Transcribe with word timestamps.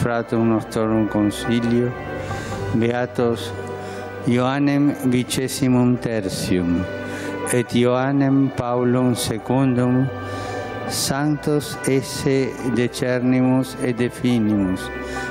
Fratum 0.00 0.48
nostorum 0.48 1.06
consilio, 1.08 1.92
beatos 2.74 3.52
Ioannem 4.26 4.94
vicesimum 5.10 5.96
tertium, 5.96 6.84
et 7.52 7.74
Ioannem 7.74 8.48
Paulum 8.56 9.14
secundum, 9.14 10.08
sanctos 10.88 11.76
esse 11.86 12.50
decernimus 12.74 13.76
et 13.82 13.96
definimus, 13.96 14.80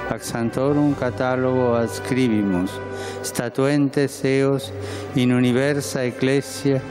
ac 0.10 0.22
santorum 0.22 0.94
catalogo 0.96 1.74
adscribimus, 1.76 2.72
statuentes 3.24 4.22
eos 4.24 4.72
in 5.16 5.34
universa 5.34 6.06
ecclesia, 6.06 6.82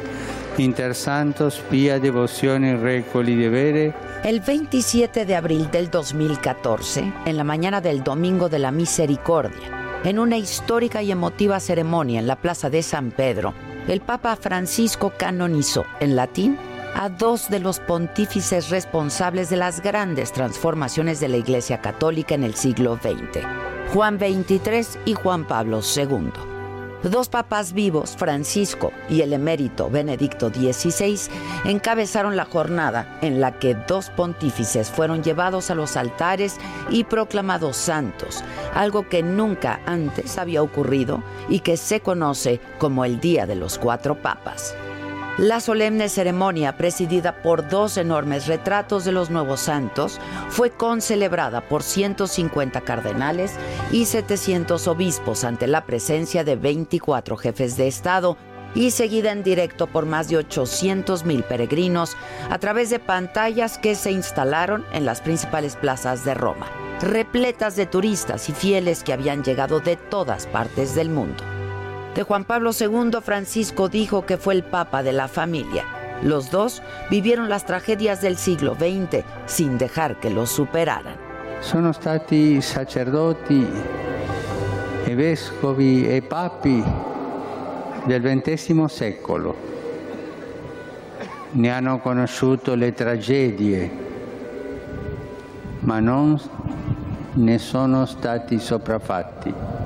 inter 0.59 0.95
santos 0.95 1.63
pia 1.71 1.99
devozione 1.99 2.77
recoli 2.77 3.37
devere, 3.37 4.08
el 4.25 4.41
27 4.41 5.25
de 5.25 5.37
abril 5.37 5.71
del 5.71 5.91
2014, 5.91 7.13
en 7.25 7.37
la 7.37 7.45
mañana 7.45 7.81
del 7.81 8.03
Domingo 8.03 8.49
de 8.49 8.59
la 8.59 8.73
Misericordia, 8.73 10.01
en 10.05 10.19
una 10.19 10.37
histórica 10.37 11.03
y 11.03 11.13
emotiva 11.13 11.61
ceremonia 11.61 12.19
en 12.19 12.27
la 12.27 12.37
Plaza 12.37 12.69
de 12.69 12.83
San 12.83 13.13
Pedro, 13.13 13.55
el 13.87 14.01
Papa 14.01 14.37
Francisco 14.37 15.13
canonizó 15.17 15.85
en 16.01 16.17
latín 16.17 16.59
a 16.95 17.09
dos 17.09 17.49
de 17.49 17.61
los 17.61 17.79
pontífices 17.81 18.71
responsables 18.71 19.51
de 19.51 19.57
las 19.57 19.83
grandes 19.83 20.33
transformaciones 20.33 21.21
de 21.21 21.29
la 21.29 21.37
Iglesia 21.37 21.81
Católica 21.81 22.35
en 22.35 22.43
el 22.43 22.55
siglo 22.55 22.97
XX, 22.97 23.45
Juan 23.95 24.19
XXIII 24.19 25.01
y 25.05 25.15
Juan 25.15 25.47
Pablo 25.47 25.81
II. 25.97 26.58
Dos 27.03 27.29
papas 27.29 27.73
vivos, 27.75 28.17
Francisco 28.17 28.93
y 29.09 29.21
el 29.21 29.33
emérito 29.33 29.89
Benedicto 29.89 30.49
XVI, 30.49 31.31
encabezaron 31.65 32.35
la 32.35 32.45
jornada 32.45 33.19
en 33.23 33.41
la 33.41 33.59
que 33.59 33.77
dos 33.87 34.11
pontífices 34.11 34.91
fueron 34.91 35.23
llevados 35.23 35.71
a 35.71 35.77
los 35.77 35.97
altares 35.97 36.57
y 36.91 37.05
proclamados 37.05 37.77
santos, 37.77 38.43
algo 38.75 39.09
que 39.09 39.23
nunca 39.23 39.81
antes 39.87 40.39
había 40.39 40.61
ocurrido 40.61 41.23
y 41.49 41.61
que 41.61 41.77
se 41.77 42.01
conoce 42.01 42.61
como 42.79 43.05
el 43.05 43.21
Día 43.21 43.47
de 43.47 43.55
los 43.55 43.79
Cuatro 43.79 44.21
Papas. 44.21 44.75
La 45.39 45.61
solemne 45.61 46.09
ceremonia, 46.09 46.77
presidida 46.77 47.43
por 47.43 47.69
dos 47.69 47.97
enormes 47.97 48.49
retratos 48.49 49.05
de 49.05 49.13
los 49.13 49.31
nuevos 49.31 49.61
santos, 49.61 50.19
fue 50.49 50.71
concelebrada 50.73 51.61
por 51.61 51.85
150 51.85 52.81
cardenales 52.81 53.53
y 53.93 54.07
700 54.07 54.89
obispos 54.89 55.45
ante 55.45 55.69
la 55.69 55.87
presencia 55.87 56.43
de 56.43 56.57
24 56.57 57.37
jefes 57.37 57.77
de 57.77 57.87
Estado 57.87 58.37
y 58.75 58.91
seguida 58.91 59.31
en 59.31 59.45
directo 59.45 59.87
por 59.87 60.07
más 60.07 60.29
de 60.29 60.39
800 60.39 61.25
mil 61.25 61.45
peregrinos 61.45 62.17
a 62.51 62.59
través 62.59 62.91
de 62.91 62.99
pantallas 62.99 63.79
que 63.79 63.95
se 63.95 64.11
instalaron 64.11 64.85
en 64.93 65.07
las 65.07 65.21
principales 65.21 65.77
plazas 65.77 66.25
de 66.25 66.35
Roma, 66.35 66.67
repletas 67.01 67.77
de 67.77 67.87
turistas 67.87 68.49
y 68.49 68.53
fieles 68.53 69.05
que 69.05 69.13
habían 69.13 69.45
llegado 69.45 69.79
de 69.79 69.95
todas 69.95 70.49
partes 70.49 70.97
del 70.97 71.11
mundo. 71.11 71.58
De 72.19 72.25
Juan 72.25 72.43
Pablo 72.43 72.73
II, 72.73 73.21
Francisco 73.23 73.89
dijo 73.89 74.27
que 74.27 74.39
fue 74.39 74.55
el 74.55 74.65
papa 74.65 75.05
de 75.05 75.13
la 75.13 75.29
familia. 75.29 75.85
Los 76.21 76.51
dos 76.51 76.83
vivieron 77.11 77.49
las 77.49 77.65
tragedias 77.65 78.21
del 78.21 78.37
siglo 78.37 78.75
XX 78.75 79.23
sin 79.47 79.79
dejar 79.79 80.19
que 80.19 80.29
los 80.29 80.51
superaran. 80.51 81.15
Sono 81.61 81.93
stati 81.93 82.61
sacerdoti 82.61 83.65
e 85.07 85.15
vescovi 85.15 86.09
e 86.09 86.21
papi 86.23 86.83
del 88.07 88.21
XX 88.21 88.85
secolo. 88.87 89.55
Ne 91.53 91.71
hanno 91.71 92.01
conosciuto 92.01 92.75
le 92.75 92.93
tragedie, 92.95 93.91
ma 95.83 96.01
non 96.01 96.37
ne 97.35 97.59
sono 97.59 98.07
stati 98.07 98.59
sopraffatti. 98.59 99.78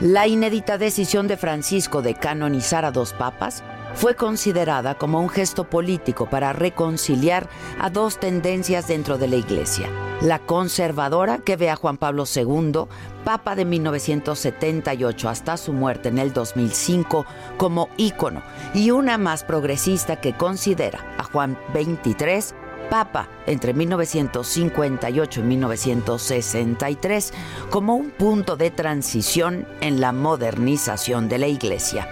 La 0.00 0.26
inédita 0.26 0.76
decisión 0.76 1.28
de 1.28 1.36
Francisco 1.36 2.02
de 2.02 2.14
canonizar 2.14 2.84
a 2.84 2.90
dos 2.90 3.12
papas 3.12 3.62
fue 3.94 4.16
considerada 4.16 4.96
como 4.96 5.20
un 5.20 5.28
gesto 5.28 5.64
político 5.64 6.28
para 6.28 6.52
reconciliar 6.52 7.48
a 7.78 7.90
dos 7.90 8.18
tendencias 8.18 8.88
dentro 8.88 9.18
de 9.18 9.28
la 9.28 9.36
Iglesia. 9.36 9.88
La 10.20 10.40
conservadora, 10.40 11.38
que 11.38 11.54
ve 11.56 11.70
a 11.70 11.76
Juan 11.76 11.96
Pablo 11.96 12.24
II, 12.34 12.86
Papa 13.24 13.54
de 13.54 13.64
1978 13.64 15.28
hasta 15.28 15.56
su 15.56 15.72
muerte 15.72 16.08
en 16.08 16.18
el 16.18 16.32
2005, 16.32 17.24
como 17.56 17.88
ícono, 17.96 18.42
y 18.74 18.90
una 18.90 19.16
más 19.16 19.44
progresista 19.44 20.20
que 20.20 20.32
considera 20.32 20.98
a 21.18 21.22
Juan 21.22 21.56
XXIII 21.72 22.63
Papa 22.88 23.28
entre 23.46 23.74
1958 23.74 25.40
y 25.40 25.42
1963 25.42 27.32
como 27.70 27.96
un 27.96 28.10
punto 28.10 28.56
de 28.56 28.70
transición 28.70 29.66
en 29.80 30.00
la 30.00 30.12
modernización 30.12 31.28
de 31.28 31.38
la 31.38 31.46
Iglesia. 31.46 32.08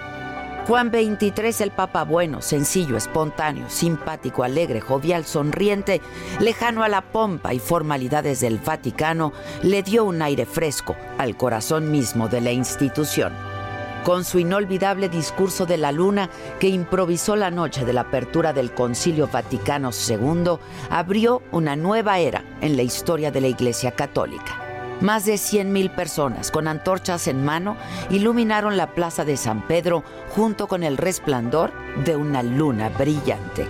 Juan 0.67 0.91
XXIII, 0.91 1.55
el 1.59 1.71
Papa 1.71 2.05
bueno, 2.05 2.41
sencillo, 2.41 2.95
espontáneo, 2.95 3.69
simpático, 3.69 4.43
alegre, 4.43 4.79
jovial, 4.79 5.25
sonriente, 5.25 6.01
lejano 6.39 6.83
a 6.83 6.89
la 6.89 7.01
pompa 7.01 7.53
y 7.53 7.59
formalidades 7.59 8.39
del 8.39 8.59
Vaticano, 8.59 9.33
le 9.61 9.83
dio 9.83 10.05
un 10.05 10.21
aire 10.21 10.45
fresco 10.45 10.95
al 11.17 11.35
corazón 11.35 11.91
mismo 11.91 12.29
de 12.29 12.39
la 12.39 12.51
institución 12.53 13.52
con 14.03 14.23
su 14.25 14.39
inolvidable 14.39 15.09
discurso 15.09 15.65
de 15.65 15.77
la 15.77 15.91
luna 15.91 16.29
que 16.59 16.67
improvisó 16.67 17.35
la 17.35 17.51
noche 17.51 17.85
de 17.85 17.93
la 17.93 18.01
apertura 18.01 18.53
del 18.53 18.73
Concilio 18.73 19.27
Vaticano 19.27 19.91
II, 19.91 20.57
abrió 20.89 21.41
una 21.51 21.75
nueva 21.75 22.19
era 22.19 22.43
en 22.61 22.75
la 22.75 22.83
historia 22.83 23.31
de 23.31 23.41
la 23.41 23.47
Iglesia 23.47 23.91
Católica. 23.91 24.59
Más 25.01 25.25
de 25.25 25.33
100.000 25.33 25.95
personas 25.95 26.51
con 26.51 26.67
antorchas 26.67 27.27
en 27.27 27.43
mano 27.43 27.75
iluminaron 28.09 28.77
la 28.77 28.93
plaza 28.93 29.25
de 29.25 29.37
San 29.37 29.67
Pedro 29.67 30.03
junto 30.29 30.67
con 30.67 30.83
el 30.83 30.97
resplandor 30.97 31.71
de 32.05 32.15
una 32.15 32.43
luna 32.43 32.89
brillante. 32.89 33.65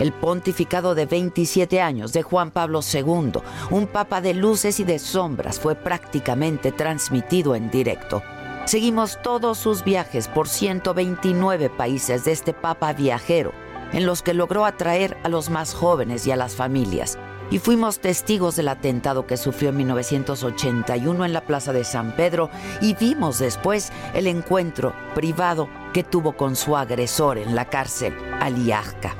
El 0.00 0.12
pontificado 0.12 0.94
de 0.94 1.06
27 1.06 1.80
años 1.80 2.12
de 2.12 2.22
Juan 2.22 2.50
Pablo 2.50 2.80
II, 2.80 3.40
un 3.70 3.86
papa 3.86 4.20
de 4.20 4.34
luces 4.34 4.78
y 4.80 4.84
de 4.84 4.98
sombras, 4.98 5.58
fue 5.58 5.74
prácticamente 5.74 6.72
transmitido 6.72 7.54
en 7.54 7.70
directo 7.70 8.22
Seguimos 8.66 9.22
todos 9.22 9.58
sus 9.58 9.84
viajes 9.84 10.26
por 10.26 10.48
129 10.48 11.70
países 11.70 12.24
de 12.24 12.32
este 12.32 12.52
Papa 12.52 12.92
viajero, 12.94 13.52
en 13.92 14.06
los 14.06 14.22
que 14.22 14.34
logró 14.34 14.64
atraer 14.64 15.16
a 15.22 15.28
los 15.28 15.50
más 15.50 15.72
jóvenes 15.72 16.26
y 16.26 16.32
a 16.32 16.36
las 16.36 16.56
familias. 16.56 17.16
Y 17.48 17.60
fuimos 17.60 18.00
testigos 18.00 18.56
del 18.56 18.66
atentado 18.66 19.24
que 19.24 19.36
sufrió 19.36 19.68
en 19.68 19.76
1981 19.76 21.24
en 21.24 21.32
la 21.32 21.42
Plaza 21.42 21.72
de 21.72 21.84
San 21.84 22.16
Pedro 22.16 22.50
y 22.80 22.94
vimos 22.94 23.38
después 23.38 23.92
el 24.14 24.26
encuentro 24.26 24.92
privado 25.14 25.68
que 25.92 26.02
tuvo 26.02 26.32
con 26.32 26.56
su 26.56 26.76
agresor 26.76 27.38
en 27.38 27.54
la 27.54 27.66
cárcel, 27.66 28.16
Aliajka. 28.40 29.14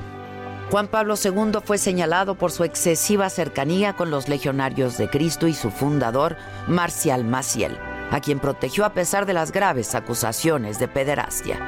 Juan 0.73 0.89
Pablo 0.89 1.15
II 1.23 1.61
fue 1.65 1.78
señalado 1.78 2.34
por 2.34 2.51
su 2.51 2.65
excesiva 2.65 3.31
cercanía 3.31 3.93
con 3.93 4.10
los 4.10 4.28
legionarios 4.28 4.98
de 4.98 5.09
Cristo 5.09 5.47
y 5.47 5.54
su 5.54 5.71
fundador, 5.71 6.37
Marcial 6.66 7.22
Maciel 7.22 7.78
a 8.11 8.21
quien 8.21 8.39
protegió 8.39 8.85
a 8.85 8.93
pesar 8.93 9.27
de 9.27 9.35
las 9.35 9.53
graves 9.53 9.95
acusaciones 9.95 10.79
de 10.79 10.89
pederastia. 10.89 11.59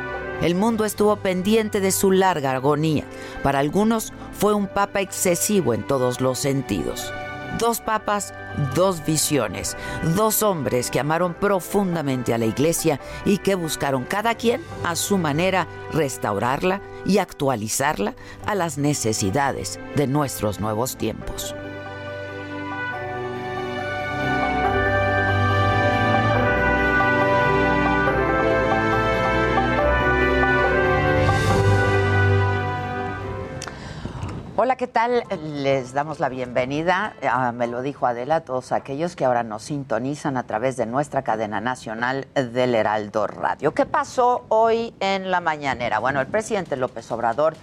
El 0.40 0.54
mundo 0.54 0.84
estuvo 0.84 1.16
pendiente 1.16 1.80
de 1.80 1.90
su 1.90 2.12
larga 2.12 2.52
agonía. 2.52 3.04
Para 3.42 3.58
algunos 3.58 4.12
fue 4.32 4.54
un 4.54 4.68
papa 4.68 5.00
excesivo 5.00 5.74
en 5.74 5.84
todos 5.86 6.20
los 6.20 6.38
sentidos. 6.38 7.12
Dos 7.58 7.80
papas, 7.80 8.34
dos 8.74 9.04
visiones, 9.04 9.76
dos 10.14 10.42
hombres 10.42 10.90
que 10.90 11.00
amaron 11.00 11.34
profundamente 11.34 12.34
a 12.34 12.38
la 12.38 12.44
iglesia 12.44 13.00
y 13.24 13.38
que 13.38 13.56
buscaron 13.56 14.04
cada 14.04 14.34
quien 14.34 14.62
a 14.84 14.94
su 14.94 15.18
manera 15.18 15.66
restaurarla 15.92 16.82
y 17.04 17.18
actualizarla 17.18 18.14
a 18.46 18.54
las 18.54 18.78
necesidades 18.78 19.80
de 19.96 20.06
nuestros 20.06 20.60
nuevos 20.60 20.96
tiempos. 20.96 21.54
¿Qué 34.76 34.88
tal? 34.88 35.22
Les 35.62 35.92
damos 35.92 36.18
la 36.18 36.28
bienvenida, 36.28 37.14
me 37.54 37.68
lo 37.68 37.80
dijo 37.80 38.06
Adela, 38.06 38.36
a 38.36 38.40
todos 38.40 38.72
aquellos 38.72 39.14
que 39.14 39.24
ahora 39.24 39.44
nos 39.44 39.62
sintonizan 39.62 40.36
a 40.36 40.42
través 40.42 40.76
de 40.76 40.84
nuestra 40.84 41.22
cadena 41.22 41.60
nacional 41.60 42.26
del 42.34 42.74
Heraldo 42.74 43.28
Radio. 43.28 43.72
¿Qué 43.72 43.86
pasó 43.86 44.44
hoy 44.48 44.92
en 44.98 45.30
la 45.30 45.40
mañanera? 45.40 46.00
Bueno, 46.00 46.20
el 46.20 46.26
presidente 46.26 46.76
López 46.76 47.10
Obrador 47.12 47.54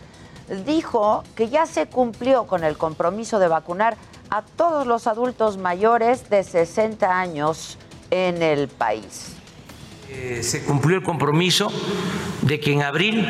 dijo 0.66 1.24
que 1.36 1.50
ya 1.50 1.66
se 1.66 1.86
cumplió 1.88 2.48
con 2.48 2.64
el 2.64 2.78
compromiso 2.78 3.40
de 3.40 3.50
vacunar 3.50 3.98
a 4.30 4.42
todos 4.42 4.88
los 4.88 5.06
adultos 5.06 5.58
mayores 5.58 6.30
de 6.30 6.44
60 6.44 7.20
años 7.20 7.78
en 8.10 8.42
el 8.42 8.70
país. 8.70 9.36
Eh, 10.10 10.42
se 10.42 10.64
cumplió 10.64 10.98
el 10.98 11.04
compromiso 11.04 11.72
de 12.42 12.60
que 12.60 12.72
en 12.72 12.84
abril 12.84 13.28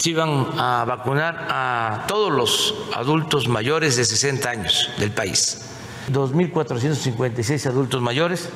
se 0.00 0.10
iban 0.10 0.46
a 0.58 0.84
vacunar 0.86 1.46
a 1.50 2.04
todos 2.08 2.32
los 2.32 2.74
adultos 2.94 3.48
mayores 3.48 3.96
de 3.96 4.04
60 4.06 4.48
años 4.48 4.90
del 4.96 5.10
país. 5.10 5.66
2.456 6.10 7.66
adultos 7.66 8.00
mayores, 8.00 8.48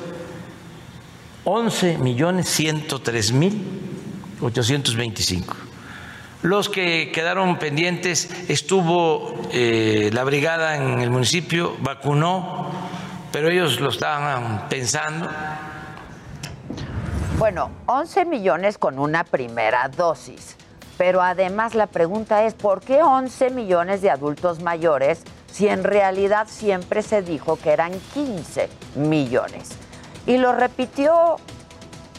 11 1.43 1.99
millones 1.99 2.49
103 2.49 3.31
mil 3.33 3.63
825. 4.41 5.55
Los 6.41 6.67
que 6.67 7.11
quedaron 7.11 7.59
pendientes 7.59 8.49
estuvo 8.49 9.35
eh, 9.51 10.09
la 10.13 10.23
brigada 10.23 10.77
en 10.77 10.99
el 10.99 11.11
municipio, 11.11 11.75
vacunó, 11.79 12.71
pero 13.31 13.49
ellos 13.49 13.79
lo 13.79 13.89
estaban 13.89 14.67
pensando. 14.67 15.29
Bueno, 17.37 17.69
11 17.85 18.25
millones 18.25 18.79
con 18.79 18.97
una 18.97 19.23
primera 19.23 19.87
dosis. 19.89 20.55
Pero 20.97 21.21
además 21.21 21.75
la 21.75 21.87
pregunta 21.87 22.45
es, 22.45 22.53
¿por 22.53 22.81
qué 22.81 23.03
11 23.03 23.49
millones 23.49 24.01
de 24.01 24.09
adultos 24.09 24.61
mayores 24.61 25.23
si 25.51 25.67
en 25.67 25.83
realidad 25.83 26.47
siempre 26.49 27.01
se 27.01 27.21
dijo 27.21 27.57
que 27.57 27.71
eran 27.71 27.91
15 28.13 28.69
millones? 28.95 29.69
Y 30.25 30.37
lo 30.37 30.53
repitió 30.53 31.37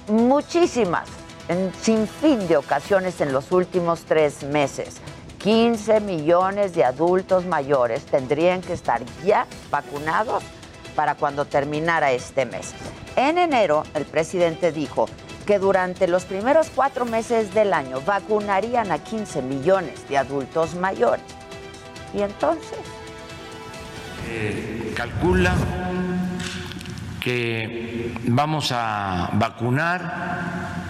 muchísimas, 0.09 1.09
en 1.49 1.73
sin 1.81 2.07
fin 2.07 2.47
de 2.49 2.57
ocasiones 2.57 3.21
en 3.21 3.33
los 3.33 3.51
últimos 3.51 4.05
tres 4.05 4.45
meses. 4.45 4.97
15 5.39 6.01
millones 6.01 6.75
de 6.75 6.85
adultos 6.85 7.47
mayores 7.47 8.05
tendrían 8.07 8.61
que 8.63 8.73
estar 8.73 9.03
ya 9.25 9.47
vacunados 9.71 10.43
para 10.95 11.15
cuando 11.15 11.45
terminara 11.45 12.13
este 12.13 12.47
mes. 12.47 12.75
En 13.15 13.39
enero, 13.39 13.85
el 13.95 14.07
presidente 14.07 14.73
dijo 14.73 15.07
que 15.47 15.59
durante 15.59 16.09
los 16.09 16.25
primeros 16.25 16.71
cuatro 16.75 17.07
meses 17.07 17.55
del 17.55 17.73
año 17.73 18.01
vacunarían 18.01 18.91
a 18.91 18.99
15 18.99 19.43
millones 19.43 20.09
de 20.09 20.19
adultos 20.19 20.75
mayores. 20.75 21.25
¿Y 22.13 22.21
entonces? 22.21 22.79
Eh, 24.29 24.93
calcula 24.97 25.55
que 27.21 28.13
vamos 28.25 28.73
a 28.73 29.31
vacunar 29.35 30.85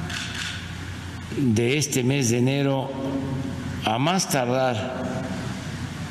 de 1.36 1.76
este 1.76 2.02
mes 2.02 2.30
de 2.30 2.38
enero 2.38 2.90
a 3.84 3.98
más 3.98 4.28
tardar 4.28 4.94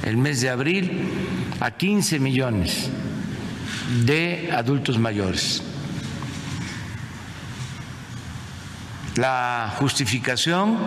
el 0.03 0.17
mes 0.17 0.41
de 0.41 0.49
abril 0.49 1.09
a 1.59 1.71
15 1.71 2.19
millones 2.19 2.89
de 4.05 4.49
adultos 4.53 4.99
mayores. 4.99 5.63
La 9.15 9.73
justificación 9.79 10.77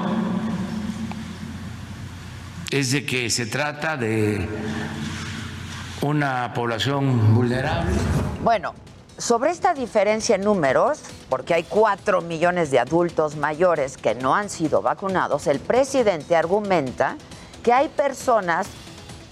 es 2.71 2.93
de 2.93 3.07
que 3.07 3.31
se 3.31 3.47
trata 3.47 3.97
de 3.97 4.47
una 6.03 6.53
población 6.53 7.35
vulnerable. 7.35 7.91
Bueno, 8.45 8.75
sobre 9.17 9.51
esta 9.51 9.73
diferencia 9.73 10.35
en 10.35 10.43
números, 10.43 11.01
porque 11.31 11.55
hay 11.55 11.63
cuatro 11.63 12.21
millones 12.21 12.71
de 12.71 12.79
adultos 12.79 13.37
mayores 13.37 13.97
que 13.97 14.15
no 14.15 14.35
han 14.35 14.51
sido 14.51 14.83
vacunados, 14.83 15.47
el 15.47 15.59
presidente 15.59 16.37
argumenta 16.37 17.17
que 17.63 17.73
hay 17.73 17.89
personas 17.89 18.67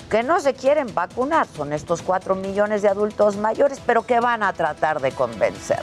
que 0.09 0.23
no 0.23 0.41
se 0.41 0.55
quieren 0.55 0.95
vacunar, 0.95 1.47
son 1.55 1.75
estos 1.75 2.01
cuatro 2.01 2.35
millones 2.35 2.81
de 2.81 2.89
adultos 2.89 3.37
mayores, 3.37 3.79
pero 3.85 4.07
que 4.07 4.21
van 4.21 4.43
a 4.43 4.55
tratar 4.55 5.01
de 5.03 5.13
convencer. 5.13 5.83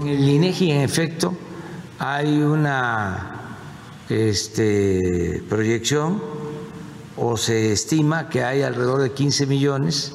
En 0.00 0.06
el 0.06 0.28
INEGI, 0.28 0.70
en 0.70 0.80
efecto, 0.82 1.34
hay 1.98 2.38
una 2.40 3.56
este, 4.08 5.42
proyección 5.48 6.22
o 7.16 7.36
se 7.36 7.72
estima 7.72 8.28
que 8.28 8.44
hay 8.44 8.62
alrededor 8.62 9.02
de 9.02 9.12
15 9.12 9.46
millones 9.46 10.14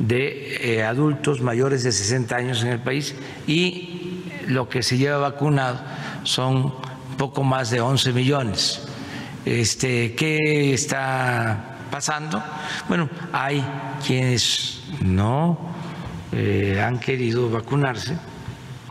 de 0.00 0.78
eh, 0.78 0.82
adultos 0.82 1.42
mayores 1.42 1.84
de 1.84 1.92
60 1.92 2.34
años 2.34 2.62
en 2.62 2.70
el 2.70 2.80
país 2.80 3.14
y 3.46 4.24
lo 4.48 4.68
que 4.68 4.82
se 4.82 4.98
lleva 4.98 5.18
vacunado 5.18 5.80
son 6.24 6.74
poco 7.16 7.44
más 7.44 7.70
de 7.70 7.80
11 7.80 8.12
millones. 8.12 8.82
Este, 9.44 10.16
¿Qué 10.16 10.74
está 10.74 11.76
pasando? 11.88 12.42
Bueno, 12.88 13.08
hay 13.32 13.64
quienes 14.04 14.82
no 15.02 15.56
eh, 16.32 16.82
han 16.84 16.98
querido 16.98 17.48
vacunarse 17.48 18.18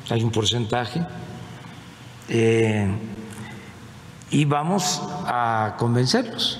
hay 0.09 0.23
un 0.23 0.31
porcentaje, 0.31 1.05
eh, 2.29 2.87
y 4.31 4.45
vamos 4.45 5.01
a 5.25 5.75
convencerlos. 5.77 6.59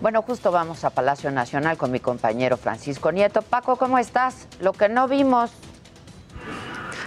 Bueno, 0.00 0.20
justo 0.20 0.50
vamos 0.50 0.82
a 0.82 0.90
Palacio 0.90 1.30
Nacional 1.30 1.76
con 1.76 1.92
mi 1.92 2.00
compañero 2.00 2.56
Francisco 2.56 3.12
Nieto. 3.12 3.40
Paco, 3.40 3.76
¿cómo 3.76 3.98
estás? 4.00 4.48
Lo 4.58 4.72
que 4.72 4.88
no 4.88 5.06
vimos 5.06 5.52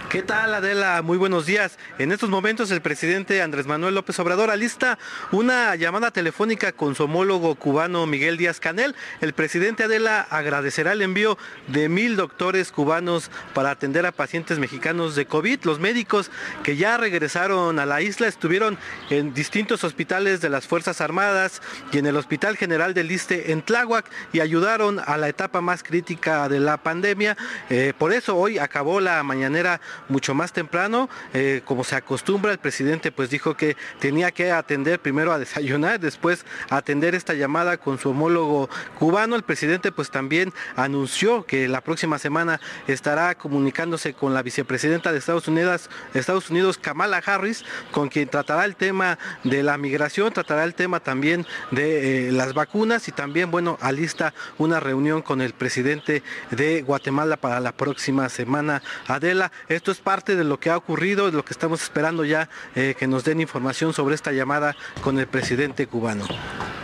¿Qué 0.08 0.22
tal 0.22 0.54
Adela? 0.54 1.02
Muy 1.02 1.18
buenos 1.18 1.44
días. 1.44 1.78
En 1.98 2.12
estos 2.12 2.30
momentos 2.30 2.70
el 2.70 2.80
presidente 2.80 3.42
Andrés 3.42 3.66
Manuel 3.66 3.94
López 3.94 4.18
Obrador 4.18 4.50
alista 4.50 4.98
una 5.32 5.76
llamada 5.76 6.10
telefónica 6.10 6.72
con 6.72 6.94
su 6.94 7.04
homólogo 7.04 7.54
cubano 7.56 8.06
Miguel 8.06 8.38
Díaz 8.38 8.58
Canel. 8.58 8.94
El 9.20 9.34
presidente 9.34 9.84
Adela 9.84 10.22
agradecerá 10.30 10.92
el 10.92 11.02
envío 11.02 11.36
de 11.66 11.90
mil 11.90 12.16
doctores 12.16 12.72
cubanos 12.72 13.30
para 13.52 13.70
atender 13.70 14.06
a 14.06 14.12
pacientes 14.12 14.58
mexicanos 14.58 15.14
de 15.14 15.26
COVID. 15.26 15.64
Los 15.64 15.78
médicos 15.78 16.30
que 16.62 16.78
ya 16.78 16.96
regresaron 16.96 17.78
a 17.78 17.84
la 17.84 18.00
isla 18.00 18.28
estuvieron 18.28 18.78
en 19.10 19.34
distintos 19.34 19.84
hospitales 19.84 20.40
de 20.40 20.48
las 20.48 20.66
Fuerzas 20.66 21.02
Armadas 21.02 21.60
y 21.92 21.98
en 21.98 22.06
el 22.06 22.16
Hospital 22.16 22.56
General 22.56 22.94
del 22.94 23.08
Liste 23.08 23.52
en 23.52 23.60
Tláhuac 23.60 24.06
y 24.32 24.40
ayudaron 24.40 25.02
a 25.04 25.18
la 25.18 25.28
etapa 25.28 25.60
más 25.60 25.82
crítica 25.82 26.48
de 26.48 26.60
la 26.60 26.78
pandemia. 26.78 27.36
Eh, 27.68 27.92
por 27.98 28.14
eso 28.14 28.38
hoy 28.38 28.56
acabó 28.58 29.00
la 29.00 29.22
mañanera 29.22 29.82
mucho 30.08 30.34
más 30.34 30.52
temprano, 30.52 31.08
eh, 31.34 31.62
como 31.64 31.84
se 31.84 31.96
acostumbra, 31.96 32.52
el 32.52 32.58
presidente 32.58 33.12
pues 33.12 33.30
dijo 33.30 33.56
que 33.56 33.76
tenía 33.98 34.30
que 34.30 34.52
atender 34.52 35.00
primero 35.00 35.32
a 35.32 35.38
desayunar, 35.38 36.00
después 36.00 36.44
atender 36.70 37.14
esta 37.14 37.34
llamada 37.34 37.76
con 37.76 37.98
su 37.98 38.10
homólogo 38.10 38.68
cubano. 38.98 39.36
El 39.36 39.42
presidente 39.42 39.92
pues 39.92 40.10
también 40.10 40.52
anunció 40.76 41.44
que 41.44 41.68
la 41.68 41.80
próxima 41.80 42.18
semana 42.18 42.60
estará 42.86 43.34
comunicándose 43.34 44.14
con 44.14 44.34
la 44.34 44.42
vicepresidenta 44.42 45.12
de 45.12 45.18
Estados 45.18 45.48
Unidos, 45.48 45.90
Estados 46.14 46.50
Unidos 46.50 46.78
Kamala 46.78 47.22
Harris, 47.24 47.64
con 47.90 48.08
quien 48.08 48.28
tratará 48.28 48.64
el 48.64 48.76
tema 48.76 49.18
de 49.44 49.62
la 49.62 49.78
migración, 49.78 50.32
tratará 50.32 50.64
el 50.64 50.74
tema 50.74 51.00
también 51.00 51.46
de 51.70 52.28
eh, 52.28 52.32
las 52.32 52.54
vacunas 52.54 53.08
y 53.08 53.12
también, 53.12 53.50
bueno, 53.50 53.78
alista 53.80 54.34
una 54.58 54.80
reunión 54.80 55.22
con 55.22 55.40
el 55.40 55.52
presidente 55.52 56.22
de 56.50 56.82
Guatemala 56.82 57.36
para 57.36 57.60
la 57.60 57.72
próxima 57.72 58.28
semana. 58.28 58.82
Adela, 59.06 59.52
esto 59.68 59.87
es 59.92 59.98
parte 59.98 60.36
de 60.36 60.44
lo 60.44 60.58
que 60.60 60.70
ha 60.70 60.76
ocurrido, 60.76 61.26
de 61.26 61.32
lo 61.32 61.44
que 61.44 61.52
estamos 61.52 61.82
esperando 61.82 62.24
ya 62.24 62.48
eh, 62.74 62.94
que 62.98 63.06
nos 63.06 63.24
den 63.24 63.40
información 63.40 63.92
sobre 63.92 64.14
esta 64.14 64.32
llamada 64.32 64.76
con 65.02 65.18
el 65.18 65.26
presidente 65.26 65.86
cubano. 65.86 66.24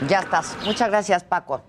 Ya 0.09 0.21
estás. 0.21 0.57
Muchas 0.65 0.89
gracias, 0.89 1.25
Paco. 1.25 1.63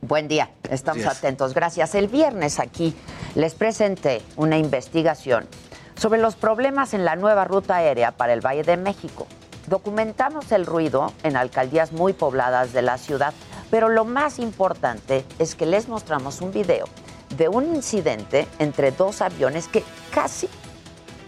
Buen 0.00 0.28
día, 0.28 0.50
estamos 0.68 1.06
atentos. 1.06 1.54
Gracias. 1.54 1.94
El 1.94 2.08
viernes 2.08 2.58
aquí 2.58 2.94
les 3.34 3.54
presenté 3.54 4.22
una 4.36 4.58
investigación 4.58 5.46
sobre 5.94 6.20
los 6.20 6.34
problemas 6.34 6.94
en 6.94 7.04
la 7.04 7.16
nueva 7.16 7.44
ruta 7.44 7.76
aérea 7.76 8.12
para 8.12 8.32
el 8.32 8.40
Valle 8.40 8.64
de 8.64 8.76
México. 8.76 9.26
Documentamos 9.68 10.50
el 10.50 10.66
ruido 10.66 11.12
en 11.22 11.36
alcaldías 11.36 11.92
muy 11.92 12.12
pobladas 12.12 12.72
de 12.72 12.82
la 12.82 12.98
ciudad, 12.98 13.32
pero 13.70 13.88
lo 13.88 14.04
más 14.04 14.38
importante 14.38 15.24
es 15.38 15.54
que 15.54 15.66
les 15.66 15.88
mostramos 15.88 16.40
un 16.40 16.52
video 16.52 16.86
de 17.36 17.48
un 17.48 17.74
incidente 17.74 18.46
entre 18.58 18.90
dos 18.92 19.22
aviones 19.22 19.68
que 19.68 19.82
casi 20.12 20.48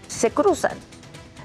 se 0.07 0.31
cruzan. 0.31 0.77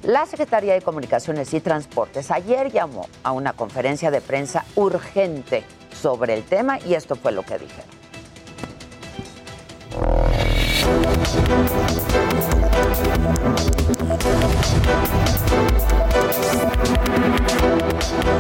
La 0.03 0.25
Secretaría 0.25 0.75
de 0.75 0.81
Comunicaciones 0.81 1.53
y 1.53 1.61
Transportes 1.61 2.31
ayer 2.31 2.71
llamó 2.71 3.07
a 3.23 3.33
una 3.33 3.53
conferencia 3.53 4.11
de 4.11 4.21
prensa 4.21 4.65
urgente 4.77 5.65
sobre 6.01 6.35
el 6.35 6.45
tema 6.45 6.79
y 6.81 6.95
esto 6.95 7.17
fue 7.17 7.33
lo 7.33 7.43
que 7.43 7.59
dijeron. 7.59 8.01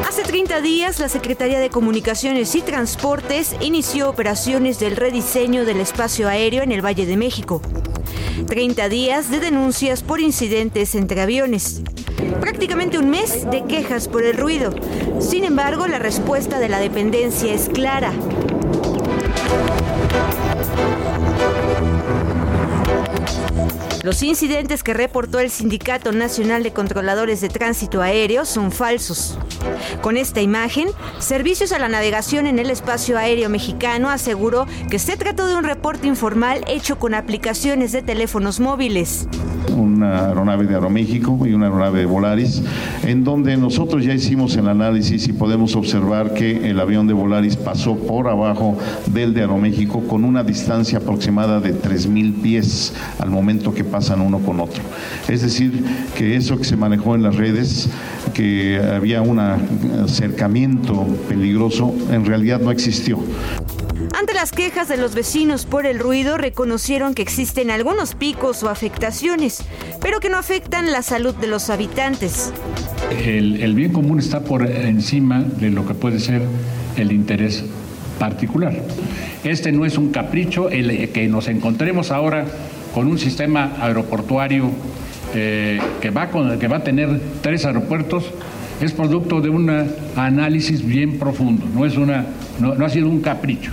Hace 0.06 0.22
30 0.22 0.60
días, 0.60 0.98
la 1.00 1.08
Secretaría 1.08 1.58
de 1.58 1.70
Comunicaciones 1.70 2.54
y 2.54 2.62
Transportes 2.62 3.54
inició 3.60 4.08
operaciones 4.08 4.78
del 4.78 4.96
rediseño 4.96 5.64
del 5.64 5.80
espacio 5.80 6.28
aéreo 6.28 6.62
en 6.62 6.72
el 6.72 6.84
Valle 6.84 7.06
de 7.06 7.16
México. 7.16 7.60
30 8.46 8.88
días 8.88 9.30
de 9.30 9.40
denuncias 9.40 10.02
por 10.02 10.20
incidentes 10.20 10.94
entre 10.94 11.20
aviones. 11.20 11.82
Prácticamente 12.40 12.98
un 12.98 13.10
mes 13.10 13.48
de 13.50 13.64
quejas 13.64 14.08
por 14.08 14.24
el 14.24 14.36
ruido. 14.36 14.74
Sin 15.20 15.44
embargo, 15.44 15.86
la 15.86 15.98
respuesta 15.98 16.58
de 16.58 16.68
la 16.68 16.78
dependencia 16.80 17.52
es 17.52 17.68
clara. 17.68 18.12
Los 24.02 24.22
incidentes 24.22 24.82
que 24.82 24.94
reportó 24.94 25.40
el 25.40 25.50
Sindicato 25.50 26.12
Nacional 26.12 26.62
de 26.62 26.72
Controladores 26.72 27.42
de 27.42 27.50
Tránsito 27.50 28.00
Aéreo 28.00 28.46
son 28.46 28.72
falsos. 28.72 29.38
Con 30.00 30.16
esta 30.16 30.40
imagen, 30.40 30.88
Servicios 31.18 31.70
a 31.72 31.78
la 31.78 31.88
Navegación 31.88 32.46
en 32.46 32.58
el 32.58 32.70
Espacio 32.70 33.18
Aéreo 33.18 33.50
Mexicano 33.50 34.08
aseguró 34.08 34.66
que 34.88 34.98
se 34.98 35.18
trató 35.18 35.48
de 35.48 35.56
un 35.56 35.64
reporte 35.64 36.06
informal 36.06 36.64
hecho 36.66 36.98
con 36.98 37.12
aplicaciones 37.12 37.92
de 37.92 38.00
teléfonos 38.00 38.58
móviles 38.58 39.28
una 39.76 40.26
aeronave 40.28 40.66
de 40.66 40.74
Aeroméxico 40.74 41.46
y 41.46 41.52
una 41.52 41.66
aeronave 41.66 42.00
de 42.00 42.06
Volaris, 42.06 42.62
en 43.04 43.24
donde 43.24 43.56
nosotros 43.56 44.04
ya 44.04 44.14
hicimos 44.14 44.56
el 44.56 44.68
análisis 44.68 45.28
y 45.28 45.32
podemos 45.32 45.76
observar 45.76 46.34
que 46.34 46.70
el 46.70 46.80
avión 46.80 47.06
de 47.06 47.12
Volaris 47.12 47.56
pasó 47.56 47.96
por 47.96 48.28
abajo 48.28 48.78
del 49.06 49.34
de 49.34 49.42
Aeroméxico 49.42 50.00
con 50.06 50.24
una 50.24 50.42
distancia 50.42 50.98
aproximada 50.98 51.60
de 51.60 51.74
3.000 51.74 52.42
pies 52.42 52.94
al 53.18 53.30
momento 53.30 53.74
que 53.74 53.84
pasan 53.90 54.20
uno 54.20 54.38
con 54.38 54.60
otro. 54.60 54.82
Es 55.28 55.42
decir, 55.42 55.84
que 56.16 56.36
eso 56.36 56.58
que 56.58 56.64
se 56.64 56.76
manejó 56.76 57.14
en 57.14 57.22
las 57.22 57.36
redes, 57.36 57.88
que 58.34 58.80
había 58.80 59.22
un 59.22 59.38
acercamiento 59.38 61.06
peligroso, 61.28 61.94
en 62.10 62.24
realidad 62.24 62.60
no 62.60 62.70
existió. 62.70 63.18
Ante 64.18 64.34
las 64.34 64.50
quejas 64.50 64.88
de 64.88 64.96
los 64.96 65.14
vecinos 65.14 65.66
por 65.66 65.86
el 65.86 65.98
ruido, 65.98 66.36
reconocieron 66.36 67.14
que 67.14 67.22
existen 67.22 67.70
algunos 67.70 68.14
picos 68.14 68.62
o 68.62 68.68
afectaciones, 68.68 69.62
pero 70.00 70.20
que 70.20 70.28
no 70.28 70.38
afectan 70.38 70.90
la 70.90 71.02
salud 71.02 71.34
de 71.34 71.46
los 71.46 71.70
habitantes. 71.70 72.52
El, 73.24 73.74
bien 73.74 73.92
común 73.92 74.18
está 74.18 74.40
por 74.40 74.68
encima 74.68 75.42
de 75.42 75.70
lo 75.70 75.86
que 75.86 75.94
puede 75.94 76.18
ser 76.18 76.42
el 76.96 77.12
interés 77.12 77.64
particular. 78.18 78.74
Este 79.44 79.72
no 79.72 79.86
es 79.86 79.96
un 79.96 80.10
capricho, 80.10 80.68
el 80.68 81.10
que 81.10 81.28
nos 81.28 81.48
encontremos 81.48 82.10
ahora 82.10 82.46
con 82.94 83.06
un 83.06 83.18
sistema 83.18 83.76
aeroportuario 83.80 84.70
eh, 85.34 85.80
que, 86.00 86.10
va 86.10 86.28
que 86.58 86.68
va 86.68 86.78
a 86.78 86.84
tener 86.84 87.20
tres 87.42 87.64
aeropuertos 87.64 88.24
es 88.80 88.92
producto 88.92 89.40
de 89.40 89.50
un 89.50 89.70
análisis 90.16 90.84
bien 90.84 91.18
profundo, 91.18 91.66
no, 91.74 91.84
es 91.84 91.96
una, 91.96 92.26
no, 92.58 92.84
ha 92.84 92.88
sido 92.88 93.08
un 93.08 93.20
capricho. 93.20 93.72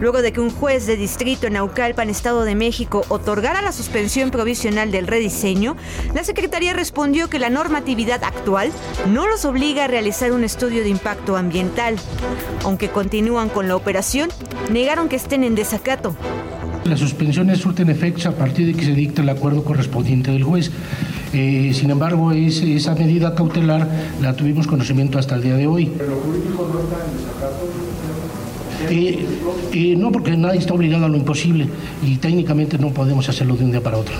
Luego 0.00 0.22
de 0.22 0.32
que 0.32 0.40
un 0.40 0.50
juez 0.50 0.86
de 0.86 0.96
distrito 0.96 1.46
en 1.46 1.52
Naucalpan, 1.52 2.10
Estado 2.10 2.44
de 2.44 2.56
México, 2.56 3.04
otorgara 3.08 3.62
la 3.62 3.70
suspensión 3.70 4.30
provisional 4.30 4.90
del 4.90 5.06
rediseño, 5.06 5.76
la 6.14 6.24
Secretaría 6.24 6.72
respondió 6.72 7.30
que 7.30 7.38
la 7.38 7.48
normatividad 7.48 8.24
actual 8.24 8.72
no 9.12 9.28
los 9.28 9.44
obliga 9.44 9.84
a 9.84 9.86
realizar 9.86 10.32
un 10.32 10.42
estudio 10.42 10.82
de 10.82 10.88
impacto 10.88 11.36
ambiental. 11.36 11.96
Aunque 12.64 12.88
continúan 12.88 13.48
con 13.48 13.68
la 13.68 13.76
operación, 13.76 14.30
negaron 14.70 15.08
que 15.08 15.16
estén 15.16 15.44
en 15.44 15.54
desacato. 15.54 16.16
Las 16.84 17.00
suspensiones 17.00 17.60
surten 17.60 17.88
efectos 17.88 18.26
a 18.26 18.32
partir 18.32 18.66
de 18.66 18.74
que 18.74 18.84
se 18.84 18.92
dicte 18.94 19.22
el 19.22 19.28
acuerdo 19.30 19.64
correspondiente 19.64 20.30
del 20.30 20.42
juez. 20.42 20.70
Eh, 21.32 21.72
sin 21.74 21.90
embargo, 21.90 22.30
esa 22.32 22.94
medida 22.94 23.34
cautelar 23.34 23.88
la 24.20 24.36
tuvimos 24.36 24.66
conocimiento 24.66 25.18
hasta 25.18 25.34
el 25.36 25.42
día 25.42 25.54
de 25.56 25.66
hoy. 25.66 25.90
¿Pero 25.96 26.16
jurídico 26.16 26.70
no 26.72 26.80
está 26.80 26.96
en? 27.06 27.14
Eh, 28.90 29.26
eh, 29.72 29.96
no, 29.96 30.12
porque 30.12 30.36
nadie 30.36 30.58
está 30.58 30.74
obligado 30.74 31.06
a 31.06 31.08
lo 31.08 31.16
imposible 31.16 31.68
y 32.02 32.16
técnicamente 32.16 32.76
no 32.76 32.90
podemos 32.90 33.28
hacerlo 33.28 33.56
de 33.56 33.64
un 33.64 33.70
día 33.70 33.82
para 33.82 33.96
otro. 33.96 34.14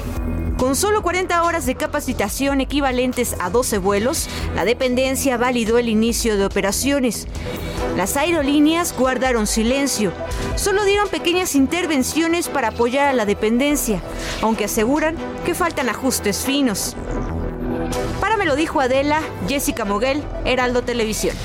Con 0.59 0.77
solo 0.77 1.03
40 1.03 1.43
horas 1.43 1.67
de 1.67 1.75
capacitación 1.75 2.61
equivalentes 2.61 3.35
a 3.41 3.51
12 3.51 3.79
vuelos, 3.79 4.29
la 4.55 4.65
dependencia 4.65 5.37
validó 5.37 5.79
el 5.79 5.89
inicio 5.89 6.37
de 6.37 6.47
operaciones. 6.47 7.27
Las 7.97 8.17
aerolíneas 8.17 8.97
guardaron 8.97 9.49
silencio. 9.49 10.13
Solo 10.55 10.85
dieron 10.85 11.09
pequeñas 11.09 11.57
intervenciones 11.57 12.49
para 12.49 12.69
apoyar 12.69 13.09
a 13.09 13.13
la 13.15 13.27
dependencia, 13.27 14.01
aunque 14.43 14.67
aseguran 14.67 15.17
que 15.45 15.55
faltan 15.55 15.89
ajustes 15.89 16.45
finos. 16.45 16.95
Para 18.21 18.37
me 18.37 18.47
lo 18.47 18.55
dijo 18.55 18.81
Adela, 18.81 19.21
Jessica 19.49 19.85
Moguel, 19.85 20.23
Heraldo 20.45 20.83
Televisión. 20.83 21.37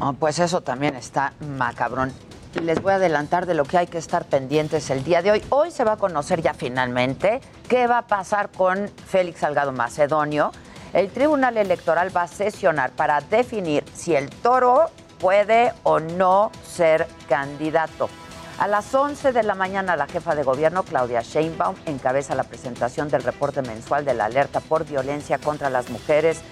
Ah, 0.00 0.12
pues 0.18 0.40
eso 0.40 0.62
también 0.62 0.96
está 0.96 1.32
macabrón 1.56 2.12
les 2.60 2.82
voy 2.82 2.92
a 2.92 2.96
adelantar 2.96 3.46
de 3.46 3.54
lo 3.54 3.64
que 3.64 3.78
hay 3.78 3.86
que 3.86 3.98
estar 3.98 4.26
pendientes 4.26 4.90
el 4.90 5.04
día 5.04 5.22
de 5.22 5.30
hoy. 5.30 5.42
Hoy 5.48 5.70
se 5.70 5.84
va 5.84 5.92
a 5.92 5.96
conocer 5.96 6.42
ya 6.42 6.54
finalmente 6.54 7.40
qué 7.68 7.86
va 7.86 7.98
a 7.98 8.06
pasar 8.06 8.50
con 8.50 8.88
Félix 9.06 9.40
Salgado 9.40 9.72
Macedonio. 9.72 10.52
El 10.92 11.10
Tribunal 11.10 11.56
Electoral 11.56 12.14
va 12.14 12.22
a 12.22 12.28
sesionar 12.28 12.90
para 12.90 13.20
definir 13.20 13.84
si 13.94 14.14
el 14.14 14.28
toro 14.28 14.90
puede 15.18 15.72
o 15.84 16.00
no 16.00 16.50
ser 16.66 17.06
candidato. 17.28 18.10
A 18.58 18.68
las 18.68 18.94
11 18.94 19.32
de 19.32 19.42
la 19.42 19.54
mañana, 19.54 19.96
la 19.96 20.06
jefa 20.06 20.34
de 20.34 20.42
gobierno, 20.42 20.82
Claudia 20.82 21.22
Sheinbaum, 21.22 21.74
encabeza 21.86 22.34
la 22.34 22.44
presentación 22.44 23.08
del 23.08 23.22
reporte 23.22 23.62
mensual 23.62 24.04
de 24.04 24.14
la 24.14 24.26
alerta 24.26 24.60
por 24.60 24.84
violencia 24.84 25.38
contra 25.38 25.70
las 25.70 25.88
mujeres 25.88 26.42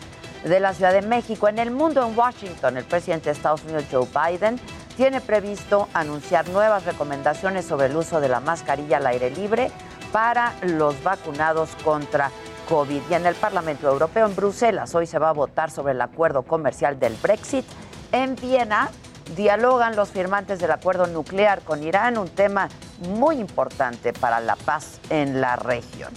de 0.44 0.60
la 0.60 0.72
Ciudad 0.72 0.92
de 0.92 1.02
México. 1.02 1.48
En 1.48 1.58
el 1.58 1.70
mundo, 1.70 2.04
en 2.04 2.18
Washington, 2.18 2.78
el 2.78 2.84
presidente 2.84 3.26
de 3.26 3.32
Estados 3.32 3.62
Unidos, 3.64 3.84
Joe 3.90 4.06
Biden, 4.06 4.58
tiene 5.00 5.22
previsto 5.22 5.88
anunciar 5.94 6.46
nuevas 6.50 6.84
recomendaciones 6.84 7.64
sobre 7.64 7.86
el 7.86 7.96
uso 7.96 8.20
de 8.20 8.28
la 8.28 8.40
mascarilla 8.40 8.98
al 8.98 9.06
aire 9.06 9.30
libre 9.30 9.70
para 10.12 10.52
los 10.60 11.02
vacunados 11.02 11.70
contra 11.82 12.30
COVID. 12.68 13.00
Y 13.10 13.14
en 13.14 13.24
el 13.24 13.34
Parlamento 13.34 13.88
Europeo, 13.88 14.26
en 14.26 14.36
Bruselas, 14.36 14.94
hoy 14.94 15.06
se 15.06 15.18
va 15.18 15.30
a 15.30 15.32
votar 15.32 15.70
sobre 15.70 15.94
el 15.94 16.02
acuerdo 16.02 16.42
comercial 16.42 17.00
del 17.00 17.14
Brexit. 17.14 17.64
En 18.12 18.36
Viena 18.36 18.90
dialogan 19.34 19.96
los 19.96 20.10
firmantes 20.10 20.58
del 20.58 20.70
acuerdo 20.70 21.06
nuclear 21.06 21.62
con 21.62 21.82
Irán, 21.82 22.18
un 22.18 22.28
tema 22.28 22.68
muy 23.08 23.36
importante 23.38 24.12
para 24.12 24.38
la 24.38 24.56
paz 24.56 25.00
en 25.08 25.40
la 25.40 25.56
región. 25.56 26.12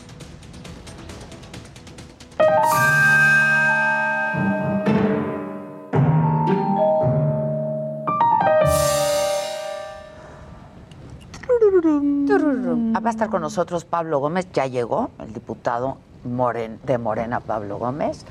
Ah, 12.96 13.00
Va 13.00 13.10
a 13.10 13.12
estar 13.12 13.30
con 13.30 13.42
nosotros 13.42 13.86
Pablo 13.86 14.20
Gómez, 14.20 14.48
ya 14.54 14.68
llegó, 14.68 15.10
el 15.20 15.34
diputado 15.34 15.98
de 16.24 16.98
Morena, 16.98 17.40
Pablo 17.40 17.78
Gómez, 17.78 18.26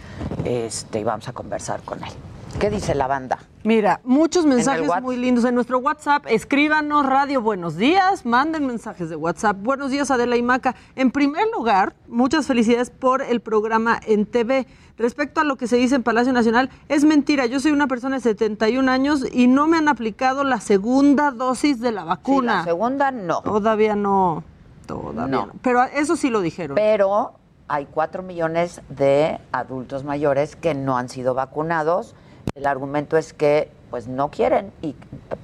este, 0.45 1.01
y 1.01 1.05
vamos 1.05 1.29
a 1.29 1.33
conversar 1.33 1.83
con 1.83 2.03
él. 2.03 2.13
¿Qué 2.61 2.71
dice 2.71 2.95
la 2.95 3.09
banda? 3.09 3.39
Mira, 3.65 4.01
muchos 4.05 4.47
mensajes 4.47 4.89
muy 5.03 5.17
lindos 5.17 5.45
en 5.45 5.55
nuestro 5.55 5.79
WhatsApp. 5.79 6.27
Escríbanos, 6.29 7.05
Radio 7.07 7.43
Buenos 7.43 7.77
Días, 7.77 8.25
manden 8.25 8.67
mensajes 8.67 9.09
de 9.11 9.17
WhatsApp. 9.17 9.57
Buenos 9.61 9.91
días, 9.91 10.11
Adela 10.13 10.37
y 10.37 10.43
Maca. 10.43 10.77
En 10.95 11.11
primer 11.11 11.45
lugar, 11.57 11.95
muchas 12.07 12.47
felicidades 12.47 12.91
por 12.91 13.21
el 13.23 13.41
programa 13.41 13.99
en 14.07 14.27
TV. 14.27 14.67
Respecto 14.97 15.41
a 15.41 15.45
lo 15.45 15.57
que 15.57 15.67
se 15.67 15.77
dice 15.77 15.97
en 15.97 16.05
Palacio 16.05 16.33
Nacional, 16.33 16.71
es 16.89 17.05
mentira. 17.05 17.47
Yo 17.47 17.59
soy 17.59 17.73
una 17.73 17.89
persona 17.89 18.17
de 18.17 18.23
71 18.23 18.89
años 18.91 19.25
y 19.33 19.49
no 19.49 19.67
me 19.67 19.79
han 19.79 19.89
aplicado 19.89 20.45
la 20.45 20.61
segunda 20.61 21.33
dosis 21.33 21.81
de 21.81 21.91
la 21.91 22.03
Sí, 22.03 22.09
vacuna. 22.09 22.59
la 22.59 22.65
segunda 22.65 23.11
no. 23.11 23.41
Todavía 23.43 23.97
no. 23.97 24.45
Todavía 24.87 25.27
No. 25.27 25.47
no. 25.47 25.53
Pero 25.63 25.83
eso 25.85 26.15
sí 26.15 26.31
lo 26.31 26.41
dijeron. 26.41 26.77
Pero 26.77 27.33
hay 27.67 27.87
cuatro 27.87 28.23
millones 28.23 28.83
de 28.89 29.41
adultos 29.51 30.05
mayores 30.05 30.55
que 30.55 30.75
no 30.75 30.97
han 30.97 31.09
sido 31.09 31.35
vacunados. 31.35 32.15
El 32.55 32.67
argumento 32.67 33.17
es 33.17 33.33
que 33.33 33.71
pues 33.91 34.09
no 34.09 34.31
quieren 34.31 34.73
y 34.81 34.95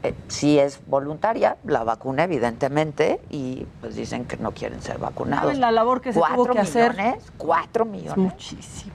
eh, 0.02 0.14
sí 0.28 0.58
es 0.58 0.80
voluntaria 0.86 1.56
la 1.64 1.84
vacuna 1.84 2.24
evidentemente 2.24 3.20
y 3.28 3.66
pues 3.80 3.94
dicen 3.94 4.24
que 4.24 4.36
no 4.38 4.52
quieren 4.52 4.80
ser 4.80 4.98
vacunados. 4.98 5.44
¿Saben 5.46 5.60
la 5.60 5.70
labor 5.70 6.00
que 6.00 6.12
se 6.12 6.18
tuvo 6.18 6.28
¿Cuatro 6.34 6.54
que 6.54 6.60
hacer? 6.60 6.92
millones? 6.96 7.24
Cuatro 7.36 7.84
Es 7.84 7.90
millones. 7.90 8.16
muchísimo. 8.16 8.92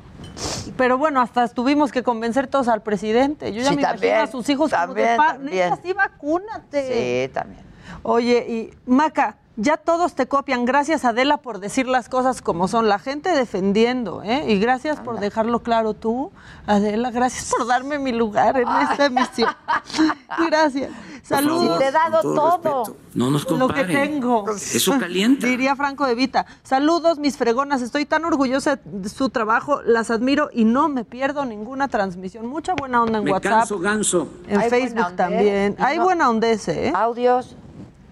Pero 0.75 0.97
bueno, 0.97 1.21
hasta 1.21 1.47
tuvimos 1.49 1.91
que 1.91 2.01
convencer 2.01 2.47
todos 2.47 2.67
al 2.67 2.81
presidente. 2.81 3.53
Yo 3.53 3.61
ya 3.61 3.69
Sí, 3.69 3.75
me 3.75 3.81
también, 3.83 4.13
imagino 4.15 4.29
a 4.29 4.31
sus 4.31 4.49
hijos 4.49 4.71
como 4.71 4.85
también, 4.87 5.07
de 5.09 5.17
pa, 5.17 5.27
también. 5.33 5.73
sí, 5.83 5.93
vacúnate. 5.93 7.25
Sí, 7.27 7.33
también. 7.33 7.61
Oye, 8.01 8.37
y 8.49 8.73
Maca, 8.89 9.37
ya 9.55 9.77
todos 9.77 10.15
te 10.15 10.27
copian. 10.27 10.65
Gracias, 10.65 11.05
Adela, 11.05 11.37
por 11.37 11.59
decir 11.59 11.87
las 11.87 12.09
cosas 12.09 12.41
como 12.41 12.67
son. 12.67 12.89
La 12.89 12.97
gente 12.99 13.29
defendiendo, 13.29 14.21
¿eh? 14.23 14.45
Y 14.51 14.59
gracias 14.59 14.99
por 14.99 15.19
dejarlo 15.19 15.61
claro 15.61 15.93
tú, 15.93 16.31
Adela. 16.65 17.11
Gracias 17.11 17.51
por 17.55 17.67
darme 17.67 17.99
mi 17.99 18.11
lugar 18.11 18.57
en 18.59 18.67
esta 18.89 19.05
emisión. 19.05 19.49
Gracias. 20.49 20.91
Saludos. 21.21 21.73
Si 21.77 21.79
te 21.83 21.87
he 21.87 21.91
dado 21.91 22.21
todo. 22.21 22.95
No 23.13 23.29
nos 23.29 23.43
Lo 23.49 23.67
que 23.67 23.81
comparen. 23.83 24.11
tengo. 24.11 24.45
Eso 24.55 24.97
calienta. 24.99 25.45
Diría 25.53 25.75
Franco 25.75 26.05
de 26.05 26.15
Vita. 26.15 26.45
Saludos, 26.63 27.19
mis 27.19 27.37
fregonas. 27.37 27.81
Estoy 27.81 28.05
tan 28.05 28.25
orgullosa 28.25 28.79
de 28.83 29.07
su 29.09 29.29
trabajo. 29.29 29.81
Las 29.83 30.09
admiro 30.11 30.49
y 30.51 30.65
no 30.65 30.89
me 30.89 31.05
pierdo 31.05 31.45
ninguna 31.45 31.87
transmisión. 31.87 32.47
Mucha 32.47 32.73
buena 32.73 33.03
onda 33.03 33.19
en 33.19 33.23
Me 33.25 33.31
WhatsApp. 33.31 33.51
canso 33.59 33.79
ganso. 33.79 34.27
En 34.47 34.59
Hay 34.59 34.69
Facebook 34.69 34.99
ondez. 35.05 35.15
también. 35.15 35.75
Hay 35.79 35.97
No. 35.97 36.03
buena 36.05 36.29
ondez, 36.29 36.67
¿eh? 36.67 36.91
Audios. 36.95 37.55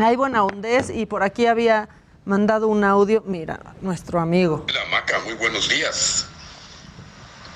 Hay 0.03 0.15
buena 0.15 0.43
ondez 0.43 0.89
y 0.89 1.05
por 1.05 1.23
aquí 1.23 1.45
había 1.47 1.89
mandado 2.25 2.67
un 2.67 2.83
audio. 2.83 3.21
Mira, 3.25 3.59
nuestro 3.81 4.19
amigo. 4.19 4.65
Hola 4.67 4.85
Maca, 4.89 5.19
muy 5.19 5.33
buenos 5.33 5.69
días. 5.69 6.25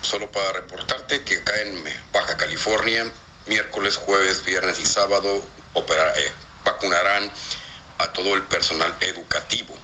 Solo 0.01 0.29
para 0.31 0.51
reportarte 0.53 1.23
que 1.23 1.37
acá 1.37 1.53
en 1.61 1.83
Baja 2.13 2.37
California, 2.37 3.11
miércoles, 3.47 3.97
jueves, 3.97 4.43
viernes 4.45 4.79
y 4.79 4.85
sábado 4.85 5.43
opera- 5.73 6.13
eh, 6.17 6.31
vacunarán 6.63 7.31
a 7.97 8.07
todo 8.13 8.35
el 8.35 8.43
personal 8.43 8.95
educativo. 8.99 9.75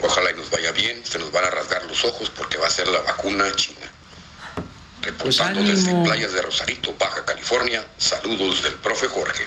Ojalá 0.00 0.30
y 0.30 0.34
nos 0.34 0.50
vaya 0.50 0.72
bien, 0.72 1.04
se 1.04 1.18
nos 1.18 1.30
van 1.32 1.44
a 1.44 1.50
rasgar 1.50 1.84
los 1.84 2.04
ojos 2.04 2.30
porque 2.30 2.56
va 2.58 2.66
a 2.66 2.70
ser 2.70 2.88
la 2.88 3.00
vacuna 3.00 3.44
china. 3.56 3.86
Reportando 5.02 5.62
desde 5.62 5.92
playas 6.02 6.32
de 6.32 6.40
Rosarito, 6.42 6.94
Baja 6.98 7.24
California, 7.24 7.84
saludos 7.98 8.62
del 8.62 8.74
profe 8.74 9.06
Jorge. 9.08 9.46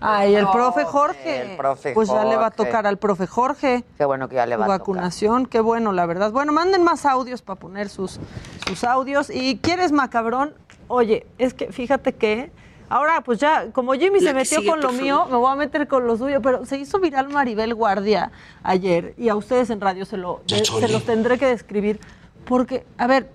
Ay, 0.00 0.34
el 0.34 0.46
profe 0.48 0.84
Jorge. 0.84 1.52
el 1.52 1.56
profe 1.56 1.92
pues 1.94 2.08
ya 2.08 2.24
le 2.24 2.36
va 2.36 2.46
a 2.48 2.50
Jorge. 2.50 2.64
tocar 2.64 2.86
al 2.86 2.98
profe 2.98 3.26
Jorge. 3.26 3.84
Qué 3.96 4.04
bueno 4.04 4.28
que 4.28 4.34
ya 4.36 4.46
le 4.46 4.56
va 4.56 4.64
a 4.64 4.66
tocar. 4.66 4.78
vacunación, 4.80 5.46
qué 5.46 5.60
bueno, 5.60 5.92
la 5.92 6.04
verdad. 6.06 6.30
Bueno, 6.32 6.52
manden 6.52 6.82
más 6.82 7.06
audios 7.06 7.40
para 7.42 7.58
poner 7.58 7.88
sus, 7.88 8.20
sus 8.66 8.84
audios. 8.84 9.30
Y 9.30 9.58
quieres 9.58 9.92
macabrón, 9.92 10.52
oye, 10.88 11.26
es 11.38 11.54
que 11.54 11.72
fíjate 11.72 12.12
que 12.14 12.50
ahora 12.90 13.22
pues 13.22 13.38
ya, 13.38 13.70
como 13.72 13.94
Jimmy 13.94 14.20
La 14.20 14.30
se 14.30 14.34
metió 14.34 14.70
con 14.70 14.80
lo 14.82 14.92
mío, 14.92 15.26
me 15.30 15.36
voy 15.36 15.50
a 15.50 15.56
meter 15.56 15.88
con 15.88 16.06
lo 16.06 16.16
suyo, 16.18 16.42
pero 16.42 16.66
se 16.66 16.76
hizo 16.76 17.00
viral 17.00 17.28
Maribel 17.30 17.74
Guardia 17.74 18.30
ayer 18.62 19.14
y 19.16 19.30
a 19.30 19.36
ustedes 19.36 19.70
en 19.70 19.80
radio 19.80 20.04
se, 20.04 20.18
lo, 20.18 20.42
de- 20.46 20.64
se 20.64 20.88
los 20.88 21.04
tendré 21.04 21.38
que 21.38 21.46
describir. 21.46 21.98
Porque, 22.44 22.84
a 22.98 23.06
ver, 23.06 23.30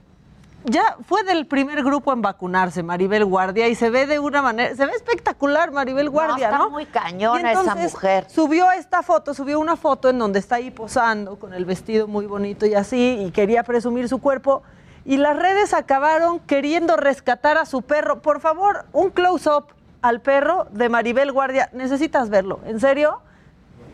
ya 0.66 0.98
fue 1.08 1.24
del 1.24 1.48
primer 1.48 1.84
grupo 1.84 2.12
en 2.14 2.22
vacunarse, 2.22 2.84
Maribel 2.84 3.26
Guardia, 3.26 3.68
y 3.68 3.76
se 3.76 3.90
ve 3.90 4.06
de 4.06 4.20
una 4.20 4.42
manera, 4.42 4.76
se 4.76 4.86
ve 4.86 4.92
espectacular 4.94 5.72
Maribel 5.72 6.10
Guardia, 6.10 6.48
está 6.48 6.58
¿no? 6.58 6.70
muy 6.70 6.86
cañona 6.86 7.54
Y 7.54 7.56
esa 7.58 7.76
mujer. 7.76 8.26
Subió 8.30 8.70
esta 8.72 9.02
foto, 9.02 9.34
subió 9.34 9.60
una 9.60 9.76
foto 9.76 10.10
en 10.10 10.20
donde 10.20 10.40
está 10.40 10.56
ahí 10.56 10.72
posando 10.72 11.38
con 11.38 11.54
el 11.54 11.66
vestido 11.66 12.08
muy 12.08 12.26
bonito 12.26 12.66
y 12.66 12.76
así, 12.76 13.24
y 13.26 13.32
quería 13.32 13.64
presumir 13.64 14.10
su 14.10 14.20
cuerpo. 14.20 14.64
Y 15.06 15.18
las 15.18 15.38
redes 15.38 15.74
acabaron 15.74 16.40
queriendo 16.40 16.98
rescatar 16.98 17.58
a 17.58 17.66
su 17.66 17.82
perro. 17.82 18.22
Por 18.22 18.42
favor, 18.42 18.86
un 18.92 19.10
close-up 19.10 19.68
al 20.02 20.22
perro 20.22 20.68
de 20.72 20.90
Maribel 20.90 21.32
Guardia. 21.32 21.70
Necesitas 21.74 22.30
verlo, 22.30 22.60
¿en 22.66 22.80
serio? 22.80 23.22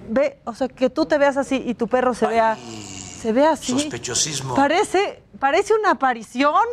Ve, 0.09 0.39
o 0.43 0.53
sea, 0.53 0.67
que 0.67 0.89
tú 0.89 1.05
te 1.05 1.17
veas 1.17 1.37
así 1.37 1.63
y 1.65 1.75
tu 1.75 1.87
perro 1.87 2.13
se 2.13 2.27
vea, 2.27 2.57
se 3.15 3.33
ve 3.33 3.45
así. 3.45 3.71
Sospechosismo. 3.73 4.55
Parece, 4.55 5.23
parece 5.39 5.73
una 5.73 5.91
aparición. 5.91 6.63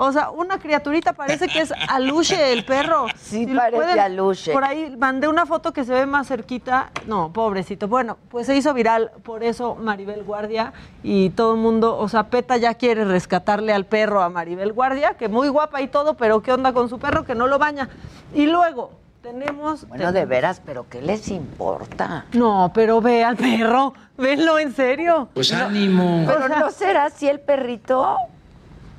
O 0.00 0.12
sea, 0.12 0.30
una 0.30 0.60
criaturita 0.60 1.12
parece 1.12 1.48
que 1.48 1.60
es 1.60 1.72
Aluche 1.88 2.52
el 2.52 2.64
perro. 2.64 3.06
Sí, 3.16 3.46
Si 3.46 3.46
parece 3.52 3.98
Aluche. 3.98 4.52
Por 4.52 4.62
ahí 4.62 4.94
mandé 4.96 5.26
una 5.26 5.44
foto 5.44 5.72
que 5.72 5.84
se 5.84 5.92
ve 5.92 6.06
más 6.06 6.28
cerquita. 6.28 6.92
No, 7.06 7.32
pobrecito. 7.32 7.88
Bueno, 7.88 8.16
pues 8.28 8.46
se 8.46 8.54
hizo 8.56 8.72
viral 8.74 9.10
por 9.24 9.42
eso 9.42 9.74
Maribel 9.74 10.22
Guardia 10.22 10.72
y 11.02 11.30
todo 11.30 11.54
el 11.54 11.60
mundo, 11.60 11.98
o 11.98 12.08
sea, 12.08 12.30
PETA 12.30 12.58
ya 12.58 12.74
quiere 12.74 13.04
rescatarle 13.04 13.72
al 13.72 13.86
perro 13.86 14.22
a 14.22 14.28
Maribel 14.28 14.72
Guardia, 14.72 15.14
que 15.14 15.28
muy 15.28 15.48
guapa 15.48 15.82
y 15.82 15.88
todo, 15.88 16.14
pero 16.14 16.42
¿qué 16.42 16.52
onda 16.52 16.72
con 16.72 16.88
su 16.88 17.00
perro? 17.00 17.24
Que 17.24 17.34
no 17.34 17.48
lo 17.48 17.58
baña. 17.58 17.88
Y 18.34 18.46
luego 18.46 18.92
tenemos... 19.22 19.86
Bueno, 19.88 20.12
de 20.12 20.24
veras, 20.26 20.62
pero 20.64 20.86
¿qué 20.88 21.02
les 21.02 21.28
importa? 21.28 22.26
No, 22.32 22.70
pero 22.74 23.00
ve 23.00 23.24
al 23.24 23.36
perro, 23.36 23.92
venlo 24.16 24.58
en 24.58 24.74
serio. 24.74 25.28
Pues 25.34 25.52
ánimo. 25.52 26.24
Pero 26.26 26.44
O 26.44 26.48
sea- 26.48 26.58
no 26.60 26.70
será 26.70 27.04
así 27.06 27.28
el 27.28 27.40
perrito. 27.40 28.16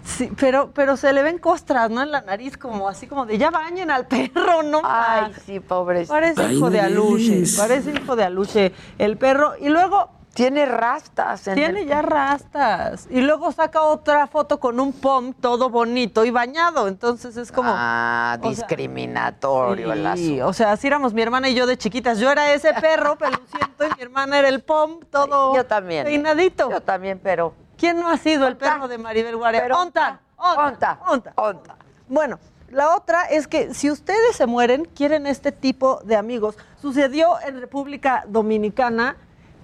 Sí, 0.03 0.31
pero, 0.39 0.71
pero 0.73 0.97
se 0.97 1.13
le 1.13 1.21
ven 1.21 1.37
costras, 1.37 1.89
¿no? 1.91 2.01
En 2.01 2.11
la 2.11 2.21
nariz, 2.21 2.57
como 2.57 2.87
así 2.89 3.05
como 3.05 3.25
de 3.25 3.37
ya 3.37 3.51
bañen 3.51 3.91
al 3.91 4.07
perro, 4.07 4.63
¿no? 4.63 4.81
Ay, 4.83 5.31
sí, 5.45 5.59
pobrecito. 5.59 6.13
Parece 6.13 6.53
hijo 6.53 6.69
de 6.69 6.79
Aluche, 6.81 7.43
parece 7.57 7.91
hijo 7.91 8.15
de 8.15 8.23
Aluche 8.23 8.71
el 8.97 9.17
perro. 9.17 9.53
Y 9.59 9.69
luego 9.69 10.09
Tiene 10.33 10.65
rastas. 10.65 11.47
en 11.47 11.55
tiene 11.55 11.81
el- 11.81 11.87
ya 11.87 12.01
rastas. 12.01 13.07
Y 13.09 13.21
luego 13.21 13.51
saca 13.51 13.81
otra 13.81 14.27
foto 14.27 14.59
con 14.59 14.79
un 14.79 14.93
pom 14.93 15.33
todo 15.33 15.69
bonito 15.69 16.23
y 16.23 16.31
bañado. 16.31 16.87
Entonces 16.87 17.35
es 17.35 17.51
como... 17.51 17.71
Ah, 17.73 18.37
discriminatorio 18.41 19.91
el 19.93 20.17
Sí, 20.17 20.41
o 20.41 20.53
sea, 20.53 20.71
así 20.71 20.87
éramos 20.87 21.13
mi 21.13 21.21
hermana 21.21 21.49
y 21.49 21.55
yo 21.55 21.65
de 21.67 21.77
chiquitas. 21.77 22.19
Yo 22.19 22.31
era 22.31 22.53
ese 22.53 22.73
perro 22.73 23.17
peluciento 23.17 23.85
y 23.85 23.95
mi 23.97 24.01
hermana 24.01 24.39
era 24.39 24.47
el 24.49 24.61
pom 24.61 24.99
todo 25.11 25.55
Yo 25.55 25.65
también. 25.65 26.05
peinadito. 26.05 26.69
Yo 26.69 26.81
también, 26.81 27.19
pero. 27.21 27.53
¿Quién 27.77 27.99
no 27.99 28.09
ha 28.09 28.17
sido 28.17 28.47
el 28.47 28.57
perro 28.57 28.87
de 28.87 28.97
Maribel 28.97 29.35
Guardia? 29.37 29.61
Pero- 29.61 29.79
onta, 29.81 30.19
Onta, 30.37 30.99
onta. 31.07 31.33
onta. 31.37 31.75
Bueno, 32.07 32.39
la 32.69 32.95
otra 32.95 33.23
es 33.25 33.47
que 33.47 33.73
si 33.73 33.89
ustedes 33.89 34.35
se 34.35 34.45
mueren, 34.45 34.85
quieren 34.85 35.25
este 35.27 35.51
tipo 35.51 36.01
de 36.03 36.15
amigos. 36.17 36.57
Sucedió 36.81 37.39
en 37.45 37.59
República 37.59 38.25
Dominicana 38.27 39.15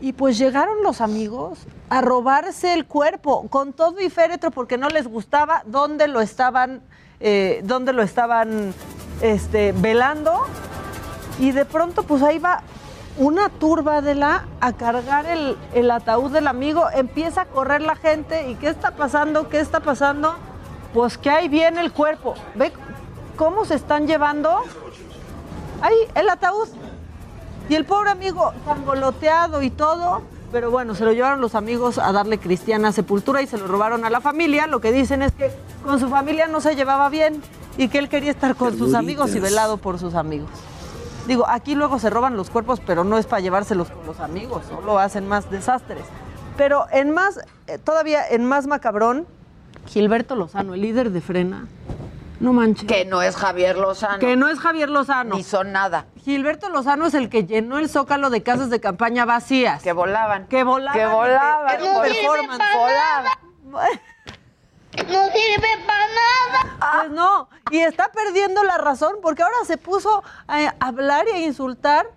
y 0.01 0.13
pues 0.13 0.37
llegaron 0.37 0.83
los 0.83 1.01
amigos 1.01 1.59
a 1.89 2.01
robarse 2.01 2.73
el 2.73 2.85
cuerpo 2.85 3.47
con 3.49 3.73
todo 3.73 4.01
y 4.01 4.09
féretro 4.09 4.51
porque 4.51 4.77
no 4.77 4.89
les 4.89 5.07
gustaba 5.07 5.63
dónde 5.65 6.07
lo 6.07 6.21
estaban, 6.21 6.81
eh, 7.19 7.61
dónde 7.63 7.93
lo 7.93 8.03
estaban 8.03 8.73
este, 9.21 9.71
velando. 9.71 10.45
Y 11.39 11.51
de 11.51 11.65
pronto, 11.65 12.03
pues 12.03 12.23
ahí 12.23 12.39
va 12.39 12.61
una 13.17 13.47
turba 13.47 14.01
de 14.01 14.15
la 14.15 14.45
a 14.59 14.73
cargar 14.73 15.25
el, 15.25 15.57
el 15.73 15.89
ataúd 15.91 16.31
del 16.31 16.47
amigo. 16.47 16.85
Empieza 16.93 17.41
a 17.41 17.45
correr 17.45 17.81
la 17.81 17.95
gente. 17.95 18.49
¿Y 18.49 18.55
qué 18.55 18.67
está 18.67 18.91
pasando? 18.91 19.47
¿Qué 19.49 19.59
está 19.59 19.79
pasando? 19.79 20.35
Pues 20.93 21.17
que 21.17 21.29
ahí 21.29 21.47
viene 21.47 21.79
el 21.81 21.93
cuerpo. 21.93 22.35
¿Ve 22.55 22.73
cómo 23.37 23.63
se 23.65 23.75
están 23.75 24.07
llevando? 24.07 24.61
Ahí, 25.81 25.95
el 26.15 26.29
ataúd. 26.29 26.69
Y 27.69 27.75
el 27.75 27.85
pobre 27.85 28.11
amigo 28.11 28.53
sangoloteado 28.65 29.61
y 29.61 29.69
todo. 29.69 30.21
Pero 30.51 30.71
bueno, 30.71 30.95
se 30.95 31.03
lo 31.03 31.11
llevaron 31.11 31.41
los 31.41 31.55
amigos 31.55 31.97
a 31.97 32.11
darle 32.11 32.37
cristiana 32.37 32.91
sepultura 32.91 33.41
y 33.41 33.47
se 33.47 33.57
lo 33.57 33.67
robaron 33.67 34.05
a 34.05 34.09
la 34.09 34.21
familia. 34.21 34.67
Lo 34.67 34.79
que 34.79 34.91
dicen 34.91 35.21
es 35.21 35.33
que 35.33 35.51
con 35.83 35.99
su 35.99 36.07
familia 36.07 36.47
no 36.47 36.61
se 36.61 36.75
llevaba 36.75 37.09
bien 37.09 37.41
y 37.77 37.89
que 37.89 37.97
él 37.97 38.09
quería 38.09 38.31
estar 38.31 38.55
con 38.55 38.77
sus 38.77 38.93
amigos 38.93 39.35
y 39.35 39.39
velado 39.39 39.77
por 39.77 39.99
sus 39.99 40.13
amigos. 40.15 40.49
Digo, 41.27 41.45
aquí 41.47 41.73
luego 41.73 41.97
se 41.97 42.09
roban 42.09 42.37
los 42.37 42.49
cuerpos, 42.49 42.79
pero 42.85 43.03
no 43.03 43.17
es 43.17 43.25
para 43.25 43.41
llevárselos 43.41 43.89
con 43.89 44.05
los 44.05 44.19
amigos, 44.19 44.63
solo 44.69 44.99
hacen 44.99 45.27
más 45.27 45.49
desastres. 45.49 46.03
Pero 46.55 46.85
en 46.91 47.11
más, 47.11 47.39
eh, 47.67 47.79
todavía 47.79 48.21
en 48.29 48.45
más 48.45 48.67
macabrón, 48.67 49.25
Gilberto 49.87 50.35
Lozano, 50.35 50.75
el 50.75 50.81
líder 50.81 51.11
de 51.11 51.21
Frena, 51.21 51.67
No 52.39 52.53
manches. 52.53 52.87
Que 52.87 53.05
no 53.05 53.21
es 53.21 53.35
Javier 53.35 53.77
Lozano. 53.77 54.19
Que 54.19 54.35
no 54.35 54.47
es 54.47 54.59
Javier 54.59 54.89
Lozano. 54.89 55.35
Ni 55.35 55.43
son 55.43 55.71
nada. 55.71 56.05
Gilberto 56.23 56.69
Lozano 56.69 57.05
es 57.05 57.13
el 57.13 57.29
que 57.29 57.45
llenó 57.45 57.77
el 57.77 57.89
zócalo 57.89 58.29
de 58.29 58.43
casas 58.43 58.69
de 58.69 58.79
campaña 58.79 59.25
vacías. 59.25 59.81
Que 59.81 59.93
volaban. 59.93 60.47
Que 60.47 60.63
volaban. 60.63 60.99
Que 60.99 61.05
volaban. 61.05 61.73
Era 61.73 61.83
un 61.83 62.01
performance. 62.01 62.63
Volaba. 62.75 63.37
No 64.95 65.25
sirve 65.31 65.67
para 65.85 66.07
nada. 66.07 67.01
Pues 67.01 67.11
no, 67.11 67.49
y 67.69 67.79
está 67.79 68.11
perdiendo 68.11 68.63
la 68.63 68.77
razón 68.77 69.15
porque 69.21 69.43
ahora 69.43 69.55
se 69.65 69.77
puso 69.77 70.23
a 70.47 70.73
hablar 70.79 71.25
y 71.27 71.31
a 71.31 71.39
insultar 71.45 72.07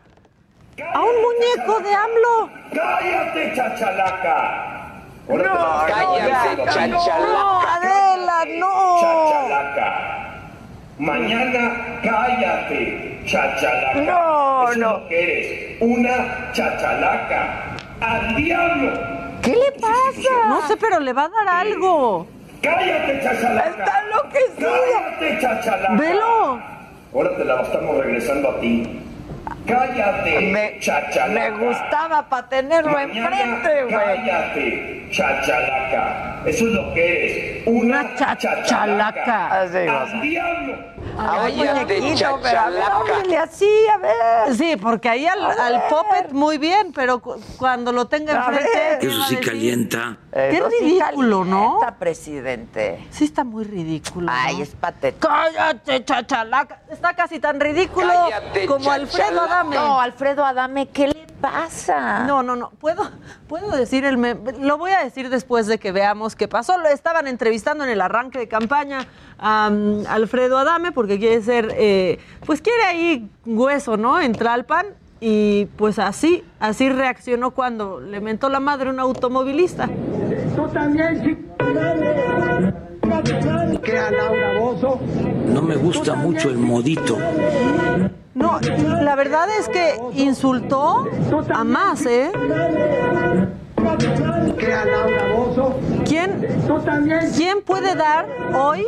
a 0.94 1.00
un 1.00 1.14
muñeco 1.22 1.80
de 1.80 1.94
AMLO. 1.94 2.50
¡Cállate, 2.72 3.52
chachalaca! 3.56 4.87
No, 5.28 5.84
cállate, 5.86 6.64
chachalaca. 6.64 7.18
No, 7.18 7.60
Adela, 7.60 8.44
no. 8.58 9.00
Chachalaca. 9.00 10.40
Mañana 10.98 12.00
cállate, 12.02 13.20
chachalaca. 13.26 14.00
No, 14.00 14.62
Eso 14.64 14.72
es 14.72 14.78
no. 14.78 14.90
lo 14.92 15.08
que 15.08 15.22
eres, 15.22 15.82
una 15.82 16.50
chachalaca. 16.52 17.76
¡Al 18.00 18.36
diablo! 18.36 18.92
¿Qué 19.42 19.50
le 19.50 19.72
pasa? 19.80 20.48
No 20.48 20.66
sé, 20.66 20.76
pero 20.76 20.98
le 21.00 21.12
va 21.12 21.24
a 21.24 21.28
dar 21.28 21.48
algo. 21.66 22.26
¡Cállate, 22.62 23.20
chachalaca! 23.22 23.68
Está 23.84 24.00
enloquecido. 24.02 24.70
¡Cállate, 24.70 25.38
chachalaca! 25.40 25.94
Velo. 25.94 26.60
Ahora 27.14 27.36
te 27.36 27.44
la 27.44 27.62
estamos 27.62 27.96
regresando 27.98 28.50
a 28.50 28.60
ti. 28.60 29.00
¡Cállate, 29.68 30.40
Me 30.50 30.78
chachalaca! 30.80 31.50
gustaba 31.50 32.28
para 32.28 32.48
tenerlo 32.48 32.90
Mañana, 32.92 33.40
enfrente, 33.42 33.82
güey. 33.84 33.94
Cállate, 33.94 35.06
chachalaca. 35.10 36.42
Eso 36.46 36.66
es 36.66 36.72
lo 36.72 36.94
que 36.94 37.56
eres. 37.56 37.62
Una, 37.66 38.00
Una 38.00 38.16
chachalaca. 38.16 39.60
Así 39.62 39.76
¡Al 39.86 40.20
diablo! 40.22 40.74
A 41.18 41.46
un 41.48 41.56
muñequito, 41.56 42.38
pero 42.42 42.60
a 42.60 42.68
ver, 42.70 42.82
háblele 42.82 43.36
así, 43.38 43.70
a 43.92 43.96
ver. 43.98 44.54
Sí, 44.56 44.76
porque 44.76 45.08
ahí 45.08 45.26
al, 45.26 45.44
al 45.44 45.82
puppet 45.88 46.32
muy 46.32 46.58
bien, 46.58 46.92
pero 46.94 47.20
cu- 47.20 47.40
cuando 47.58 47.90
lo 47.92 48.06
tenga 48.06 48.34
A 48.34 48.46
enfrente. 48.50 48.78
ver. 48.78 48.98
¿qué 49.00 49.06
Eso 49.08 49.22
sí 49.24 49.36
calienta. 49.36 50.16
Qué 50.32 50.50
Eso 50.58 50.70
sí 50.70 50.84
ridículo, 50.84 51.44
¿no? 51.44 51.78
calienta, 51.80 51.98
presidente. 51.98 53.06
Sí 53.10 53.24
está 53.24 53.44
muy 53.44 53.64
ridículo. 53.64 54.30
Ay, 54.30 54.58
¿no? 54.58 54.62
es 54.62 54.70
patético. 54.74 55.26
Cállate, 55.28 56.04
chachalaca. 56.04 56.82
Está 56.88 57.14
casi 57.14 57.40
tan 57.40 57.58
ridículo 57.60 58.08
Cállate, 58.30 58.66
como 58.66 58.90
Alfredo. 58.90 59.40
Adame. 59.42 59.76
No, 59.76 60.00
Alfredo 60.00 60.44
Adame, 60.44 60.88
¿qué 60.88 61.08
le 61.08 61.26
pasa? 61.40 62.20
No, 62.20 62.42
no, 62.42 62.56
no. 62.56 62.70
Puedo, 62.70 63.08
puedo 63.48 63.70
decir 63.70 64.04
el 64.04 64.18
meme. 64.18 64.52
Lo 64.58 64.78
voy 64.78 64.92
a 64.92 65.02
decir 65.02 65.30
después 65.30 65.66
de 65.66 65.78
que 65.78 65.92
veamos 65.92 66.36
qué 66.36 66.46
pasó. 66.48 66.78
Lo 66.78 66.88
estaban 66.88 67.26
entrevistando 67.26 67.84
en 67.84 67.90
el 67.90 68.00
arranque 68.00 68.38
de 68.38 68.48
campaña 68.48 69.06
a 69.38 69.68
um, 69.70 70.04
Alfredo 70.08 70.58
Adame 70.58 70.87
porque 70.92 71.18
quiere 71.18 71.42
ser, 71.42 71.74
eh, 71.76 72.18
pues 72.46 72.60
quiere 72.60 72.82
ahí 72.82 73.28
hueso, 73.46 73.96
¿no? 73.96 74.20
En 74.20 74.32
Tlalpan. 74.32 74.86
Y 75.20 75.66
pues 75.76 75.98
así, 75.98 76.44
así 76.60 76.88
reaccionó 76.90 77.50
cuando 77.50 77.98
le 77.98 78.20
mentó 78.20 78.48
la 78.48 78.60
madre 78.60 78.90
un 78.90 79.00
automovilista. 79.00 79.88
No 85.46 85.62
me 85.62 85.76
gusta 85.76 86.14
mucho 86.14 86.50
el 86.50 86.58
modito. 86.58 87.18
No, 88.34 88.60
la 88.60 89.16
verdad 89.16 89.48
es 89.58 89.68
que 89.68 89.98
insultó 90.14 91.04
a 91.52 91.64
más, 91.64 92.06
¿eh? 92.06 92.30
¿Quién, 96.06 96.46
¿Quién 97.36 97.62
puede 97.62 97.94
dar 97.96 98.26
hoy 98.54 98.86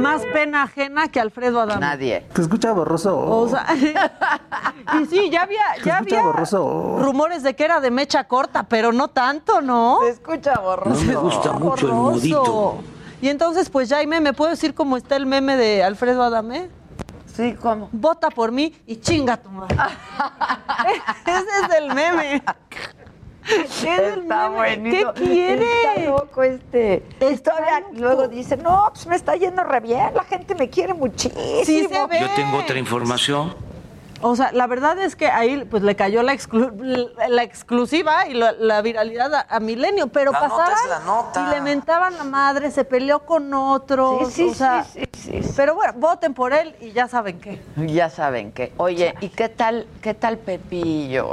más 0.00 0.22
pena 0.32 0.62
ajena 0.64 1.08
que 1.08 1.20
Alfredo 1.20 1.60
Adame? 1.60 1.80
Nadie. 1.80 2.20
Te 2.32 2.42
escucha 2.42 2.72
borroso. 2.72 3.18
O 3.18 3.48
sea, 3.48 3.66
y 5.00 5.06
sí, 5.06 5.30
ya 5.30 5.42
había, 5.42 5.60
ya 5.84 5.98
había 5.98 6.22
borroso. 6.22 6.98
rumores 7.00 7.42
de 7.42 7.54
que 7.54 7.64
era 7.64 7.80
de 7.80 7.90
mecha 7.90 8.24
corta, 8.24 8.64
pero 8.64 8.92
no 8.92 9.08
tanto, 9.08 9.60
¿no? 9.60 9.98
Se 10.02 10.10
escucha 10.10 10.58
borroso. 10.60 11.00
No 11.04 11.06
me 11.08 11.16
gusta 11.16 11.52
mucho 11.52 11.86
el 11.86 11.92
Borroso. 11.92 11.94
modito. 11.94 12.78
Y 13.20 13.28
entonces, 13.28 13.70
pues 13.70 13.88
Jaime, 13.88 14.20
¿me 14.20 14.32
puedo 14.32 14.50
decir 14.50 14.74
cómo 14.74 14.96
está 14.96 15.16
el 15.16 15.26
meme 15.26 15.56
de 15.56 15.82
Alfredo 15.82 16.22
Adame? 16.22 16.68
Sí, 17.34 17.54
¿cómo? 17.60 17.88
Vota 17.92 18.30
por 18.30 18.50
mí 18.52 18.74
y 18.86 18.96
chinga 18.96 19.36
tu 19.36 19.50
madre. 19.50 19.76
Ese 21.26 21.64
es 21.64 21.78
el 21.78 21.94
meme. 21.94 22.42
Está 23.48 24.48
buenísimo. 24.48 25.12
¿Qué 25.14 25.22
quiere? 25.24 25.64
Está 25.82 26.10
loco 26.10 26.42
este. 26.42 27.02
Y 27.20 27.24
Está 27.24 27.52
todavía 27.52 27.80
loco. 27.80 27.92
luego 27.96 28.28
dice, 28.28 28.56
no, 28.56 28.88
pues 28.92 29.06
me 29.06 29.16
está 29.16 29.36
yendo 29.36 29.62
re 29.64 29.80
bien, 29.80 30.14
la 30.14 30.24
gente 30.24 30.54
me 30.54 30.68
quiere 30.68 30.94
muchísimo. 30.94 31.40
Sí 31.64 31.86
se 31.88 32.06
ve. 32.06 32.20
Yo 32.20 32.28
tengo 32.34 32.58
otra 32.58 32.78
información. 32.78 33.54
O 34.22 34.34
sea, 34.34 34.50
la 34.52 34.66
verdad 34.66 34.98
es 34.98 35.14
que 35.14 35.26
ahí 35.28 35.62
pues 35.70 35.82
le 35.82 35.94
cayó 35.94 36.22
la, 36.22 36.32
exclu- 36.32 36.72
la 37.28 37.42
exclusiva 37.42 38.26
y 38.26 38.32
la, 38.32 38.52
la 38.52 38.80
viralidad 38.80 39.32
a, 39.34 39.46
a 39.48 39.60
Milenio, 39.60 40.06
pero 40.08 40.32
La 40.32 40.40
nota 40.40 40.56
pasaban 40.56 40.72
es 40.84 40.88
la 40.88 40.98
nota. 41.00 41.46
y 41.46 41.54
le 41.54 41.60
mentaban 41.60 42.16
la 42.16 42.24
madre, 42.24 42.70
se 42.70 42.84
peleó 42.84 43.20
con 43.20 43.52
otros, 43.52 44.28
Sí, 44.28 44.44
sí, 44.44 44.48
o 44.48 44.54
sea, 44.54 44.84
sí, 44.84 45.02
sí, 45.12 45.42
sí. 45.42 45.52
pero 45.54 45.74
bueno, 45.74 45.92
voten 45.98 46.32
por 46.32 46.54
él 46.54 46.74
y 46.80 46.92
ya 46.92 47.08
saben 47.08 47.38
qué. 47.38 47.60
Ya 47.76 48.08
saben 48.08 48.52
que. 48.52 48.72
Oye, 48.78 49.14
¿y 49.20 49.28
qué 49.28 49.50
tal, 49.50 49.86
qué 50.00 50.14
tal 50.14 50.38
Pepillo? 50.38 51.32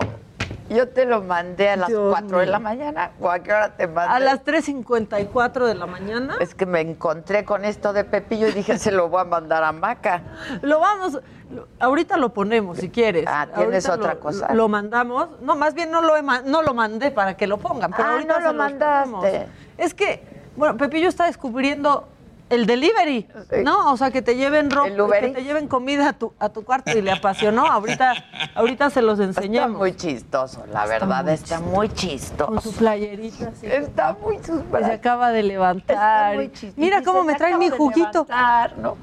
Yo 0.74 0.90
te 0.90 1.06
lo 1.06 1.22
mandé 1.22 1.70
a 1.70 1.76
las 1.78 1.88
Dios 1.88 2.12
4 2.12 2.40
de 2.40 2.46
la 2.48 2.60
mañana. 2.60 3.12
¿O 3.20 3.30
a 3.30 3.40
qué 3.40 3.52
hora 3.52 3.76
te 3.76 3.88
mandé? 3.88 4.14
A 4.14 4.20
las 4.20 4.44
3.54 4.44 5.66
de 5.66 5.76
la 5.76 5.86
mañana 5.86 6.36
Es 6.40 6.56
que 6.56 6.66
me 6.66 6.82
encontré 6.82 7.46
con 7.46 7.66
esto 7.66 7.94
de 7.94 8.04
Pepillo 8.04 8.48
y 8.48 8.52
dije, 8.52 8.78
se 8.78 8.92
lo 8.92 9.10
voy 9.10 9.22
a 9.22 9.26
mandar 9.26 9.64
a 9.64 9.72
Maca. 9.72 10.22
lo 10.62 10.80
vamos, 10.80 11.20
lo- 11.52 11.68
ahorita 11.80 12.18
lo 12.18 12.34
ponemos 12.34 12.78
si 12.78 12.90
quieres. 12.90 13.26
Ah, 13.28 13.48
¿tienes 13.56 13.86
Ahorita 13.88 13.94
otra 14.06 14.14
lo- 14.16 14.20
cosa? 14.20 14.54
Lo, 14.54 14.68
mandamos, 14.68 15.30
no, 15.42 15.56
más 15.56 15.74
bien 15.74 15.92
no 15.92 16.02
lo, 16.02 16.16
he 16.18 16.22
no 16.24 16.62
lo 16.62 16.74
mandé 16.74 17.12
para 17.12 17.36
que 17.38 17.48
lo 17.48 17.58
pongan, 17.58 17.92
pero 17.92 18.10
Ah, 18.10 18.12
ahorita 18.14 18.40
no 18.40 18.48
lo 18.48 18.54
mandaste. 18.54 19.48
Es 19.78 19.94
que, 19.94 20.24
bueno, 20.56 20.78
Pepillo 20.78 21.08
está 21.10 21.26
descubriendo 21.26 22.08
el 22.54 22.66
delivery, 22.66 23.28
Sí. 23.50 23.58
¿no? 23.64 23.92
O 23.92 23.98
sea, 23.98 24.12
que 24.12 24.22
te 24.22 24.36
lleven 24.36 24.70
ropa, 24.72 25.20
que 25.20 25.30
te 25.30 25.44
lleven 25.44 25.68
comida 25.68 26.10
a 26.10 26.14
tu, 26.14 26.34
a 26.40 26.50
tu 26.50 26.64
cuarto 26.64 26.92
y 26.98 27.02
le 27.02 27.12
apasionó. 27.12 27.66
Ahorita, 27.66 28.14
ahorita 28.56 28.90
se 28.90 29.02
los 29.02 29.20
Está 29.20 29.42
enseñamos. 29.42 29.78
muy 29.78 29.96
chistoso, 29.96 30.66
la 30.72 30.86
verdad, 30.86 31.24
muy 31.24 31.34
está 31.34 31.60
muy 31.60 31.88
Con 31.90 31.98
chistoso. 31.98 32.62
su 32.62 32.74
playerita 32.74 33.50
así. 33.50 33.66
Está 33.68 34.16
muy 34.22 34.38
que 34.38 34.44
se 34.46 34.52
chistoso. 34.54 34.86
acaba 34.92 35.32
de 35.32 35.44
levantar. 35.44 35.96
Está 35.96 36.32
muy 36.36 36.52
chistoso. 36.52 36.74
Mira 36.78 37.02
cómo 37.04 37.24
me 37.24 37.34
"Me 37.34 37.38
traen 37.38 37.58
mi 37.60 37.70
juguito. 37.70 38.26
levantar", 38.28 38.78
¿no? 38.78 38.98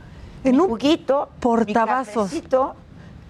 En 0.44 0.56
Mi 0.56 0.62
un 0.62 0.68
juguito, 0.68 1.28
portavasos. 1.40 2.32
mi 2.32 2.42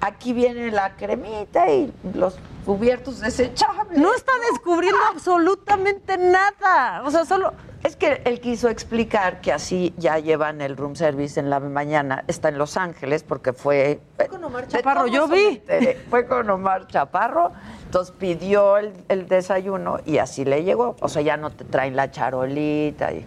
Aquí 0.02 0.32
viene 0.32 0.70
la 0.70 0.92
cremita 0.96 1.70
y 1.70 1.92
los 2.14 2.38
cubiertos 2.64 3.20
desechables. 3.20 3.98
No 3.98 4.14
está 4.14 4.32
descubriendo 4.50 4.98
absolutamente 5.10 6.16
nada. 6.18 7.02
O 7.04 7.10
sea, 7.10 7.24
solo. 7.24 7.52
Es 7.82 7.96
que 7.96 8.20
él 8.26 8.40
quiso 8.40 8.68
explicar 8.68 9.40
que 9.40 9.52
así 9.52 9.94
ya 9.96 10.18
llevan 10.18 10.60
el 10.60 10.76
room 10.76 10.96
service 10.96 11.40
en 11.40 11.48
la 11.48 11.60
mañana. 11.60 12.24
Está 12.26 12.50
en 12.50 12.58
Los 12.58 12.76
Ángeles 12.76 13.22
porque 13.22 13.54
fue. 13.54 14.00
Fue 14.16 14.28
con 14.28 14.44
Omar 14.44 14.68
Chaparro, 14.68 15.06
yo 15.06 15.28
vi. 15.28 15.62
Fue 16.10 16.26
con 16.26 16.50
Omar 16.50 16.86
Chaparro. 16.88 17.52
Entonces 17.86 18.14
pidió 18.18 18.76
el, 18.76 18.92
el 19.08 19.26
desayuno 19.28 19.98
y 20.04 20.18
así 20.18 20.44
le 20.44 20.62
llegó. 20.62 20.96
O 21.00 21.08
sea, 21.08 21.22
ya 21.22 21.38
no 21.38 21.50
te 21.50 21.64
traen 21.64 21.96
la 21.96 22.10
charolita. 22.10 23.12
Y... 23.12 23.24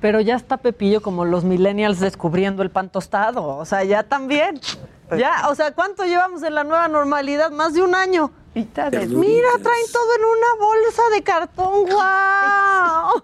Pero 0.00 0.20
ya 0.20 0.36
está 0.36 0.58
Pepillo 0.58 1.00
como 1.00 1.24
los 1.24 1.44
millennials 1.44 1.98
descubriendo 1.98 2.62
el 2.62 2.70
pan 2.70 2.90
tostado. 2.90 3.56
O 3.56 3.64
sea, 3.64 3.82
ya 3.84 4.02
también. 4.02 4.60
Ya, 5.18 5.48
o 5.48 5.54
sea, 5.54 5.72
¿cuánto 5.72 6.04
llevamos 6.04 6.42
en 6.42 6.54
la 6.54 6.64
nueva 6.64 6.88
normalidad? 6.88 7.50
Más 7.50 7.74
de 7.74 7.82
un 7.82 7.94
año. 7.94 8.30
Mira, 8.54 9.48
traen 9.62 9.86
todo 9.92 10.14
en 10.16 10.24
una 10.24 10.64
bolsa 10.64 11.02
de 11.12 11.22
cartón. 11.22 11.84
¡Guau! 11.90 13.22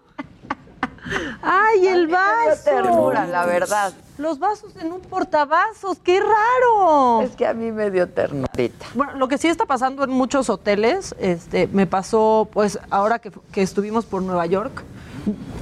¡Ay, 1.43 1.87
el 1.87 2.07
vaso! 2.09 2.63
ternura, 2.65 3.27
la 3.27 3.47
verdad. 3.47 3.93
Los 4.19 4.39
vasos 4.39 4.77
en 4.77 4.93
un 4.93 5.01
portavasos, 5.01 5.99
qué 5.99 6.21
raro. 6.21 7.23
Es 7.23 7.35
que 7.37 7.47
a 7.47 7.55
mí 7.55 7.73
me 7.73 7.91
dio 7.91 8.09
ternurita. 8.09 8.87
Bueno, 8.95 9.15
lo 9.15 9.29
que 9.29 9.39
sí 9.39 9.49
está 9.49 9.67
pasando 9.67 10.05
en 10.05 10.11
muchos 10.11 10.51
hoteles, 10.51 11.15
este, 11.19 11.69
me 11.69 11.87
pasó, 11.87 12.49
pues, 12.53 12.79
ahora 12.91 13.19
que, 13.19 13.33
que 13.53 13.63
estuvimos 13.63 14.05
por 14.05 14.23
Nueva 14.23 14.47
York, 14.47 14.83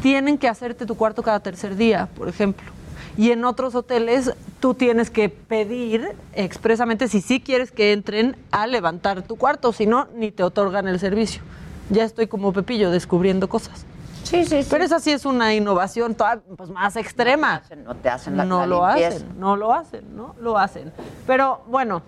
tienen 0.02 0.38
que 0.38 0.48
hacerte 0.48 0.86
tu 0.86 0.96
cuarto 0.96 1.22
cada 1.22 1.40
tercer 1.40 1.76
día, 1.76 2.08
por 2.16 2.28
ejemplo. 2.28 2.77
Y 3.18 3.32
en 3.32 3.44
otros 3.44 3.74
hoteles 3.74 4.32
tú 4.60 4.72
tienes 4.74 5.10
que 5.10 5.28
pedir 5.28 6.08
expresamente 6.34 7.08
si 7.08 7.20
sí 7.20 7.40
quieres 7.40 7.70
que 7.72 7.92
entren 7.92 8.36
a 8.52 8.66
levantar 8.66 9.22
tu 9.22 9.36
cuarto, 9.36 9.72
si 9.72 9.86
no, 9.86 10.06
ni 10.14 10.30
te 10.30 10.42
otorgan 10.44 10.88
el 10.88 10.98
servicio. 11.00 11.42
Ya 11.90 12.04
estoy 12.04 12.28
como 12.28 12.52
Pepillo 12.52 12.90
descubriendo 12.90 13.48
cosas. 13.48 13.84
Sí, 14.22 14.44
sí, 14.44 14.62
sí. 14.62 14.68
Pero 14.70 14.84
esa 14.84 15.00
sí 15.00 15.10
es 15.10 15.24
una 15.24 15.52
innovación 15.54 16.14
toda, 16.14 16.40
pues, 16.56 16.70
más 16.70 16.94
extrema. 16.96 17.62
No 17.84 17.96
te 17.96 18.08
hacen 18.08 18.36
la, 18.36 18.44
no 18.44 18.60
la 18.60 18.66
lo 18.66 18.86
limpieza. 18.86 19.16
hacen, 19.16 19.40
no 19.40 19.56
lo 19.56 19.72
hacen, 19.74 20.16
no 20.16 20.34
lo 20.40 20.56
hacen. 20.58 20.92
Pero 21.26 21.62
bueno, 21.66 22.02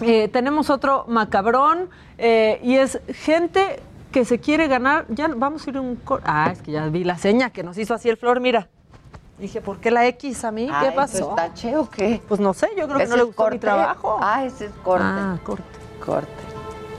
eh, 0.00 0.28
tenemos 0.28 0.70
otro 0.70 1.04
macabrón 1.08 1.90
eh, 2.16 2.58
y 2.62 2.76
es 2.76 3.00
gente 3.12 3.80
que 4.12 4.24
se 4.24 4.38
quiere 4.38 4.66
ganar. 4.68 5.04
Ya 5.10 5.28
vamos 5.28 5.66
a 5.66 5.70
ir 5.70 5.76
a 5.76 5.80
un. 5.82 5.96
cor- 5.96 6.22
Ah, 6.24 6.48
es 6.52 6.62
que 6.62 6.72
ya 6.72 6.86
vi 6.86 7.04
la 7.04 7.18
seña 7.18 7.50
que 7.50 7.62
nos 7.62 7.76
hizo 7.76 7.92
así 7.92 8.08
el 8.08 8.16
flor, 8.16 8.40
mira. 8.40 8.68
Dije, 9.38 9.60
¿por 9.60 9.78
qué 9.78 9.90
la 9.92 10.04
X 10.06 10.44
a 10.44 10.50
mí? 10.50 10.66
¿Qué 10.80 10.86
¿eso 10.88 10.96
pasó? 10.96 11.30
es 11.30 11.36
tache 11.36 11.76
o 11.76 11.88
qué? 11.88 12.20
Pues 12.26 12.40
no 12.40 12.52
sé, 12.54 12.70
yo 12.76 12.86
creo 12.86 12.98
que 12.98 13.04
¿Ese 13.04 13.10
no 13.10 13.16
le 13.16 13.22
es 13.22 13.26
gustó 13.28 13.42
mi 13.42 13.46
corte? 13.50 13.58
trabajo. 13.58 14.18
Ah, 14.20 14.44
ese 14.44 14.66
es 14.66 14.72
corte. 14.82 15.04
Ah, 15.06 15.36
corte. 15.44 15.62
Corte. 16.04 16.28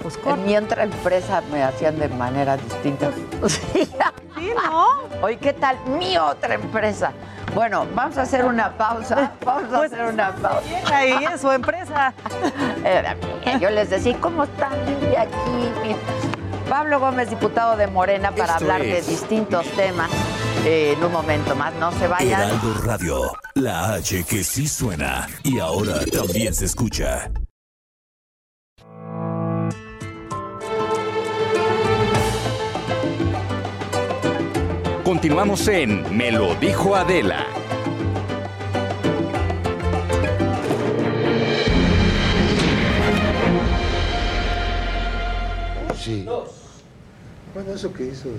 Pues 0.02 0.16
En 0.16 0.22
corte. 0.22 0.42
mi 0.46 0.56
otra 0.58 0.84
empresa 0.84 1.42
me 1.52 1.62
hacían 1.64 2.00
de 2.00 2.08
manera 2.08 2.56
distinta. 2.56 3.12
Sí, 3.48 3.90
Sí, 4.38 4.52
¿no? 4.56 4.86
Oye, 5.22 5.36
¿qué 5.38 5.52
tal? 5.52 5.78
Mi 6.00 6.18
otra 6.18 6.54
empresa. 6.56 7.12
Bueno, 7.54 7.86
vamos 7.94 8.18
a 8.18 8.22
hacer 8.22 8.46
una 8.46 8.72
pausa. 8.78 9.34
Vamos 9.44 9.74
a 9.74 9.78
Pues, 9.78 9.92
hacer 9.92 10.06
una 10.06 10.32
pausa. 10.36 10.62
Ahí 10.96 11.26
es 11.34 11.42
su 11.42 11.52
empresa. 11.52 12.14
Yo 13.60 13.70
les 13.70 13.90
decía, 13.90 14.16
¿cómo 14.22 14.44
están? 14.46 14.72
Vive 14.86 15.18
aquí. 15.18 15.96
Pablo 16.70 17.00
Gómez, 17.00 17.30
diputado 17.30 17.76
de 17.76 17.88
Morena, 17.88 18.32
para 18.32 18.54
Esto 18.54 18.66
hablar 18.66 18.82
es- 18.82 19.06
de 19.06 19.12
distintos 19.12 19.66
temas. 19.76 20.10
Eh, 20.66 20.94
en 20.98 21.04
un 21.04 21.12
momento 21.12 21.56
más, 21.56 21.74
no 21.76 21.92
se 21.94 22.08
vayan. 22.08 22.42
Heraldo 22.42 22.74
Radio, 22.84 23.32
la 23.56 23.94
H 23.94 24.24
que 24.26 24.44
sí 24.44 24.68
suena 24.68 25.28
y 25.44 25.60
ahora 25.60 26.06
también 26.12 26.54
se 26.54 26.66
escucha. 26.66 27.32
Continuamos 35.04 35.68
en 35.68 36.16
Me 36.16 36.32
lo 36.32 36.54
dijo 36.56 36.96
Adela. 36.96 37.46
Sí. 45.98 46.26
Bueno, 47.60 47.74
eso 47.76 47.92
que 47.92 48.06
hizo. 48.06 48.30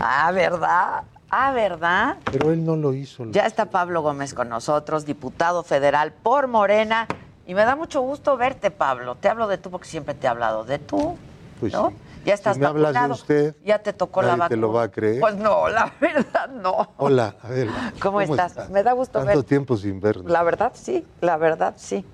Ah, 0.00 0.32
¿verdad? 0.32 1.02
Ah, 1.28 1.52
¿verdad? 1.52 2.16
Pero 2.32 2.50
él 2.52 2.64
no 2.64 2.74
lo 2.74 2.94
hizo. 2.94 3.26
Ya 3.30 3.44
está 3.44 3.66
Pablo 3.66 4.00
Gómez 4.00 4.32
con 4.32 4.48
nosotros, 4.48 5.04
diputado 5.04 5.62
federal 5.62 6.14
por 6.22 6.46
Morena. 6.48 7.06
Y 7.46 7.52
me 7.52 7.66
da 7.66 7.76
mucho 7.76 8.00
gusto 8.00 8.38
verte, 8.38 8.70
Pablo. 8.70 9.14
Te 9.16 9.28
hablo 9.28 9.46
de 9.46 9.58
tú 9.58 9.70
porque 9.70 9.86
siempre 9.86 10.14
te 10.14 10.26
he 10.26 10.30
hablado 10.30 10.64
de 10.64 10.78
tú. 10.78 11.18
Pues 11.60 11.74
¿no? 11.74 11.90
sí. 11.90 11.96
Ya 12.24 12.32
estás 12.32 12.54
Si 12.54 12.60
me 12.60 12.66
hablas 12.66 12.94
de 12.94 12.98
vacunado. 12.98 13.12
usted, 13.14 13.56
Ya 13.62 13.78
te 13.80 13.92
tocó 13.92 14.22
la 14.22 14.28
nadie 14.28 14.38
vacuna. 14.40 14.48
te 14.48 14.56
lo 14.56 14.72
va 14.72 14.82
a 14.84 14.90
creer. 14.90 15.20
Pues 15.20 15.36
no, 15.36 15.68
la 15.68 15.92
verdad 16.00 16.48
no. 16.48 16.92
Hola, 16.96 17.34
Adela. 17.42 17.92
¿Cómo, 18.00 18.22
estás? 18.22 18.70
Me 18.70 18.82
da 18.82 18.92
gusto 18.92 19.18
Tanto 19.18 19.34
ver. 19.36 19.44
tiempo 19.44 19.76
sin 19.76 20.00
vernos. 20.00 20.32
La 20.32 20.42
verdad 20.42 20.72
sí, 20.74 21.06
la 21.20 21.36
verdad 21.36 21.74
sí. 21.76 22.06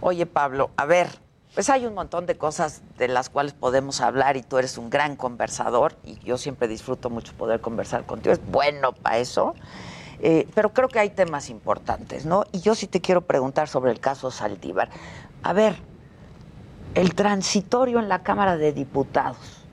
Oye, 0.00 0.26
Pablo, 0.26 0.70
a 0.76 0.86
ver, 0.86 1.06
pues 1.54 1.70
hay 1.70 1.86
un 1.86 1.94
montón 1.94 2.26
de 2.26 2.36
cosas 2.36 2.82
de 2.98 3.06
las 3.06 3.30
cuales 3.30 3.52
podemos 3.52 4.00
hablar 4.00 4.36
y 4.36 4.42
tú 4.42 4.58
eres 4.58 4.76
un 4.76 4.90
gran 4.90 5.14
conversador 5.14 5.96
y 6.02 6.18
yo 6.18 6.36
siempre 6.36 6.66
disfruto 6.66 7.10
mucho 7.10 7.32
poder 7.34 7.60
conversar 7.60 8.04
contigo. 8.04 8.32
Es 8.32 8.44
bueno 8.50 8.92
para 8.92 9.18
eso. 9.18 9.54
Eh, 10.20 10.48
pero 10.54 10.72
creo 10.72 10.88
que 10.88 10.98
hay 10.98 11.10
temas 11.10 11.50
importantes, 11.50 12.26
¿no? 12.26 12.44
Y 12.50 12.60
yo 12.60 12.74
sí 12.74 12.86
te 12.88 13.00
quiero 13.00 13.20
preguntar 13.20 13.68
sobre 13.68 13.92
el 13.92 14.00
caso 14.00 14.30
Saldívar. 14.30 14.88
A 15.42 15.52
ver, 15.52 15.76
el 16.94 17.14
transitorio 17.14 18.00
en 18.00 18.08
la 18.08 18.22
Cámara 18.22 18.56
de 18.56 18.72
Diputados. 18.72 19.64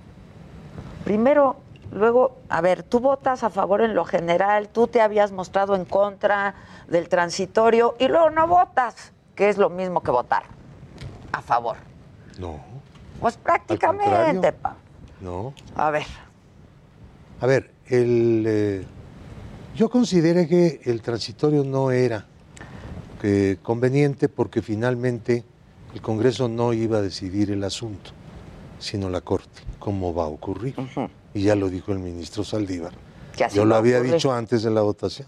Primero, 1.03 1.57
luego, 1.91 2.37
a 2.49 2.61
ver, 2.61 2.83
tú 2.83 2.99
votas 2.99 3.43
a 3.43 3.49
favor 3.49 3.81
en 3.81 3.95
lo 3.95 4.05
general, 4.05 4.69
tú 4.69 4.87
te 4.87 5.01
habías 5.01 5.31
mostrado 5.31 5.75
en 5.75 5.85
contra 5.85 6.53
del 6.87 7.09
transitorio 7.09 7.95
y 7.97 8.07
luego 8.07 8.29
no 8.29 8.47
votas, 8.47 9.13
que 9.35 9.49
es 9.49 9.57
lo 9.57 9.69
mismo 9.69 10.01
que 10.01 10.11
votar 10.11 10.60
a 11.31 11.41
favor. 11.41 11.77
No, 12.39 12.59
Pues 13.19 13.37
prácticamente, 13.37 14.51
pa. 14.53 14.75
no. 15.19 15.53
A 15.75 15.91
ver, 15.91 16.05
A 17.41 17.45
ver, 17.47 17.71
el, 17.87 18.43
eh, 18.47 18.85
yo 19.75 19.89
consideré 19.89 20.47
que 20.47 20.81
el 20.85 21.01
transitorio 21.01 21.63
no 21.63 21.91
era 21.91 22.25
eh, 23.23 23.57
conveniente 23.63 24.29
porque 24.29 24.61
finalmente 24.61 25.43
el 25.93 26.01
Congreso 26.01 26.47
no 26.47 26.71
iba 26.73 26.99
a 26.99 27.01
decidir 27.01 27.51
el 27.51 27.63
asunto, 27.63 28.11
sino 28.79 29.09
la 29.09 29.21
Corte, 29.21 29.61
como 29.79 30.13
va 30.13 30.23
a 30.23 30.27
ocurrir. 30.27 30.75
Y 31.33 31.43
ya 31.43 31.55
lo 31.55 31.69
dijo 31.69 31.91
el 31.91 31.99
ministro 31.99 32.43
Saldívar. 32.43 32.93
Yo 33.53 33.65
lo 33.65 33.75
había 33.75 33.97
ocurrir. 33.97 34.13
dicho 34.13 34.31
antes 34.33 34.63
de 34.63 34.69
la 34.71 34.81
votación. 34.81 35.27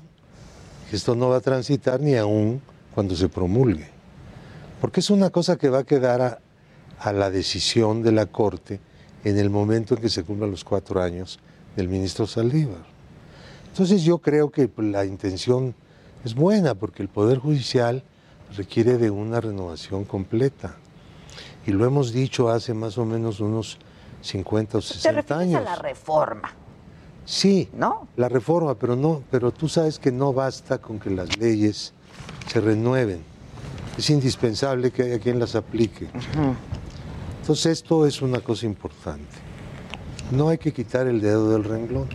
Esto 0.92 1.16
no 1.16 1.30
va 1.30 1.38
a 1.38 1.42
transitar 1.42 2.00
ni 2.00 2.16
aún 2.16 2.62
cuando 2.94 3.16
se 3.16 3.28
promulgue. 3.30 3.90
Porque 4.84 5.00
es 5.00 5.10
una 5.10 5.30
cosa 5.30 5.56
que 5.56 5.70
va 5.70 5.80
a 5.80 5.84
quedar 5.86 6.22
a, 6.22 6.40
a 7.00 7.14
la 7.14 7.32
decisión 7.32 8.04
de 8.04 8.12
la 8.12 8.26
Corte 8.26 8.82
en 9.24 9.38
el 9.38 9.50
momento 9.50 9.96
en 9.96 10.02
que 10.02 10.10
se 10.10 10.26
cumplan 10.26 10.52
los 10.52 10.66
cuatro 10.66 11.02
años 11.02 11.40
del 11.78 11.88
ministro 11.88 12.28
Saldívar. 12.28 12.84
Entonces 13.70 14.04
yo 14.04 14.18
creo 14.18 14.52
que 14.52 14.70
la 14.76 15.06
intención 15.06 15.74
es 16.26 16.36
buena 16.36 16.76
porque 16.76 17.02
el 17.02 17.08
Poder 17.08 17.38
Judicial 17.38 18.04
requiere 18.58 18.98
de 18.98 19.10
una 19.10 19.40
renovación 19.40 20.04
completa. 20.04 20.76
Y 21.66 21.72
lo 21.72 21.86
hemos 21.86 22.12
dicho 22.12 22.50
hace 22.50 22.74
más 22.74 22.98
o 22.98 23.06
menos 23.06 23.40
unos 23.40 23.78
50 24.22 24.80
o 24.80 24.82
te 24.82 24.88
60 24.88 25.12
refieres 25.14 25.32
años. 25.32 25.62
a 25.62 25.64
la 25.64 25.76
reforma. 25.78 26.52
Sí, 27.24 27.70
¿no? 27.72 28.10
la 28.18 28.28
reforma, 28.28 28.76
pero 28.76 28.98
no, 28.98 29.24
pero 29.32 29.54
tú 29.54 29.70
sabes 29.70 29.98
que 29.98 30.12
no 30.12 30.34
basta 30.34 30.80
con 30.80 31.00
que 31.00 31.10
las 31.10 31.38
leyes 31.38 31.94
se 32.52 32.60
renueven. 32.60 33.32
Es 33.98 34.10
indispensable 34.10 34.92
que 34.92 35.04
haya 35.04 35.20
quien 35.20 35.40
las 35.40 35.56
aplique. 35.56 36.08
Entonces 37.42 37.66
esto 37.68 38.08
es 38.08 38.22
una 38.22 38.40
cosa 38.40 38.66
importante. 38.66 39.36
No 40.32 40.50
hay 40.50 40.58
que 40.58 40.72
quitar 40.74 41.08
el 41.08 41.22
dedo 41.22 41.52
del 41.52 41.64
renglón. 41.64 42.08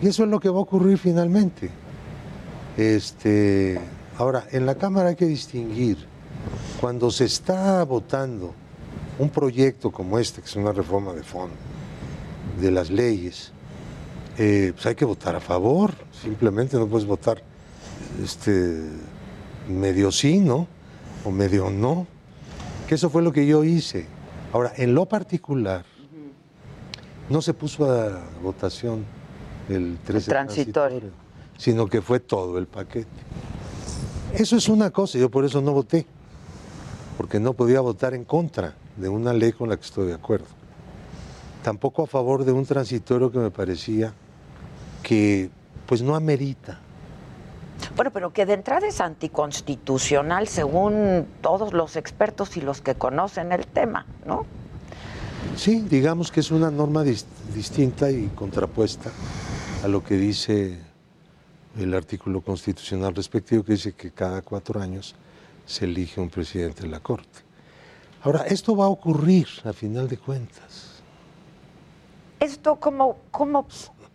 Y 0.00 0.08
eso 0.08 0.24
es 0.24 0.30
lo 0.30 0.40
que 0.40 0.48
va 0.48 0.58
a 0.58 0.62
ocurrir 0.62 0.98
finalmente. 0.98 1.70
Este, 2.76 3.80
ahora, 4.16 4.46
en 4.50 4.66
la 4.66 4.76
Cámara 4.76 5.10
hay 5.10 5.16
que 5.16 5.26
distinguir 5.26 5.98
cuando 6.80 7.10
se 7.10 7.24
está 7.24 7.84
votando 7.84 8.54
un 9.18 9.30
proyecto 9.30 9.90
como 9.90 10.18
este, 10.18 10.40
que 10.40 10.46
es 10.46 10.56
una 10.56 10.72
reforma 10.72 11.12
de 11.12 11.22
fondo 11.22 11.54
de 12.60 12.70
las 12.70 12.90
leyes, 12.90 13.52
eh, 14.36 14.72
pues 14.74 14.86
hay 14.86 14.94
que 14.94 15.04
votar 15.04 15.36
a 15.36 15.40
favor. 15.40 15.92
Simplemente 16.22 16.76
no 16.76 16.86
puedes 16.86 17.06
votar 17.06 17.42
este, 18.22 18.82
medio 19.68 20.10
sí, 20.10 20.38
¿no? 20.40 20.66
O 21.28 21.30
medio 21.30 21.68
no. 21.68 22.06
Que 22.88 22.94
eso 22.94 23.10
fue 23.10 23.22
lo 23.22 23.32
que 23.32 23.46
yo 23.46 23.64
hice. 23.64 24.06
Ahora, 24.50 24.72
en 24.76 24.94
lo 24.94 25.04
particular, 25.04 25.84
no 27.28 27.42
se 27.42 27.52
puso 27.52 27.84
a 27.92 28.24
votación 28.42 29.04
el 29.68 29.98
13 30.06 30.30
transitorio. 30.30 31.10
sino 31.58 31.86
que 31.86 32.00
fue 32.00 32.18
todo 32.18 32.56
el 32.56 32.66
paquete. 32.66 33.08
Eso 34.32 34.56
es 34.56 34.70
una 34.70 34.90
cosa, 34.90 35.18
yo 35.18 35.30
por 35.30 35.44
eso 35.44 35.60
no 35.60 35.72
voté, 35.72 36.06
porque 37.18 37.38
no 37.38 37.52
podía 37.52 37.82
votar 37.82 38.14
en 38.14 38.24
contra 38.24 38.74
de 38.96 39.10
una 39.10 39.34
ley 39.34 39.52
con 39.52 39.68
la 39.68 39.76
que 39.76 39.84
estoy 39.84 40.06
de 40.06 40.14
acuerdo. 40.14 40.46
Tampoco 41.62 42.04
a 42.04 42.06
favor 42.06 42.46
de 42.46 42.52
un 42.52 42.64
transitorio 42.64 43.30
que 43.30 43.38
me 43.38 43.50
parecía 43.50 44.14
que 45.02 45.50
pues 45.86 46.00
no 46.00 46.14
amerita. 46.14 46.80
Bueno, 47.96 48.10
pero 48.12 48.32
que 48.32 48.46
de 48.46 48.54
entrada 48.54 48.86
es 48.86 49.00
anticonstitucional 49.00 50.46
según 50.46 51.26
todos 51.40 51.72
los 51.72 51.96
expertos 51.96 52.56
y 52.56 52.60
los 52.60 52.80
que 52.80 52.94
conocen 52.94 53.52
el 53.52 53.66
tema, 53.66 54.06
¿no? 54.26 54.46
Sí, 55.56 55.80
digamos 55.80 56.30
que 56.30 56.40
es 56.40 56.50
una 56.50 56.70
norma 56.70 57.02
dis- 57.04 57.24
distinta 57.54 58.10
y 58.10 58.26
contrapuesta 58.28 59.10
a 59.84 59.88
lo 59.88 60.04
que 60.04 60.16
dice 60.16 60.78
el 61.76 61.94
artículo 61.94 62.40
constitucional 62.40 63.14
respectivo, 63.14 63.64
que 63.64 63.72
dice 63.72 63.92
que 63.92 64.10
cada 64.10 64.42
cuatro 64.42 64.80
años 64.80 65.14
se 65.66 65.84
elige 65.84 66.20
un 66.20 66.30
presidente 66.30 66.82
de 66.82 66.88
la 66.88 67.00
Corte. 67.00 67.40
Ahora, 68.22 68.42
esto 68.42 68.76
va 68.76 68.86
a 68.86 68.88
ocurrir 68.88 69.46
a 69.64 69.72
final 69.72 70.08
de 70.08 70.18
cuentas. 70.18 71.02
Esto 72.40 72.76
cómo, 72.76 73.16
cómo, 73.30 73.66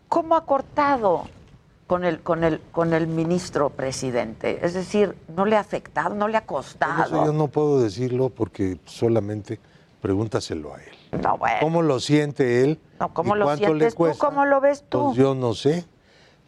cómo 0.09 0.35
ha 0.35 0.45
cortado 0.45 1.25
con 1.87 2.03
el, 2.05 2.21
con 2.21 2.43
el, 2.43 2.59
con 2.71 2.93
el 2.93 3.07
ministro 3.07 3.69
presidente. 3.69 4.59
Es 4.65 4.73
decir, 4.73 5.15
no 5.35 5.45
le 5.45 5.55
ha 5.57 5.59
afectado, 5.59 6.15
no 6.15 6.27
le 6.27 6.37
ha 6.37 6.45
costado. 6.45 7.03
Eso 7.15 7.25
yo 7.25 7.33
no 7.33 7.47
puedo 7.47 7.81
decirlo 7.81 8.29
porque 8.29 8.77
solamente 8.85 9.59
pregúntaselo 10.01 10.73
a 10.73 10.77
él. 10.81 11.21
No, 11.21 11.37
bueno. 11.37 11.57
¿Cómo 11.61 11.81
lo 11.81 11.99
siente 11.99 12.63
él? 12.63 12.79
No, 12.99 13.13
¿Cómo 13.13 13.35
y 13.35 13.39
lo 13.39 13.45
cuánto 13.45 13.65
sientes 13.65 13.93
le 13.93 13.95
cuesta? 13.97 14.19
tú? 14.19 14.33
¿Cómo 14.33 14.45
lo 14.45 14.61
ves 14.61 14.83
tú? 14.89 15.03
Pues 15.07 15.17
yo 15.17 15.35
no 15.35 15.53
sé. 15.53 15.85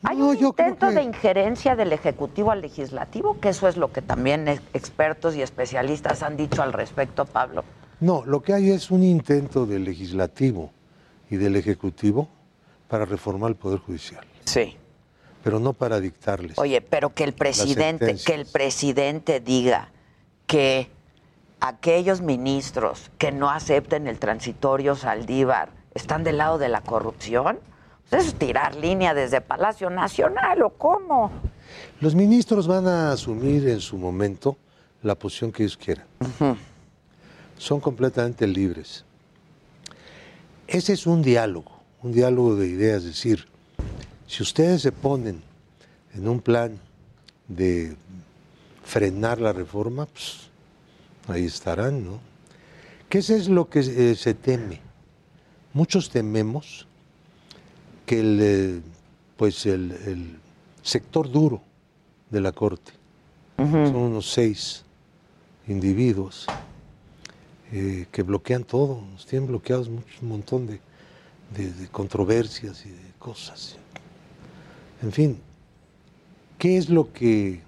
Hay 0.03 0.21
un 0.21 0.35
intento 0.37 0.91
de 0.91 1.01
injerencia 1.01 1.75
del 1.75 1.91
Ejecutivo 1.91 2.51
al 2.51 2.61
Legislativo, 2.61 3.39
que 3.39 3.49
eso 3.49 3.67
es 3.67 3.75
lo 3.75 3.91
que 3.91 4.01
también 4.03 4.47
ex- 4.47 4.61
expertos 4.73 5.35
y 5.35 5.41
especialistas 5.41 6.21
han 6.21 6.37
dicho 6.37 6.61
al 6.61 6.73
respecto, 6.73 7.25
Pablo. 7.25 7.63
No, 8.01 8.23
lo 8.25 8.41
que 8.41 8.53
hay 8.53 8.69
es 8.69 8.91
un 8.91 9.01
intento 9.03 9.65
del 9.65 9.83
legislativo 9.85 10.69
y 11.29 11.37
del 11.37 11.55
ejecutivo 11.55 12.27
para 12.87 13.05
reformar 13.05 13.49
el 13.51 13.55
Poder 13.55 13.79
Judicial. 13.79 14.23
Sí. 14.43 14.77
Pero 15.45 15.59
no 15.59 15.73
para 15.73 15.99
dictarles. 15.99 16.57
Oye, 16.57 16.81
pero 16.81 17.13
que 17.13 17.23
el 17.23 17.33
presidente, 17.33 18.15
que 18.15 18.33
el 18.33 18.47
presidente 18.47 19.39
diga 19.39 19.91
que 20.47 20.89
aquellos 21.59 22.21
ministros 22.21 23.11
que 23.19 23.31
no 23.31 23.51
acepten 23.51 24.07
el 24.07 24.17
transitorio 24.17 24.95
Saldívar 24.95 25.69
están 25.93 26.23
del 26.23 26.39
lado 26.39 26.57
de 26.57 26.67
la 26.67 26.81
corrupción, 26.81 27.59
pues 28.09 28.23
eso 28.23 28.31
es 28.31 28.39
tirar 28.39 28.73
línea 28.73 29.13
desde 29.13 29.39
Palacio 29.39 29.91
Nacional, 29.91 30.63
¿o 30.63 30.71
cómo? 30.71 31.29
Los 32.01 32.15
ministros 32.15 32.65
van 32.65 32.87
a 32.87 33.11
asumir 33.11 33.69
en 33.69 33.81
su 33.81 33.99
momento 33.99 34.57
la 35.03 35.13
posición 35.13 35.51
que 35.51 35.61
ellos 35.61 35.77
quieran. 35.77 36.07
Son 37.59 37.79
completamente 37.79 38.47
libres. 38.47 39.05
Ese 40.65 40.93
es 40.93 41.05
un 41.05 41.21
diálogo, 41.21 41.71
un 42.01 42.13
diálogo 42.13 42.55
de 42.55 42.65
ideas, 42.65 43.03
es 43.03 43.09
decir, 43.09 43.47
si 44.27 44.43
ustedes 44.43 44.81
se 44.81 44.91
ponen 44.91 45.41
en 46.13 46.27
un 46.27 46.39
plan 46.41 46.79
de 47.47 47.95
frenar 48.83 49.39
la 49.41 49.53
reforma, 49.53 50.05
pues 50.05 50.49
ahí 51.27 51.45
estarán, 51.45 52.03
¿no? 52.05 52.19
¿Qué 53.09 53.19
es 53.19 53.47
lo 53.49 53.69
que 53.69 53.79
eh, 53.79 54.15
se 54.15 54.33
teme? 54.33 54.81
Muchos 55.73 56.09
tememos 56.09 56.87
que 58.05 58.19
el, 58.19 58.39
eh, 58.41 58.81
pues 59.37 59.65
el, 59.65 59.91
el 59.91 60.37
sector 60.81 61.29
duro 61.31 61.61
de 62.29 62.41
la 62.41 62.51
Corte, 62.51 62.91
son 63.57 63.95
unos 63.95 64.31
seis 64.31 64.83
individuos 65.67 66.45
eh, 67.71 68.05
que 68.11 68.21
bloquean 68.23 68.63
todo, 68.63 69.01
nos 69.13 69.25
tienen 69.25 69.47
bloqueados 69.47 69.89
mucho- 69.89 70.05
un 70.21 70.27
montón 70.29 70.67
de, 70.67 70.79
de- 71.55 71.71
de 71.71 71.87
controversias 71.87 72.85
y 72.85 72.89
de 72.89 73.11
cosas. 73.17 73.77
En 75.01 75.11
fin, 75.11 75.39
¿qué 76.57 76.77
es 76.77 76.89
lo 76.89 77.11
que 77.11 77.61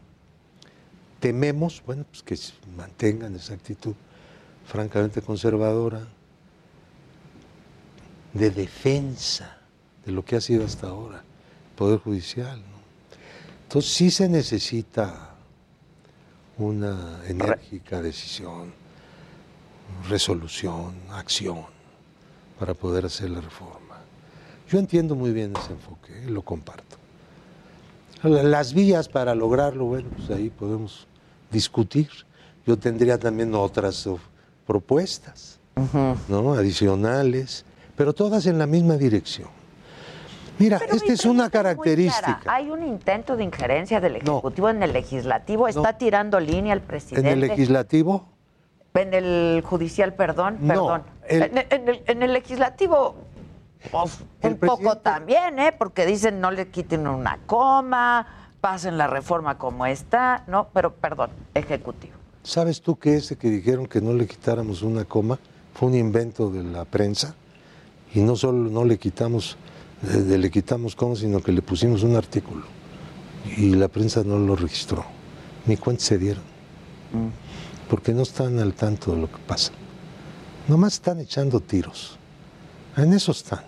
tememos? 1.20 1.84
Bueno, 1.86 2.06
pues 2.10 2.24
que 2.24 2.38
se 2.38 2.54
mantengan 2.76 3.36
esa 3.36 3.54
actitud 3.54 3.96
francamente 4.66 5.22
conservadora 5.22 6.08
de 8.34 8.50
defensa 8.52 9.58
de 10.06 10.12
lo 10.12 10.24
que 10.24 10.36
ha 10.36 10.42
sido 10.42 10.66
hasta 10.66 10.88
ahora 10.88 11.18
el 11.18 11.76
Poder 11.76 12.00
Judicial. 12.00 12.60
¿no? 12.60 12.78
Entonces 13.64 13.92
sí 13.92 14.12
se 14.12 14.30
necesita 14.30 15.36
una 16.58 17.22
enérgica 17.28 18.02
decisión, 18.02 18.74
resolución, 20.10 20.96
acción 21.12 21.66
para 22.60 22.74
poder 22.74 23.06
hacer 23.06 23.30
la 23.30 23.42
reforma. 23.42 23.98
Yo 24.70 24.80
entiendo 24.80 25.16
muy 25.16 25.32
bien 25.32 25.54
ese 25.56 25.74
enfoque, 25.74 26.26
lo 26.26 26.42
comparto. 26.42 26.98
La- 28.24 28.44
Las 28.44 28.74
vías 28.74 29.08
para 29.08 29.36
lograrlo, 29.36 29.86
bueno, 29.86 30.10
pues 30.16 30.30
ahí 30.32 30.50
podemos 30.50 31.08
discutir. 31.52 32.10
Yo 32.66 32.78
tendría 32.78 33.18
también 33.18 33.54
otras 33.56 34.08
propuestas, 34.66 35.60
¿no? 36.28 36.54
Adicionales, 36.54 37.64
pero 37.96 38.14
todas 38.14 38.46
en 38.46 38.58
la 38.58 38.68
misma 38.68 38.96
dirección. 38.98 39.48
Mira, 40.60 40.78
esta 40.92 41.14
es 41.14 41.24
una 41.26 41.50
característica. 41.52 42.42
Hay 42.48 42.72
un 42.72 42.84
intento 42.84 43.38
de 43.38 43.44
injerencia 43.44 44.02
del 44.02 44.16
Ejecutivo 44.18 44.70
en 44.70 44.82
el 44.82 44.92
Legislativo. 44.92 45.68
Está 45.68 45.98
tirando 46.00 46.40
línea 46.40 46.74
el 46.74 46.80
En 46.80 46.86
presidente. 46.86 47.32
el 47.32 47.40
legislativo, 47.42 48.28
En 48.96 49.14
el 49.14 49.62
judicial, 49.64 50.16
perdón, 50.16 50.58
No, 50.62 50.68
perdón. 50.68 51.04
el- 51.30 51.44
En, 51.44 51.58
en 51.70 51.90
el, 51.90 52.02
en 52.08 52.24
el 52.24 52.34
legislativo, 52.34 53.16
pues, 53.92 54.20
un 54.42 54.58
poco 54.58 54.98
también, 54.98 55.60
¿eh? 55.60 55.72
Porque 55.78 56.06
dicen 56.06 56.40
no 56.40 56.52
le 56.52 56.70
quiten 56.70 57.08
una 57.08 57.40
coma, 57.46 58.52
pasen 58.62 58.98
la 58.98 59.08
reforma 59.08 59.58
como 59.58 59.86
está, 59.86 60.44
¿no? 60.48 60.70
Pero, 60.74 60.94
perdón, 60.94 61.32
ejecutivo. 61.54 62.18
¿sabes 62.48 62.82
tú 62.82 62.98
que 62.98 63.18
ese 63.18 63.36
que 63.36 63.50
dijeron 63.50 63.88
que 63.88 64.00
no 64.00 64.14
le 64.14 64.26
quitáramos 64.26 64.82
una 64.82 65.04
coma 65.04 65.38
fue 65.74 65.90
un 65.90 65.96
invento 65.96 66.50
de 66.50 66.64
la 66.64 66.86
prensa? 66.86 67.36
Y 68.14 68.22
no 68.22 68.38
solo 68.38 68.70
no 68.70 68.86
le 68.86 68.98
quitamos, 68.98 69.58
eh, 70.10 70.38
le 70.38 70.50
quitamos 70.50 70.96
coma, 70.96 71.16
sino 71.18 71.42
que 71.42 71.52
le 71.52 71.62
pusimos 71.62 72.04
un 72.04 72.16
artículo. 72.16 72.66
Y 73.58 73.76
la 73.76 73.90
prensa 73.90 74.24
no 74.24 74.40
lo 74.40 74.56
registró. 74.56 75.06
Ni 75.66 75.76
cuenta 75.76 76.04
se 76.04 76.18
dieron. 76.18 76.44
Porque 77.90 78.14
no 78.14 78.24
están 78.24 78.60
al 78.60 78.74
tanto 78.74 79.12
de 79.12 79.22
lo 79.22 79.28
que 79.28 79.38
pasa. 79.40 79.74
Nomás 80.70 80.94
están 80.94 81.20
echando 81.20 81.60
tiros. 81.60 82.18
En 82.96 83.14
eso 83.14 83.34
están. 83.34 83.64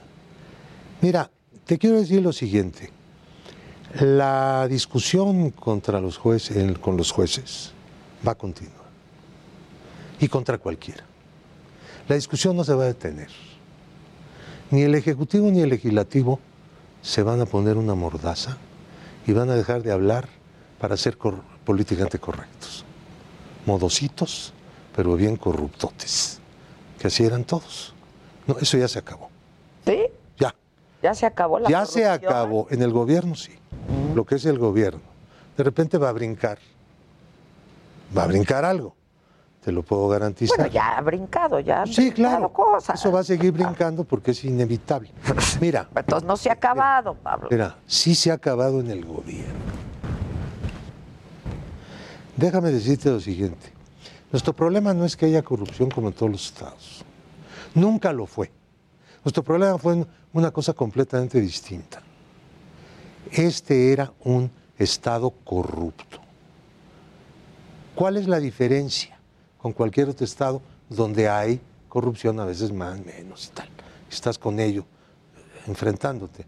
Mira, 1.01 1.31
te 1.65 1.77
quiero 1.77 1.97
decir 1.97 2.21
lo 2.21 2.33
siguiente. 2.33 2.91
La 4.01 4.67
discusión 4.67 5.51
contra 5.51 6.01
los 6.01 6.17
jueces, 6.17 6.77
con 6.79 6.97
los 6.97 7.11
jueces 7.11 7.71
va 8.27 8.33
a 8.33 8.35
continuar. 8.35 8.75
Y 10.19 10.27
contra 10.27 10.57
cualquiera. 10.57 11.05
La 12.07 12.15
discusión 12.15 12.57
no 12.57 12.63
se 12.63 12.73
va 12.73 12.83
a 12.83 12.87
detener. 12.87 13.29
Ni 14.71 14.81
el 14.81 14.93
Ejecutivo 14.93 15.49
ni 15.49 15.61
el 15.61 15.69
Legislativo 15.69 16.39
se 17.01 17.23
van 17.23 17.39
a 17.39 17.45
poner 17.45 17.77
una 17.77 17.95
mordaza 17.95 18.57
y 19.25 19.31
van 19.31 19.49
a 19.49 19.55
dejar 19.55 19.81
de 19.83 19.93
hablar 19.93 20.27
para 20.79 20.97
ser 20.97 21.17
políticamente 21.17 22.19
correctos. 22.19 22.83
Modositos, 23.65 24.53
pero 24.95 25.15
bien 25.15 25.37
corruptotes. 25.37 26.39
Que 26.99 27.07
así 27.07 27.23
eran 27.23 27.45
todos. 27.45 27.93
No, 28.45 28.57
eso 28.59 28.77
ya 28.77 28.87
se 28.87 28.99
acabó. 28.99 29.29
¿Sí? 29.85 30.03
Ya. 31.01 31.13
Se 31.13 31.25
acabó 31.25 31.59
la 31.59 31.69
Ya 31.69 31.85
se 31.85 32.05
acabó. 32.07 32.67
En 32.69 32.81
el 32.81 32.91
gobierno 32.91 33.35
sí. 33.35 33.53
Lo 34.15 34.25
que 34.25 34.35
es 34.35 34.45
el 34.45 34.57
gobierno. 34.59 35.01
De 35.57 35.63
repente 35.63 35.97
va 35.97 36.09
a 36.09 36.11
brincar. 36.11 36.57
Va 38.17 38.23
a 38.23 38.27
brincar 38.27 38.65
algo. 38.65 38.95
Te 39.63 39.71
lo 39.73 39.83
puedo 39.83 40.07
garantizar. 40.07 40.57
Bueno, 40.57 40.71
ya 40.71 40.97
ha 40.97 41.01
brincado, 41.01 41.59
ya. 41.59 41.81
han 41.81 41.87
Sí, 41.87 42.09
brincado 42.11 42.37
claro. 42.37 42.53
cosas. 42.53 42.99
Eso 42.99 43.11
va 43.11 43.19
a 43.19 43.23
seguir 43.23 43.51
brincando 43.51 44.03
porque 44.05 44.31
es 44.31 44.43
inevitable. 44.45 45.11
Mira. 45.61 45.87
Entonces 45.95 46.25
no 46.27 46.37
se 46.37 46.49
ha 46.49 46.53
acabado, 46.53 47.13
Pablo. 47.15 47.49
Mira, 47.51 47.75
sí 47.85 48.15
se 48.15 48.31
ha 48.31 48.35
acabado 48.35 48.79
en 48.79 48.89
el 48.89 49.05
gobierno. 49.05 49.53
Déjame 52.37 52.71
decirte 52.71 53.09
lo 53.09 53.19
siguiente. 53.19 53.73
Nuestro 54.31 54.53
problema 54.53 54.93
no 54.93 55.03
es 55.05 55.17
que 55.17 55.25
haya 55.25 55.41
corrupción 55.41 55.89
como 55.89 56.07
en 56.07 56.13
todos 56.13 56.31
los 56.31 56.45
estados. 56.45 57.03
Nunca 57.75 58.13
lo 58.13 58.25
fue. 58.25 58.51
Nuestro 59.25 59.43
problema 59.43 59.77
fue 59.77 60.05
una 60.33 60.51
cosa 60.51 60.73
completamente 60.73 61.39
distinta. 61.39 62.01
Este 63.31 63.91
era 63.91 64.11
un 64.23 64.49
estado 64.77 65.31
corrupto. 65.31 66.19
¿Cuál 67.95 68.17
es 68.17 68.27
la 68.27 68.39
diferencia 68.39 69.19
con 69.57 69.73
cualquier 69.73 70.09
otro 70.09 70.25
estado 70.25 70.61
donde 70.89 71.27
hay 71.27 71.59
corrupción, 71.89 72.39
a 72.39 72.45
veces 72.45 72.71
más, 72.71 73.03
menos 73.03 73.47
y 73.47 73.49
tal? 73.49 73.69
Estás 74.09 74.37
con 74.37 74.59
ello 74.59 74.85
enfrentándote. 75.67 76.45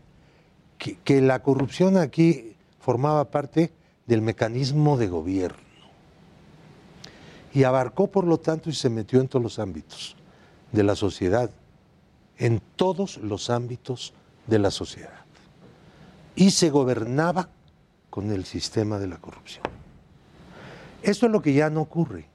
Que 0.78 1.22
la 1.22 1.44
corrupción 1.44 1.98
aquí 1.98 2.56
formaba 2.80 3.30
parte 3.30 3.72
del 4.08 4.22
mecanismo 4.22 4.98
de 4.98 5.08
gobierno 5.08 5.72
y 7.54 7.63
abarcó, 7.63 8.08
por 8.08 8.26
lo 8.26 8.39
tanto, 8.39 8.70
y 8.70 8.74
se 8.74 8.89
metió 8.89 9.20
en 9.20 9.28
todos 9.28 9.44
los 9.44 9.60
ámbitos 9.60 10.15
de 10.72 10.84
la 10.84 10.96
sociedad, 10.96 11.52
en 12.42 12.60
todos 12.76 13.18
los 13.18 13.52
ámbitos 13.52 14.14
de 14.48 14.58
la 14.58 14.72
sociedad. 14.72 15.26
Y 16.36 16.50
se 16.50 16.72
gobernaba 16.72 17.50
con 18.10 18.32
el 18.32 18.46
sistema 18.46 18.98
de 18.98 19.06
la 19.06 19.18
corrupción. 19.18 19.64
Esto 21.04 21.28
es 21.28 21.32
lo 21.32 21.44
que 21.44 21.54
ya 21.54 21.70
no 21.70 21.82
ocurre. 21.82 22.26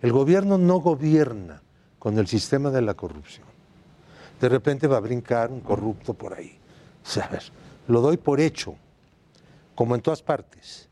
El 0.00 0.12
gobierno 0.12 0.58
no 0.58 0.78
gobierna 0.78 1.60
con 1.98 2.18
el 2.18 2.28
sistema 2.28 2.70
de 2.70 2.82
la 2.82 2.94
corrupción. 2.94 3.44
De 4.40 4.48
repente 4.48 4.86
va 4.86 4.98
a 4.98 5.00
brincar 5.00 5.50
un 5.50 5.60
corrupto 5.60 6.14
por 6.14 6.34
ahí. 6.34 6.56
¿Sabes? 7.02 7.50
Lo 7.88 8.00
doy 8.00 8.18
por 8.18 8.40
hecho, 8.40 8.76
como 9.74 9.96
en 9.96 10.02
todas 10.02 10.22
partes. 10.22 10.88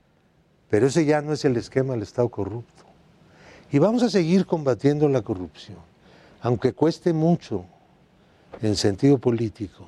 Pero 0.69 0.89
ese 0.89 1.05
ya 1.05 1.23
no 1.23 1.33
es 1.33 1.45
el 1.45 1.57
esquema 1.57 1.93
del 1.93 2.03
Estado 2.03 2.29
corrupto. 2.29 2.83
Y 3.71 3.79
vamos 3.79 4.03
a 4.03 4.11
seguir 4.11 4.45
combatiendo 4.45 5.09
la 5.09 5.23
corrupción, 5.23 5.79
aunque 6.43 6.73
cueste 6.73 7.13
mucho 7.13 7.65
en 8.63 8.77
sentido 8.77 9.19
político, 9.19 9.87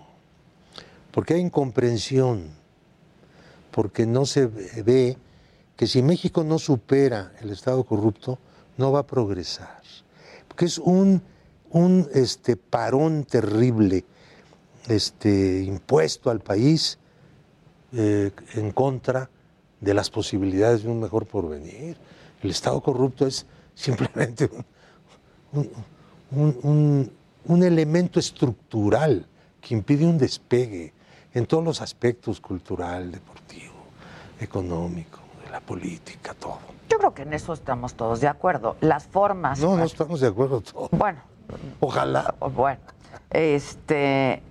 porque 1.10 1.34
hay 1.34 1.40
incomprensión, 1.40 2.50
porque 3.70 4.06
no 4.06 4.26
se 4.26 4.46
ve 4.46 5.16
que 5.76 5.86
si 5.86 6.02
México 6.02 6.44
no 6.44 6.58
supera 6.58 7.32
el 7.40 7.50
Estado 7.50 7.84
corrupto, 7.84 8.38
no 8.76 8.92
va 8.92 9.00
a 9.00 9.06
progresar, 9.06 9.82
porque 10.48 10.64
es 10.66 10.78
un, 10.78 11.22
un 11.70 12.08
este, 12.14 12.56
parón 12.56 13.24
terrible 13.24 14.04
este, 14.88 15.62
impuesto 15.62 16.30
al 16.30 16.40
país 16.40 16.98
eh, 17.92 18.30
en 18.54 18.72
contra 18.72 19.28
de 19.80 19.94
las 19.94 20.10
posibilidades 20.10 20.82
de 20.84 20.88
un 20.90 21.00
mejor 21.00 21.26
porvenir. 21.26 21.96
El 22.42 22.50
Estado 22.50 22.80
corrupto 22.80 23.26
es 23.26 23.46
simplemente 23.74 24.48
un, 25.52 25.66
un- 26.62 27.12
elemento 27.62 28.18
estructural 28.18 29.26
que 29.60 29.74
impide 29.74 30.06
un 30.06 30.18
despegue 30.18 30.92
en 31.34 31.46
todos 31.46 31.64
los 31.64 31.80
aspectos, 31.80 32.40
cultural, 32.40 33.10
deportivo, 33.10 33.74
económico, 34.40 35.18
de 35.44 35.50
la 35.50 35.60
política, 35.60 36.34
todo. 36.34 36.58
Yo 36.88 36.98
creo 36.98 37.14
que 37.14 37.22
en 37.22 37.32
eso 37.32 37.52
estamos 37.52 37.94
todos 37.94 38.20
de 38.20 38.28
acuerdo. 38.28 38.76
Las 38.80 39.06
formas. 39.06 39.58
No, 39.60 39.76
no 39.76 39.84
estamos 39.84 40.20
de 40.20 40.28
acuerdo 40.28 40.60
todos. 40.60 40.90
Bueno. 40.90 41.20
Ojalá. 41.80 42.34
Bueno, 42.54 42.80
este, 43.30 44.42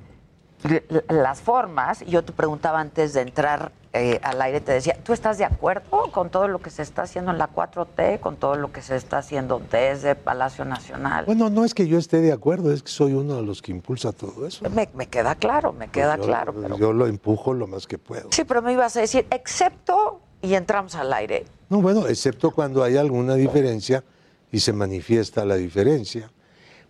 las 1.09 1.41
formas, 1.41 2.01
yo 2.01 2.23
te 2.23 2.31
preguntaba 2.31 2.79
antes 2.79 3.13
de 3.13 3.21
entrar 3.21 3.71
eh, 3.93 4.19
al 4.23 4.41
aire 4.41 4.61
te 4.61 4.71
decía, 4.71 4.97
¿tú 5.03 5.11
estás 5.11 5.37
de 5.37 5.43
acuerdo 5.43 6.09
con 6.11 6.29
todo 6.29 6.47
lo 6.47 6.59
que 6.59 6.69
se 6.69 6.81
está 6.81 7.01
haciendo 7.01 7.31
en 7.31 7.37
la 7.37 7.49
4T, 7.53 8.19
con 8.21 8.37
todo 8.37 8.55
lo 8.55 8.71
que 8.71 8.81
se 8.81 8.95
está 8.95 9.17
haciendo 9.17 9.61
desde 9.71 10.15
Palacio 10.15 10.63
Nacional? 10.63 11.25
Bueno, 11.25 11.49
no 11.49 11.65
es 11.65 11.73
que 11.73 11.87
yo 11.87 11.97
esté 11.97 12.21
de 12.21 12.31
acuerdo, 12.31 12.71
es 12.71 12.83
que 12.83 12.89
soy 12.91 13.13
uno 13.13 13.35
de 13.35 13.41
los 13.41 13.61
que 13.61 13.71
impulsa 13.71 14.13
todo 14.13 14.47
eso. 14.47 14.69
Me, 14.69 14.87
me 14.93 15.07
queda 15.07 15.35
claro, 15.35 15.73
me 15.73 15.89
queda 15.89 16.15
Yo- 16.17 16.23
claro. 16.23 16.53
Pero... 16.53 16.77
Yo 16.77 16.93
lo 16.93 17.05
empujo 17.07 17.53
lo 17.53 17.67
más 17.67 17.85
que 17.85 17.97
puedo. 17.97 18.29
Sí, 18.31 18.43
pero 18.45 18.61
me 18.61 18.71
ibas 18.71 18.95
a 18.95 19.01
decir, 19.01 19.27
excepto, 19.29 20.21
y 20.41 20.53
entramos 20.53 20.95
al 20.95 21.11
aire. 21.11 21.45
No, 21.69 21.81
bueno, 21.81 22.07
excepto 22.07 22.51
cuando 22.51 22.83
hay 22.83 22.95
alguna 22.97 23.35
diferencia 23.35 24.03
y 24.51 24.59
se 24.61 24.71
manifiesta 24.73 25.43
la 25.45 25.55
diferencia. 25.55 26.31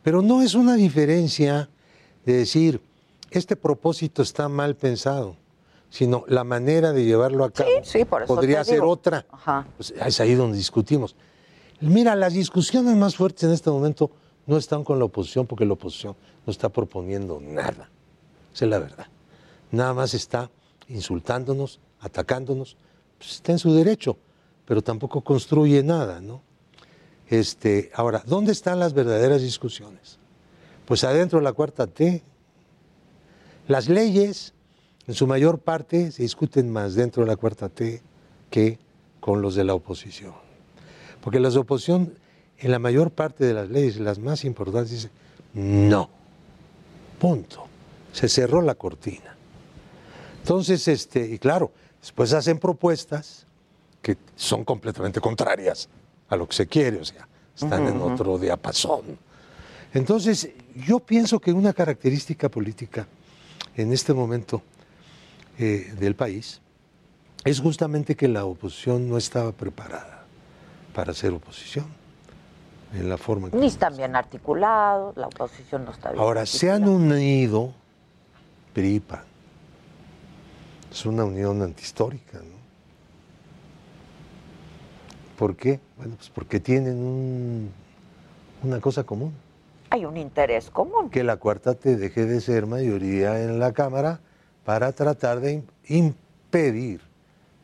Pero 0.03 0.21
no 0.21 0.41
es 0.41 0.53
una 0.55 0.75
diferencia 0.75 1.69
de 2.25 2.33
decir, 2.33 2.81
este 3.31 3.55
propósito 3.55 4.21
está 4.21 4.49
mal 4.49 4.75
pensado, 4.75 5.35
sino 5.91 6.23
la 6.27 6.45
manera 6.45 6.93
de 6.93 7.03
llevarlo 7.03 7.43
a 7.43 7.51
cabo 7.51 7.69
por 8.09 8.23
eso 8.23 8.33
podría 8.33 8.63
ser 8.63 8.81
otra. 8.81 9.25
Ajá. 9.29 9.67
Pues 9.75 9.91
es 9.91 10.19
ahí 10.21 10.33
donde 10.33 10.57
discutimos. 10.57 11.15
Mira, 11.81 12.15
las 12.15 12.33
discusiones 12.33 12.95
más 12.95 13.15
fuertes 13.15 13.43
en 13.43 13.51
este 13.51 13.69
momento 13.69 14.09
no 14.47 14.57
están 14.57 14.85
con 14.85 14.97
la 14.97 15.05
oposición 15.05 15.45
porque 15.45 15.65
la 15.65 15.73
oposición 15.73 16.15
no 16.45 16.51
está 16.51 16.69
proponiendo 16.69 17.41
nada. 17.41 17.89
Esa 18.53 18.65
es 18.65 18.71
la 18.71 18.79
verdad. 18.79 19.07
Nada 19.71 19.93
más 19.93 20.13
está 20.13 20.49
insultándonos, 20.87 21.81
atacándonos. 21.99 22.77
Pues 23.17 23.33
está 23.33 23.51
en 23.51 23.59
su 23.59 23.73
derecho, 23.73 24.17
pero 24.65 24.81
tampoco 24.81 25.21
construye 25.21 25.83
nada, 25.83 26.21
¿no? 26.21 26.41
Este, 27.27 27.91
ahora, 27.93 28.23
¿dónde 28.25 28.53
están 28.53 28.79
las 28.79 28.93
verdaderas 28.93 29.41
discusiones? 29.41 30.19
Pues 30.85 31.03
adentro 31.03 31.39
de 31.39 31.43
la 31.43 31.53
cuarta 31.53 31.85
T. 31.87 32.23
Las 33.67 33.89
leyes, 33.89 34.53
en 35.11 35.15
su 35.15 35.27
mayor 35.27 35.59
parte, 35.59 36.09
se 36.09 36.23
discuten 36.23 36.71
más 36.71 36.95
dentro 36.95 37.23
de 37.23 37.27
la 37.27 37.35
cuarta 37.35 37.67
T 37.67 38.01
que 38.49 38.79
con 39.19 39.41
los 39.41 39.55
de 39.55 39.65
la 39.65 39.73
oposición. 39.73 40.31
Porque 41.21 41.41
las 41.41 41.53
de 41.53 41.59
oposición, 41.59 42.13
en 42.57 42.71
la 42.71 42.79
mayor 42.79 43.11
parte 43.11 43.43
de 43.43 43.53
las 43.53 43.69
leyes, 43.69 43.99
las 43.99 44.19
más 44.19 44.45
importantes, 44.45 44.89
dicen 44.91 45.11
no. 45.53 46.09
Punto. 47.19 47.67
Se 48.13 48.29
cerró 48.29 48.61
la 48.61 48.75
cortina. 48.75 49.35
Entonces, 50.39 50.87
este, 50.87 51.27
y 51.27 51.39
claro, 51.39 51.73
después 51.99 52.31
hacen 52.31 52.57
propuestas 52.57 53.45
que 54.01 54.15
son 54.37 54.63
completamente 54.63 55.19
contrarias 55.19 55.89
a 56.29 56.37
lo 56.37 56.47
que 56.47 56.55
se 56.55 56.67
quiere, 56.67 57.01
o 57.01 57.05
sea, 57.05 57.27
están 57.53 57.85
en 57.85 57.99
otro 57.99 58.37
diapasón. 58.37 59.17
Entonces, 59.93 60.51
yo 60.87 61.01
pienso 61.01 61.37
que 61.41 61.51
una 61.51 61.73
característica 61.73 62.47
política 62.47 63.07
en 63.75 63.91
este 63.91 64.13
momento 64.13 64.61
eh, 65.61 65.93
del 65.99 66.15
país 66.15 66.59
es 67.45 67.59
justamente 67.59 68.15
que 68.15 68.27
la 68.27 68.45
oposición 68.45 69.07
no 69.09 69.17
estaba 69.17 69.51
preparada 69.51 70.25
para 70.93 71.13
ser 71.13 71.31
oposición 71.33 71.85
en 72.93 73.07
la 73.07 73.17
forma 73.17 73.47
en 73.47 73.51
que 73.51 73.57
Ni 73.57 73.67
están 73.67 73.95
bien 73.95 74.15
articulados, 74.15 75.15
la 75.17 75.27
oposición 75.27 75.85
no 75.85 75.91
está 75.91 76.11
bien. 76.11 76.21
Ahora, 76.21 76.45
se 76.45 76.69
han 76.71 76.87
unido 76.89 77.73
PRI 78.73 78.95
y 78.95 78.99
PAN. 78.99 79.21
Es 80.91 81.05
una 81.05 81.23
unión 81.23 81.61
antihistórica, 81.61 82.39
¿no? 82.39 82.59
¿Por 85.37 85.55
qué? 85.55 85.79
Bueno, 85.97 86.15
pues 86.17 86.29
porque 86.29 86.59
tienen 86.59 86.97
un- 86.97 87.71
una 88.63 88.79
cosa 88.81 89.03
común, 89.03 89.31
Hay 89.89 90.05
un 90.05 90.17
interés 90.17 90.69
común. 90.69 91.09
que 91.09 91.23
la 91.23 91.37
cuarta 91.37 91.75
te 91.75 91.95
deje 91.97 92.25
de 92.25 92.41
ser 92.41 92.65
mayoría 92.65 93.41
en 93.41 93.59
la 93.59 93.71
Cámara 93.73 94.19
para 94.65 94.91
tratar 94.91 95.39
de 95.39 95.55
im- 95.55 95.65
impedir 95.87 97.01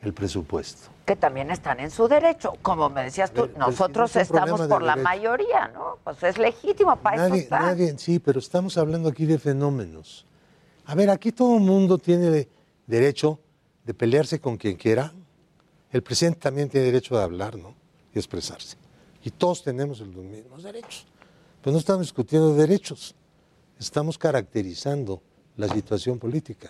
el 0.02 0.14
presupuesto. 0.14 0.90
que 1.06 1.16
también 1.16 1.52
están 1.52 1.80
en 1.80 1.90
su 1.90 2.08
derecho. 2.10 2.54
Como 2.62 2.90
me 2.90 3.04
decías 3.06 3.32
tú, 3.32 3.44
Pero- 3.44 3.54
pero 3.54 3.66
si 3.66 3.72
nosotros 3.72 4.14
no 4.16 4.22
es 4.22 4.30
un 4.30 4.36
estamos 4.38 4.62
por 4.68 4.82
la 4.84 4.92
derecho. 4.96 5.04
mayoría, 5.04 5.68
¿no? 5.70 5.98
Pues 6.04 6.22
es 6.24 6.38
legítimo, 6.38 6.98
para 6.98 7.28
eso 7.28 7.36
está. 7.36 7.60
nadie, 7.62 7.98
sí, 7.98 8.20
pero 8.20 8.40
estamos 8.40 8.78
hablando 8.78 9.08
aquí 9.08 9.26
de 9.26 9.40
fenómenos. 9.40 10.26
A 10.86 10.96
ver, 10.96 11.10
aquí 11.10 11.32
todo 11.32 11.56
el 11.56 11.64
mundo 11.64 11.98
tiene 11.98 12.30
de- 12.30 12.50
derecho 12.88 13.40
de 13.86 13.94
pelearse 13.94 14.42
con 14.42 14.58
quien 14.58 14.76
quiera. 14.76 15.14
El 15.92 16.04
presidente 16.04 16.40
también 16.42 16.68
tiene 16.68 16.88
derecho 16.88 17.16
de 17.18 17.24
hablar, 17.24 17.56
¿no? 17.58 17.74
Y 18.14 18.18
expresarse. 18.20 18.76
Y 19.24 19.32
todos 19.32 19.64
tenemos 19.64 20.02
los 20.02 20.10
mismos 20.26 20.62
derechos. 20.64 21.08
Pero 21.62 21.72
no 21.72 21.80
estamos 21.80 22.02
discutiendo 22.02 22.54
derechos. 22.54 23.16
Estamos 23.80 24.18
caracterizando 24.18 25.22
la 25.56 25.70
situación 25.70 26.20
política. 26.20 26.70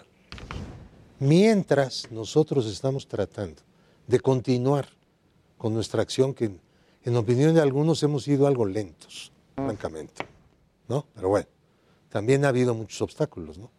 Mientras 1.19 2.11
nosotros 2.11 2.67
estamos 2.67 3.07
tratando 3.07 3.61
de 4.05 4.19
continuar 4.19 4.87
con 5.57 5.73
nuestra 5.73 6.03
acción, 6.03 6.33
que 6.33 6.51
en, 7.03 7.15
opinión 7.15 7.55
de 7.55 7.61
algunos 7.61 8.03
hemos 8.03 8.23
sido 8.23 8.45
algo 8.45 8.65
lentos, 8.65 9.31
francamente. 9.55 10.25
¿No? 10.87 11.05
Pero 11.15 11.29
bueno, 11.29 11.47
también 12.09 12.45
ha 12.45 12.49
habido 12.49 12.73
muchos 12.75 13.01
obstáculos, 13.01 13.57
¿no? 13.57 13.71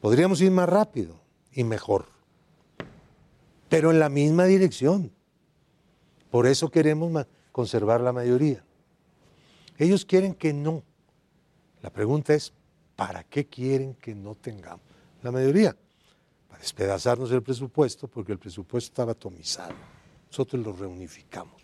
Podríamos 0.00 0.40
ir 0.40 0.50
más 0.50 0.68
rápido 0.68 1.14
y 1.52 1.62
mejor, 1.62 2.06
pero 3.68 3.92
en 3.92 4.00
la 4.00 4.08
misma 4.08 4.44
dirección. 4.44 5.12
Por 6.30 6.46
eso 6.46 6.70
queremos 6.70 7.26
conservar 7.52 8.00
la 8.00 8.12
mayoría. 8.12 8.64
Ellos 9.78 10.04
quieren 10.04 10.34
que 10.34 10.52
no. 10.52 10.82
La 11.82 11.90
pregunta 11.90 12.34
es, 12.34 12.52
¿para 12.96 13.22
qué 13.22 13.46
quieren 13.46 13.94
que 13.94 14.14
no 14.14 14.34
tengamos 14.34 14.91
la 15.22 15.30
mayoría? 15.30 15.76
Para 16.48 16.60
despedazarnos 16.60 17.30
el 17.30 17.42
presupuesto, 17.42 18.08
porque 18.08 18.32
el 18.32 18.38
presupuesto 18.38 18.88
estaba 18.90 19.12
atomizado. 19.12 19.74
Nosotros 20.30 20.64
lo 20.64 20.72
reunificamos. 20.72 21.60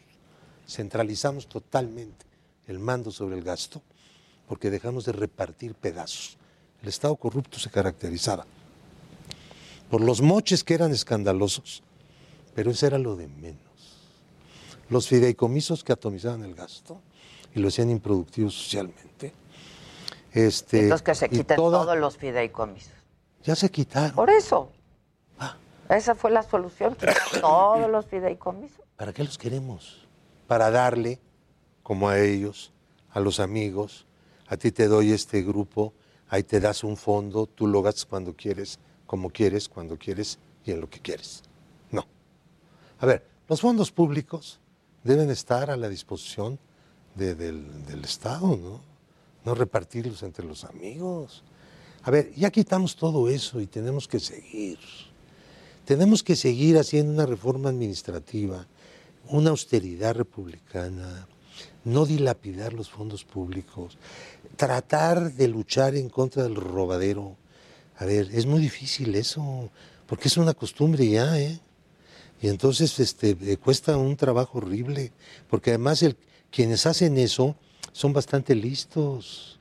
Centralizamos 0.66 1.46
totalmente 1.48 2.26
el 2.66 2.78
mando 2.78 3.10
sobre 3.10 3.36
el 3.36 3.42
gasto, 3.42 3.82
porque 4.46 4.70
dejamos 4.70 5.04
de 5.04 5.12
repartir 5.12 5.74
pedazos. 5.74 6.36
El 6.82 6.88
Estado 6.88 7.16
corrupto 7.16 7.58
se 7.58 7.70
caracterizaba 7.70 8.46
por 9.90 10.02
los 10.02 10.20
moches 10.20 10.62
que 10.62 10.74
eran 10.74 10.92
escandalosos, 10.92 11.82
pero 12.54 12.70
eso 12.70 12.86
era 12.86 12.98
lo 12.98 13.16
de 13.16 13.26
menos. 13.26 13.58
Los 14.90 15.08
fideicomisos 15.08 15.82
que 15.82 15.92
atomizaban 15.92 16.44
el 16.44 16.54
gasto 16.54 17.00
y 17.54 17.60
lo 17.60 17.68
hacían 17.68 17.90
improductivo 17.90 18.50
socialmente. 18.50 19.32
Este, 20.32 20.82
Entonces 20.84 21.02
que 21.04 21.14
se 21.14 21.28
quiten 21.30 21.56
toda- 21.56 21.80
todos 21.82 21.96
los 21.98 22.16
fideicomisos. 22.18 22.92
Ya 23.44 23.54
se 23.54 23.70
quitaron. 23.70 24.12
Por 24.14 24.30
eso. 24.30 24.70
Ah. 25.38 25.56
Esa 25.88 26.14
fue 26.14 26.30
la 26.30 26.42
solución, 26.42 26.96
todos 27.40 27.90
los 27.90 28.06
fideicomisos. 28.06 28.80
¿Para 28.96 29.12
qué 29.12 29.24
los 29.24 29.38
queremos? 29.38 30.06
Para 30.46 30.70
darle, 30.70 31.20
como 31.82 32.08
a 32.08 32.18
ellos, 32.18 32.72
a 33.10 33.20
los 33.20 33.40
amigos, 33.40 34.06
a 34.48 34.56
ti 34.56 34.72
te 34.72 34.88
doy 34.88 35.12
este 35.12 35.42
grupo, 35.42 35.92
ahí 36.28 36.42
te 36.42 36.60
das 36.60 36.84
un 36.84 36.96
fondo, 36.96 37.46
tú 37.46 37.66
lo 37.66 37.82
gastas 37.82 38.06
cuando 38.06 38.34
quieres, 38.34 38.78
como 39.06 39.30
quieres, 39.30 39.68
cuando 39.68 39.96
quieres 39.98 40.38
y 40.64 40.72
en 40.72 40.80
lo 40.80 40.90
que 40.90 41.00
quieres. 41.00 41.42
No. 41.90 42.04
A 43.00 43.06
ver, 43.06 43.24
los 43.48 43.60
fondos 43.60 43.90
públicos 43.92 44.60
deben 45.04 45.30
estar 45.30 45.70
a 45.70 45.76
la 45.76 45.88
disposición 45.88 46.58
de- 47.14 47.34
del, 47.34 47.86
del 47.86 48.04
Estado, 48.04 48.56
¿no? 48.56 48.80
No 49.44 49.54
repartirlos 49.54 50.22
entre 50.22 50.44
los 50.44 50.64
amigos. 50.64 51.44
A 52.08 52.10
ver, 52.10 52.32
ya 52.34 52.50
quitamos 52.50 52.96
todo 52.96 53.28
eso 53.28 53.60
y 53.60 53.66
tenemos 53.66 54.08
que 54.08 54.18
seguir. 54.18 54.78
Tenemos 55.84 56.22
que 56.22 56.36
seguir 56.36 56.78
haciendo 56.78 57.12
una 57.12 57.26
reforma 57.26 57.68
administrativa, 57.68 58.66
una 59.28 59.50
austeridad 59.50 60.14
republicana, 60.14 61.28
no 61.84 62.06
dilapidar 62.06 62.72
los 62.72 62.88
fondos 62.88 63.26
públicos, 63.26 63.98
tratar 64.56 65.34
de 65.34 65.48
luchar 65.48 65.96
en 65.96 66.08
contra 66.08 66.44
del 66.44 66.54
robadero. 66.54 67.36
A 67.98 68.06
ver, 68.06 68.30
es 68.32 68.46
muy 68.46 68.62
difícil 68.62 69.14
eso, 69.14 69.68
porque 70.06 70.28
es 70.28 70.38
una 70.38 70.54
costumbre 70.54 71.06
ya, 71.06 71.38
¿eh? 71.38 71.60
Y 72.40 72.48
entonces 72.48 72.98
este, 73.00 73.36
eh, 73.42 73.58
cuesta 73.58 73.98
un 73.98 74.16
trabajo 74.16 74.56
horrible, 74.56 75.12
porque 75.50 75.72
además 75.72 76.02
quienes 76.50 76.86
hacen 76.86 77.18
eso 77.18 77.54
son 77.92 78.14
bastante 78.14 78.54
listos, 78.54 79.57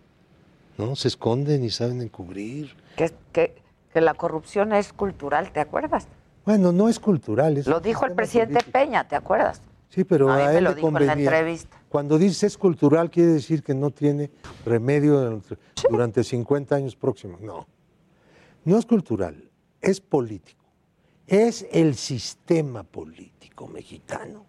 ¿no? 0.77 0.95
Se 0.95 1.07
esconden 1.07 1.63
y 1.63 1.69
saben 1.69 2.01
encubrir. 2.01 2.75
Que, 2.95 3.13
que, 3.31 3.55
que 3.93 4.01
la 4.01 4.13
corrupción 4.13 4.73
es 4.73 4.93
cultural, 4.93 5.51
¿te 5.51 5.59
acuerdas? 5.59 6.07
Bueno, 6.45 6.71
no 6.71 6.87
es 6.89 6.99
cultural. 6.99 7.57
Es 7.57 7.67
Lo 7.67 7.79
dijo 7.79 8.05
el 8.05 8.13
presidente 8.13 8.53
político. 8.55 8.71
Peña, 8.71 9.07
¿te 9.07 9.15
acuerdas? 9.15 9.61
Sí, 9.89 10.03
pero 10.03 10.29
A 10.29 10.35
a, 10.37 10.57
él 10.57 10.63
lo 10.63 10.69
le 10.71 10.75
dijo 10.75 10.87
en 10.89 10.93
la 10.93 10.99
convenía. 10.99 11.23
entrevista. 11.25 11.77
Cuando 11.89 12.17
dice 12.17 12.45
es 12.47 12.57
cultural, 12.57 13.09
quiere 13.09 13.31
decir 13.31 13.63
que 13.63 13.73
no 13.73 13.89
tiene 13.91 14.29
remedio 14.65 15.19
durante- 15.19 15.57
durante 15.89 16.23
50 16.23 16.75
años 16.75 16.95
próximos. 16.95 17.41
No, 17.41 17.65
no 18.65 18.77
es 18.77 18.85
cultural, 18.85 19.49
es 19.81 20.01
político. 20.01 20.65
Es 21.25 21.65
el 21.71 21.95
sistema 21.95 22.83
político 22.83 23.67
mexicano, 23.67 24.45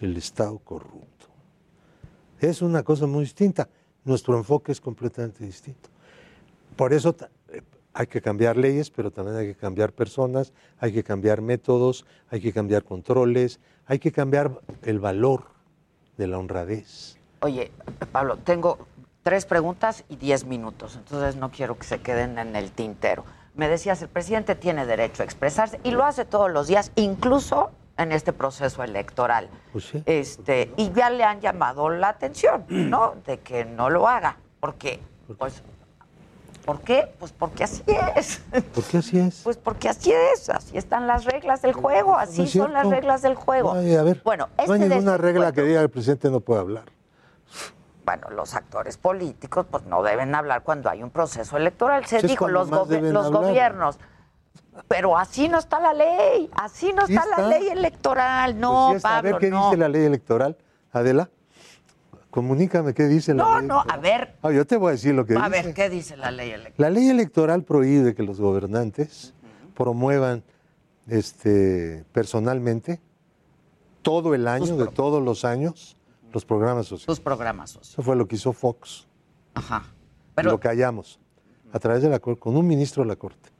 el 0.00 0.16
Estado 0.16 0.58
corrupto. 0.58 1.26
Es 2.40 2.62
una 2.62 2.82
cosa 2.82 3.06
muy 3.06 3.20
distinta. 3.24 3.68
Nuestro 4.04 4.36
enfoque 4.36 4.72
es 4.72 4.80
completamente 4.80 5.44
distinto. 5.44 5.88
Por 6.76 6.92
eso 6.92 7.14
eh, 7.48 7.62
hay 7.94 8.06
que 8.06 8.20
cambiar 8.20 8.56
leyes, 8.56 8.90
pero 8.90 9.10
también 9.10 9.36
hay 9.36 9.46
que 9.48 9.54
cambiar 9.54 9.92
personas, 9.92 10.52
hay 10.78 10.92
que 10.92 11.04
cambiar 11.04 11.40
métodos, 11.40 12.04
hay 12.30 12.40
que 12.40 12.52
cambiar 12.52 12.84
controles, 12.84 13.60
hay 13.86 13.98
que 13.98 14.12
cambiar 14.12 14.60
el 14.82 14.98
valor 14.98 15.44
de 16.16 16.26
la 16.26 16.38
honradez. 16.38 17.18
Oye, 17.40 17.70
Pablo, 18.10 18.38
tengo 18.38 18.78
tres 19.22 19.46
preguntas 19.46 20.04
y 20.08 20.16
diez 20.16 20.44
minutos, 20.44 20.96
entonces 20.96 21.36
no 21.36 21.50
quiero 21.50 21.78
que 21.78 21.84
se 21.84 22.00
queden 22.00 22.38
en 22.38 22.56
el 22.56 22.72
tintero. 22.72 23.24
Me 23.54 23.68
decías, 23.68 24.00
el 24.02 24.08
presidente 24.08 24.54
tiene 24.54 24.86
derecho 24.86 25.22
a 25.22 25.24
expresarse 25.24 25.78
y 25.84 25.90
lo 25.90 26.04
hace 26.04 26.24
todos 26.24 26.50
los 26.50 26.66
días, 26.66 26.90
incluso 26.96 27.70
en 28.02 28.12
este 28.12 28.32
proceso 28.32 28.82
electoral. 28.82 29.48
Pues 29.72 29.84
sí. 29.86 30.02
Este, 30.06 30.72
y 30.76 30.90
ya 30.92 31.10
le 31.10 31.24
han 31.24 31.40
llamado 31.40 31.88
la 31.88 32.08
atención, 32.10 32.64
¿no? 32.68 33.14
De 33.26 33.38
que 33.40 33.64
no 33.64 33.88
lo 33.90 34.08
haga. 34.08 34.36
Porque, 34.60 35.00
pues, 35.38 35.62
¿por 36.64 36.80
qué? 36.80 37.12
Pues 37.18 37.32
porque 37.32 37.64
así 37.64 37.82
es. 38.16 38.42
¿Por 38.74 38.84
qué 38.84 38.98
así 38.98 39.18
es? 39.18 39.40
Pues 39.42 39.56
porque 39.56 39.88
así 39.88 40.12
es, 40.12 40.48
así 40.50 40.76
están 40.78 41.06
las 41.06 41.24
reglas 41.24 41.62
del 41.62 41.72
juego, 41.72 42.16
así 42.16 42.42
No 42.42 42.46
son 42.46 42.72
las 42.72 42.86
reglas 42.88 43.22
del 43.22 43.34
juego. 43.34 43.72
Ay, 43.72 43.96
a 43.96 44.02
ver, 44.02 44.20
bueno, 44.24 44.48
no 44.66 44.72
hay 44.74 44.82
este 44.82 44.88
ninguna 44.94 45.16
regla 45.16 45.52
que 45.52 45.62
diga 45.62 45.80
el 45.80 45.90
presidente 45.90 46.30
no 46.30 46.40
puede 46.40 46.60
hablar. 46.60 46.84
bueno, 48.04 48.30
los 48.30 48.54
actores 48.54 48.96
políticos 48.96 49.66
pues 49.70 49.84
no 49.84 50.02
deben 50.02 50.34
hablar 50.34 50.62
cuando 50.62 50.90
hay 50.90 51.02
un 51.02 51.10
proceso 51.10 51.56
electoral. 51.56 52.04
Se 52.06 52.16
Pues 52.16 52.24
es 52.24 52.30
dijo 52.30 52.48
los, 52.48 52.70
hablar. 52.72 53.30
gobiernos. 53.32 53.98
Pero 54.88 55.16
así 55.18 55.48
no 55.48 55.58
está 55.58 55.78
la 55.80 55.92
ley, 55.92 56.48
así 56.54 56.92
no 56.92 57.06
Sí 57.06 57.14
está, 57.14 57.26
la 57.42 57.48
ley 57.48 57.68
electoral. 57.68 58.58
No, 58.58 58.88
Pues 58.90 58.92
sí 58.92 58.96
está. 58.96 59.08
a 59.18 59.22
Pablo, 59.22 59.30
ver 59.32 59.40
qué 59.40 59.50
no. 59.50 59.64
dice 59.66 59.76
la 59.76 59.88
ley 59.88 60.04
electoral. 60.04 60.56
Adela, 60.92 61.30
comunícame 62.30 62.94
qué 62.94 63.04
dice 63.04 63.34
la 63.34 63.42
No, 63.44 63.58
ley. 63.58 63.68
no, 63.68 63.84
a 63.86 63.96
ver, 63.98 64.36
Ah, 64.42 64.50
yo 64.50 64.66
te 64.66 64.76
voy 64.76 64.88
a 64.88 64.92
decir 64.92 65.14
lo 65.14 65.26
que 65.26 65.34
a 65.36 65.48
dice. 65.48 65.50
ver, 65.50 65.74
¿qué 65.74 65.90
dice 65.90 66.16
la 66.16 66.30
ley 66.30 66.50
electoral? 66.50 66.74
La 66.78 66.90
ley 66.90 67.08
electoral 67.08 67.62
prohíbe 67.64 68.14
que 68.14 68.22
los 68.22 68.40
gobernantes 68.40 69.34
promuevan 69.74 70.42
este, 71.08 72.04
personalmente 72.12 73.00
todo 74.02 74.34
el 74.34 74.48
año, 74.48 74.76
de 74.76 74.86
todos 74.88 75.22
los 75.22 75.44
años, 75.44 75.96
los 76.32 76.44
programas 76.44 76.86
sociales. 76.86 77.06
Sus 77.16 77.20
programas 77.20 77.70
sociales. 77.70 77.92
Eso 77.92 78.02
fue 78.02 78.16
lo 78.16 78.26
que 78.26 78.36
hizo 78.36 78.52
Fox. 78.52 79.06
Ajá. 79.54 79.84
Lo 80.42 80.58
callamos 80.58 81.20
a 81.72 81.78
través 81.78 82.02
de 82.02 82.08
la 82.08 82.18
Corte, 82.18 82.40
con 82.40 82.56
un 82.56 82.66
ministro 82.66 83.02
de 83.02 83.08
la 83.08 83.16
Corte. 83.16 83.50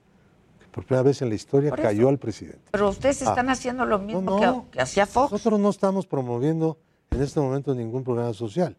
Por 0.72 0.84
primera 0.84 1.02
vez 1.02 1.22
en 1.22 1.28
la 1.28 1.34
historia 1.36 1.70
Por 1.70 1.78
eso. 1.80 1.88
cayó 1.88 2.08
al 2.08 2.18
presidente. 2.18 2.62
Pero 2.72 2.88
ustedes 2.88 3.22
Ah. 3.22 3.28
están 3.30 3.48
haciendo 3.50 3.84
lo 3.86 3.98
mismo 4.00 4.22
No, 4.22 4.40
que- 4.40 4.46
no. 4.46 4.66
Que, 4.70 4.80
hacía 4.80 5.06
Fox. 5.06 5.30
Nosotros 5.32 5.60
no 5.60 5.68
estamos 5.70 6.06
promoviendo 6.06 6.78
en 7.10 7.22
este 7.22 7.38
momento 7.40 7.74
ningún 7.74 8.02
programa 8.02 8.32
social. 8.32 8.76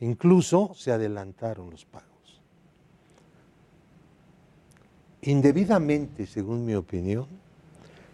Incluso 0.00 0.72
se 0.74 0.92
adelantaron 0.92 1.70
los 1.70 1.84
pagos. 1.86 2.10
Indebidamente, 5.22 6.26
según 6.26 6.64
mi 6.64 6.74
opinión, 6.74 7.26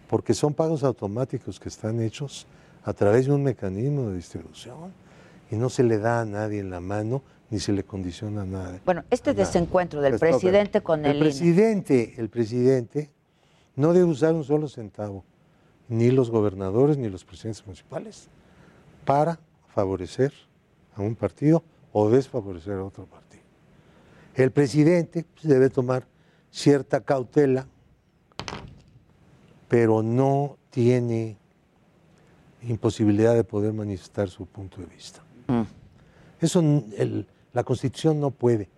porque 0.09 0.33
son 0.33 0.53
pagos 0.53 0.83
automáticos 0.83 1.59
que 1.59 1.69
están 1.69 2.01
hechos 2.01 2.47
a 2.83 2.93
través 2.93 3.25
de 3.25 3.31
un 3.33 3.43
mecanismo 3.43 4.09
de 4.09 4.15
distribución 4.15 4.93
y 5.51 5.55
no 5.55 5.69
se 5.69 5.83
le 5.83 5.97
da 5.99 6.21
a 6.21 6.25
nadie 6.25 6.59
en 6.59 6.69
la 6.69 6.79
mano 6.79 7.21
ni 7.49 7.59
se 7.59 7.71
le 7.71 7.83
condiciona 7.83 8.41
a 8.41 8.45
nadie. 8.45 8.79
Bueno, 8.85 9.03
este 9.11 9.33
desencuentro 9.33 10.01
del 10.01 10.17
Pues, 10.17 10.21
presidente 10.31 10.81
con 10.81 11.01
el, 11.05 11.11
el 11.11 11.17
INE. 11.17 11.25
presidente, 11.25 12.13
el 12.17 12.29
presidente 12.29 13.11
no 13.75 13.93
debe 13.93 14.05
usar 14.05 14.33
un 14.33 14.43
solo 14.43 14.67
centavo, 14.67 15.23
ni 15.89 16.11
los 16.11 16.29
gobernadores 16.29 16.97
ni 16.97 17.09
los 17.09 17.23
presidentes 17.25 17.65
municipales, 17.65 18.27
para 19.05 19.39
favorecer 19.73 20.31
a 20.95 21.01
un 21.01 21.15
partido 21.15 21.63
o 21.91 22.09
desfavorecer 22.09 22.73
a 22.73 22.83
otro 22.83 23.05
partido. 23.05 23.43
El 24.35 24.51
presidente 24.51 25.25
pues, 25.33 25.47
debe 25.47 25.69
tomar 25.69 26.05
cierta 26.51 27.01
cautela, 27.01 27.67
pero 29.67 30.03
no 30.03 30.57
tiene 30.69 31.37
imposibilidad 32.63 33.33
de 33.35 33.43
poder 33.43 33.73
manifestar 33.73 34.29
su 34.29 34.45
punto 34.45 34.77
de 34.79 34.85
vista. 34.87 35.21
Mm. 35.47 35.63
Eso 36.39 36.59
el- 36.97 37.27
la 37.53 37.63
Constitución 37.63 38.19
no 38.19 38.31
puede 38.31 38.69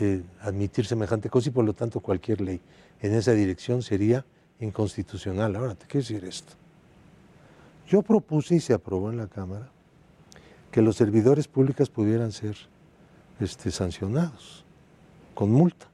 eh, 0.00 0.22
admitir 0.40 0.86
semejante 0.86 1.28
cosa 1.28 1.50
y 1.50 1.52
por 1.52 1.64
lo 1.66 1.74
tanto 1.74 2.00
cualquier 2.00 2.40
ley 2.40 2.60
en 3.02 3.14
esa 3.14 3.32
dirección 3.32 3.82
sería 3.82 4.24
inconstitucional. 4.60 5.56
Ahora, 5.56 5.74
te 5.74 5.86
quiero 5.86 6.06
decir 6.06 6.24
esto. 6.24 6.52
Yo 7.88 8.02
propuse 8.02 8.54
y 8.54 8.60
se 8.60 8.72
aprobó 8.72 9.10
en 9.10 9.18
la 9.18 9.26
Cámara 9.26 9.68
que 10.70 10.80
los 10.80 10.96
servidores 10.96 11.48
públicos 11.48 11.90
pudieran 11.90 12.32
ser 12.32 12.56
este, 13.40 13.70
sancionados 13.70 14.64
con 15.34 15.50
multa 15.50 15.88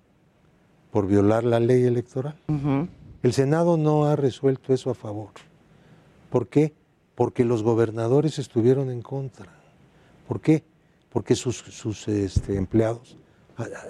por 0.93 1.07
violar 1.07 1.45
la 1.45 1.61
ley 1.61 1.85
electoral. 1.85 2.37
El 3.23 3.33
Senado 3.33 3.77
no 3.77 4.05
ha 4.05 4.15
resuelto 4.15 4.73
eso 4.73 4.91
a 4.91 4.95
favor. 4.95 5.31
¿Por 6.31 6.49
qué? 6.49 6.75
Porque 7.15 7.45
los 7.45 7.63
gobernadores 7.63 8.39
estuvieron 8.39 8.91
en 8.91 9.03
contra. 9.03 9.53
¿Por 10.29 10.41
qué? 10.41 10.63
Porque 11.11 11.35
sus, 11.35 11.57
sus, 11.57 12.07
este, 12.07 12.57
empleados 12.57 13.17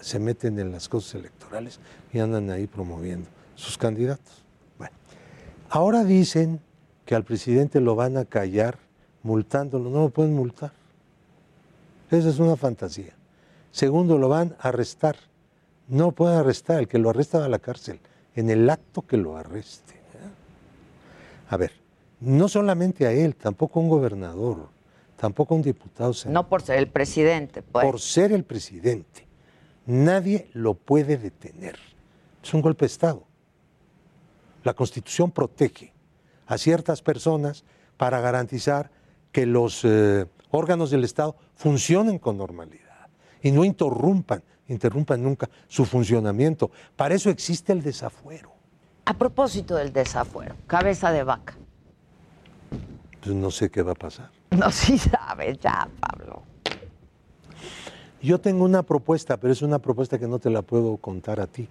se 0.00 0.18
meten 0.18 0.58
en 0.58 0.72
las 0.72 0.88
cosas 0.88 1.16
electorales 1.16 1.78
y 2.12 2.18
andan 2.18 2.50
ahí 2.50 2.66
promoviendo 2.66 3.28
sus 3.54 3.76
candidatos. 3.76 4.44
Bueno, 4.78 4.94
ahora 5.68 6.04
dicen 6.04 6.60
que 7.04 7.14
al 7.14 7.24
presidente 7.24 7.80
lo 7.80 7.94
van 7.94 8.16
a 8.16 8.24
callar 8.24 8.78
multándolo. 9.22 9.90
No 9.90 10.02
lo 10.02 10.10
pueden 10.10 10.34
multar. 10.34 10.72
Esa 12.10 12.28
es 12.28 12.38
una 12.38 12.56
fantasía. 12.56 13.14
Segundo, 13.70 14.18
lo 14.18 14.28
van 14.28 14.56
a 14.60 14.68
arrestar. 14.68 15.16
No 15.88 16.06
lo 16.06 16.12
pueden 16.12 16.38
arrestar. 16.38 16.80
El 16.80 16.88
que 16.88 16.98
lo 16.98 17.10
arresta 17.10 17.38
va 17.38 17.46
a 17.46 17.48
la 17.48 17.58
cárcel. 17.58 18.00
En 18.34 18.50
el 18.50 18.68
acto 18.70 19.02
que 19.02 19.16
lo 19.16 19.36
arreste. 19.36 19.94
¿eh? 19.94 21.50
A 21.50 21.56
ver, 21.56 21.72
no 22.20 22.48
solamente 22.48 23.06
a 23.06 23.12
él, 23.12 23.36
tampoco 23.36 23.80
a 23.80 23.82
un 23.82 23.88
gobernador, 23.88 24.68
tampoco 25.16 25.54
a 25.54 25.56
un 25.56 25.62
diputado. 25.62 26.12
senador. 26.14 26.44
No 26.44 26.48
por 26.48 26.62
ser 26.62 26.78
el 26.78 26.88
presidente, 26.88 27.62
pues. 27.62 27.84
Por 27.84 28.00
ser 28.00 28.32
el 28.32 28.44
presidente. 28.44 29.27
Nadie 29.88 30.50
lo 30.52 30.74
puede 30.74 31.16
detener. 31.16 31.78
Es 32.42 32.52
un 32.52 32.60
golpe 32.60 32.84
de 32.84 32.88
Estado. 32.88 33.24
La 34.62 34.74
Constitución 34.74 35.30
protege 35.30 35.94
a 36.46 36.58
ciertas 36.58 37.00
personas 37.00 37.64
para 37.96 38.20
garantizar 38.20 38.90
que 39.32 39.46
los 39.46 39.80
eh, 39.84 40.26
órganos 40.50 40.90
del 40.90 41.04
Estado 41.04 41.36
funcionen 41.54 42.18
con 42.18 42.36
normalidad 42.36 43.08
y 43.42 43.50
no 43.50 43.64
interrumpan, 43.64 44.42
interrumpan 44.68 45.22
nunca 45.22 45.48
su 45.68 45.86
funcionamiento. 45.86 46.70
Para 46.94 47.14
eso 47.14 47.30
existe 47.30 47.72
el 47.72 47.82
desafuero. 47.82 48.52
A 49.06 49.14
propósito 49.14 49.74
del 49.74 49.94
desafuero, 49.94 50.54
cabeza 50.66 51.12
de 51.12 51.24
vaca. 51.24 51.54
Pues 53.22 53.34
no 53.34 53.50
sé 53.50 53.70
qué 53.70 53.80
va 53.80 53.92
a 53.92 53.94
pasar. 53.94 54.30
No, 54.50 54.70
sí 54.70 54.98
sabes 54.98 55.58
ya, 55.60 55.88
Pablo. 55.98 56.42
Yo 58.20 58.40
tengo 58.40 58.64
una 58.64 58.82
propuesta, 58.82 59.36
pero 59.36 59.52
es 59.52 59.62
una 59.62 59.78
propuesta 59.78 60.18
que 60.18 60.26
no 60.26 60.38
te 60.38 60.50
la 60.50 60.62
puedo 60.62 60.96
contar 60.96 61.40
a 61.40 61.46
ti. 61.46 61.68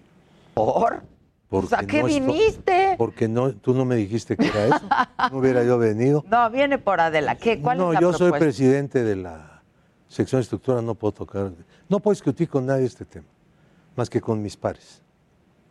¿Por? 0.53 1.03
Porque 1.49 1.75
¿a 1.75 1.79
qué 1.79 2.01
no 2.01 2.07
viniste? 2.07 2.95
Porque 2.97 3.27
no, 3.27 3.53
tú 3.53 3.73
no 3.73 3.85
me 3.85 3.95
dijiste 3.95 4.35
que 4.35 4.47
era 4.47 4.65
eso. 4.67 4.85
No 5.31 5.37
hubiera 5.39 5.63
yo 5.63 5.77
venido. 5.77 6.23
No, 6.29 6.49
viene 6.49 6.77
por 6.77 6.99
Adela. 6.99 7.35
¿Qué? 7.35 7.61
¿Cuál 7.61 7.77
no, 7.77 7.89
es 7.89 7.95
la 7.95 8.01
yo 8.01 8.13
soy 8.13 8.31
presidente 8.31 9.03
de 9.03 9.15
la 9.15 9.61
sección 10.07 10.39
de 10.39 10.43
estructura, 10.43 10.81
no 10.81 10.95
puedo 10.95 11.13
tocar. 11.13 11.51
No 11.89 11.99
puedo 11.99 12.13
discutir 12.13 12.49
con 12.49 12.65
nadie 12.65 12.85
este 12.85 13.05
tema, 13.05 13.27
más 13.95 14.09
que 14.09 14.19
con 14.19 14.41
mis 14.41 14.57
pares. 14.57 15.01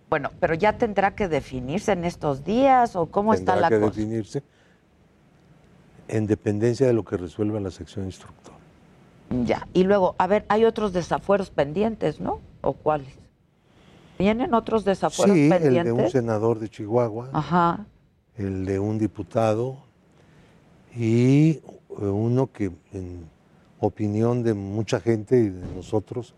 Bueno, 0.09 0.31
pero 0.41 0.55
ya 0.55 0.79
tendrá 0.79 1.15
que 1.15 1.29
definirse 1.29 1.93
en 1.93 2.05
estos 2.05 2.45
días 2.45 2.97
o 2.97 3.07
cómo 3.07 3.35
Tendrá 3.35 3.55
está 3.55 3.61
la 3.61 3.69
que 3.69 3.81
cosa. 3.81 3.97
definirse 3.97 4.43
en 6.09 6.27
dependencia 6.27 6.87
de 6.87 6.93
lo 6.93 7.05
que 7.05 7.17
resuelva 7.17 7.59
la 7.61 7.71
sección 7.71 8.05
instructora. 8.05 8.56
Ya. 9.31 9.67
Y 9.73 9.85
luego, 9.85 10.15
a 10.19 10.27
ver, 10.27 10.45
hay 10.49 10.65
otros 10.65 10.93
desafueros 10.93 11.51
pendientes, 11.51 12.21
¿no? 12.21 12.41
¿O 12.61 12.73
cuáles? 12.75 13.09
¿Vienen 14.19 14.55
otros 14.55 14.85
desafueros 14.85 15.35
Sí, 15.37 15.45
el 15.45 15.49
pendientes? 15.51 15.85
de 15.97 16.03
un 16.05 16.11
senador 16.11 16.59
de 16.59 16.69
Chihuahua, 16.69 17.31
Ajá. 17.33 17.87
el 18.37 18.65
de 18.65 18.79
un 18.79 18.99
diputado 18.99 19.77
y 20.95 21.51
eh, 21.51 21.63
uno 22.01 22.51
que 22.53 22.71
en 22.93 23.29
opinión 23.81 24.43
de 24.43 24.55
mucha 24.55 25.01
gente 25.01 25.39
y 25.39 25.49
de 25.51 25.75
nosotros 25.75 26.35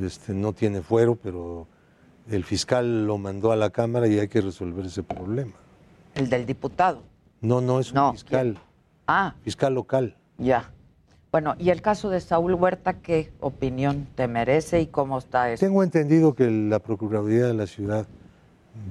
este, 0.00 0.34
no 0.34 0.52
tiene 0.52 0.82
fuero, 0.82 1.16
pero 1.16 1.66
el 2.30 2.44
fiscal 2.44 3.06
lo 3.06 3.16
mandó 3.16 3.52
a 3.52 3.56
la 3.56 3.70
Cámara 3.70 4.06
y 4.06 4.18
hay 4.18 4.28
que 4.28 4.40
resolver 4.42 4.84
ese 4.84 5.02
problema. 5.02 5.52
El 6.14 6.28
del 6.28 6.44
diputado. 6.44 7.02
No, 7.40 7.60
no 7.60 7.80
es 7.80 7.92
un 7.92 8.12
fiscal, 8.12 8.58
Ah, 9.06 9.34
fiscal 9.42 9.72
local. 9.74 10.16
ya. 10.36 10.70
Bueno, 11.30 11.54
¿y 11.58 11.70
el 11.70 11.82
caso 11.82 12.08
de 12.08 12.20
Saúl 12.20 12.54
Huerta 12.54 12.94
qué 12.94 13.30
opinión 13.40 14.06
te 14.14 14.26
merece 14.28 14.80
y 14.80 14.86
cómo 14.86 15.18
está 15.18 15.50
eso? 15.52 15.64
Tengo 15.64 15.82
entendido 15.82 16.34
que 16.34 16.50
la 16.50 16.78
Procuraduría 16.78 17.46
de 17.46 17.54
la 17.54 17.66
ciudad 17.66 18.06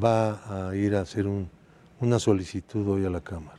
va 0.04 0.70
a 0.70 0.76
ir 0.76 0.96
a 0.96 1.02
hacer 1.02 1.26
un- 1.26 1.50
una 2.00 2.20
solicitud 2.20 2.88
hoy 2.88 3.06
a 3.06 3.10
la 3.10 3.22
Cámara. 3.22 3.58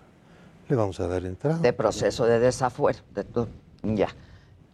Le 0.68 0.76
vamos 0.76 1.00
a 1.00 1.08
dar 1.08 1.24
entrada. 1.24 1.58
De 1.58 1.72
proceso 1.72 2.24
de 2.26 2.38
desafuero. 2.38 2.98
De 3.14 3.24
tu- 3.24 3.48
Ya. 3.82 4.08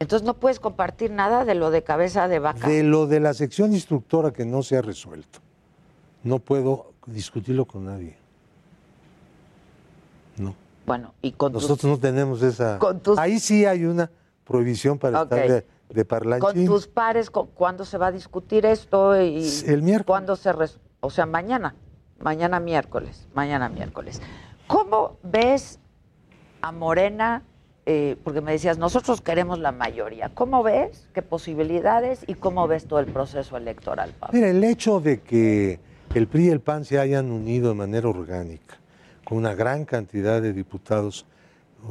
Entonces 0.01 0.27
no 0.27 0.35
puedes 0.35 0.61
compartir 0.61 1.11
nada 1.11 1.45
de 1.47 1.55
lo 1.55 1.71
de 1.71 1.83
cabeza 1.83 2.29
de 2.29 2.41
vaca. 2.41 2.69
De 2.69 2.83
lo 2.83 3.07
de 3.07 3.21
la 3.21 3.33
sección 3.33 3.73
instructora 3.73 4.33
que 4.33 4.45
no 4.45 4.63
se 4.63 4.77
ha 4.77 4.83
resuelto. 4.83 5.41
no 6.25 6.39
puedo 6.39 6.95
discutirlo 7.07 7.67
con 7.67 7.85
nadie. 7.85 8.17
No. 10.85 10.87
Bueno, 10.87 11.15
y 11.23 11.33
con 11.33 11.53
tus- 11.53 11.63
Nosotros 11.63 11.91
no 11.93 11.99
tenemos 11.99 12.43
esa... 12.43 12.79
con 12.79 13.01
tus- 13.01 13.19
Ahí 13.19 13.39
sí 13.39 13.65
hay 13.65 13.85
una 13.85 14.11
prohibición 14.45 14.99
para 14.99 15.23
estar 15.23 15.49
de, 15.49 15.55
de 15.89 16.05
con 16.05 16.05
parlanchín. 16.07 16.67
tus 16.67 16.87
pares, 16.87 17.31
cu- 17.31 17.49
¿cuándo 17.55 17.85
se 17.85 17.97
va 17.99 18.09
a 18.09 18.13
discutir 18.13 18.67
esto? 18.67 19.21
Y 19.21 19.49
El 19.67 19.83
miércoles. 19.83 20.07
¿Cuándo 20.07 20.37
se 20.37 20.53
res- 20.53 20.79
O 21.01 21.11
sea, 21.11 21.25
mañana, 21.27 21.75
mañana 22.21 22.61
miércoles, 22.61 23.27
mañana 23.35 23.69
miércoles. 23.69 24.21
¿Cómo 24.67 25.17
ves 25.23 25.79
a 26.61 26.73
Morena? 26.73 27.43
Eh, 27.87 28.17
porque 28.25 28.41
me 28.41 28.53
decías, 28.53 28.79
nosotros 28.79 29.21
queremos 29.21 29.59
la 29.59 29.71
mayoría. 29.73 30.31
¿Cómo 30.35 30.63
ves? 30.63 31.07
¿Qué 31.13 31.21
posibilidades? 31.21 32.25
¿Y 32.27 32.35
cómo 32.35 32.67
ves 32.67 32.87
todo 32.87 32.99
el 32.99 33.07
proceso 33.07 33.59
electoral, 33.59 34.15
Pablo? 34.19 34.33
Mira, 34.35 34.49
el 34.49 34.65
hecho 34.65 35.01
de 35.01 35.21
que 35.21 35.81
el 36.15 36.27
PRI 36.27 36.47
y 36.47 36.49
el 36.51 36.61
PAN 36.61 36.87
se 36.87 36.99
hayan 36.99 37.31
unido 37.31 37.69
de 37.71 37.75
manera 37.75 38.09
orgánica, 38.09 38.79
con 39.25 39.39
una 39.39 39.55
gran 39.55 39.85
cantidad 39.85 40.41
de 40.43 40.53
diputados, 40.53 41.27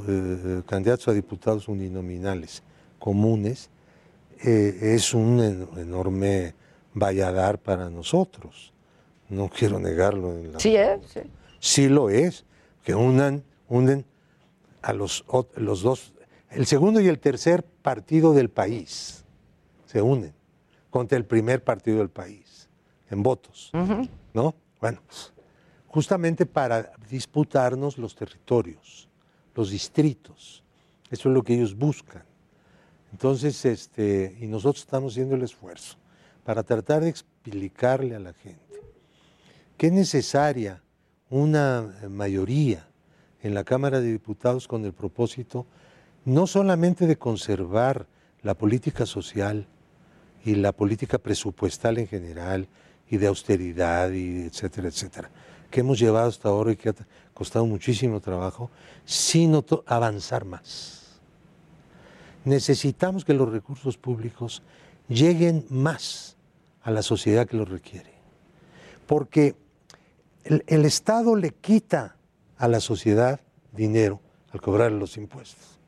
eh, 0.08 0.62
candidatos 0.66 1.08
a 1.08 1.14
diputados 1.14 1.68
uninominales 1.68 2.64
comunes, 3.00 3.70
eh, 4.44 4.78
es 4.96 5.14
un 5.14 5.40
en- 5.42 5.68
enorme 5.80 6.54
valladar 6.94 7.60
para 7.60 7.90
nosotros. 7.90 8.74
No 9.30 9.50
quiero 9.50 9.80
negarlo. 9.80 10.32
En 10.34 10.54
la- 10.54 10.60
Sí, 10.60 10.76
¿eh? 10.76 11.00
Sí. 11.08 11.22
Sí 11.60 11.90
lo 11.90 12.10
es, 12.10 12.46
que 12.84 12.94
unan, 12.94 13.44
unen 13.70 14.06
a 14.82 14.94
los, 14.94 15.26
los 15.56 15.82
dos, 15.82 16.14
el 16.52 16.66
segundo 16.66 17.00
y 17.00 17.08
el 17.08 17.20
tercer 17.20 17.64
partido 17.64 18.34
del 18.34 18.50
país, 18.50 19.24
se 19.86 20.02
unen 20.02 20.34
contra 20.90 21.18
el 21.18 21.26
primer 21.26 21.64
partido 21.64 21.98
del 22.00 22.10
país, 22.10 22.70
en 23.10 23.24
votos, 23.24 23.72
¿no? 24.34 24.54
Bueno, 24.82 25.00
justamente 25.94 26.48
para 26.48 26.91
disputarnos 27.08 28.00
los 28.00 28.16
territorios, 28.16 29.08
los 29.54 29.70
distritos, 29.70 30.64
eso 31.12 31.30
es 31.30 31.36
lo 31.36 31.44
que 31.44 31.54
ellos 31.54 31.78
buscan. 31.78 32.24
Entonces, 33.12 33.64
este, 33.64 34.36
y 34.39 34.48
nosotros 34.48 34.82
estamos 34.82 35.14
haciendo 35.14 35.36
el 35.36 35.44
esfuerzo 35.44 35.98
para 36.44 36.64
tratar 36.64 37.04
de 37.04 37.10
explicarle 37.10 38.16
a 38.16 38.20
la 38.20 38.34
gente 38.34 38.82
que 39.78 39.88
es 39.88 39.94
necesaria 39.94 40.82
una 41.30 41.94
mayoría 42.10 42.88
en 43.44 43.54
la 43.54 43.64
Cámara 43.64 44.02
de 44.02 44.12
Diputados 44.12 44.68
con 44.68 44.86
el 44.86 44.94
propósito 44.94 45.68
no 46.26 46.48
solamente 46.48 47.06
de 47.06 47.18
conservar 47.18 48.08
la 48.41 48.56
política 48.56 49.06
social 49.06 49.68
y 50.44 50.56
la 50.56 50.72
política 50.72 51.20
presupuestal 51.20 52.00
en 52.00 52.08
general 52.08 52.68
y 53.10 53.18
de 53.18 53.28
austeridad 53.28 54.12
y 54.12 54.48
etcétera, 54.48 54.88
etcétera, 54.88 55.30
que 55.74 55.80
hemos 55.80 55.97
llevado 55.97 56.30
hasta 56.30 56.49
ahora 56.49 56.71
y 56.71 56.76
que 56.76 56.89
ha 56.89 56.95
costado 57.34 57.65
muchísimo 57.65 58.19
trabajo, 58.21 58.69
sino 59.05 59.65
avanzar 59.88 60.45
más. 60.45 61.19
Necesitamos 62.45 63.26
que 63.26 63.34
los 63.34 63.51
recursos 63.51 63.97
públicos 63.97 64.61
lleguen 65.09 65.65
más 65.71 66.38
a 66.84 66.91
la 66.91 67.01
sociedad 67.01 67.47
que 67.47 67.57
los 67.57 67.67
requiere. 67.67 68.13
Porque 69.07 69.55
el, 70.43 70.63
el 70.67 70.86
Estado 70.86 71.36
le 71.36 71.49
quita 71.49 72.17
a 72.59 72.67
la 72.67 72.80
sociedad 72.80 73.39
dinero 73.71 74.19
al 74.51 74.61
cobrar 74.61 74.91
los 74.91 75.17
impuestos. 75.17 75.80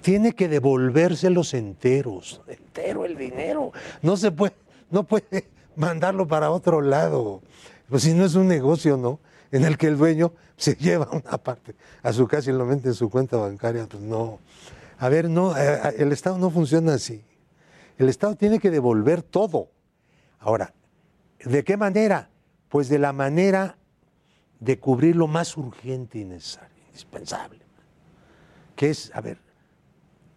Tiene 0.00 0.32
que 0.32 0.48
devolvérselos 0.48 1.52
enteros, 1.52 2.40
entero 2.46 3.04
el 3.04 3.18
dinero. 3.18 3.72
No 4.00 4.16
se 4.16 4.30
puede, 4.30 4.54
no 4.90 5.02
puede 5.02 5.50
mandarlo 5.76 6.26
para 6.26 6.50
otro 6.50 6.80
lado. 6.80 7.42
Pues 7.88 8.02
si 8.02 8.14
no 8.14 8.24
es 8.24 8.34
un 8.34 8.48
negocio, 8.48 8.96
¿no? 8.96 9.20
En 9.52 9.64
el 9.64 9.78
que 9.78 9.86
el 9.86 9.96
dueño 9.96 10.32
se 10.56 10.74
lleva 10.74 11.08
una 11.10 11.38
parte 11.38 11.74
a 12.02 12.12
su 12.12 12.26
casa 12.26 12.50
y 12.50 12.54
lo 12.54 12.64
mete 12.64 12.88
en 12.88 12.94
su 12.94 13.10
cuenta 13.10 13.36
bancaria, 13.36 13.86
pues 13.86 14.02
no. 14.02 14.38
A 14.98 15.08
ver, 15.08 15.28
no, 15.28 15.56
eh, 15.56 15.80
eh, 15.84 15.94
el 15.98 16.12
Estado 16.12 16.38
no 16.38 16.50
funciona 16.50 16.94
así. 16.94 17.22
El 17.98 18.08
Estado 18.08 18.34
tiene 18.34 18.58
que 18.58 18.70
devolver 18.70 19.22
todo. 19.22 19.70
Ahora, 20.38 20.74
¿de 21.44 21.64
qué 21.64 21.76
manera? 21.76 22.30
Pues 22.68 22.88
de 22.88 22.98
la 22.98 23.12
manera 23.12 23.78
de 24.60 24.78
cubrir 24.78 25.16
lo 25.16 25.26
más 25.26 25.56
urgente 25.56 26.18
y 26.18 26.24
necesario, 26.24 26.76
indispensable, 26.86 27.60
que 28.74 28.90
es, 28.90 29.10
a 29.14 29.20
ver, 29.20 29.38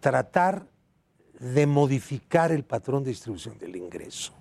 tratar 0.00 0.66
de 1.38 1.66
modificar 1.66 2.52
el 2.52 2.64
patrón 2.64 3.02
de 3.02 3.10
distribución 3.10 3.58
del 3.58 3.76
ingreso. 3.76 4.32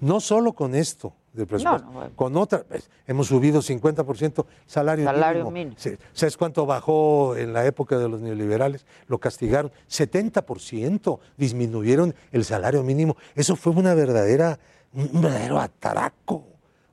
No 0.00 0.20
solo 0.20 0.52
con 0.52 0.74
esto 0.76 1.14
del 1.32 1.46
presupuesto, 1.46 1.86
No, 1.86 1.92
no, 1.92 1.98
bueno. 1.98 2.12
con 2.16 2.36
otra, 2.36 2.64
pues, 2.64 2.90
hemos 3.06 3.26
subido 3.28 3.60
50% 3.60 4.46
salario, 4.66 5.04
Salario 5.04 5.50
mínimo. 5.50 5.76
¿Sabes 6.12 6.36
cuánto 6.36 6.66
bajó 6.66 7.36
en 7.36 7.52
la 7.52 7.64
época 7.66 7.98
de 7.98 8.08
los 8.08 8.20
neoliberales? 8.20 8.86
Lo 9.06 9.18
castigaron. 9.18 9.70
70% 9.88 11.18
disminuyeron 11.36 12.14
el 12.32 12.44
salario 12.44 12.82
mínimo. 12.82 13.16
Eso 13.34 13.56
fue 13.56 13.72
una 13.72 13.94
verdadera, 13.94 14.58
un 14.92 15.10
un 15.12 15.22
verdadero 15.22 15.60
ataraco. 15.60 16.44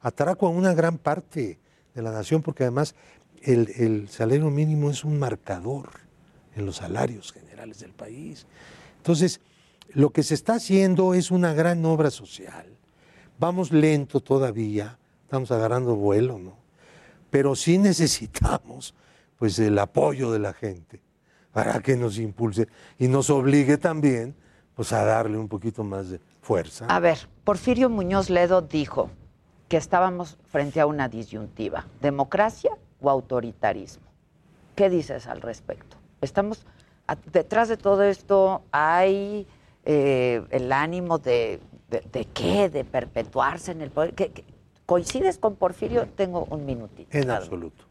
Ataraco 0.01 0.47
a 0.47 0.49
una 0.49 0.73
gran 0.73 0.97
parte 0.97 1.57
de 1.93 2.01
la 2.01 2.11
nación, 2.11 2.41
porque 2.41 2.63
además 2.63 2.93
el, 3.41 3.69
el 3.77 4.09
salario 4.09 4.49
mínimo 4.51 4.89
es 4.91 5.03
un 5.03 5.17
marcador 5.17 5.89
en 6.55 6.65
los 6.65 6.77
salarios 6.77 7.31
generales 7.33 7.79
del 7.79 7.91
país. 7.93 8.45
Entonces, 8.97 9.39
lo 9.93 10.09
que 10.11 10.23
se 10.23 10.33
está 10.33 10.55
haciendo 10.55 11.13
es 11.13 11.31
una 11.31 11.53
gran 11.53 11.83
obra 11.85 12.11
social. 12.11 12.65
Vamos 13.37 13.71
lento 13.71 14.21
todavía, 14.21 14.97
estamos 15.23 15.51
agarrando 15.51 15.95
vuelo, 15.95 16.39
¿no? 16.39 16.53
Pero 17.29 17.55
sí 17.55 17.77
necesitamos 17.77 18.95
pues 19.37 19.59
el 19.59 19.77
apoyo 19.77 20.31
de 20.31 20.39
la 20.39 20.53
gente 20.53 21.01
para 21.51 21.81
que 21.81 21.97
nos 21.97 22.17
impulse 22.17 22.67
y 22.97 23.07
nos 23.07 23.29
obligue 23.29 23.77
también 23.77 24.35
pues 24.73 24.93
a 24.93 25.03
darle 25.03 25.37
un 25.37 25.49
poquito 25.49 25.83
más 25.83 26.09
de 26.09 26.19
fuerza. 26.41 26.85
A 26.87 26.99
ver, 26.99 27.27
Porfirio 27.43 27.89
Muñoz 27.89 28.29
Ledo 28.29 28.61
dijo 28.61 29.09
que 29.67 29.77
estábamos 29.77 30.37
frente 30.47 30.79
a 30.79 30.85
una 30.85 31.09
disyuntiva, 31.09 31.85
democracia 32.01 32.71
o 33.01 33.09
autoritarismo. 33.09 34.05
¿Qué 34.75 34.89
dices 34.89 35.27
al 35.27 35.41
respecto? 35.41 35.97
Estamos 36.21 36.65
detrás 37.31 37.67
de 37.67 37.77
todo 37.77 38.03
esto 38.03 38.63
hay 38.71 39.47
eh, 39.85 40.43
el 40.49 40.71
ánimo 40.71 41.17
de, 41.19 41.59
de, 42.01 42.25
qué, 42.25 42.69
de 42.69 42.83
perpetuarse 42.83 43.71
en 43.71 43.81
el 43.81 43.91
poder. 43.91 44.13
¿Qué- 44.13 44.31
qué? 44.31 44.43
¿Coincides 44.85 45.37
con 45.39 45.55
Porfirio? 45.55 46.07
Tengo 46.15 46.45
un 46.45 46.65
minutito. 46.65 47.17
En 47.17 47.29
absoluto. 47.31 47.85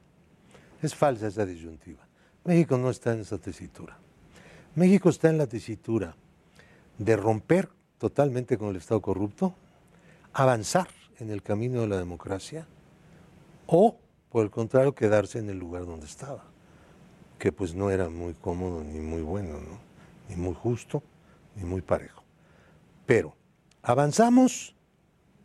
Es 0.81 0.95
falsa 0.95 1.27
esa 1.27 1.45
disyuntiva. 1.45 2.07
México 2.45 2.77
no 2.79 2.91
está 2.91 3.13
en 3.15 3.21
esa 3.21 3.39
tesitura. 3.39 3.97
México 4.77 5.09
está 5.09 5.29
en 5.31 5.39
la 5.39 5.47
tesitura 5.47 6.15
de 6.99 7.17
romper 7.17 7.69
totalmente 7.99 8.59
con 8.59 8.69
el 8.69 8.77
Estado 8.77 9.01
corrupto, 9.01 9.55
avanzar 10.33 10.89
en 11.19 11.31
el 11.31 11.43
camino 11.43 11.81
de 11.81 11.89
la 11.89 11.97
democracia 11.99 12.67
o, 13.67 13.97
por 14.31 14.45
el 14.45 14.51
contrario, 14.51 14.95
quedarse 14.95 15.39
en 15.39 15.49
el 15.49 15.59
lugar 15.59 15.87
donde 15.87 16.07
estaba, 16.07 16.45
que 17.39 17.51
pues 17.51 17.75
no 17.75 17.91
era 17.91 18.09
muy 18.09 18.35
cómodo 18.35 18.83
ni 18.85 18.99
muy 19.01 19.23
bueno, 19.23 19.55
¿no? 19.61 19.79
ni 20.29 20.37
muy 20.37 20.55
justo, 20.55 21.03
ni 21.57 21.65
muy 21.65 21.81
parejo. 21.81 22.23
Pero, 23.07 23.35
¿avanzamos 23.85 24.74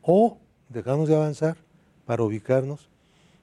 o 0.02 0.40
dejamos 0.70 1.10
de 1.10 1.16
avanzar 1.16 1.58
para 2.06 2.24
ubicarnos 2.24 2.90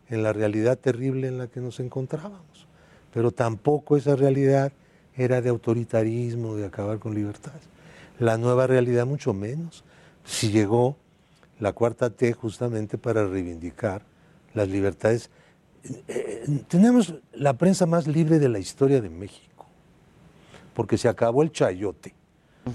en 0.08 0.22
la 0.22 0.32
realidad 0.32 0.78
terrible 0.78 1.28
en 1.28 1.38
la 1.38 1.46
que 1.46 1.60
nos 1.60 1.78
encontrábamos? 1.78 2.66
Pero 3.14 3.30
tampoco 3.30 3.96
esa 3.96 4.16
realidad 4.16 4.72
era 5.14 5.40
de 5.40 5.50
autoritarismo, 5.50 6.56
de 6.56 6.66
acabar 6.66 6.98
con 6.98 7.14
libertades. 7.14 7.62
La 8.18 8.36
nueva 8.38 8.66
realidad 8.66 9.06
mucho 9.06 9.32
menos. 9.32 9.84
Si 10.24 10.50
llegó 10.50 10.96
la 11.60 11.72
cuarta 11.72 12.10
T 12.10 12.32
justamente 12.32 12.98
para 12.98 13.26
reivindicar 13.26 14.02
las 14.54 14.68
libertades. 14.68 15.30
Eh, 15.84 16.02
eh, 16.08 16.64
tenemos 16.68 17.14
la 17.32 17.54
prensa 17.54 17.86
más 17.86 18.06
libre 18.06 18.38
de 18.38 18.48
la 18.48 18.58
historia 18.58 19.00
de 19.00 19.10
México, 19.10 19.66
porque 20.74 20.98
se 20.98 21.08
acabó 21.08 21.42
el 21.42 21.52
chayote. 21.52 22.14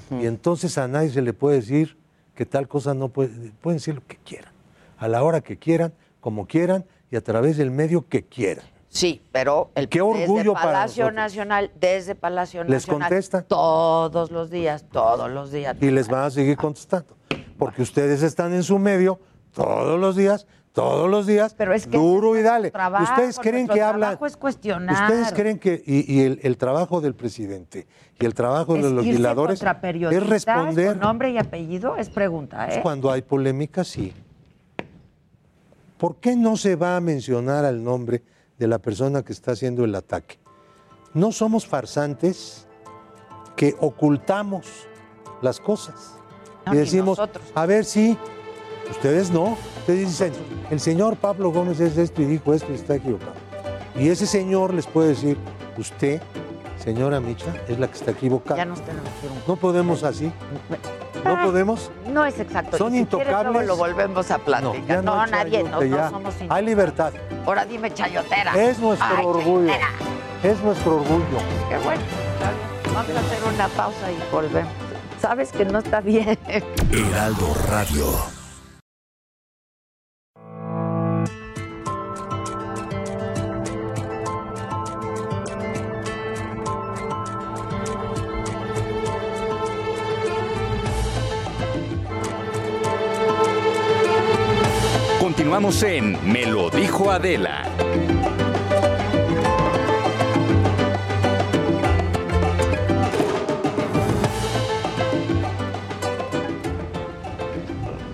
Y 0.09 0.25
entonces 0.25 0.77
a 0.77 0.87
nadie 0.87 1.09
se 1.09 1.21
le 1.21 1.33
puede 1.33 1.57
decir 1.57 1.97
que 2.41 2.47
tal 2.47 2.67
cosa 2.67 2.95
no 2.95 3.09
puede, 3.09 3.51
pueden 3.61 3.77
decir 3.77 3.93
lo 3.93 4.01
que 4.07 4.17
quieran, 4.17 4.51
a 4.97 5.07
la 5.07 5.21
hora 5.21 5.41
que 5.41 5.59
quieran, 5.59 5.93
como 6.21 6.47
quieran 6.47 6.85
y 7.11 7.15
a 7.15 7.21
través 7.21 7.55
del 7.55 7.69
medio 7.69 8.07
que 8.09 8.23
quieran. 8.23 8.65
Sí, 8.89 9.21
pero 9.31 9.69
el 9.75 9.87
Qué 9.87 10.01
desde 10.01 10.23
orgullo 10.23 10.53
para 10.53 10.65
Palacio. 10.65 11.11
Nacional, 11.11 11.69
desde 11.79 12.15
Palacio 12.15 12.63
¿Les 12.63 12.87
Nacional, 12.87 13.09
contestan? 13.09 13.45
todos 13.47 14.31
los 14.31 14.49
días, 14.49 14.85
todos 14.91 15.29
los 15.29 15.51
días. 15.51 15.77
Y 15.81 15.91
les 15.91 16.07
van 16.07 16.23
a 16.23 16.31
seguir 16.31 16.57
contestando, 16.57 17.15
porque 17.59 17.83
ustedes 17.83 18.23
están 18.23 18.55
en 18.55 18.63
su 18.63 18.79
medio 18.79 19.19
todos 19.53 19.99
los 19.99 20.15
días, 20.15 20.47
todos 20.73 21.09
los 21.09 21.27
días, 21.27 21.53
Pero 21.57 21.73
es 21.73 21.85
que 21.85 21.97
duro 21.97 22.37
y 22.37 22.41
dale. 22.41 22.71
trabajo, 22.71 23.03
ustedes 23.11 23.37
creen 23.39 23.67
que 23.67 23.81
hablan, 23.81 24.11
trabajo 24.11 24.25
es 24.25 24.37
cuestionar. 24.37 25.03
ustedes 25.11 25.33
creen 25.33 25.59
que 25.59 25.83
y, 25.85 26.13
y 26.13 26.21
el, 26.21 26.39
el 26.43 26.57
trabajo 26.57 27.01
del 27.01 27.13
presidente 27.13 27.87
y 28.19 28.25
el 28.25 28.33
trabajo 28.33 28.75
Es 28.77 28.83
de 28.83 28.89
los 28.91 29.05
legisladores 29.05 29.61
es 29.61 30.27
responder 30.27 30.89
con 30.93 30.99
nombre 30.99 31.31
y 31.31 31.37
apellido 31.37 31.97
es 31.97 32.09
pregunta, 32.09 32.67
¿eh? 32.73 32.79
cuando 32.81 33.11
hay 33.11 33.21
polémica, 33.21 33.83
sí. 33.83 34.13
¿por 35.97 36.15
qué 36.17 36.35
no 36.35 36.57
se 36.57 36.75
va 36.75 36.95
a 36.95 37.01
mencionar 37.01 37.65
al 37.65 37.83
nombre 37.83 38.23
de 38.57 38.67
la 38.67 38.79
persona 38.79 39.23
que 39.23 39.33
está 39.33 39.51
haciendo 39.51 39.83
el 39.83 39.93
ataque? 39.95 40.39
No 41.13 41.31
somos 41.31 41.67
farsantes 41.67 42.67
que 43.55 43.75
ocultamos 43.79 44.87
las 45.41 45.59
cosas. 45.59 46.15
No, 46.65 46.73
y 46.73 46.77
decimos, 46.77 47.17
nosotros. 47.17 47.43
a 47.53 47.65
ver 47.65 47.85
si 47.85 48.17
ustedes 48.89 49.31
no. 49.31 49.57
Ustedes 49.79 50.07
dicen, 50.09 50.33
el 50.69 50.79
señor 50.79 51.15
Pablo 51.17 51.51
Gómez 51.51 51.79
es 51.79 51.97
esto 51.97 52.21
y 52.21 52.25
dijo 52.25 52.53
esto 52.53 52.71
y 52.71 52.75
está 52.75 52.95
equivocado. 52.95 53.33
Y 53.95 54.09
ese 54.09 54.25
señor 54.25 54.73
les 54.73 54.85
puede 54.87 55.09
decir, 55.09 55.37
usted, 55.77 56.21
señora 56.83 57.19
Micha, 57.19 57.53
es 57.67 57.79
la 57.79 57.87
que 57.87 57.97
está 57.97 58.11
equivocada. 58.11 58.57
Ya 58.57 58.65
nos 58.65 58.81
tenemos 58.81 59.09
que 59.19 59.25
ir 59.27 59.31
un 59.33 59.41
No 59.47 59.55
podemos 59.55 60.03
así. 60.03 60.31
¿No 61.23 61.35
Ah, 61.35 61.41
podemos? 61.43 61.91
No 62.11 62.25
es 62.25 62.39
exacto. 62.39 62.77
Son 62.77 62.95
Y 62.95 62.99
si 63.01 63.05
quieres, 63.05 63.27
luego 63.27 63.41
intocables. 63.41 63.67
lo 63.67 63.77
volvemos 63.77 64.31
a 64.31 64.39
platicar. 64.39 65.03
No, 65.03 65.21
hay 65.21 65.29
nadie, 65.31 65.63
no, 65.63 65.69
no 65.79 65.83
ya. 65.83 66.09
somos 66.09 66.33
Hay 66.35 66.41
intocables. 66.41 66.65
libertad. 66.65 67.13
Ahora 67.45 67.65
dime 67.65 67.93
chayotera. 67.93 68.53
Es 68.55 68.79
nuestro 68.79 69.07
Ay, 69.07 69.25
orgullo. 69.25 69.67
chayotera. 69.67 69.87
Es 70.43 70.59
nuestro 70.63 70.95
orgullo. 70.95 71.37
Qué 71.69 71.77
bueno. 71.83 72.01
Vamos 72.93 73.11
a 73.15 73.19
hacer 73.19 73.53
una 73.53 73.67
pausa 73.67 74.11
y 74.11 74.33
volvemos. 74.33 74.71
Sabes 75.21 75.51
que 75.51 75.63
no 75.65 75.77
está 75.77 76.01
bien. 76.01 76.39
Heraldo 76.91 77.55
Radio. 77.69 78.40
Continuamos 95.41 95.81
en 95.81 96.31
Me 96.31 96.45
lo 96.45 96.69
dijo 96.69 97.09
Adela. 97.09 97.63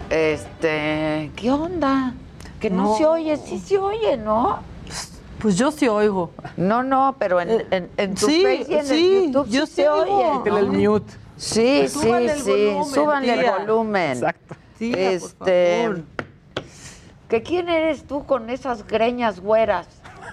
Este, 0.09 1.31
¿qué 1.35 1.51
onda? 1.51 2.13
Que 2.61 2.69
no, 2.69 2.83
No. 2.83 2.97
se 2.97 3.05
oye, 3.05 3.35
sí 3.35 3.59
se 3.59 3.77
oye, 3.77 4.15
¿no? 4.15 4.59
Pues 5.39 5.57
yo 5.57 5.69
sí 5.71 5.89
oigo. 5.89 6.31
No, 6.55 6.81
no, 6.81 7.17
pero 7.19 7.41
en, 7.41 7.65
en, 7.71 7.89
en 7.97 8.15
tu 8.15 8.25
sí, 8.25 8.41
Face 8.41 8.71
y 8.71 8.75
en 8.75 8.85
sí, 8.85 9.15
el 9.17 9.25
YouTube 9.33 9.49
yo 9.49 9.65
sí 9.65 9.73
sí 9.73 9.81
se 9.81 9.89
oigo. 9.89 10.17
oye. 10.17 10.39
Quítale 10.43 10.59
el 10.61 10.71
¿no? 10.83 10.91
mute. 10.91 11.13
Sí, 11.35 11.83
sí, 11.89 11.99
sí, 11.99 12.07
volumen, 12.07 12.85
súbanle 12.85 13.33
el 13.33 13.51
volumen. 13.51 14.11
Exacto. 14.13 14.55
Tía, 14.79 14.91
por 14.95 15.01
este, 15.01 15.83
favor. 15.83 16.16
¿Que 17.27 17.43
quién 17.43 17.69
eres 17.69 18.05
tú 18.05 18.25
con 18.25 18.49
esas 18.49 18.85
greñas 18.87 19.39
güeras? 19.39 19.87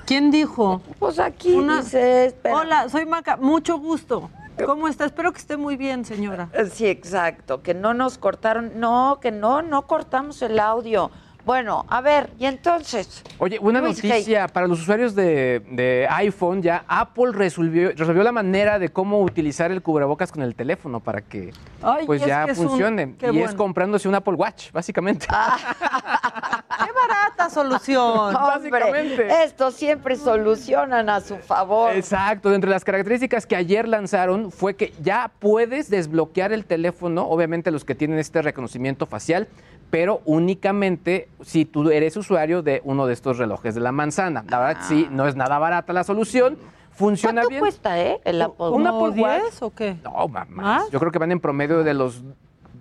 ¿Quién 0.06 0.30
dijo? 0.30 0.82
Pues 0.98 1.18
aquí 1.18 1.54
Una- 1.54 1.78
dice, 1.82 2.26
espera. 2.26 2.56
Hola, 2.56 2.88
soy 2.88 3.06
Maca. 3.06 3.36
Mucho 3.36 3.78
gusto. 3.78 4.30
¿Cómo 4.64 4.86
está? 4.86 5.04
Espero 5.04 5.32
que 5.32 5.38
esté 5.38 5.56
muy 5.56 5.76
bien, 5.76 6.04
señora. 6.04 6.48
Sí, 6.72 6.86
exacto, 6.86 7.62
que 7.62 7.74
no 7.74 7.92
nos 7.92 8.18
cortaron, 8.18 8.78
no, 8.78 9.18
que 9.20 9.32
no, 9.32 9.62
no 9.62 9.86
cortamos 9.88 10.42
el 10.42 10.60
audio. 10.60 11.10
Bueno, 11.44 11.84
a 11.88 12.00
ver, 12.00 12.30
y 12.38 12.46
entonces. 12.46 13.22
Oye, 13.38 13.58
una 13.60 13.80
Luis 13.80 14.02
noticia 14.02 14.48
para 14.48 14.66
los 14.66 14.80
usuarios 14.80 15.14
de, 15.14 15.60
de 15.70 16.06
iPhone, 16.10 16.62
ya 16.62 16.84
Apple 16.88 17.32
resolvió, 17.32 17.90
resolvió 17.94 18.22
la 18.22 18.32
manera 18.32 18.78
de 18.78 18.88
cómo 18.88 19.20
utilizar 19.20 19.70
el 19.70 19.82
cubrebocas 19.82 20.32
con 20.32 20.42
el 20.42 20.54
teléfono 20.54 21.00
para 21.00 21.20
que 21.20 21.52
Ay, 21.82 22.06
pues 22.06 22.22
es 22.22 22.28
ya 22.28 22.46
un- 22.48 22.54
funcione. 22.54 23.14
y 23.30 23.40
es 23.40 23.54
comprándose 23.54 24.08
un 24.08 24.14
Apple 24.14 24.34
Watch, 24.34 24.72
básicamente. 24.72 25.26
¡Qué 25.28 26.90
barata 26.92 27.50
solución! 27.50 28.04
Hombre, 28.34 28.70
Básicamente. 28.70 29.44
esto 29.44 29.70
siempre 29.70 30.16
solucionan 30.16 31.08
a 31.10 31.20
su 31.20 31.36
favor. 31.36 31.92
Exacto, 31.94 32.54
entre 32.54 32.70
las 32.70 32.84
características 32.84 33.46
que 33.46 33.54
ayer 33.56 33.86
lanzaron 33.86 34.50
fue 34.50 34.76
que 34.76 34.92
ya 35.02 35.30
puedes 35.38 35.90
desbloquear 35.90 36.52
el 36.52 36.64
teléfono, 36.64 37.26
obviamente 37.28 37.70
los 37.70 37.84
que 37.84 37.94
tienen 37.94 38.18
este 38.18 38.40
reconocimiento 38.42 39.06
facial, 39.06 39.46
pero 39.90 40.20
únicamente 40.24 41.28
si 41.42 41.64
tú 41.64 41.90
eres 41.90 42.16
usuario 42.16 42.62
de 42.62 42.80
uno 42.84 43.06
de 43.06 43.12
estos 43.12 43.38
relojes 43.38 43.74
de 43.74 43.80
la 43.80 43.92
manzana. 43.92 44.44
La 44.48 44.58
verdad, 44.60 44.82
sí, 44.88 45.06
no 45.10 45.26
es 45.28 45.36
nada 45.36 45.58
barata 45.58 45.92
la 45.92 46.04
solución. 46.04 46.56
Funciona 46.92 47.42
¿Cuánto 47.42 47.48
bien. 47.50 47.60
cuesta, 47.60 48.00
eh? 48.00 48.20
El 48.24 48.40
Apple 48.40 48.66
Un 48.66 48.84
¿Como 48.84 49.06
Apple 49.06 49.22
Watch. 49.22 49.42
10 49.42 49.62
o 49.62 49.70
qué? 49.74 49.96
No, 50.04 50.28
ma- 50.28 50.44
más. 50.44 50.48
¿Más? 50.82 50.90
Yo 50.90 51.00
creo 51.00 51.10
que 51.10 51.18
van 51.18 51.32
en 51.32 51.40
promedio 51.40 51.82
de 51.82 51.92
los 51.94 52.22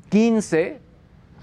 15 0.09 0.79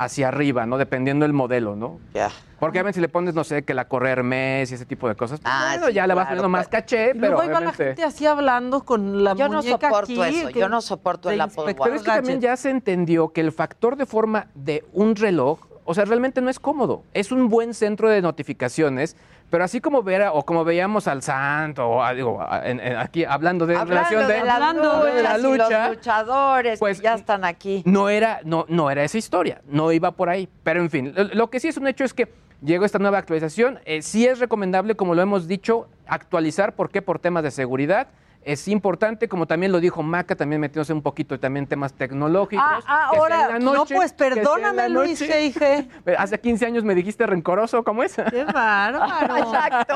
hacia 0.01 0.29
arriba, 0.29 0.65
¿no? 0.65 0.79
Dependiendo 0.79 1.25
del 1.25 1.35
modelo, 1.35 1.77
¿no? 1.77 2.01
Ya. 2.15 2.31
Porque 2.59 2.79
obviamente 2.79 2.97
si 2.97 3.01
le 3.03 3.09
pones, 3.11 3.35
no 3.35 3.45
sé, 3.45 3.65
que 3.65 3.75
la 3.75 3.87
correr 3.87 4.23
mes 4.23 4.71
y 4.71 4.75
ese 4.75 4.87
tipo 4.87 5.07
de 5.09 5.15
cosas, 5.15 5.41
pues, 5.41 5.53
Ah, 5.55 5.73
bueno, 5.73 5.89
sí, 5.89 5.93
ya 5.93 6.07
le 6.07 6.15
vas 6.15 6.25
claro, 6.25 6.29
poniendo 6.43 6.49
más 6.49 6.69
caché, 6.69 7.15
pero 7.15 7.35
luego 7.35 7.45
iba 7.45 7.61
la 7.61 7.73
gente 7.73 8.03
así 8.03 8.25
hablando 8.25 8.83
con 8.83 9.23
la 9.23 9.35
Yo 9.35 9.49
no 9.49 9.59
muñeca 9.59 9.89
soporto 9.91 10.23
aquí, 10.23 10.41
eso, 10.41 10.49
que- 10.49 10.59
yo 10.61 10.69
no 10.71 10.81
soporto 10.81 11.31
el 11.31 11.41
Apple 11.41 11.75
Pero 11.83 11.95
es 11.95 12.03
que 12.03 12.11
también 12.11 12.41
ya 12.41 12.57
se 12.57 12.71
entendió 12.71 13.29
que 13.29 13.43
el 13.43 13.53
factor 13.53 13.97
de 13.97 14.07
forma 14.07 14.47
de 14.55 14.85
un 14.95 15.17
reloj, 15.17 15.61
o 15.85 15.93
sea, 15.93 16.07
realmente 16.07 16.41
no 16.41 16.49
es 16.49 16.59
cómodo. 16.59 17.03
Es 17.13 17.31
un 17.31 17.49
buen 17.51 17.75
centro 17.75 18.09
de 18.09 18.23
notificaciones, 18.23 19.17
pero 19.51 19.65
así 19.65 19.81
como 19.81 20.03
ver 20.03 20.23
o 20.33 20.45
como 20.45 20.65
veíamos 20.65 21.09
al 21.09 21.23
santo, 21.23 21.87
o 21.89 22.03
a- 22.03 22.15
digo, 22.15 22.41
a- 22.41 22.67
en- 22.69 22.81
en- 22.81 22.97
aquí 22.97 23.25
hablando 23.25 23.67
de 23.67 23.75
Hablando 23.77 23.95
relación 23.95 24.27
de, 24.29 24.33
de 24.35 24.45
las 24.45 24.55
hablando 24.55 25.05
de 25.05 25.23
la 25.23 25.39
lucha, 25.39 25.89
los 25.89 25.97
luchadores 25.97 26.79
pues, 26.79 26.99
que 26.99 27.05
ya 27.05 27.15
están 27.15 27.45
aquí. 27.45 27.83
no 27.85 28.09
era, 28.09 28.41
no, 28.45 28.65
no 28.69 28.91
era 28.91 29.03
esa 29.05 29.19
historia, 29.19 29.61
no 29.67 29.93
iba 29.93 30.13
por 30.13 30.29
ahí. 30.29 30.49
Pero 30.63 30.81
en 30.81 30.89
fin, 30.91 31.13
lo, 31.17 31.25
lo 31.25 31.51
que 31.51 31.61
sí 31.61 31.69
es 31.69 31.77
un 31.77 31.87
hecho 31.89 32.05
es 32.05 32.15
que 32.15 32.33
llegó 32.63 32.85
esta 32.85 32.99
nueva 32.99 33.19
actualización. 33.19 33.81
Eh, 33.85 34.03
sí 34.03 34.27
es 34.27 34.39
recomendable, 34.39 34.95
como 34.95 35.15
lo 35.15 35.23
hemos 35.23 35.49
dicho, 35.49 35.89
actualizar. 36.07 36.75
¿Por 36.75 36.91
qué? 36.91 37.03
Por 37.03 37.19
temas 37.19 37.43
de 37.43 37.51
seguridad. 37.51 38.09
Es 38.43 38.69
importante, 38.69 39.29
como 39.29 39.47
también 39.47 39.71
lo 39.71 39.81
dijo 39.81 40.03
Maca, 40.03 40.35
también 40.35 40.63
metiéndose 40.63 40.95
un 40.95 41.03
poquito 41.03 41.39
también 41.39 41.67
temas 41.67 41.93
tecnológicos. 41.93 42.65
Ah, 42.67 42.81
ah, 42.87 43.11
ahora, 43.15 43.59
no, 43.59 43.85
pues 43.85 44.15
perdóname, 44.15 44.89
Luis. 44.89 45.21
G.I.G. 45.21 45.89
Hace 46.19 46.41
15 46.41 46.65
años 46.67 46.83
me 46.85 46.95
dijiste 46.95 47.27
rencoroso, 47.27 47.85
¿cómo 47.85 48.03
es? 48.03 48.17
¡Qué 48.31 48.45
bárbaro! 48.45 49.37
Exacto. 49.45 49.95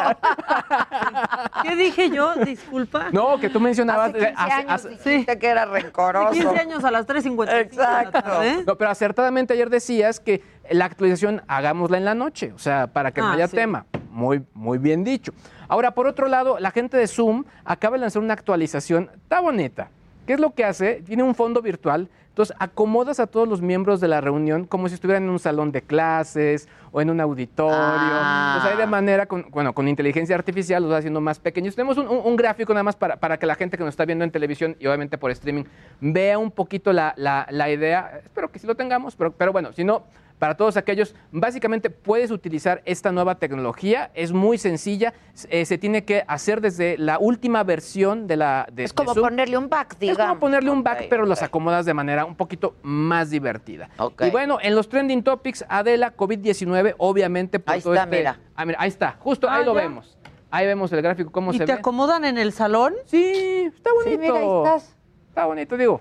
¿Qué 1.62 1.76
dije 1.76 2.10
yo? 2.10 2.34
Disculpa. 2.36 3.06
No, 3.12 3.38
que 3.38 3.48
tú 3.48 3.60
mencionabas... 3.60 4.10
Hace 4.10 4.18
15 4.18 4.34
hace- 4.36 4.52
años 4.52 4.72
hace- 4.72 4.88
dijiste 4.90 5.38
que 5.38 5.46
era 5.46 5.64
rencoroso. 5.64 6.32
15 6.32 6.58
años 6.58 6.84
a 6.84 6.90
las 6.90 7.06
3.55 7.06 7.40
de 7.46 7.52
la 7.52 7.60
Exacto. 7.60 8.22
tarde. 8.22 8.64
No, 8.66 8.76
pero 8.76 8.90
acertadamente 8.90 9.54
ayer 9.54 9.70
decías 9.70 10.20
que 10.20 10.42
la 10.70 10.84
actualización 10.84 11.42
hagámosla 11.48 11.96
en 11.98 12.04
la 12.04 12.14
noche, 12.14 12.52
o 12.54 12.58
sea, 12.58 12.88
para 12.88 13.12
que 13.12 13.20
no 13.22 13.28
Ah, 13.28 13.32
haya 13.34 13.48
sí. 13.48 13.56
tema. 13.56 13.86
Muy, 14.10 14.44
muy 14.54 14.78
bien 14.78 15.02
dicho. 15.02 15.32
Ahora, 15.68 15.92
por 15.92 16.06
otro 16.06 16.28
lado, 16.28 16.58
la 16.58 16.70
gente 16.70 16.96
de 16.96 17.06
Zoom 17.06 17.44
acaba 17.64 17.96
de 17.96 18.00
lanzar 18.02 18.22
una 18.22 18.34
actualización, 18.34 19.10
está 19.14 19.40
bonita. 19.40 19.88
¿Qué 20.26 20.34
es 20.34 20.40
lo 20.40 20.50
que 20.54 20.64
hace? 20.64 21.02
Tiene 21.06 21.22
un 21.22 21.34
fondo 21.34 21.60
virtual, 21.60 22.08
entonces 22.28 22.56
acomodas 22.58 23.20
a 23.20 23.26
todos 23.26 23.46
los 23.46 23.60
miembros 23.60 24.00
de 24.00 24.08
la 24.08 24.20
reunión 24.20 24.64
como 24.64 24.88
si 24.88 24.94
estuvieran 24.94 25.22
en 25.24 25.28
un 25.30 25.38
salón 25.38 25.70
de 25.70 25.82
clases 25.82 26.66
o 26.92 27.00
en 27.02 27.10
un 27.10 27.20
auditorio. 27.20 27.76
Ah. 27.78 28.54
Entonces 28.56 28.72
ahí 28.72 28.78
de 28.84 28.90
manera, 28.90 29.26
con, 29.26 29.46
bueno, 29.50 29.72
con 29.74 29.86
inteligencia 29.86 30.34
artificial 30.34 30.82
los 30.82 30.92
va 30.92 30.96
haciendo 30.96 31.20
más 31.20 31.38
pequeños. 31.38 31.74
Tenemos 31.76 31.96
un, 31.98 32.08
un- 32.08 32.22
un 32.24 32.36
gráfico 32.36 32.72
nada 32.72 32.82
más 32.82 32.96
para, 32.96 33.16
para 33.16 33.36
que 33.38 33.46
la 33.46 33.54
gente 33.54 33.76
que 33.76 33.84
nos 33.84 33.92
está 33.92 34.04
viendo 34.04 34.24
en 34.24 34.30
televisión 34.30 34.76
y 34.80 34.86
obviamente 34.86 35.18
por 35.18 35.30
streaming 35.30 35.64
vea 36.00 36.38
un 36.38 36.50
poquito 36.50 36.92
la, 36.92 37.12
la- 37.16 37.46
la 37.50 37.70
idea. 37.70 38.20
Espero 38.24 38.50
que 38.50 38.58
sí 38.58 38.66
lo 38.66 38.74
tengamos, 38.74 39.14
pero, 39.14 39.30
pero 39.32 39.52
bueno, 39.52 39.72
si 39.72 39.84
no, 39.84 40.02
para 40.38 40.56
todos 40.56 40.76
aquellos, 40.76 41.14
básicamente 41.32 41.90
puedes 41.90 42.30
utilizar 42.30 42.82
esta 42.84 43.12
nueva 43.12 43.36
tecnología, 43.36 44.10
es 44.14 44.32
muy 44.32 44.58
sencilla, 44.58 45.14
eh, 45.48 45.64
se 45.64 45.78
tiene 45.78 46.04
que 46.04 46.24
hacer 46.26 46.60
desde 46.60 46.98
la 46.98 47.18
última 47.18 47.62
versión 47.62 48.26
de 48.26 48.36
la 48.36 48.66
de, 48.72 48.84
Es 48.84 48.90
de 48.90 48.94
como 48.96 49.14
Zoom. 49.14 49.24
ponerle 49.24 49.56
un 49.56 49.68
back, 49.68 49.92
Es 49.94 49.98
digamos. 50.00 50.26
como 50.28 50.40
ponerle 50.40 50.70
un 50.70 50.82
back, 50.82 51.06
pero 51.08 51.24
los 51.24 51.38
ok. 51.38 51.44
acomodas 51.44 51.86
de 51.86 51.94
manera 51.94 52.24
un 52.24 52.34
poquito 52.34 52.74
más 52.82 53.30
divertida. 53.30 53.88
Ok. 53.98 54.22
Y 54.26 54.30
bueno, 54.30 54.58
en 54.60 54.74
los 54.74 54.88
trending 54.88 55.22
topics, 55.22 55.64
Adela, 55.68 56.14
COVID-19, 56.16 56.94
obviamente 56.98 57.58
por 57.58 57.74
Ahí 57.74 57.80
todo 57.80 57.94
está, 57.94 58.04
este- 58.04 58.16
mira. 58.18 58.40
Ah, 58.54 58.64
mira, 58.66 58.78
ahí 58.80 58.88
está, 58.88 59.16
justo 59.20 59.48
Ah, 59.48 59.56
ahí 59.56 59.64
lo 59.64 59.72
vemos. 59.72 60.18
Ahí 60.50 60.66
vemos 60.66 60.92
el 60.92 61.02
gráfico, 61.02 61.32
cómo 61.32 61.52
¿Y 61.52 61.58
se 61.58 61.64
te 61.64 61.72
ve. 61.72 61.78
acomodan 61.78 62.24
en 62.24 62.38
el 62.38 62.52
salón? 62.52 62.94
Sí, 63.06 63.70
está 63.74 63.92
bonito. 63.92 64.10
Sí, 64.10 64.18
mira, 64.18 64.34
ahí 64.38 64.46
estás. 64.58 64.96
Está 65.30 65.46
bonito, 65.46 65.76
digo. 65.76 66.00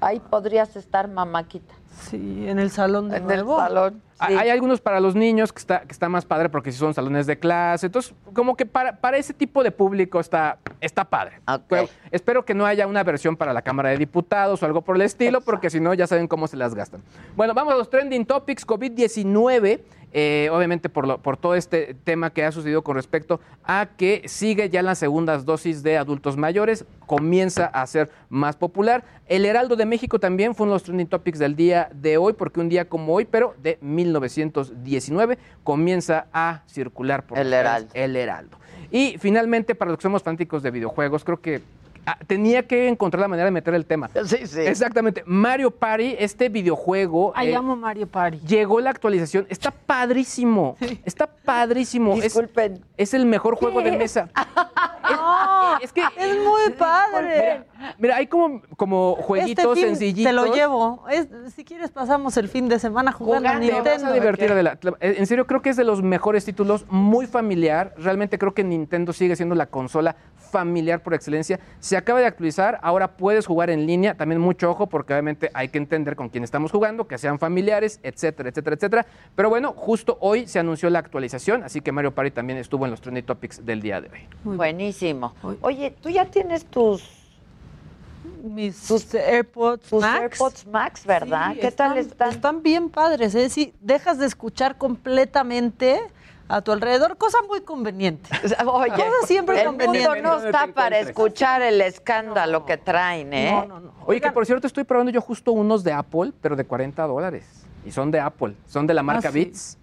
Ahí 0.00 0.20
podrías 0.20 0.74
estar 0.74 1.06
mamaquita. 1.08 1.74
Sí, 2.00 2.44
en 2.48 2.58
el 2.58 2.70
salón 2.70 3.08
de 3.08 3.16
En 3.18 3.22
el 3.24 3.28
nuevo. 3.28 3.58
salón. 3.58 4.02
Hay- 4.20 4.34
sí. 4.34 4.40
Hay 4.40 4.50
algunos 4.50 4.80
para 4.80 4.98
los 5.00 5.14
niños 5.14 5.52
que 5.52 5.58
está, 5.60 5.80
que 5.82 5.92
está 5.92 6.08
más 6.08 6.24
padre 6.24 6.48
porque 6.48 6.72
sí 6.72 6.78
son 6.78 6.92
salones 6.94 7.26
de 7.26 7.38
clase. 7.38 7.86
Entonces, 7.86 8.14
como 8.32 8.56
que 8.56 8.66
para, 8.66 8.96
para 8.96 9.16
ese 9.16 9.32
tipo 9.32 9.62
de 9.62 9.70
público 9.70 10.18
está, 10.18 10.58
está 10.80 11.04
padre. 11.04 11.40
Pero 11.68 11.88
espero 12.10 12.44
que 12.44 12.54
no 12.54 12.66
haya 12.66 12.86
una 12.86 13.02
versión 13.04 13.36
para 13.36 13.52
la 13.52 13.62
Cámara 13.62 13.90
de 13.90 13.96
Diputados 13.96 14.62
o 14.62 14.66
algo 14.66 14.82
por 14.82 14.96
el 14.96 15.02
estilo, 15.02 15.40
porque 15.40 15.70
si 15.70 15.78
no, 15.80 15.94
ya 15.94 16.06
saben 16.06 16.26
cómo 16.26 16.48
se 16.48 16.56
las 16.56 16.74
gastan. 16.74 17.00
Bueno, 17.36 17.54
vamos 17.54 17.74
a 17.74 17.76
los 17.76 17.90
trending 17.90 18.24
topics. 18.26 18.66
COVID-19 18.66 19.80
eh, 20.12 20.48
obviamente 20.52 20.88
por, 20.88 21.06
lo- 21.06 21.18
por 21.18 21.36
todo 21.36 21.54
este 21.54 21.94
tema 22.04 22.30
que 22.30 22.44
ha 22.44 22.52
sucedido 22.52 22.82
con 22.82 22.96
respecto 22.96 23.40
a 23.64 23.88
que 23.96 24.22
sigue 24.26 24.70
ya 24.70 24.82
las 24.82 24.98
segundas 24.98 25.44
dosis 25.44 25.82
de 25.82 25.98
adultos 25.98 26.36
mayores, 26.36 26.84
comienza 27.06 27.66
a 27.66 27.86
ser 27.86 28.10
más 28.28 28.56
popular. 28.56 29.04
El 29.26 29.44
Heraldo 29.44 29.76
de 29.76 29.84
México 29.86 30.18
también 30.18 30.54
fue 30.54 30.64
uno 30.64 30.72
de 30.72 30.76
los 30.76 30.82
trending 30.84 31.06
topics 31.08 31.38
del 31.38 31.56
día 31.56 31.90
de 31.94 32.16
hoy, 32.16 32.32
porque 32.32 32.60
un 32.60 32.68
día 32.68 32.88
como 32.88 33.12
hoy, 33.14 33.24
pero 33.26 33.54
de 33.62 33.78
1919, 33.82 35.38
comienza 35.64 36.26
a 36.32 36.62
circular 36.66 37.24
por 37.26 37.38
El 37.38 37.52
Heraldo. 37.52 37.90
el 37.94 38.16
Heraldo. 38.16 38.56
Y 38.90 39.16
finalmente, 39.18 39.74
para 39.74 39.90
los 39.90 39.98
que 39.98 40.02
somos 40.02 40.22
fanáticos 40.22 40.62
de 40.62 40.70
videojuegos, 40.70 41.24
creo 41.24 41.40
que 41.40 41.60
tenía 42.26 42.66
que 42.66 42.88
encontrar 42.88 43.20
la 43.20 43.28
manera 43.28 43.46
de 43.46 43.50
meter 43.50 43.74
el 43.74 43.84
tema. 43.86 44.08
Sí, 44.24 44.46
sí. 44.46 44.60
Exactamente. 44.60 45.22
Mario 45.26 45.70
Party, 45.70 46.16
este 46.18 46.48
videojuego. 46.48 47.32
Ay, 47.34 47.50
eh, 47.50 47.56
amo 47.56 47.76
Mario 47.76 48.06
Party. 48.06 48.38
Llegó 48.40 48.80
la 48.80 48.90
actualización. 48.90 49.46
Está 49.48 49.70
padrísimo. 49.70 50.76
Está 51.04 51.26
padrísimo. 51.26 52.14
Es- 52.14 52.22
Disculpen. 52.24 52.84
Es, 52.96 53.14
el 53.14 53.26
mejor 53.26 53.56
juego 53.56 53.80
de 53.82 53.92
mesa. 53.92 54.28
No, 55.10 55.78
es 55.82 55.92
que 55.92 56.02
es 56.16 56.36
muy 56.38 56.70
padre. 56.78 57.64
Mira, 57.98 58.16
hay 58.16 58.26
como, 58.26 58.60
como 58.76 59.14
jueguitos 59.16 59.64
este 59.64 59.74
fin 59.80 59.88
sencillitos. 59.96 60.30
Te 60.30 60.32
lo 60.32 60.52
llevo. 60.54 61.04
Es- 61.10 61.28
si 61.54 61.64
quieres 61.64 61.90
pasamos 61.90 62.36
el 62.36 62.48
fin 62.48 62.68
de 62.68 62.78
semana 62.78 63.12
jugando 63.12 63.48
a 63.48 63.52
Te 63.52 63.70
vas 63.70 63.70
a 63.70 63.74
Nintendo. 63.82 64.12
divertir, 64.12 64.52
Adela. 64.52 64.78
En 65.00 65.26
serio, 65.26 65.46
creo 65.46 65.62
que 65.62 65.70
es 65.70 65.76
de 65.76 65.84
los 65.84 66.02
mejores 66.02 66.44
títulos, 66.44 66.84
muy 66.90 67.26
familiar. 67.26 67.94
Realmente 67.96 68.38
creo 68.38 68.52
que 68.54 68.64
Nintendo 68.64 69.12
sigue 69.12 69.36
siendo 69.36 69.54
la 69.54 69.66
consola 69.66 70.16
familiar 70.36 71.02
por 71.02 71.14
excelencia. 71.14 71.60
Se 71.78 71.96
acaba 71.98 72.20
de 72.20 72.26
actualizar, 72.26 72.78
ahora 72.82 73.16
puedes 73.16 73.46
jugar 73.46 73.70
en 73.70 73.86
línea. 73.86 74.14
También 74.14 74.40
mucho 74.40 74.70
ojo, 74.70 74.86
porque 74.86 75.12
obviamente 75.12 75.50
hay 75.54 75.68
que 75.68 75.78
entender 75.78 76.16
con 76.16 76.28
quién 76.28 76.44
estamos 76.44 76.70
jugando, 76.70 77.06
que 77.06 77.18
sean 77.18 77.38
familiares, 77.38 78.00
etcétera, 78.02 78.48
etcétera, 78.48 78.76
etcétera. 78.76 79.06
Pero 79.34 79.50
bueno, 79.50 79.72
justo 79.76 80.16
hoy 80.20 80.46
se 80.46 80.58
anunció 80.58 80.88
la 80.90 80.98
actualización, 80.98 81.62
así 81.62 81.80
que 81.80 81.92
Mario 81.92 82.14
Party 82.14 82.30
también 82.30 82.58
estuvo 82.58 82.84
en 82.84 82.90
los 82.90 83.00
trending 83.00 83.24
topics 83.24 83.64
del 83.64 83.82
día 83.82 84.00
de 84.00 84.08
hoy. 84.08 84.20
Buenísimo. 84.44 85.34
Oye, 85.60 85.94
tú 86.00 86.08
ya 86.08 86.24
tienes 86.24 86.64
tus 86.64 87.18
mis 88.42 88.86
tus 88.86 89.14
AirPods 89.14 89.88
tus 89.88 90.00
Max. 90.00 90.20
AirPods 90.20 90.66
Max, 90.66 91.04
¿verdad? 91.06 91.52
Sí, 91.54 91.60
¿Qué 91.60 91.70
tal 91.72 91.98
están? 91.98 92.30
Están 92.30 92.62
bien 92.62 92.88
padres, 92.88 93.34
¿eh? 93.34 93.48
Sí, 93.48 93.74
dejas 93.80 94.18
de 94.18 94.26
escuchar 94.26 94.78
completamente 94.78 96.00
a 96.48 96.62
tu 96.62 96.72
alrededor, 96.72 97.16
cosa 97.16 97.38
muy 97.46 97.60
conveniente. 97.60 98.30
Oye, 98.66 98.90
cosa 98.90 99.26
siempre 99.26 99.60
el 99.60 99.66
conveniente. 99.66 100.08
mundo 100.08 100.22
no 100.22 100.46
está 100.46 100.66
para 100.68 100.98
escuchar 100.98 101.62
el 101.62 101.80
escándalo 101.80 102.64
que 102.64 102.78
traen, 102.78 103.32
¿eh? 103.32 103.52
No, 103.52 103.66
no, 103.66 103.80
no. 103.80 103.92
Oye, 104.06 104.20
que 104.20 104.32
por 104.32 104.46
cierto 104.46 104.66
estoy 104.66 104.84
probando 104.84 105.12
yo 105.12 105.20
justo 105.20 105.52
unos 105.52 105.84
de 105.84 105.92
Apple, 105.92 106.32
pero 106.40 106.56
de 106.56 106.64
40 106.64 107.06
dólares. 107.06 107.44
Y 107.84 107.92
son 107.92 108.10
de 108.10 108.20
Apple, 108.20 108.54
son 108.66 108.86
de 108.86 108.94
la 108.94 109.02
marca 109.02 109.30
sí. 109.30 109.44
Beats. 109.44 109.78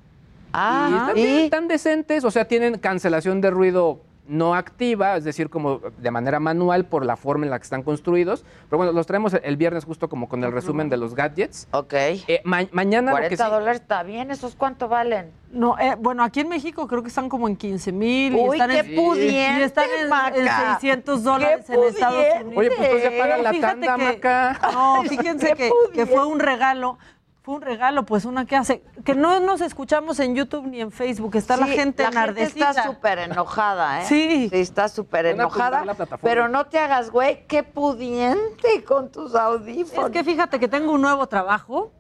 Ah, 0.52 0.88
y 0.90 0.94
están, 0.96 1.16
bien, 1.16 1.40
están 1.40 1.68
decentes, 1.68 2.24
o 2.24 2.32
sea, 2.32 2.46
tienen 2.46 2.78
cancelación 2.80 3.42
de 3.42 3.52
ruido 3.52 4.00
no 4.28 4.56
activa, 4.56 5.18
es 5.18 5.24
decir, 5.24 5.50
como 5.50 5.80
de 5.98 6.12
manera 6.12 6.40
manual 6.40 6.86
por 6.86 7.06
la 7.06 7.16
forma 7.16 7.46
en 7.46 7.52
la 7.52 7.60
que 7.60 7.64
están 7.64 7.84
construidos. 7.84 8.44
Pero 8.70 8.78
bueno, 8.78 8.92
los 8.92 9.06
traemos 9.06 9.34
el 9.42 9.58
viernes 9.58 9.86
justo 9.86 10.10
como 10.10 10.28
con 10.28 10.44
el 10.44 10.52
resumen 10.52 10.90
de 10.90 10.98
los 10.98 11.14
gadgets. 11.16 11.68
Ok. 11.72 11.94
Eh, 11.94 12.42
ma- 12.44 12.68
mañana 12.72 13.12
lo 13.12 13.18
que 13.18 13.24
40 13.36 13.46
sí- 13.46 13.52
dólares 13.52 13.82
está 13.82 14.04
bien, 14.04 14.32
¿esos 14.32 14.56
cuánto 14.56 14.88
valen? 14.88 15.32
No, 15.52 15.78
eh, 15.80 15.96
bueno, 16.00 16.24
aquí 16.24 16.42
en 16.42 16.50
México 16.50 16.86
creo 16.88 17.02
que 17.02 17.08
están 17.10 17.30
como 17.30 17.48
en 17.48 17.56
15 17.56 17.92
mil. 17.92 18.36
Uy, 18.36 18.58
qué 18.58 18.80
en, 18.80 18.96
pudiente, 18.96 19.60
y 19.62 19.64
están 19.64 19.86
en, 19.98 20.04
en 20.06 20.10
Maca. 20.10 20.80
600 20.80 21.24
dólares 21.24 21.70
en 21.70 21.84
Estados. 21.84 22.26
Unidos. 22.42 22.54
Oye, 22.58 22.72
pues 22.76 22.80
entonces 22.90 23.12
ya 23.12 23.18
pagan 23.24 23.44
la 23.44 23.50
Fíjate 23.52 23.86
tanda, 23.88 23.96
que- 23.98 24.04
Maca. 24.16 24.60
No, 24.74 25.04
fíjense 25.04 25.54
que, 25.54 25.72
que 25.94 26.06
fue 26.06 26.26
un 26.26 26.40
regalo. 26.40 26.98
Fue 27.46 27.54
un 27.58 27.62
regalo, 27.62 28.08
pues 28.08 28.26
una 28.26 28.48
que 28.48 28.56
hace. 28.56 28.82
Que 29.04 29.14
no 29.14 29.40
nos 29.40 29.62
escuchamos 29.62 30.20
en 30.20 30.34
YouTube 30.34 30.66
ni 30.66 30.82
en 30.82 30.92
Facebook. 30.92 31.36
Está 31.36 31.56
la 31.58 31.68
gente 31.68 32.02
la 32.02 32.10
gente 32.10 32.18
enardecida. 32.18 32.72
está 32.72 32.84
súper 32.86 33.20
enojada, 33.20 34.02
¿eh? 34.02 34.06
Sí. 34.08 34.50
Sí, 34.52 34.60
está 34.62 34.90
súper 34.90 35.28
enojada. 35.28 35.86
Pero 36.24 36.48
no 36.50 36.66
te 36.66 36.80
hagas, 36.80 37.12
güey, 37.12 37.46
qué 37.46 37.62
pudiente 37.62 38.84
con 38.84 39.12
tus 39.12 39.36
audífonos. 39.36 40.08
Es 40.08 40.12
que 40.12 40.24
fíjate 40.24 40.60
que 40.60 40.68
tengo 40.68 40.92
un 40.92 41.02
nuevo 41.04 41.28
trabajo. 41.28 41.92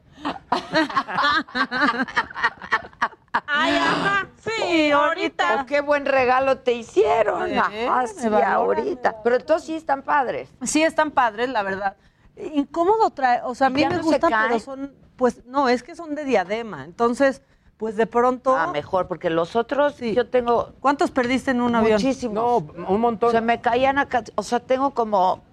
Ay, 3.45 3.77
ajá. 3.77 4.27
Sí, 4.37 4.89
ahorita. 4.91 5.61
Oh, 5.61 5.65
qué 5.67 5.81
buen 5.81 6.07
regalo 6.07 6.57
te 6.57 6.71
hicieron. 6.73 7.51
Eh, 7.51 7.59
Ajá, 7.59 8.07
sí, 8.07 8.27
ahorita. 8.27 9.21
Pero 9.23 9.35
entonces 9.35 9.67
sí 9.67 9.75
están 9.75 10.01
padres. 10.01 10.49
Sí, 10.63 10.81
están 10.81 11.11
padres, 11.11 11.49
la 11.49 11.61
verdad. 11.61 11.97
Incómodo 12.35 13.11
trae, 13.11 13.41
o 13.43 13.53
sea, 13.53 13.67
a 13.67 13.69
¿Y 13.69 13.73
mí 13.73 13.85
me 13.85 13.97
no 13.97 14.01
gusta, 14.03 14.27
pero 14.27 14.59
son, 14.59 15.04
pues, 15.15 15.45
no, 15.45 15.69
es 15.69 15.83
que 15.83 15.95
son 15.95 16.15
de 16.15 16.25
diadema. 16.25 16.83
Entonces, 16.85 17.41
pues 17.77 17.95
de 17.97 18.05
pronto. 18.07 18.55
Ah, 18.55 18.67
mejor, 18.71 19.07
porque 19.07 19.29
los 19.29 19.55
otros, 19.55 19.97
yo 19.99 20.27
tengo 20.29 20.73
¿Cuántos 20.79 21.11
perdiste 21.11 21.51
en 21.51 21.61
un 21.61 21.75
avión? 21.75 21.93
muchísimos. 22.01 22.35
No, 22.35 22.85
un 22.87 23.01
montón. 23.01 23.31
Se 23.31 23.41
me 23.41 23.59
caían 23.61 23.97
acá, 23.97 24.23
o 24.35 24.43
sea, 24.43 24.59
tengo 24.61 24.91
como 24.93 25.43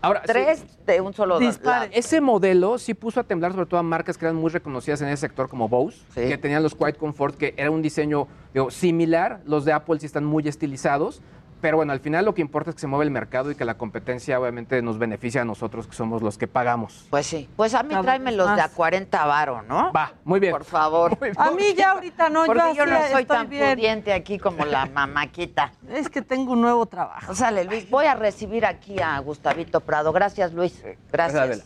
Ahora, 0.00 0.20
sí. 0.20 0.32
tres 0.32 0.64
de 0.86 1.00
un 1.00 1.12
solo 1.12 1.38
Dispare. 1.38 1.86
lado. 1.86 1.90
Ese 1.92 2.20
modelo 2.20 2.78
sí 2.78 2.94
puso 2.94 3.20
a 3.20 3.24
temblar 3.24 3.52
sobre 3.52 3.66
todo 3.66 3.78
a 3.80 3.82
marcas 3.84 4.16
que 4.18 4.24
eran 4.24 4.36
muy 4.36 4.50
reconocidas 4.50 5.00
en 5.02 5.08
ese 5.08 5.20
sector 5.22 5.48
como 5.48 5.68
Bose, 5.68 5.98
Sí. 6.14 6.28
que 6.28 6.38
tenían 6.38 6.62
los 6.62 6.74
Quiet 6.74 6.96
Comfort, 6.98 7.36
que 7.36 7.54
era 7.56 7.70
un 7.70 7.82
diseño 7.82 8.26
digo, 8.54 8.70
similar. 8.70 9.40
Los 9.44 9.64
de 9.64 9.72
Apple 9.72 9.98
sí 10.00 10.06
están 10.06 10.24
muy 10.24 10.46
estilizados. 10.48 11.20
Pero 11.62 11.76
bueno, 11.76 11.92
al 11.92 12.00
final 12.00 12.24
lo 12.24 12.34
que 12.34 12.40
importa 12.40 12.70
es 12.70 12.74
que 12.74 12.80
se 12.80 12.88
mueve 12.88 13.04
el 13.04 13.12
mercado 13.12 13.52
y 13.52 13.54
que 13.54 13.64
la 13.64 13.74
competencia 13.74 14.38
obviamente 14.40 14.82
nos 14.82 14.98
beneficia 14.98 15.42
a 15.42 15.44
nosotros, 15.44 15.86
que 15.86 15.94
somos 15.94 16.20
los 16.20 16.36
que 16.36 16.48
pagamos. 16.48 17.06
Pues 17.08 17.24
sí. 17.24 17.48
Pues 17.54 17.72
a 17.74 17.84
mí 17.84 17.94
tráeme 18.02 18.32
los 18.32 18.48
de 18.48 18.60
a 18.60 18.66
más. 18.66 18.72
40 18.72 19.24
varo, 19.24 19.62
¿no? 19.62 19.92
Va, 19.92 20.12
muy 20.24 20.40
bien. 20.40 20.50
Por 20.50 20.64
favor. 20.64 21.16
A 21.36 21.52
mí 21.52 21.72
ya 21.76 21.92
ahorita 21.92 22.28
no, 22.30 22.46
Porque 22.46 22.74
yo, 22.74 22.84
yo 22.84 22.86
no 22.86 22.98
soy 23.12 23.24
tan 23.26 23.48
bien. 23.48 23.76
pudiente 23.76 24.12
aquí 24.12 24.40
como 24.40 24.64
la 24.64 24.86
mamaquita. 24.86 25.72
Es 25.88 26.08
que 26.08 26.20
tengo 26.20 26.52
un 26.52 26.62
nuevo 26.62 26.84
trabajo. 26.86 27.32
Sale, 27.32 27.64
Luis. 27.64 27.88
Voy 27.88 28.06
a 28.06 28.14
recibir 28.14 28.66
aquí 28.66 29.00
a 29.00 29.16
Gustavito 29.20 29.78
Prado. 29.80 30.12
Gracias, 30.12 30.52
Luis. 30.52 30.82
Gracias. 31.12 31.40
Adela. 31.40 31.64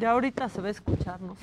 Ya 0.00 0.10
ahorita 0.10 0.48
se 0.48 0.60
va 0.60 0.66
a 0.66 0.70
escucharnos. 0.72 1.38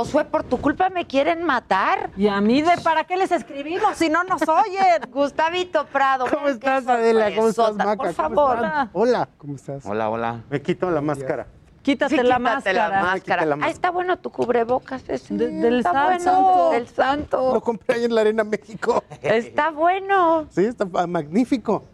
Josué, 0.00 0.24
por 0.24 0.44
tu 0.44 0.58
culpa 0.58 0.88
me 0.88 1.06
quieren 1.06 1.44
matar. 1.44 2.08
Y 2.16 2.26
a 2.26 2.40
mí, 2.40 2.62
de 2.62 2.70
¿para 2.82 3.04
qué 3.04 3.18
les 3.18 3.30
escribimos 3.32 3.96
si 3.98 4.08
no 4.08 4.24
nos 4.24 4.40
oyen? 4.48 5.02
Gustavito 5.12 5.84
Prado. 5.84 6.24
¿Cómo 6.32 6.48
estás, 6.48 6.86
Adela? 6.86 7.34
¿Cómo 7.36 7.48
estás. 7.48 7.74
Maca? 7.74 7.96
Por 7.96 8.14
¿Cómo 8.14 8.28
favor. 8.34 8.56
estás? 8.64 8.88
Hola, 8.94 9.28
¿cómo 9.36 9.56
estás? 9.56 9.84
Hola, 9.84 10.08
hola. 10.08 10.40
Me 10.48 10.62
quito 10.62 10.90
la 10.90 11.02
máscara. 11.02 11.46
Quítate 11.82 12.10
Sí, 12.10 12.16
la 12.16 12.22
quítate 12.22 12.40
máscara. 12.40 12.88
la 12.88 13.02
máscara. 13.02 13.20
Quítate 13.20 13.46
la 13.46 13.52
Ah, 13.52 13.56
máscara. 13.56 13.72
está 13.72 13.90
bueno 13.90 14.18
tu 14.18 14.30
cubrebocas 14.30 15.06
ese. 15.06 15.34
De- 15.34 15.48
del 15.50 15.78
está 15.80 15.92
santo. 15.92 16.32
bueno. 16.32 16.70
Del 16.70 16.88
santo. 16.88 17.52
Lo 17.54 17.60
compré 17.60 17.96
ahí 17.96 18.04
en 18.04 18.14
la 18.14 18.22
Arena 18.22 18.42
México. 18.44 19.04
Está 19.20 19.68
bueno. 19.70 20.46
Sí, 20.48 20.64
está 20.64 20.86
ah, 20.94 21.06
magnífico. 21.06 21.84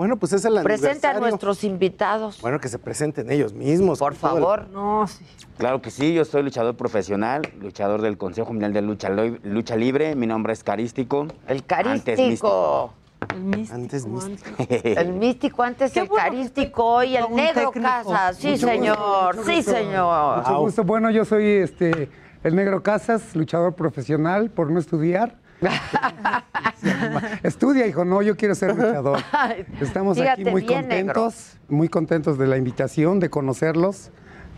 Bueno, 0.00 0.16
pues 0.16 0.32
es 0.32 0.46
el 0.46 0.58
Presente 0.62 1.06
a 1.08 1.20
nuestros 1.20 1.62
invitados. 1.62 2.40
Bueno, 2.40 2.58
que 2.58 2.68
se 2.68 2.78
presenten 2.78 3.30
ellos 3.30 3.52
mismos. 3.52 3.98
Por 3.98 4.12
el- 4.12 4.18
favor. 4.18 4.66
No, 4.68 5.06
sí. 5.06 5.22
Claro 5.58 5.82
que 5.82 5.90
sí, 5.90 6.14
yo 6.14 6.24
soy 6.24 6.42
luchador 6.42 6.74
profesional, 6.74 7.42
luchador 7.60 8.00
del 8.00 8.16
Consejo 8.16 8.50
Mundial 8.50 8.72
de 8.72 8.80
Lucha, 8.80 9.10
Lucha 9.10 9.76
Libre. 9.76 10.14
Mi 10.16 10.26
nombre 10.26 10.54
es 10.54 10.64
Carístico. 10.64 11.26
El 11.46 11.58
Antes 11.58 12.16
carístico. 12.16 12.94
El 13.28 13.40
místico. 13.44 13.74
Antes 13.74 14.06
antes. 14.06 14.86
El 14.96 15.12
místico 15.12 15.62
antes 15.62 15.92
Qué 15.92 16.00
el 16.00 16.08
bueno 16.08 16.24
carístico 16.24 16.82
hoy 16.82 17.16
el 17.18 17.34
negro 17.34 17.70
técnico. 17.70 17.82
Casas. 17.82 18.38
Sí, 18.38 18.52
Mucho 18.52 18.66
señor. 18.68 19.36
gusto, 19.36 19.52
sí, 19.52 19.62
señor. 19.62 20.38
Mucho 20.38 20.58
gusto. 20.60 20.84
Bueno, 20.84 21.10
yo 21.10 21.26
soy 21.26 21.44
este 21.46 22.08
el 22.42 22.56
negro 22.56 22.82
Casas, 22.82 23.36
luchador 23.36 23.74
profesional 23.74 24.48
por 24.48 24.70
no 24.70 24.80
estudiar. 24.80 25.36
Estudia, 27.42 27.86
hijo, 27.86 28.04
no, 28.04 28.22
yo 28.22 28.36
quiero 28.36 28.54
ser 28.54 28.74
luchador. 28.76 29.18
Estamos 29.80 30.18
Fíjate 30.18 30.42
aquí 30.42 30.50
muy 30.50 30.62
bien, 30.62 30.88
negro. 30.88 31.14
contentos, 31.14 31.56
muy 31.68 31.88
contentos 31.88 32.38
de 32.38 32.46
la 32.46 32.56
invitación, 32.56 33.20
de 33.20 33.30
conocerlos, 33.30 34.10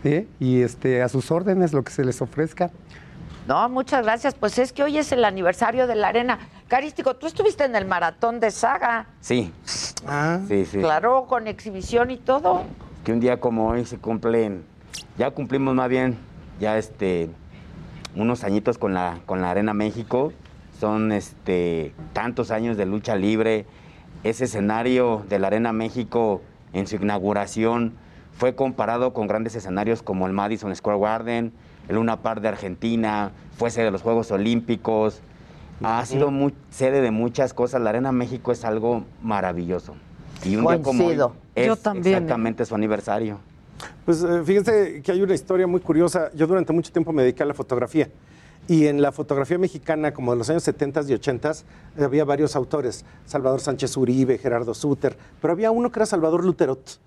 ¿sí? 0.03 0.27
y 0.39 0.61
este, 0.61 1.01
a 1.01 1.09
sus 1.09 1.31
órdenes, 1.31 1.73
lo 1.73 1.83
que 1.83 1.91
se 1.91 2.03
les 2.05 2.21
ofrezca. 2.21 2.71
No, 3.47 3.67
muchas 3.67 4.03
gracias. 4.05 4.35
Pues 4.35 4.57
es 4.57 4.71
que 4.71 4.83
hoy 4.83 4.97
es 4.97 5.11
el 5.11 5.25
aniversario 5.25 5.85
de 5.85 5.95
la 5.95 6.07
arena. 6.07 6.39
Carístico, 6.69 7.15
tú 7.17 7.27
estuviste 7.27 7.65
en 7.65 7.75
el 7.75 7.85
maratón 7.85 8.39
de 8.39 8.51
saga. 8.51 9.07
Sí, 9.19 9.51
Ah, 10.07 10.39
sí, 10.47 10.65
sí. 10.65 10.79
Claro, 10.79 11.25
con 11.27 11.47
exhibición 11.47 12.09
y 12.09 12.17
todo. 12.17 12.63
Que 13.03 13.11
un 13.11 13.19
día 13.19 13.41
como 13.41 13.67
hoy 13.69 13.83
se 13.85 13.97
cumplen, 13.97 14.63
ya 15.17 15.31
cumplimos 15.31 15.75
más 15.75 15.89
bien, 15.89 16.17
ya 16.61 16.77
este, 16.77 17.29
unos 18.15 18.45
añitos 18.45 18.77
con 18.77 18.93
la, 18.93 19.19
con 19.25 19.41
la 19.41 19.51
Arena 19.51 19.73
México. 19.73 20.31
Son 20.83 21.13
este, 21.13 21.93
tantos 22.11 22.51
años 22.51 22.75
de 22.75 22.85
lucha 22.85 23.15
libre. 23.15 23.65
Ese 24.25 24.43
escenario 24.43 25.23
de 25.29 25.39
la 25.39 25.47
Arena 25.47 25.71
México 25.71 26.41
en 26.73 26.87
su 26.87 26.97
inauguración 26.97 27.93
fue 28.33 28.53
comparado 28.53 29.13
con 29.13 29.27
grandes 29.27 29.55
escenarios 29.55 30.03
como 30.03 30.27
el 30.27 30.33
Madison 30.33 30.75
Square 30.75 30.99
Garden, 30.99 31.53
el 31.87 31.95
Luna 31.95 32.21
Park 32.21 32.41
de 32.41 32.49
Argentina, 32.49 33.31
fue 33.55 33.69
sede 33.69 33.85
de 33.85 33.91
los 33.91 34.01
Juegos 34.01 34.29
Olímpicos. 34.31 35.21
Ha 35.81 36.05
sido 36.05 36.31
mu- 36.31 36.51
sede 36.69 36.99
de 36.99 37.11
muchas 37.11 37.53
cosas. 37.53 37.79
La 37.81 37.91
Arena 37.91 38.11
México 38.11 38.51
es 38.51 38.65
algo 38.65 39.05
maravilloso. 39.21 39.95
Y 40.43 40.57
un 40.57 40.65
día 40.67 40.81
como 40.81 41.05
hoy 41.05 41.17
es 41.55 41.67
Yo 41.67 41.77
también, 41.77 42.07
¿eh? 42.07 42.17
exactamente 42.17 42.65
su 42.65 42.75
aniversario. 42.75 43.39
Pues 44.03 44.21
eh, 44.21 44.41
fíjense 44.43 45.01
que 45.01 45.13
hay 45.13 45.21
una 45.21 45.33
historia 45.33 45.65
muy 45.65 45.79
curiosa. 45.79 46.29
Yo 46.35 46.45
durante 46.45 46.73
mucho 46.73 46.91
tiempo 46.91 47.13
me 47.13 47.21
dediqué 47.21 47.43
a 47.43 47.45
la 47.45 47.53
fotografía. 47.53 48.09
Y 48.67 48.87
en 48.87 49.01
la 49.01 49.11
fotografía 49.11 49.57
mexicana, 49.57 50.13
como 50.13 50.31
de 50.31 50.37
los 50.37 50.49
años 50.49 50.63
70 50.63 51.01
y 51.07 51.13
80, 51.13 51.51
había 51.99 52.23
varios 52.23 52.55
autores. 52.55 53.03
Salvador 53.25 53.59
Sánchez 53.59 53.97
Uribe, 53.97 54.37
Gerardo 54.37 54.73
Suter. 54.73 55.17
Pero 55.41 55.53
había 55.53 55.71
uno 55.71 55.91
que 55.91 55.99
era 55.99 56.05
Salvador 56.05 56.45
Luterot. 56.45 56.99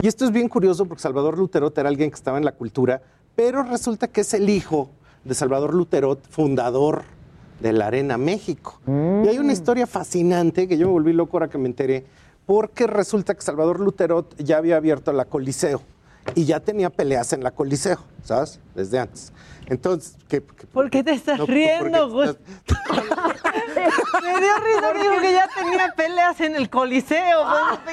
Y 0.00 0.08
esto 0.08 0.24
es 0.24 0.32
bien 0.32 0.48
curioso 0.48 0.86
porque 0.86 1.02
Salvador 1.02 1.38
Luterot 1.38 1.76
era 1.78 1.88
alguien 1.88 2.10
que 2.10 2.16
estaba 2.16 2.36
en 2.36 2.44
la 2.44 2.52
cultura, 2.52 3.00
pero 3.36 3.62
resulta 3.62 4.08
que 4.08 4.22
es 4.22 4.34
el 4.34 4.50
hijo 4.50 4.90
de 5.24 5.34
Salvador 5.34 5.72
Luterot, 5.72 6.20
fundador 6.28 7.04
de 7.60 7.72
la 7.72 7.86
Arena 7.86 8.18
México. 8.18 8.80
Y 8.86 9.28
hay 9.28 9.38
una 9.38 9.52
historia 9.52 9.86
fascinante 9.86 10.68
que 10.68 10.76
yo 10.76 10.88
me 10.88 10.92
volví 10.92 11.12
loco 11.12 11.36
ahora 11.36 11.48
que 11.48 11.58
me 11.58 11.68
enteré, 11.68 12.04
porque 12.44 12.86
resulta 12.86 13.34
que 13.34 13.42
Salvador 13.42 13.80
Luterot 13.80 14.36
ya 14.42 14.58
había 14.58 14.76
abierto 14.76 15.12
la 15.12 15.24
Coliseo 15.24 15.80
y 16.34 16.44
ya 16.44 16.60
tenía 16.60 16.90
peleas 16.90 17.32
en 17.32 17.42
la 17.42 17.52
Coliseo, 17.52 17.98
¿sabes? 18.22 18.60
Desde 18.74 18.98
antes. 18.98 19.32
Entonces, 19.66 20.16
¿qué? 20.28 20.42
qué- 20.42 20.66
¿Por 20.66 20.90
qué 20.90 21.02
te 21.02 21.12
estás 21.12 21.38
No, 21.38 21.46
riendo, 21.46 22.10
Gus? 22.10 22.36
Me 24.22 24.40
dio 24.40 24.56
risa 24.58 24.92
que 24.92 24.98
dijo 24.98 25.20
que 25.20 25.32
ya 25.32 25.48
tenía 25.54 25.92
peleas 25.96 26.40
en 26.40 26.56
el 26.56 26.70
Coliseo 26.70 27.40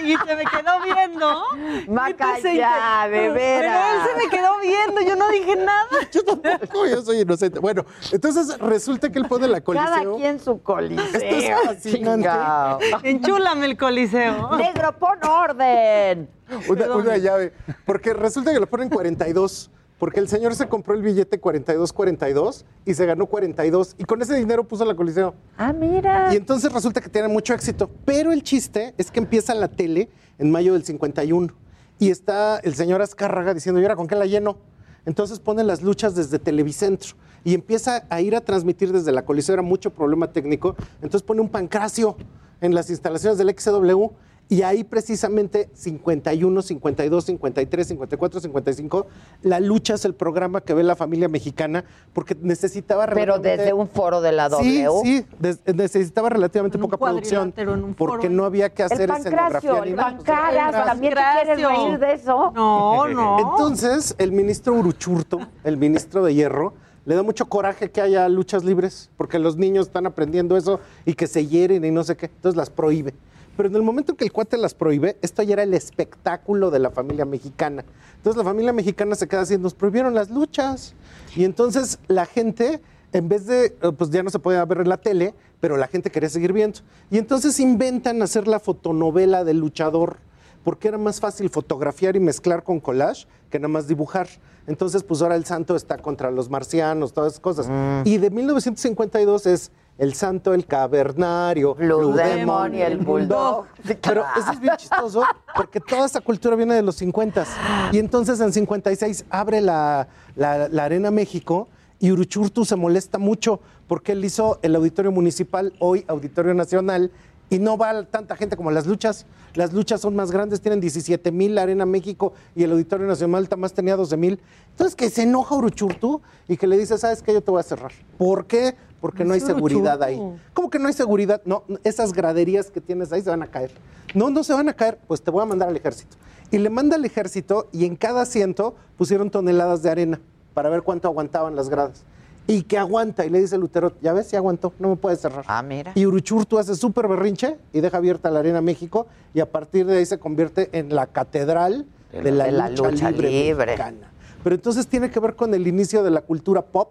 y 0.03 0.15
se 0.15 0.35
me 0.35 0.43
quedó 0.45 0.81
viendo. 0.83 1.43
Maca, 1.89 2.39
ya, 2.39 3.07
de 3.07 3.17
Pero 3.19 3.33
veras. 3.33 3.95
él 3.95 4.01
se 4.09 4.17
me 4.25 4.29
quedó 4.29 4.49
viendo, 4.61 5.01
yo 5.01 5.15
no 5.15 5.29
dije 5.29 5.55
nada. 5.55 5.87
Yo 6.11 6.23
tampoco, 6.23 6.87
yo 6.87 7.01
soy 7.01 7.21
inocente. 7.21 7.59
Bueno, 7.59 7.85
entonces 8.11 8.57
resulta 8.59 9.09
que 9.11 9.19
él 9.19 9.25
pone 9.27 9.47
la 9.47 9.61
Coliseo. 9.61 9.85
Cada 9.87 10.15
quien 10.17 10.39
su 10.39 10.61
coliseo. 10.61 11.05
Esto 11.05 11.17
es 11.19 11.49
fascinante. 11.65 12.27
chingao. 12.27 12.79
Enchúlame 13.03 13.65
el 13.65 13.77
Coliseo. 13.77 14.55
Negro, 14.57 14.97
pon 14.97 15.17
orden. 15.25 16.29
Una, 16.67 16.95
una 16.95 17.17
llave. 17.17 17.53
Porque 17.85 18.13
resulta 18.13 18.51
que 18.53 18.59
lo 18.59 18.67
ponen 18.67 18.89
42. 18.89 19.69
Porque 20.01 20.19
el 20.19 20.27
señor 20.27 20.55
se 20.55 20.67
compró 20.67 20.95
el 20.95 21.03
billete 21.03 21.39
42-42 21.39 22.63
y 22.85 22.95
se 22.95 23.05
ganó 23.05 23.27
42. 23.27 23.93
Y 23.99 24.03
con 24.05 24.19
ese 24.19 24.33
dinero 24.33 24.67
puso 24.67 24.83
la 24.83 24.95
Coliseo. 24.95 25.35
Ah, 25.59 25.73
mira. 25.73 26.33
Y 26.33 26.37
entonces 26.37 26.73
resulta 26.73 27.01
que 27.01 27.07
tiene 27.07 27.27
mucho 27.27 27.53
éxito. 27.53 27.87
Pero 28.03 28.31
el 28.31 28.41
chiste 28.41 28.95
es 28.97 29.11
que 29.11 29.19
empieza 29.19 29.53
la 29.53 29.67
tele 29.67 30.09
en 30.39 30.49
mayo 30.49 30.73
del 30.73 30.83
51. 30.83 31.53
Y 31.99 32.09
está 32.09 32.57
el 32.63 32.73
señor 32.73 33.03
Azcárraga 33.03 33.53
diciendo, 33.53 33.79
¿y 33.79 33.83
ahora 33.83 33.95
con 33.95 34.07
qué 34.07 34.15
la 34.15 34.25
lleno? 34.25 34.57
Entonces 35.05 35.39
pone 35.39 35.63
las 35.63 35.83
luchas 35.83 36.15
desde 36.15 36.39
Televicentro. 36.39 37.11
Y 37.43 37.53
empieza 37.53 38.03
a 38.09 38.21
ir 38.21 38.35
a 38.35 38.41
transmitir 38.41 38.91
desde 38.91 39.11
la 39.11 39.23
Coliseo. 39.23 39.53
Era 39.53 39.61
mucho 39.61 39.91
problema 39.91 40.33
técnico. 40.33 40.75
Entonces 41.03 41.21
pone 41.21 41.41
un 41.41 41.49
pancracio 41.49 42.17
en 42.59 42.73
las 42.73 42.89
instalaciones 42.89 43.37
del 43.37 43.55
XW. 43.55 44.07
Y 44.51 44.63
ahí 44.63 44.83
precisamente 44.83 45.69
51, 45.73 46.61
52, 46.61 47.23
53, 47.23 47.87
54, 47.87 48.39
55, 48.41 49.07
la 49.43 49.61
lucha 49.61 49.93
es 49.93 50.03
el 50.03 50.13
programa 50.13 50.59
que 50.59 50.73
ve 50.73 50.83
la 50.83 50.97
familia 50.97 51.29
mexicana 51.29 51.85
porque 52.11 52.35
necesitaba 52.41 53.05
Pero 53.07 53.39
desde 53.39 53.71
un 53.71 53.87
foro 53.87 54.19
de 54.19 54.33
la 54.33 54.49
Sí, 54.49 54.83
W. 54.83 54.89
sí, 55.05 55.25
des- 55.39 55.61
necesitaba 55.73 56.27
relativamente 56.27 56.77
poca 56.77 56.97
producción 56.97 57.51
cuadrilátero, 57.53 57.75
en 57.75 57.83
un 57.85 57.95
foro. 57.95 58.11
porque 58.11 58.27
no 58.29 58.43
había 58.43 58.67
que 58.73 58.83
hacer 58.83 59.09
El 59.09 59.15
escenografía 59.15 59.85
ni 59.85 59.91
nada. 59.91 60.17
pancaras, 60.17 60.85
¿también 60.85 61.13
te 61.13 61.21
quieres 61.45 61.65
reír 61.65 61.97
de 61.99 62.13
eso? 62.13 62.51
No, 62.53 63.07
no. 63.07 63.39
Entonces, 63.39 64.15
el 64.17 64.33
ministro 64.33 64.73
Uruchurto, 64.73 65.39
el 65.63 65.77
ministro 65.77 66.25
de 66.25 66.35
Hierro, 66.35 66.73
le 67.05 67.15
da 67.15 67.23
mucho 67.23 67.45
coraje 67.45 67.89
que 67.89 68.01
haya 68.01 68.27
luchas 68.27 68.65
libres, 68.65 69.09
porque 69.15 69.39
los 69.39 69.55
niños 69.55 69.87
están 69.87 70.05
aprendiendo 70.07 70.57
eso 70.57 70.81
y 71.05 71.13
que 71.13 71.25
se 71.27 71.47
hieren 71.47 71.85
y 71.85 71.91
no 71.91 72.03
sé 72.03 72.17
qué. 72.17 72.25
Entonces 72.25 72.57
las 72.57 72.69
prohíbe. 72.69 73.13
Pero 73.57 73.69
en 73.69 73.75
el 73.75 73.81
momento 73.81 74.13
en 74.13 74.17
que 74.17 74.23
el 74.23 74.31
cuate 74.31 74.57
las 74.57 74.73
prohíbe, 74.73 75.17
esto 75.21 75.43
ya 75.43 75.53
era 75.53 75.63
el 75.63 75.73
espectáculo 75.73 76.71
de 76.71 76.79
la 76.79 76.91
familia 76.91 77.25
mexicana. 77.25 77.83
Entonces 78.17 78.37
la 78.37 78.43
familia 78.43 78.73
mexicana 78.73 79.15
se 79.15 79.27
queda 79.27 79.41
así, 79.41 79.57
nos 79.57 79.73
prohibieron 79.73 80.13
las 80.13 80.29
luchas. 80.29 80.93
Y 81.35 81.43
entonces 81.43 81.99
la 82.07 82.25
gente, 82.25 82.81
en 83.13 83.29
vez 83.29 83.45
de, 83.45 83.65
eh, 83.65 83.91
pues 83.97 84.09
ya 84.09 84.23
no 84.23 84.29
se 84.29 84.39
podía 84.39 84.63
ver 84.65 84.79
en 84.79 84.89
la 84.89 84.97
tele, 84.97 85.33
pero 85.59 85.77
la 85.77 85.87
gente 85.87 86.09
quería 86.11 86.29
seguir 86.29 86.53
viendo. 86.53 86.79
Y 87.09 87.17
entonces 87.17 87.59
inventan 87.59 88.21
hacer 88.21 88.47
la 88.47 88.59
fotonovela 88.59 89.43
del 89.43 89.57
luchador 89.57 90.17
porque 90.63 90.87
era 90.87 90.97
más 90.97 91.19
fácil 91.19 91.49
fotografiar 91.49 92.15
y 92.15 92.19
mezclar 92.19 92.63
con 92.63 92.79
collage 92.79 93.25
que 93.49 93.59
nada 93.59 93.67
más 93.69 93.87
dibujar. 93.87 94.27
Entonces, 94.67 95.03
pues 95.03 95.21
ahora 95.21 95.35
el 95.35 95.43
santo 95.45 95.75
está 95.75 95.97
contra 95.97 96.31
los 96.31 96.49
marcianos, 96.49 97.13
todas 97.13 97.33
esas 97.33 97.39
cosas. 97.41 97.67
Y 98.05 98.17
de 98.17 98.29
1952 98.29 99.45
es 99.47 99.71
el 99.97 100.13
santo, 100.13 100.53
el 100.53 100.65
cavernario, 100.65 101.75
Blue 101.75 102.13
Demon 102.13 102.75
y 102.75 102.81
el 102.81 102.97
Bulldog. 102.97 103.65
Pero 104.01 104.23
eso 104.37 104.51
es 104.51 104.59
bien 104.59 104.75
chistoso 104.77 105.23
porque 105.55 105.79
toda 105.79 106.05
esa 106.05 106.21
cultura 106.21 106.55
viene 106.55 106.75
de 106.75 106.81
los 106.81 106.95
50 106.95 107.45
y 107.91 107.97
entonces 107.99 108.39
en 108.39 108.53
56 108.53 109.25
abre 109.29 109.61
la, 109.61 110.07
la- 110.35 110.69
la 110.69 110.85
Arena 110.85 111.11
México 111.11 111.67
y 111.99 112.11
Uruchurtu 112.11 112.65
se 112.65 112.75
molesta 112.75 113.17
mucho 113.17 113.59
porque 113.87 114.13
él 114.13 114.23
hizo 114.23 114.57
el 114.61 114.75
Auditorio 114.75 115.11
Municipal, 115.11 115.73
hoy 115.79 116.05
Auditorio 116.07 116.53
Nacional, 116.53 117.11
y 117.51 117.59
no 117.59 117.77
va 117.77 118.03
tanta 118.05 118.35
gente 118.37 118.55
como 118.55 118.71
las 118.71 118.87
luchas. 118.87 119.25
Las 119.55 119.73
luchas 119.73 119.99
son 119.99 120.15
más 120.15 120.31
grandes, 120.31 120.61
tienen 120.61 120.79
17 120.79 121.31
mil, 121.33 121.53
la 121.53 121.63
Arena 121.63 121.85
México 121.85 122.31
y 122.55 122.63
el 122.63 122.71
Auditorio 122.71 123.05
Nacional 123.05 123.47
más 123.57 123.73
tenía 123.73 123.97
12 123.97 124.15
mil. 124.15 124.39
Entonces 124.69 124.95
que 124.95 125.09
se 125.09 125.23
enoja 125.23 125.53
Uruchurtu 125.55 126.21
y 126.47 126.55
que 126.55 126.65
le 126.65 126.77
dice, 126.77 126.97
¿sabes 126.97 127.21
qué? 127.21 127.33
Yo 127.33 127.43
te 127.43 127.51
voy 127.51 127.59
a 127.59 127.63
cerrar. 127.63 127.91
¿Por 128.17 128.45
qué? 128.45 128.75
Porque 129.01 129.25
no 129.25 129.33
hay 129.33 129.41
seguridad 129.41 130.01
ahí. 130.01 130.17
¿Cómo 130.53 130.69
que 130.69 130.79
no 130.79 130.87
hay 130.87 130.93
seguridad? 130.93 131.41
No, 131.43 131.65
esas 131.83 132.13
graderías 132.13 132.71
que 132.71 132.79
tienes 132.79 133.11
ahí 133.11 133.21
se 133.21 133.29
van 133.29 133.43
a 133.43 133.47
caer. 133.47 133.71
No, 134.15 134.29
no 134.29 134.45
se 134.45 134.53
van 134.53 134.69
a 134.69 134.73
caer, 134.73 134.97
pues 135.05 135.21
te 135.21 135.29
voy 135.29 135.43
a 135.43 135.45
mandar 135.45 135.67
al 135.67 135.75
ejército. 135.75 136.15
Y 136.51 136.57
le 136.57 136.69
manda 136.69 136.95
al 136.95 137.03
ejército 137.03 137.67
y 137.73 137.83
en 137.83 137.97
cada 137.97 138.21
asiento 138.21 138.75
pusieron 138.97 139.29
toneladas 139.29 139.83
de 139.83 139.89
arena 139.89 140.21
para 140.53 140.69
ver 140.69 140.83
cuánto 140.83 141.09
aguantaban 141.09 141.57
las 141.57 141.67
gradas. 141.67 142.05
Y 142.51 142.63
que 142.63 142.77
aguanta, 142.77 143.25
y 143.25 143.29
le 143.29 143.39
dice 143.39 143.57
Lutero, 143.57 143.93
ya 144.01 144.11
ves, 144.11 144.27
si 144.27 144.35
aguantó, 144.35 144.73
no 144.77 144.89
me 144.89 144.95
puede 144.97 145.15
cerrar. 145.15 145.45
Ah, 145.47 145.63
mira. 145.63 145.93
Y 145.95 146.05
Uruchurtu 146.05 146.57
hace 146.57 146.75
súper 146.75 147.07
berrinche 147.07 147.57
y 147.71 147.79
deja 147.79 147.95
abierta 147.97 148.29
la 148.29 148.39
Arena 148.39 148.59
México 148.59 149.07
y 149.33 149.39
a 149.39 149.49
partir 149.49 149.85
de 149.85 149.97
ahí 149.97 150.05
se 150.05 150.19
convierte 150.19 150.69
en 150.73 150.93
la 150.93 151.07
catedral 151.07 151.85
de, 152.11 152.31
la, 152.31 152.45
de 152.45 152.51
la 152.51 152.69
lucha, 152.69 152.91
lucha 152.91 153.11
libre, 153.11 153.29
libre. 153.29 153.65
mexicana. 153.67 154.11
Pero 154.43 154.55
entonces 154.55 154.85
tiene 154.87 155.09
que 155.09 155.19
ver 155.21 155.35
con 155.35 155.53
el 155.53 155.65
inicio 155.65 156.03
de 156.03 156.11
la 156.11 156.21
cultura 156.21 156.61
pop 156.61 156.89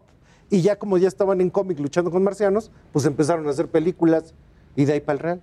y 0.48 0.62
ya 0.62 0.76
como 0.76 0.96
ya 0.96 1.08
estaban 1.08 1.42
en 1.42 1.50
cómic 1.50 1.78
luchando 1.78 2.10
con 2.10 2.24
marcianos, 2.24 2.70
pues 2.92 3.04
empezaron 3.04 3.46
a 3.46 3.50
hacer 3.50 3.68
películas 3.68 4.32
y 4.76 4.86
de 4.86 4.94
ahí 4.94 5.00
para 5.00 5.14
el 5.14 5.18
real. 5.18 5.40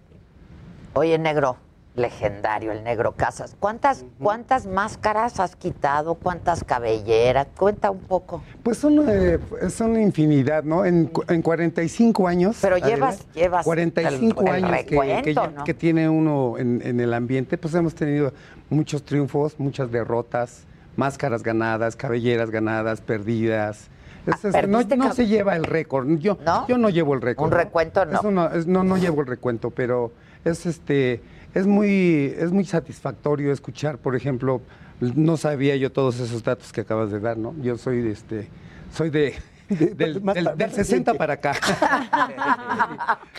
Oye, 0.95 1.17
negro, 1.19 1.57
legendario, 1.97 2.71
el 2.71 2.83
negro 2.83 3.11
Casas. 3.13 3.55
¿Cuántas, 3.59 4.05
¿Cuántas 4.21 4.65
máscaras 4.67 5.39
has 5.39 5.55
quitado? 5.55 6.13
¿Cuántas 6.15 6.63
cabelleras? 6.63 7.47
Cuenta 7.57 7.89
un 7.91 7.99
poco. 7.99 8.43
Pues 8.63 8.77
son, 8.77 9.03
eh, 9.09 9.39
son 9.69 9.99
infinidad, 9.99 10.63
¿no? 10.63 10.85
En, 10.85 11.11
en 11.27 11.41
45 11.41 12.27
años. 12.27 12.57
Pero 12.61 12.77
llevas- 12.77 13.25
llevas 13.33 13.65
45 13.65 14.41
el- 14.41 14.47
el 14.47 14.53
años 14.63 14.71
que- 14.77 14.85
que, 14.85 14.95
recuento, 15.01 15.29
ya- 15.31 15.47
¿no? 15.51 15.63
que 15.63 15.73
tiene 15.73 16.07
uno 16.07 16.57
en, 16.59 16.81
en 16.85 16.99
el 16.99 17.13
ambiente, 17.13 17.57
pues 17.57 17.73
hemos 17.73 17.95
tenido 17.95 18.31
muchos 18.69 19.03
triunfos, 19.03 19.59
muchas 19.59 19.91
derrotas, 19.91 20.65
máscaras 20.95 21.41
ganadas, 21.41 21.95
cabelleras 21.95 22.51
ganadas, 22.51 23.01
perdidas. 23.01 23.89
Es- 24.27 24.43
no, 24.43 24.51
¿perdiste 24.51 24.97
no 24.97 25.05
cab- 25.05 25.13
se 25.13 25.25
lleva 25.25 25.55
el 25.55 25.63
récord. 25.63 26.07
Yo 26.19 26.37
¿No? 26.45 26.67
yo 26.67 26.77
no 26.77 26.89
llevo 26.89 27.15
el 27.15 27.21
récord. 27.21 27.47
Un 27.47 27.57
recuento 27.57 28.05
no. 28.05 28.49
Es- 28.51 28.67
no, 28.67 28.83
no 28.83 28.97
llevo 28.97 29.21
el 29.21 29.27
recuento, 29.27 29.71
pero 29.71 30.11
es 30.45 30.65
este 30.67 31.21
es 31.57 31.67
muy 31.67 32.33
es 32.37 32.51
muy 32.51 32.65
satisfactorio 32.65 33.51
escuchar, 33.51 33.97
por 33.97 34.15
ejemplo, 34.15 34.61
no 34.99 35.37
sabía 35.37 35.75
yo 35.75 35.91
todos 35.91 36.19
esos 36.19 36.43
datos 36.43 36.71
que 36.73 36.81
acabas 36.81 37.11
de 37.11 37.19
dar, 37.19 37.37
¿no? 37.37 37.53
Yo 37.61 37.77
soy 37.77 38.01
de 38.01 38.11
este 38.11 38.47
soy 38.93 39.09
de 39.09 39.33
del, 39.69 40.21
Más 40.21 40.35
del- 40.35 40.45
para- 40.45 40.55
del 40.55 40.67
más 40.67 40.75
60 40.75 41.13
para 41.15 41.33
acá. 41.33 41.53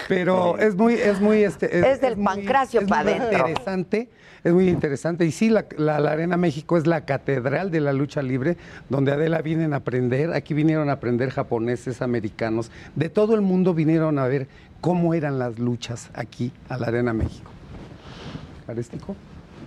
Pero 0.08 0.58
es 0.58 0.74
muy, 0.76 0.94
es 0.94 1.20
muy, 1.20 1.42
este, 1.42 1.90
Es 1.90 2.00
del 2.00 2.16
muy- 2.16 2.24
pancracio 2.26 2.80
es 2.80 2.86
pa' 2.88 3.02
muy 3.02 3.12
adentro. 3.14 3.38
interesante, 3.48 4.08
es 4.44 4.52
muy 4.52 4.68
interesante. 4.68 5.24
Y 5.24 5.32
sí, 5.32 5.48
la, 5.48 5.64
la- 5.76 5.98
la 6.00 6.10
Arena 6.12 6.36
México 6.36 6.76
es 6.76 6.86
la 6.86 7.04
catedral 7.06 7.70
de 7.70 7.80
la 7.80 7.92
lucha 7.92 8.22
libre, 8.22 8.56
donde 8.90 9.12
Adela 9.12 9.40
vienen 9.42 9.72
a 9.72 9.76
aprender. 9.78 10.32
Aquí 10.34 10.52
vinieron 10.54 10.90
a 10.90 10.92
aprender 10.92 11.30
japoneses, 11.30 12.02
americanos, 12.02 12.70
de 12.94 13.08
todo 13.08 13.34
el 13.34 13.40
mundo 13.40 13.72
vinieron 13.74 14.18
a 14.18 14.26
ver 14.26 14.48
cómo 14.80 15.14
eran 15.14 15.38
las 15.38 15.58
luchas 15.58 16.10
aquí 16.14 16.52
a 16.68 16.76
la 16.78 16.88
Arena 16.88 17.12
México. 17.14 17.50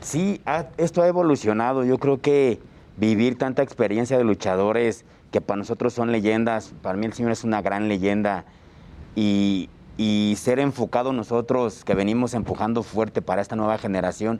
Sí, 0.02 0.41
esto 0.78 1.02
ha 1.02 1.08
evolucionado. 1.08 1.84
Yo 1.84 1.97
creo 1.97 2.22
que 2.22 2.60
vivir 2.97 3.38
tanta 3.38 3.64
experiencia 3.64 4.18
de 4.18 4.24
luchadores 4.24 5.06
que 5.32 5.41
para 5.41 5.58
nosotros 5.58 5.93
son 5.93 6.12
leyendas. 6.12 6.74
Para 6.82 6.97
mí 6.97 7.06
el 7.06 7.14
Señor 7.14 7.32
es 7.32 7.43
una 7.43 7.62
gran 7.62 7.88
leyenda. 7.88 8.45
Y, 9.16 9.70
y 9.97 10.36
ser 10.38 10.60
enfocado 10.60 11.14
nosotros 11.14 11.84
que 11.84 11.95
venimos 11.95 12.34
empujando 12.34 12.84
fuerte 12.84 13.22
para 13.22 13.41
esta 13.41 13.56
nueva 13.56 13.78
generación 13.78 14.39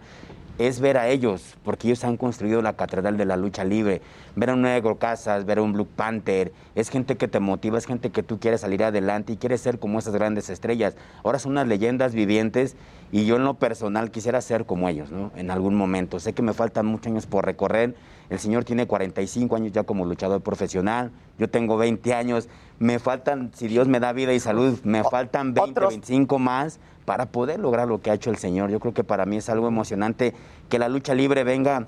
es 0.58 0.80
ver 0.80 0.98
a 0.98 1.08
ellos, 1.08 1.58
porque 1.64 1.88
ellos 1.88 2.04
han 2.04 2.18
construido 2.18 2.62
la 2.62 2.74
catedral 2.74 3.18
de 3.18 3.26
la 3.26 3.38
lucha 3.38 3.64
libre. 3.64 4.02
Ver 4.36 4.52
a 4.52 4.54
un 4.54 4.62
Negro 4.62 4.98
Casas, 4.98 5.46
ver 5.46 5.58
a 5.58 5.62
un 5.62 5.74
Blue 5.74 5.88
Panther, 5.88 6.52
es 6.76 6.90
gente 6.90 7.18
que 7.18 7.28
te 7.28 7.40
motiva, 7.40 7.78
es 7.78 7.88
gente 7.88 8.12
que 8.12 8.22
tú 8.22 8.40
quieres 8.40 8.62
salir 8.62 8.84
adelante 8.84 9.34
y 9.34 9.38
quieres 9.38 9.62
ser 9.62 9.80
como 9.80 10.00
esas 10.00 10.14
grandes 10.14 10.50
estrellas. 10.50 10.96
Ahora 11.24 11.40
son 11.40 11.54
unas 11.54 11.68
leyendas 11.68 12.14
vivientes 12.14 12.76
y 13.12 13.26
yo 13.26 13.36
en 13.36 13.44
lo 13.44 13.56
personal 13.56 14.10
quisiera 14.10 14.40
ser 14.42 14.66
como 14.66 14.88
ellos, 14.88 15.12
¿no? 15.12 15.32
En 15.36 15.52
algún 15.52 15.76
momento. 15.76 16.20
Sé 16.20 16.34
que 16.34 16.42
me 16.42 16.54
faltan 16.54 16.86
muchos 16.86 17.08
años 17.08 17.26
por 17.26 17.46
recorrer. 17.46 17.96
El 18.30 18.40
señor 18.40 18.64
tiene 18.64 18.88
45 18.88 19.56
años 19.56 19.74
ya 19.74 19.84
como 19.84 20.06
luchador 20.06 20.42
profesional, 20.42 21.12
yo 21.38 21.50
tengo 21.50 21.76
20 21.76 22.14
años. 22.14 22.48
Me 22.80 23.00
faltan, 23.00 23.52
si 23.54 23.68
Dios 23.68 23.88
me 23.88 24.00
da 24.00 24.14
vida 24.14 24.34
y 24.34 24.40
salud, 24.40 24.80
me 24.84 25.04
faltan 25.04 25.54
20, 25.54 25.80
25 25.80 26.40
más 26.40 26.80
para 27.04 27.26
poder 27.26 27.60
lograr 27.60 27.88
lo 27.88 28.02
que 28.02 28.10
ha 28.10 28.14
hecho 28.14 28.30
el 28.30 28.38
Señor. 28.38 28.70
Yo 28.70 28.80
creo 28.80 28.94
que 28.94 29.04
para 29.04 29.26
mí 29.26 29.38
es 29.38 29.50
algo 29.50 29.68
emocionante 29.68 30.34
que 30.70 30.80
la 30.80 30.88
lucha 30.88 31.14
libre 31.14 31.44
venga 31.44 31.88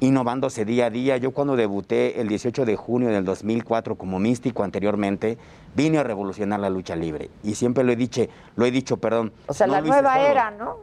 innovándose 0.00 0.64
día 0.64 0.86
a 0.86 0.90
día. 0.90 1.16
Yo 1.18 1.30
cuando 1.32 1.56
debuté 1.56 2.20
el 2.20 2.28
18 2.28 2.64
de 2.64 2.76
junio 2.76 3.08
del 3.10 3.24
2004 3.24 3.94
como 3.96 4.18
místico 4.18 4.64
anteriormente, 4.64 5.38
vine 5.74 5.98
a 5.98 6.02
revolucionar 6.02 6.60
la 6.60 6.70
lucha 6.70 6.96
libre. 6.96 7.30
Y 7.44 7.54
siempre 7.54 7.84
lo 7.84 7.92
he 7.92 7.96
dicho, 7.96 8.22
lo 8.56 8.64
he 8.66 8.70
dicho, 8.70 8.96
perdón. 8.96 9.32
O 9.46 9.54
sea, 9.54 9.66
no 9.66 9.74
la 9.74 9.80
nueva 9.82 10.14
solo. 10.14 10.26
era, 10.26 10.50
¿no? 10.50 10.76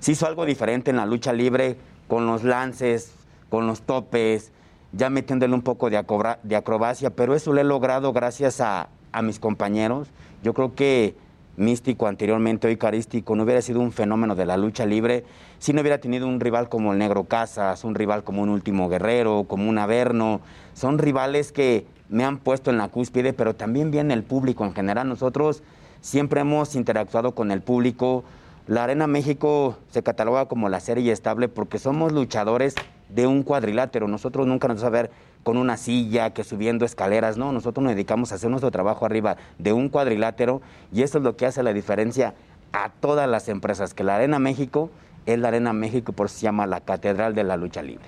Se 0.00 0.12
hizo 0.12 0.26
algo 0.26 0.44
diferente 0.44 0.90
en 0.90 0.96
la 0.96 1.06
lucha 1.06 1.32
libre 1.32 1.76
con 2.08 2.26
los 2.26 2.44
lances, 2.44 3.12
con 3.48 3.66
los 3.66 3.82
topes, 3.82 4.50
ya 4.92 5.08
metiéndole 5.08 5.54
un 5.54 5.62
poco 5.62 5.88
de, 5.88 5.96
acobra- 5.96 6.38
de 6.42 6.56
acrobacia, 6.56 7.10
pero 7.10 7.34
eso 7.34 7.52
lo 7.52 7.60
he 7.60 7.64
logrado 7.64 8.12
gracias 8.12 8.60
a, 8.60 8.88
a 9.12 9.22
mis 9.22 9.38
compañeros. 9.38 10.08
Yo 10.42 10.52
creo 10.52 10.74
que 10.74 11.14
Místico 11.56 12.06
anteriormente, 12.06 12.66
hoy 12.66 12.78
Carístico, 12.78 13.36
no 13.36 13.42
hubiera 13.42 13.60
sido 13.60 13.80
un 13.80 13.92
fenómeno 13.92 14.34
de 14.34 14.46
la 14.46 14.56
lucha 14.56 14.86
libre 14.86 15.24
si 15.58 15.74
no 15.74 15.82
hubiera 15.82 15.98
tenido 15.98 16.26
un 16.26 16.40
rival 16.40 16.70
como 16.70 16.92
el 16.92 16.98
Negro 16.98 17.24
Casas, 17.24 17.84
un 17.84 17.94
rival 17.94 18.24
como 18.24 18.42
un 18.42 18.48
Último 18.48 18.88
Guerrero, 18.88 19.44
como 19.46 19.68
un 19.68 19.76
Averno. 19.78 20.40
Son 20.72 20.98
rivales 20.98 21.52
que 21.52 21.86
me 22.08 22.24
han 22.24 22.38
puesto 22.38 22.70
en 22.70 22.78
la 22.78 22.88
cúspide, 22.88 23.32
pero 23.34 23.54
también 23.54 23.90
viene 23.90 24.14
el 24.14 24.22
público 24.22 24.64
en 24.64 24.74
general. 24.74 25.08
Nosotros 25.08 25.62
siempre 26.00 26.40
hemos 26.40 26.74
interactuado 26.74 27.34
con 27.34 27.50
el 27.50 27.60
público. 27.60 28.24
La 28.66 28.84
Arena 28.84 29.06
México 29.06 29.76
se 29.90 30.02
cataloga 30.02 30.46
como 30.46 30.68
la 30.68 30.80
serie 30.80 31.12
estable 31.12 31.48
porque 31.48 31.78
somos 31.78 32.12
luchadores 32.12 32.74
de 33.08 33.26
un 33.26 33.42
cuadrilátero. 33.42 34.08
Nosotros 34.08 34.46
nunca 34.46 34.68
nos 34.68 34.82
vamos 34.82 34.86
a 34.86 34.90
ver 34.90 35.10
con 35.42 35.56
una 35.56 35.76
silla, 35.76 36.30
que 36.30 36.44
subiendo 36.44 36.84
escaleras, 36.84 37.36
no, 37.36 37.52
nosotros 37.52 37.82
nos 37.82 37.94
dedicamos 37.94 38.32
a 38.32 38.36
hacer 38.36 38.50
nuestro 38.50 38.70
trabajo 38.70 39.04
arriba 39.06 39.36
de 39.58 39.72
un 39.72 39.88
cuadrilátero 39.88 40.62
y 40.92 41.02
eso 41.02 41.18
es 41.18 41.24
lo 41.24 41.36
que 41.36 41.46
hace 41.46 41.62
la 41.62 41.72
diferencia 41.72 42.34
a 42.72 42.90
todas 42.90 43.28
las 43.28 43.48
empresas, 43.48 43.92
que 43.94 44.04
la 44.04 44.16
Arena 44.16 44.38
México 44.38 44.90
es 45.26 45.38
la 45.38 45.48
Arena 45.48 45.72
México, 45.72 46.12
por 46.12 46.26
eso 46.26 46.36
se 46.36 46.42
llama 46.42 46.66
la 46.66 46.80
Catedral 46.80 47.34
de 47.34 47.44
la 47.44 47.56
Lucha 47.56 47.82
Libre. 47.82 48.04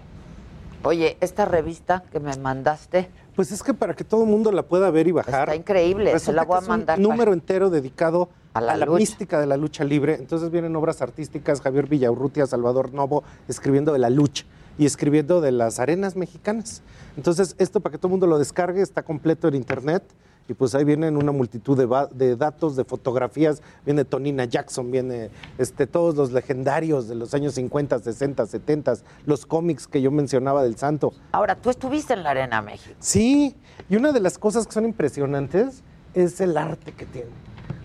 Oye, 0.84 1.16
esta 1.20 1.44
revista 1.44 2.02
que 2.12 2.20
me 2.20 2.36
mandaste. 2.36 3.08
Pues 3.34 3.50
es 3.50 3.62
que 3.62 3.74
para 3.74 3.94
que 3.94 4.04
todo 4.04 4.24
el 4.24 4.30
mundo 4.30 4.52
la 4.52 4.62
pueda 4.62 4.90
ver 4.90 5.08
y 5.08 5.12
bajar. 5.12 5.48
Está 5.48 5.56
increíble, 5.56 6.16
se 6.18 6.32
la 6.32 6.44
voy 6.44 6.56
a 6.56 6.58
es 6.58 6.64
un 6.64 6.68
mandar. 6.68 6.98
número 6.98 7.32
entero 7.32 7.68
dedicado 7.70 8.28
A 8.52 8.58
a 8.58 8.60
la 8.60 8.76
la, 8.76 8.86
lucha. 8.86 8.98
mística 8.98 9.40
de 9.40 9.46
la 9.46 9.56
lucha 9.56 9.82
libre. 9.82 10.14
Entonces 10.14 10.50
vienen 10.50 10.76
obras 10.76 11.02
artísticas, 11.02 11.60
Javier 11.60 11.88
Villaurrutia, 11.88 12.46
Salvador 12.46 12.92
Novo, 12.92 13.24
escribiendo 13.48 13.92
de 13.92 13.98
la 13.98 14.10
lucha 14.10 14.44
y 14.78 14.86
escribiendo 14.86 15.40
de 15.40 15.52
las 15.52 15.78
arenas 15.78 16.16
mexicanas. 16.16 16.82
Entonces, 17.16 17.54
esto 17.58 17.80
para 17.80 17.92
que 17.92 17.98
todo 17.98 18.08
el 18.08 18.12
mundo 18.12 18.26
lo 18.26 18.38
descargue, 18.38 18.82
está 18.82 19.02
completo 19.02 19.48
en 19.48 19.54
internet. 19.54 20.02
Y 20.46 20.52
pues 20.52 20.74
ahí 20.74 20.84
vienen 20.84 21.16
una 21.16 21.32
multitud 21.32 21.78
de, 22.12 22.36
datos, 22.36 22.76
de 22.76 22.84
fotografías. 22.84 23.62
Viene 23.86 24.04
Tonina 24.04 24.44
Jackson, 24.44 24.90
viene 24.90 25.30
este, 25.56 25.86
todos 25.86 26.16
los 26.16 26.32
legendarios 26.32 27.08
de 27.08 27.14
los 27.14 27.32
años 27.32 27.54
50, 27.54 27.98
60, 28.00 28.44
70, 28.44 28.94
los 29.24 29.46
cómics 29.46 29.86
que 29.86 30.02
yo 30.02 30.10
mencionaba 30.10 30.62
del 30.62 30.76
santo. 30.76 31.14
Ahora, 31.32 31.56
tú 31.56 31.70
estuviste 31.70 32.12
en 32.12 32.24
la 32.24 32.30
Arena 32.30 32.60
México. 32.60 32.94
Sí, 32.98 33.56
y 33.88 33.96
una 33.96 34.12
de 34.12 34.20
las 34.20 34.36
cosas 34.36 34.66
que 34.66 34.74
son 34.74 34.84
impresionantes 34.84 35.82
es 36.12 36.38
el 36.42 36.58
arte 36.58 36.92
que 36.92 37.06
tiene. 37.06 37.30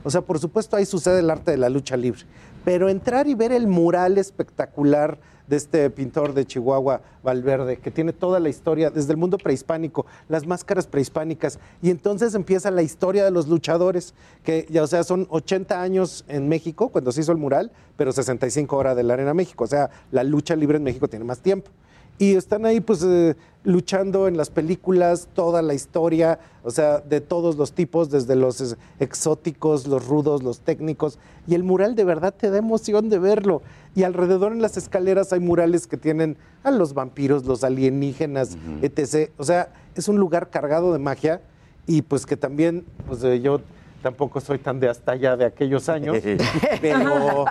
O 0.04 0.10
sea, 0.10 0.22
por 0.22 0.40
supuesto 0.40 0.76
ahí 0.76 0.86
sucede 0.86 1.20
el 1.20 1.30
arte 1.30 1.52
de 1.52 1.58
la 1.58 1.70
lucha 1.70 1.98
libre, 1.98 2.22
pero 2.64 2.90
entrar 2.90 3.28
y 3.28 3.36
ver 3.36 3.52
el 3.52 3.68
mural 3.68 4.18
espectacular 4.18 5.20
de 5.48 5.56
este 5.56 5.90
pintor 5.90 6.34
de 6.34 6.46
Chihuahua, 6.46 7.02
Valverde, 7.24 7.78
que 7.78 7.90
tiene 7.90 8.14
toda 8.14 8.40
la 8.40 8.50
historia 8.50 8.92
desde 8.92 9.14
el 9.14 9.18
mundo 9.18 9.40
prehispánico, 9.40 10.06
las 10.28 10.46
máscaras 10.46 10.86
prehispánicas, 10.86 11.60
y 11.82 11.90
entonces 11.90 12.36
empieza 12.36 12.70
la 12.70 12.84
historia 12.84 13.26
de 13.26 13.32
los 13.32 13.48
luchadores, 13.48 14.14
que 14.44 14.68
ya, 14.70 14.84
o 14.84 14.88
sea, 14.88 15.04
son 15.04 15.26
80 15.30 15.82
años 15.82 16.24
en 16.28 16.48
México 16.48 16.90
cuando 16.90 17.12
se 17.12 17.22
hizo 17.22 17.32
el 17.32 17.40
mural, 17.40 17.72
pero 17.98 18.12
65 18.12 18.78
horas 18.78 18.96
de 18.96 19.04
la 19.04 19.16
Arena 19.16 19.34
México, 19.34 19.64
o 19.64 19.68
sea, 19.68 19.90
la 20.12 20.24
lucha 20.24 20.56
libre 20.56 20.78
en 20.78 20.84
México 20.84 21.08
tiene 21.08 21.26
más 21.26 21.40
tiempo 21.40 21.72
y 22.20 22.36
están 22.36 22.66
ahí 22.66 22.82
pues 22.82 23.02
eh, 23.02 23.36
luchando 23.64 24.28
en 24.28 24.38
las 24.38 24.50
películas 24.50 25.30
toda 25.34 25.62
la 25.62 25.74
historia, 25.74 26.40
o 26.64 26.70
sea, 26.70 27.00
de 27.00 27.22
todos 27.22 27.56
los 27.56 27.72
tipos, 27.72 28.10
desde 28.10 28.36
los 28.36 28.78
exóticos, 29.00 29.88
los 29.88 30.06
rudos, 30.06 30.44
los 30.44 30.60
técnicos, 30.60 31.18
y 31.48 31.56
el 31.56 31.64
mural 31.64 31.96
de 31.96 32.04
verdad 32.04 32.34
te 32.38 32.50
da 32.52 32.58
emoción 32.58 33.10
de 33.10 33.20
verlo. 33.20 33.62
Y 33.96 34.04
alrededor 34.04 34.52
en 34.52 34.62
las 34.62 34.76
escaleras 34.76 35.34
hay 35.34 35.40
murales 35.40 35.88
que 35.88 35.98
tienen 35.98 36.38
a 36.64 36.72
los 36.72 36.94
vampiros, 36.94 37.46
los 37.46 37.64
alienígenas, 37.64 38.58
etc. 38.82 39.32
O 39.38 39.44
sea, 39.46 39.72
es 39.96 40.10
un 40.10 40.18
lugar 40.18 40.50
cargado 40.50 40.92
de 40.92 41.00
magia 41.00 41.42
y 41.88 42.02
pues 42.02 42.26
que 42.26 42.36
también, 42.36 42.86
pues 43.08 43.24
eh, 43.24 43.40
yo 43.40 43.62
tampoco 44.04 44.42
soy 44.42 44.60
tan 44.60 44.80
de 44.80 44.90
hasta 44.90 45.14
allá 45.14 45.38
de 45.38 45.46
aquellos 45.46 45.88
años, 45.90 46.18
pero 46.82 47.46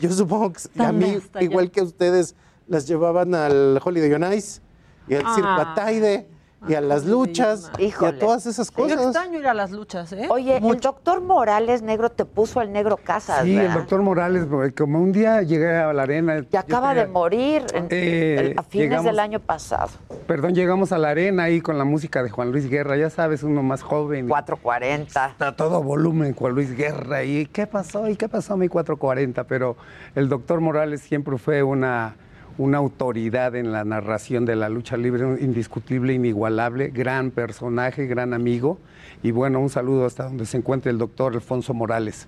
yo 0.00 0.10
supongo 0.12 0.52
que 0.52 0.82
a 0.82 0.92
mí, 0.92 1.18
igual 1.40 1.70
que 1.70 1.80
a 1.80 1.84
ustedes, 1.84 2.34
las 2.68 2.86
llevaban 2.86 3.34
al 3.34 3.80
Holiday 3.82 4.12
on 4.12 4.32
Ice 4.32 4.60
y 5.08 5.14
al 5.14 5.22
Circo 5.34 5.48
Ah. 5.48 5.72
Ataide 5.72 6.28
y 6.68 6.74
a 6.74 6.80
las 6.80 7.04
luchas 7.06 7.72
y 7.76 7.90
a 8.04 8.16
todas 8.20 8.46
esas 8.46 8.70
Yo 8.70 8.76
cosas. 8.84 9.02
extraño 9.02 9.40
ir 9.40 9.48
a 9.48 9.52
las 9.52 9.72
luchas, 9.72 10.12
¿eh? 10.12 10.28
Oye, 10.30 10.58
el 10.58 10.78
doctor 10.78 11.20
Morales 11.20 11.82
Negro 11.82 12.08
te 12.10 12.24
puso 12.24 12.60
al 12.60 12.70
Negro 12.70 12.96
Casas, 12.98 13.42
Sí, 13.42 13.56
el 13.56 13.72
doctor 13.72 14.00
Morales, 14.02 14.46
como 14.78 15.00
un 15.00 15.10
día 15.10 15.42
llegué 15.42 15.74
a 15.74 15.92
la 15.92 16.04
arena. 16.04 16.40
Que 16.48 16.56
acaba 16.56 16.94
de 16.94 17.08
morir 17.08 17.66
en- 17.74 17.88
Eh, 17.90 18.36
el- 18.52 18.58
a 18.60 18.62
fines 18.62 18.84
llegamos- 18.90 19.06
del 19.06 19.18
año 19.18 19.40
pasado. 19.40 19.90
Perdón, 20.28 20.54
llegamos 20.54 20.92
a 20.92 20.98
la 20.98 21.08
arena 21.08 21.42
ahí 21.42 21.60
con 21.60 21.78
la 21.78 21.84
música 21.84 22.22
de 22.22 22.30
Juan 22.30 22.52
Luis 22.52 22.70
Guerra, 22.70 22.96
ya 22.96 23.10
sabes, 23.10 23.42
uno 23.42 23.64
más 23.64 23.82
joven. 23.82 24.28
440. 24.28 25.30
Está 25.30 25.56
todo 25.56 25.82
volumen, 25.82 26.32
Juan 26.32 26.54
Luis 26.54 26.76
Guerra. 26.76 27.24
¿Y 27.24 27.46
qué 27.46 27.66
pasó? 27.66 28.08
¿Y 28.08 28.14
qué 28.14 28.28
pasó 28.28 28.56
mi 28.56 28.68
440? 28.68 29.42
Pero 29.48 29.76
el 30.14 30.28
doctor 30.28 30.60
Morales 30.60 31.00
siempre 31.00 31.38
fue 31.38 31.64
una, 31.64 32.14
una 32.58 32.78
autoridad 32.78 33.54
en 33.56 33.72
la 33.72 33.84
narración 33.84 34.44
de 34.44 34.56
la 34.56 34.68
lucha 34.68 34.96
libre, 34.96 35.24
un 35.24 35.40
indiscutible, 35.40 36.14
inigualable, 36.14 36.90
gran 36.90 37.30
personaje, 37.30 38.06
gran 38.06 38.34
amigo. 38.34 38.78
Y 39.22 39.30
bueno, 39.30 39.60
un 39.60 39.70
saludo 39.70 40.06
hasta 40.06 40.24
donde 40.24 40.46
se 40.46 40.58
encuentre 40.58 40.90
el 40.90 40.98
doctor 40.98 41.34
Alfonso 41.34 41.74
Morales. 41.74 42.26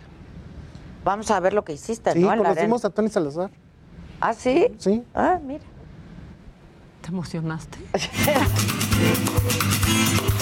Vamos 1.04 1.30
a 1.30 1.40
ver 1.40 1.52
lo 1.52 1.64
que 1.64 1.74
hiciste, 1.74 2.12
Sí, 2.12 2.20
¿no? 2.20 2.34
Conocimos 2.36 2.84
a 2.84 2.90
Tony 2.90 3.08
Salazar. 3.08 3.50
¿Ah, 4.20 4.32
sí? 4.32 4.68
Sí. 4.78 5.02
Ah, 5.14 5.38
mira. 5.44 5.64
¿Te 7.02 7.08
emocionaste? 7.08 7.78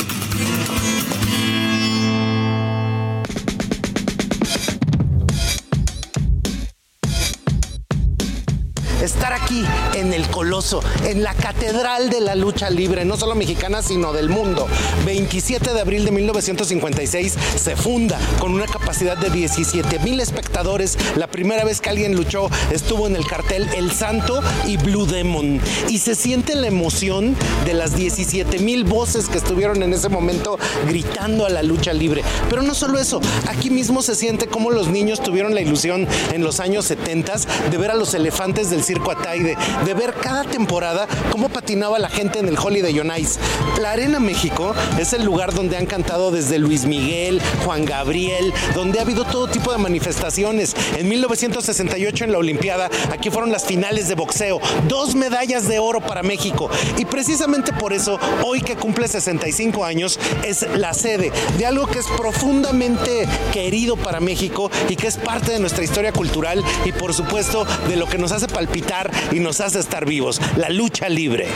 estar 9.03 9.33
aquí 9.33 9.65
en 9.95 10.13
el 10.13 10.29
Coloso, 10.29 10.81
en 11.05 11.23
la 11.23 11.35
Catedral 11.35 12.09
de 12.09 12.21
la 12.21 12.35
Lucha 12.35 12.71
Libre, 12.71 13.05
no 13.05 13.17
solo 13.17 13.35
mexicana, 13.35 13.83
sino 13.83 14.13
del 14.13 14.29
mundo. 14.29 14.69
27 15.05 15.73
de 15.73 15.81
abril 15.81 16.05
de 16.05 16.13
1956 16.13 17.37
se 17.57 17.77
funda 17.77 18.19
con 18.39 18.53
una 18.53 18.67
capacidad 18.67 19.17
de 19.17 19.31
17 19.31 19.99
mil 20.01 20.21
espectadores. 20.21 20.97
La 21.17 21.27
primera 21.27 21.65
vez 21.65 21.81
que 21.81 21.91
alguien 21.91 22.15
luchó 22.15 22.49
estuvo 22.71 23.07
en 23.07 23.17
el 23.17 23.27
cartel 23.27 23.69
El 23.75 23.91
Santo 23.91 24.41
y 24.67 24.77
Blue 24.77 25.07
Demon. 25.07 25.61
Y 25.89 25.99
se 25.99 26.15
siente 26.15 26.55
la 26.55 26.69
emoción 26.69 27.35
de 27.65 27.75
las 27.75 27.97
17 27.97 28.59
mil 28.61 28.85
voces 28.85 29.29
que 29.29 29.39
estuvieron 29.39 29.83
en 29.83 29.93
ese 29.93 30.09
momento 30.09 30.59
gritando 30.87 31.47
a 31.47 31.51
la 31.51 31.63
lucha 31.63 31.93
libre. 31.93 32.23
Pero 32.49 32.63
no 32.63 32.75
solo 32.75 32.99
eso, 32.99 33.21
aquí 33.49 33.71
mismo 33.71 34.03
se 34.03 34.15
siente 34.15 34.47
como 34.47 34.71
los 34.71 34.89
niños 34.89 35.23
tuvieron 35.23 35.55
la 35.55 35.61
ilusión 35.61 36.07
en 36.33 36.45
los 36.45 36.61
años 36.61 36.85
70 36.87 37.33
de 37.71 37.79
ver 37.79 37.91
a 37.91 37.95
los 37.95 38.15
elefantes 38.15 38.71
del 38.71 38.83
Circo 38.93 39.11
Ataide, 39.11 39.57
de 39.87 39.95
ver 39.95 40.13
cada 40.13 40.45
temporada 40.45 41.09
cómo 41.31 41.49
patinaba 41.49 41.99
la 41.99 42.11
gente 42.11 42.41
en 42.41 42.47
el 42.47 42.59
Holiday 42.59 43.01
on 43.01 43.11
Ice. 43.19 43.41
La 43.81 43.93
Arena 43.93 44.21
México 44.21 44.75
es 44.99 45.15
el 45.15 45.25
lugar 45.25 45.55
donde 45.55 45.79
han 45.79 45.87
cantado 45.87 46.31
desde 46.31 46.59
Luis 46.59 46.85
Miguel, 46.85 47.41
Juan 47.65 47.87
Gabriel, 47.87 48.53
donde 48.75 48.99
ha 48.99 49.03
habido 49.03 49.25
todo 49.25 49.49
tipo 49.49 49.73
de 49.73 49.79
manifestaciones. 49.79 50.77
En 50.99 51.09
1968 51.09 52.25
en 52.25 52.33
la 52.33 52.39
Olimpiada, 52.39 52.91
aquí 53.11 53.31
fueron 53.31 53.51
las 53.51 53.65
finales 53.65 54.09
de 54.09 54.15
boxeo, 54.15 54.61
dos 54.89 55.15
medallas 55.15 55.67
de 55.67 55.79
oro 55.79 56.03
para 56.03 56.23
México. 56.23 56.69
Y 56.99 57.07
precisamente 57.07 57.73
por 57.73 57.95
eso, 57.95 58.21
hoy 58.45 58.61
que 58.61 58.77
cumple 58.77 59.09
65 59.09 59.87
años, 59.87 60.21
es 60.45 60.67
la 60.77 60.93
sede 60.93 61.33
de 61.57 61.65
algo 61.65 61.87
que 61.87 61.99
es 61.99 62.07
profundamente 62.19 63.27
querido 63.55 63.97
para 63.97 64.21
México 64.21 64.71
y 64.91 64.97
que 64.97 65.07
es 65.07 65.17
parte 65.17 65.53
de 65.53 65.61
nuestra 65.61 65.83
historia 65.83 66.13
cultural 66.13 66.63
y 66.85 66.93
por 66.93 67.15
supuesto 67.15 67.65
de 67.89 67.97
lo 67.97 68.07
que 68.07 68.19
nos 68.19 68.33
hace 68.33 68.49
palpitar 68.49 68.82
y 69.31 69.41
nos 69.41 69.61
hace 69.61 69.79
estar 69.79 70.07
vivos, 70.07 70.41
la 70.57 70.69
lucha 70.69 71.09
libre. 71.09 71.47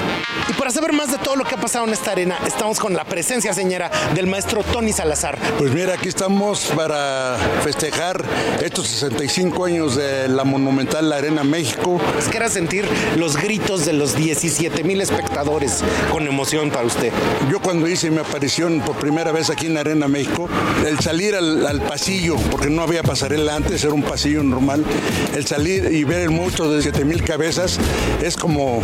Y 0.49 0.53
para 0.55 0.71
saber 0.71 0.93
más 0.93 1.11
de 1.11 1.19
todo 1.19 1.37
lo 1.37 1.45
que 1.45 1.55
ha 1.55 1.61
pasado 1.61 1.87
en 1.87 1.93
esta 1.93 2.13
arena, 2.13 2.39
estamos 2.47 2.79
con 2.79 2.95
la 2.95 3.05
presencia 3.05 3.53
señora 3.53 3.91
del 4.15 4.27
maestro 4.27 4.63
Tony 4.63 4.93
Salazar. 4.93 5.39
Pues 5.59 5.73
mira, 5.73 5.95
aquí 5.95 6.09
estamos 6.09 6.73
para 6.75 7.37
festejar 7.63 8.23
estos 8.63 8.87
65 8.89 9.65
años 9.65 9.97
de 9.97 10.29
la 10.29 10.45
monumental 10.45 11.13
Arena 11.13 11.45
México. 11.45 12.01
Es 12.19 12.29
que 12.29 12.37
era 12.37 12.49
sentir 12.49 12.87
los 13.17 13.37
gritos 13.37 13.85
de 13.85 13.93
los 13.93 14.15
17 14.15 14.85
mil 14.85 15.01
espectadores 15.01 15.83
con 16.11 16.27
emoción 16.27 16.71
para 16.71 16.87
usted. 16.87 17.13
Yo 17.51 17.61
cuando 17.61 17.89
hice 17.89 18.11
mi 18.11 18.19
aparición 18.19 18.81
por 18.81 18.97
primera 18.97 19.33
vez 19.33 19.51
aquí 19.51 19.67
en 19.67 19.79
Arena 19.79 20.09
México, 20.09 20.49
el 20.87 20.99
salir 21.01 21.35
al, 21.35 21.67
al 21.67 21.83
pasillo, 21.83 22.37
porque 22.51 22.71
no 22.71 22.83
había 22.83 23.03
pasarela 23.03 23.57
antes, 23.57 23.83
era 23.85 23.95
un 23.95 24.03
pasillo 24.03 24.43
normal, 24.43 24.85
el 25.35 25.47
salir 25.47 25.91
y 25.93 26.05
ver 26.05 26.21
el 26.21 26.31
monstruo 26.31 26.71
de 26.71 26.83
7 26.83 27.05
mil 27.05 27.16
cabezas 27.23 27.79
es 28.23 28.37
como 28.37 28.83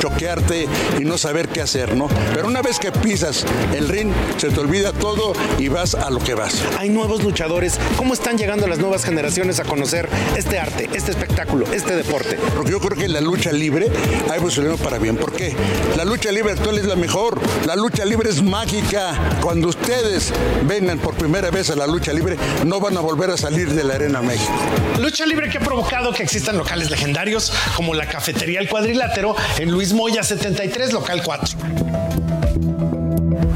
choquearte 0.00 0.66
y 0.98 1.04
no 1.04 1.18
saber 1.18 1.48
qué 1.48 1.60
hacer, 1.60 1.94
¿no? 1.94 2.08
Pero 2.34 2.48
una 2.48 2.62
vez 2.62 2.78
que 2.78 2.90
pisas 2.90 3.44
el 3.74 3.88
ring, 3.88 4.12
se 4.38 4.48
te 4.48 4.60
olvida 4.60 4.92
todo 4.92 5.34
y 5.58 5.68
vas 5.68 5.94
a 5.94 6.10
lo 6.10 6.20
que 6.20 6.34
vas. 6.34 6.62
Hay 6.78 6.88
nuevos 6.88 7.22
luchadores. 7.22 7.78
¿Cómo 7.96 8.14
están 8.14 8.38
llegando 8.38 8.66
las 8.66 8.78
nuevas 8.78 9.04
generaciones 9.04 9.60
a 9.60 9.64
conocer 9.64 10.08
este 10.36 10.58
arte, 10.58 10.88
este 10.94 11.10
espectáculo, 11.10 11.66
este 11.72 11.96
deporte? 11.96 12.38
Porque 12.56 12.70
yo 12.70 12.80
creo 12.80 12.96
que 12.96 13.08
la 13.08 13.20
lucha 13.20 13.52
libre 13.52 13.88
ha 14.30 14.36
evolucionado 14.36 14.76
para 14.78 14.98
bien. 14.98 15.16
¿Por 15.16 15.32
qué? 15.32 15.54
La 15.96 16.04
lucha 16.04 16.32
libre 16.32 16.52
actual 16.52 16.78
es 16.78 16.86
la 16.86 16.96
mejor. 16.96 17.38
La 17.66 17.76
lucha 17.76 18.04
libre 18.04 18.30
es 18.30 18.42
mágica. 18.42 19.38
Cuando 19.42 19.68
ustedes 19.68 20.32
vengan 20.66 20.98
por 20.98 21.14
primera 21.14 21.50
vez 21.50 21.70
a 21.70 21.76
la 21.76 21.86
lucha 21.86 22.12
libre, 22.12 22.36
no 22.64 22.80
van 22.80 22.96
a 22.96 23.00
volver 23.00 23.30
a 23.30 23.36
salir 23.36 23.72
de 23.72 23.84
la 23.84 23.94
Arena 23.94 24.22
México. 24.22 24.52
Lucha 24.98 25.26
libre 25.26 25.50
que 25.50 25.58
ha 25.58 25.60
provocado 25.60 26.12
que 26.12 26.22
existan 26.22 26.56
locales 26.56 26.90
legendarios 26.90 27.52
como 27.76 27.94
la 27.94 28.06
Cafetería 28.06 28.60
El 28.60 28.68
Cuadrilátero 28.68 29.34
en 29.58 29.70
Luis 29.70 29.92
Moya 29.92 30.22
73, 30.22 30.92
local 30.92 31.22
4. 31.24 31.58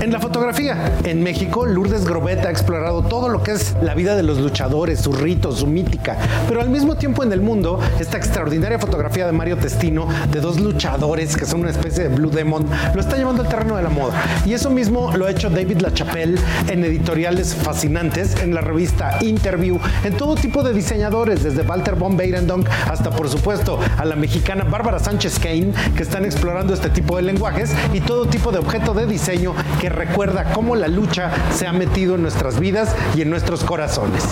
En 0.04 0.12
la 0.12 0.20
fotografía, 0.20 0.98
en 1.04 1.22
México, 1.22 1.64
Lourdes 1.64 2.04
Grobet 2.04 2.44
ha 2.44 2.50
explorado 2.50 3.04
todo 3.04 3.30
lo 3.30 3.42
que 3.42 3.52
es 3.52 3.74
la 3.80 3.94
vida 3.94 4.14
de 4.16 4.22
los 4.22 4.36
luchadores, 4.36 5.00
sus 5.00 5.18
ritos, 5.18 5.60
su 5.60 5.66
mítica, 5.66 6.18
pero 6.46 6.60
al 6.60 6.68
mismo 6.68 6.96
tiempo 6.96 7.22
en 7.22 7.32
el 7.32 7.40
mundo, 7.40 7.80
esta 7.98 8.18
extraordinaria 8.18 8.78
fotografía 8.78 9.24
de 9.24 9.32
Mario 9.32 9.56
Testino, 9.56 10.06
de 10.30 10.42
dos 10.42 10.60
luchadores 10.60 11.34
que 11.38 11.46
son 11.46 11.60
una 11.60 11.70
especie 11.70 12.02
de 12.02 12.14
Blue 12.14 12.28
Demon, 12.28 12.66
lo 12.94 13.00
está 13.00 13.16
llevando 13.16 13.40
al 13.40 13.48
terreno 13.48 13.76
de 13.78 13.82
la 13.82 13.88
moda. 13.88 14.12
Y 14.44 14.52
eso 14.52 14.68
mismo 14.68 15.10
lo 15.16 15.24
ha 15.24 15.30
hecho 15.30 15.48
David 15.48 15.80
LaChapelle 15.80 16.38
en 16.68 16.84
editoriales 16.84 17.54
fascinantes, 17.54 18.36
en 18.42 18.54
la 18.54 18.60
revista 18.60 19.16
Interview, 19.22 19.78
en 20.04 20.18
todo 20.18 20.34
tipo 20.34 20.62
de 20.62 20.74
diseñadores, 20.74 21.42
desde 21.42 21.62
Walter 21.62 21.94
von 21.94 22.18
Beirendonck 22.18 22.68
hasta, 22.90 23.08
por 23.08 23.30
supuesto, 23.30 23.78
a 23.96 24.04
la 24.04 24.16
mexicana 24.16 24.64
Bárbara 24.64 24.98
Sánchez 24.98 25.38
Kane, 25.38 25.72
que 25.96 26.02
están 26.02 26.26
explorando 26.26 26.74
este 26.74 26.90
tipo 26.90 27.16
de 27.16 27.22
lenguajes 27.22 27.74
y 27.94 28.02
todo 28.02 28.26
tipo 28.26 28.52
de 28.52 28.58
objeto 28.58 28.92
de 28.92 29.06
diseño 29.06 29.54
que 29.80 29.93
recuerda 29.94 30.52
cómo 30.52 30.76
la 30.76 30.88
lucha 30.88 31.30
se 31.54 31.66
ha 31.66 31.72
metido 31.72 32.14
en 32.14 32.22
nuestras 32.22 32.58
vidas 32.60 32.94
y 33.14 33.22
en 33.22 33.30
nuestros 33.30 33.64
corazones. 33.64 34.24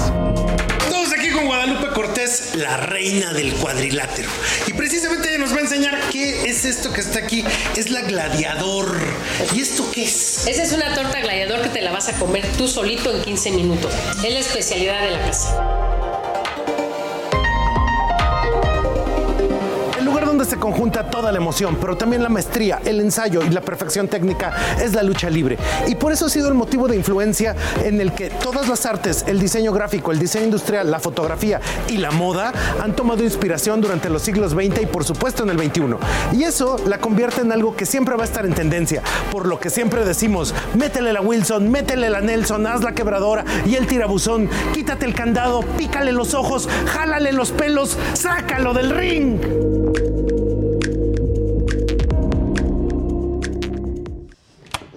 Estamos 0.84 1.12
aquí 1.12 1.30
con 1.30 1.46
Guadalupe 1.46 1.88
Cortés, 1.94 2.54
la 2.56 2.76
reina 2.76 3.32
del 3.32 3.52
cuadrilátero. 3.54 4.28
Y 4.66 4.72
precisamente 4.72 5.28
ella 5.28 5.38
nos 5.38 5.52
va 5.54 5.58
a 5.58 5.62
enseñar 5.62 5.98
qué 6.10 6.48
es 6.48 6.64
esto 6.64 6.92
que 6.92 7.00
está 7.00 7.20
aquí. 7.20 7.44
Es 7.76 7.90
la 7.90 8.02
gladiador. 8.02 8.94
¿Y 9.54 9.60
esto 9.60 9.90
qué 9.92 10.04
es? 10.04 10.46
Esa 10.46 10.62
es 10.62 10.72
una 10.72 10.94
torta 10.94 11.20
gladiador 11.20 11.62
que 11.62 11.68
te 11.68 11.82
la 11.82 11.92
vas 11.92 12.08
a 12.08 12.18
comer 12.18 12.46
tú 12.58 12.68
solito 12.68 13.14
en 13.14 13.22
15 13.22 13.50
minutos. 13.52 13.92
Es 14.24 14.32
la 14.32 14.40
especialidad 14.40 15.02
de 15.02 15.10
la 15.10 15.20
casa. 15.26 16.21
Se 20.44 20.56
conjunta 20.56 21.10
toda 21.10 21.32
la 21.32 21.38
emoción, 21.38 21.76
pero 21.80 21.96
también 21.96 22.22
la 22.22 22.28
maestría, 22.28 22.80
el 22.84 23.00
ensayo 23.00 23.42
y 23.42 23.50
la 23.50 23.60
perfección 23.60 24.08
técnica 24.08 24.52
es 24.80 24.94
la 24.94 25.02
lucha 25.02 25.30
libre. 25.30 25.58
Y 25.86 25.94
por 25.94 26.12
eso 26.12 26.26
ha 26.26 26.28
sido 26.28 26.48
el 26.48 26.54
motivo 26.54 26.88
de 26.88 26.96
influencia 26.96 27.54
en 27.84 28.00
el 28.00 28.12
que 28.12 28.30
todas 28.30 28.68
las 28.68 28.86
artes, 28.86 29.24
el 29.26 29.40
diseño 29.40 29.72
gráfico, 29.72 30.12
el 30.12 30.18
diseño 30.18 30.46
industrial, 30.46 30.90
la 30.90 31.00
fotografía 31.00 31.60
y 31.88 31.98
la 31.98 32.10
moda 32.10 32.52
han 32.80 32.94
tomado 32.94 33.22
inspiración 33.22 33.80
durante 33.80 34.08
los 34.08 34.22
siglos 34.22 34.52
XX 34.52 34.82
y 34.82 34.86
por 34.86 35.04
supuesto 35.04 35.42
en 35.42 35.50
el 35.50 35.58
XXI. 35.58 35.82
Y 36.32 36.44
eso 36.44 36.76
la 36.86 36.98
convierte 36.98 37.40
en 37.40 37.52
algo 37.52 37.76
que 37.76 37.86
siempre 37.86 38.16
va 38.16 38.22
a 38.22 38.26
estar 38.26 38.44
en 38.46 38.54
tendencia, 38.54 39.02
por 39.30 39.46
lo 39.46 39.58
que 39.60 39.70
siempre 39.70 40.04
decimos, 40.04 40.54
métele 40.76 41.12
la 41.12 41.20
Wilson, 41.20 41.70
métele 41.70 42.10
la 42.10 42.20
Nelson, 42.20 42.66
haz 42.66 42.82
la 42.82 42.92
quebradora 42.92 43.44
y 43.66 43.76
el 43.76 43.86
tirabuzón, 43.86 44.48
quítate 44.72 45.06
el 45.06 45.14
candado, 45.14 45.62
pícale 45.76 46.12
los 46.12 46.34
ojos, 46.34 46.68
jálale 46.86 47.32
los 47.32 47.50
pelos, 47.50 47.96
sácalo 48.14 48.74
del 48.74 48.90
ring. 48.90 50.41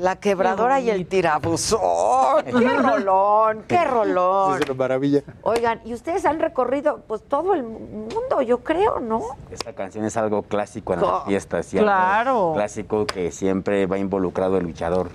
La 0.05 0.17
quebradora 0.17 0.79
y 0.81 0.91
el 0.91 1.07
tirabuzón. 1.07 2.43
¡Qué 2.45 2.51
rolón! 2.77 3.63
¡Qué 3.67 3.83
rolón! 3.85 4.61
Es 4.61 4.69
una 4.69 4.75
maravilla. 4.77 5.23
Oigan, 5.41 5.81
y 5.83 5.95
ustedes 5.95 6.27
han 6.27 6.39
recorrido 6.39 6.99
pues 7.07 7.23
todo 7.23 7.55
el 7.55 7.63
mundo, 7.63 8.43
yo 8.45 8.59
creo, 8.59 8.99
¿no? 8.99 9.23
Esta 9.49 9.73
canción 9.73 10.05
es 10.05 10.15
algo 10.15 10.43
clásico 10.43 10.93
en 10.93 11.01
las 11.01 11.23
fiestas. 11.25 11.73
y 11.73 11.79
algo 11.79 11.87
claro. 11.89 12.51
Clásico 12.53 13.07
que 13.07 13.31
siempre 13.31 13.87
va 13.87 13.97
involucrado 13.97 14.57
el 14.57 14.65
luchador. 14.65 15.09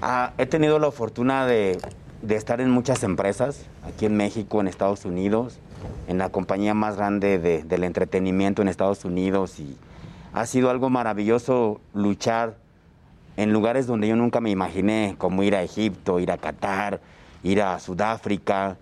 Ah, 0.00 0.32
he 0.36 0.46
tenido 0.46 0.80
la 0.80 0.90
fortuna 0.90 1.46
de, 1.46 1.78
de 2.22 2.34
estar 2.34 2.60
en 2.60 2.70
muchas 2.72 3.04
empresas, 3.04 3.66
aquí 3.86 4.06
en 4.06 4.16
México, 4.16 4.60
en 4.60 4.66
Estados 4.66 5.04
Unidos, 5.04 5.60
en 6.08 6.18
la 6.18 6.28
compañía 6.30 6.74
más 6.74 6.96
grande 6.96 7.38
de- 7.38 7.62
del 7.62 7.84
entretenimiento 7.84 8.62
en 8.62 8.68
Estados 8.68 9.04
Unidos 9.04 9.60
y 9.60 9.76
ha 10.32 10.44
sido 10.46 10.70
algo 10.70 10.90
maravilloso 10.90 11.80
luchar 11.94 12.56
en 13.36 13.52
lugares 13.52 13.86
donde 13.86 14.08
yo 14.08 14.16
nunca 14.16 14.40
me 14.40 14.50
imaginé, 14.50 15.14
como 15.18 15.42
ir 15.42 15.54
a 15.54 15.62
Egipto, 15.62 16.20
ir 16.20 16.30
a 16.30 16.38
Qatar, 16.38 17.00
ir 17.42 17.62
a 17.62 17.78
Sudáfrica. 17.78 18.76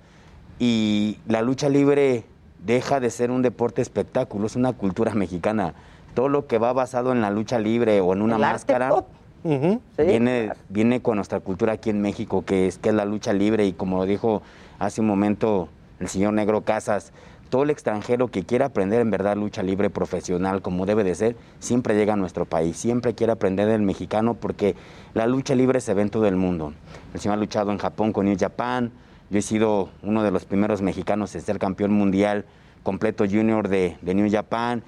Y 0.58 1.18
la 1.26 1.42
lucha 1.42 1.68
libre 1.68 2.24
deja 2.64 3.00
de 3.00 3.10
ser 3.10 3.30
un 3.30 3.42
deporte 3.42 3.82
espectáculo, 3.82 4.46
es 4.46 4.56
una 4.56 4.72
cultura 4.72 5.14
mexicana. 5.14 5.74
Todo 6.14 6.28
lo 6.28 6.46
que 6.46 6.58
va 6.58 6.72
basado 6.72 7.12
en 7.12 7.20
la 7.20 7.30
lucha 7.30 7.58
libre 7.58 8.00
o 8.00 8.12
en 8.12 8.22
una 8.22 8.36
El 8.36 8.42
máscara 8.42 9.04
viene, 9.96 10.52
viene 10.68 11.00
con 11.00 11.16
nuestra 11.16 11.40
cultura 11.40 11.74
aquí 11.74 11.90
en 11.90 12.02
México, 12.02 12.44
que 12.44 12.66
es, 12.66 12.78
que 12.78 12.90
es 12.90 12.94
la 12.94 13.04
lucha 13.04 13.32
libre. 13.32 13.64
Y 13.66 13.72
como 13.72 13.98
lo 13.98 14.06
dijo 14.06 14.42
hace 14.78 15.00
un 15.00 15.06
momento 15.06 15.68
el 16.00 16.08
señor 16.08 16.32
Negro 16.34 16.62
Casas, 16.62 17.12
todo 17.50 17.64
el 17.64 17.70
extranjero 17.70 18.28
que 18.28 18.44
quiera 18.44 18.66
aprender 18.66 19.00
en 19.00 19.10
verdad 19.10 19.36
lucha 19.36 19.62
libre 19.62 19.90
profesional 19.90 20.62
como 20.62 20.86
debe 20.86 21.04
de 21.04 21.14
ser, 21.14 21.36
siempre 21.58 21.96
llega 21.96 22.14
a 22.14 22.16
nuestro 22.16 22.46
país, 22.46 22.76
siempre 22.76 23.14
quiere 23.14 23.32
aprender 23.32 23.68
del 23.68 23.82
mexicano 23.82 24.34
porque 24.34 24.76
la 25.12 25.26
lucha 25.26 25.54
libre 25.54 25.80
se 25.80 25.92
ve 25.92 26.02
en 26.02 26.10
todo 26.10 26.26
el 26.26 26.36
mundo. 26.36 26.72
El 27.12 27.20
señor 27.20 27.36
ha 27.36 27.40
luchado 27.40 27.72
en 27.72 27.78
Japón 27.78 28.12
con 28.12 28.26
New 28.26 28.36
Japan, 28.38 28.92
yo 29.28 29.38
he 29.38 29.42
sido 29.42 29.90
uno 30.02 30.22
de 30.22 30.30
los 30.30 30.44
primeros 30.44 30.80
mexicanos 30.80 31.34
en 31.34 31.42
ser 31.42 31.58
campeón 31.58 31.92
mundial 31.92 32.46
completo 32.82 33.24
junior 33.30 33.68
de, 33.68 33.98
de 34.00 34.14
New 34.14 34.30
Japan 34.30 34.82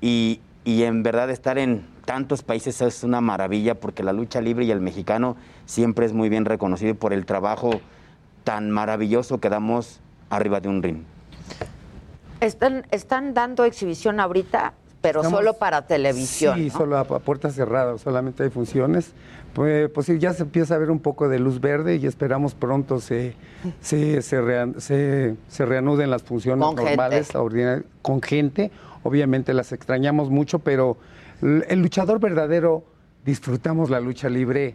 y, 0.00 0.40
y 0.64 0.82
en 0.82 1.02
verdad 1.02 1.30
estar 1.30 1.56
en 1.56 1.86
tantos 2.04 2.42
países 2.42 2.80
es 2.82 3.04
una 3.04 3.20
maravilla 3.20 3.74
porque 3.74 4.02
la 4.02 4.12
lucha 4.12 4.40
libre 4.40 4.64
y 4.64 4.70
el 4.70 4.80
mexicano 4.80 5.36
siempre 5.66 6.04
es 6.04 6.12
muy 6.12 6.28
bien 6.28 6.44
reconocido 6.44 6.94
por 6.94 7.12
el 7.12 7.26
trabajo 7.26 7.80
tan 8.44 8.70
maravilloso 8.70 9.38
que 9.38 9.48
damos 9.48 10.00
arriba 10.30 10.60
de 10.60 10.68
un 10.68 10.82
ring. 10.82 11.17
Están, 12.40 12.86
están 12.90 13.34
dando 13.34 13.64
exhibición 13.64 14.20
ahorita, 14.20 14.74
pero 15.00 15.20
Estamos- 15.20 15.38
solo 15.40 15.54
para 15.54 15.86
televisión. 15.86 16.56
Sí, 16.56 16.66
¿no? 16.72 16.78
solo 16.78 16.96
a, 16.96 17.00
a 17.00 17.04
puerta 17.04 17.50
cerrada, 17.50 17.98
solamente 17.98 18.42
hay 18.44 18.50
funciones. 18.50 19.12
Pues, 19.54 19.88
pues 19.90 20.06
sí, 20.06 20.18
ya 20.18 20.32
se 20.34 20.42
empieza 20.44 20.74
a 20.74 20.78
ver 20.78 20.90
un 20.90 21.00
poco 21.00 21.28
de 21.28 21.38
luz 21.38 21.60
verde 21.60 21.96
y 21.96 22.06
esperamos 22.06 22.54
pronto 22.54 23.00
se, 23.00 23.34
se, 23.80 24.22
se, 24.22 24.40
rea- 24.40 24.68
se- 24.78 25.34
se 25.48 25.66
reanuden 25.66 26.10
las 26.10 26.22
funciones 26.22 26.64
Con 26.64 26.76
gente. 26.76 26.90
normales, 26.92 27.34
ordinarias, 27.34 27.84
con 28.02 28.22
gente. 28.22 28.70
Obviamente 29.02 29.54
las 29.54 29.72
extrañamos 29.72 30.30
mucho, 30.30 30.58
pero 30.60 30.96
el 31.40 31.80
luchador 31.80 32.20
verdadero 32.20 32.84
disfrutamos 33.24 33.90
la 33.90 34.00
lucha 34.00 34.28
libre 34.28 34.74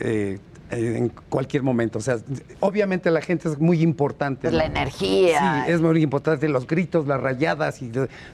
eh, 0.00 0.38
en 0.76 1.08
cualquier 1.28 1.62
momento. 1.62 1.98
O 1.98 2.02
sea, 2.02 2.18
obviamente 2.60 3.10
la 3.10 3.20
gente 3.20 3.48
es 3.48 3.58
muy 3.58 3.82
importante. 3.82 4.42
Pues 4.42 4.54
la 4.54 4.66
energía. 4.66 5.64
Sí, 5.66 5.72
es 5.72 5.80
muy 5.80 6.02
importante, 6.02 6.48
los 6.48 6.66
gritos, 6.66 7.06
las 7.06 7.20
rayadas 7.20 7.80
y 7.82 7.90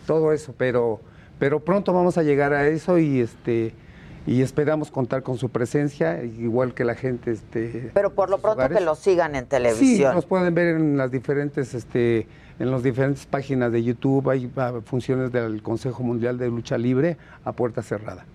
todo 0.06 0.32
eso, 0.32 0.54
pero, 0.56 1.00
pero 1.38 1.60
pronto 1.60 1.92
vamos 1.92 2.18
a 2.18 2.22
llegar 2.22 2.52
a 2.52 2.66
eso 2.68 2.98
y 2.98 3.20
este 3.20 3.74
y 4.26 4.42
esperamos 4.42 4.90
contar 4.90 5.22
con 5.22 5.38
su 5.38 5.48
presencia, 5.48 6.22
igual 6.22 6.74
que 6.74 6.84
la 6.84 6.94
gente 6.94 7.32
este 7.32 7.90
Pero 7.94 8.10
por 8.12 8.28
lo 8.28 8.38
pronto 8.38 8.58
hogares. 8.58 8.78
que 8.78 8.84
lo 8.84 8.94
sigan 8.94 9.34
en 9.34 9.44
Sí, 9.44 9.48
televisión. 9.48 10.14
nos 10.14 10.26
pueden 10.26 10.54
ver 10.54 10.76
en 10.76 10.98
las 10.98 11.10
diferentes, 11.10 11.72
este, 11.74 12.26
en 12.58 12.70
las 12.70 12.82
diferentes 12.82 13.24
páginas 13.24 13.72
de 13.72 13.82
YouTube. 13.82 14.28
Hay 14.28 14.50
ah, 14.56 14.74
funciones 14.84 15.32
del 15.32 15.62
Consejo 15.62 16.02
Mundial 16.02 16.36
de 16.36 16.48
Lucha 16.48 16.76
Libre 16.76 17.16
a 17.44 17.52
puerta 17.52 17.82
cerrada. 17.82 18.26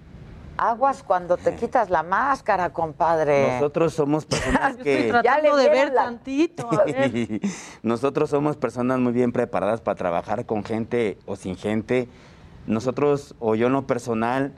Aguas 0.57 1.03
cuando 1.03 1.35
te 1.35 1.55
quitas 1.55 1.89
la 1.89 2.01
máscara, 2.01 2.71
compadre. 2.71 3.53
Nosotros 3.53 3.93
somos 3.93 4.25
personas 4.27 4.77
que... 4.77 5.11
ya 5.23 5.39
le 5.39 5.53
de 5.55 5.69
ver 5.69 5.93
la- 5.93 6.05
tantito. 6.05 6.69
a 6.71 6.85
ver. 6.85 7.41
Nosotros 7.83 8.29
somos 8.29 8.55
personas 8.55 8.99
muy 8.99 9.11
bien 9.11 9.31
preparadas 9.31 9.81
para 9.81 9.95
trabajar 9.95 10.45
con 10.45 10.63
gente 10.63 11.17
o 11.25 11.35
sin 11.35 11.57
gente. 11.57 12.07
Nosotros, 12.67 13.35
o 13.39 13.55
yo 13.55 13.67
en 13.67 13.73
lo 13.73 13.85
personal, 13.85 14.53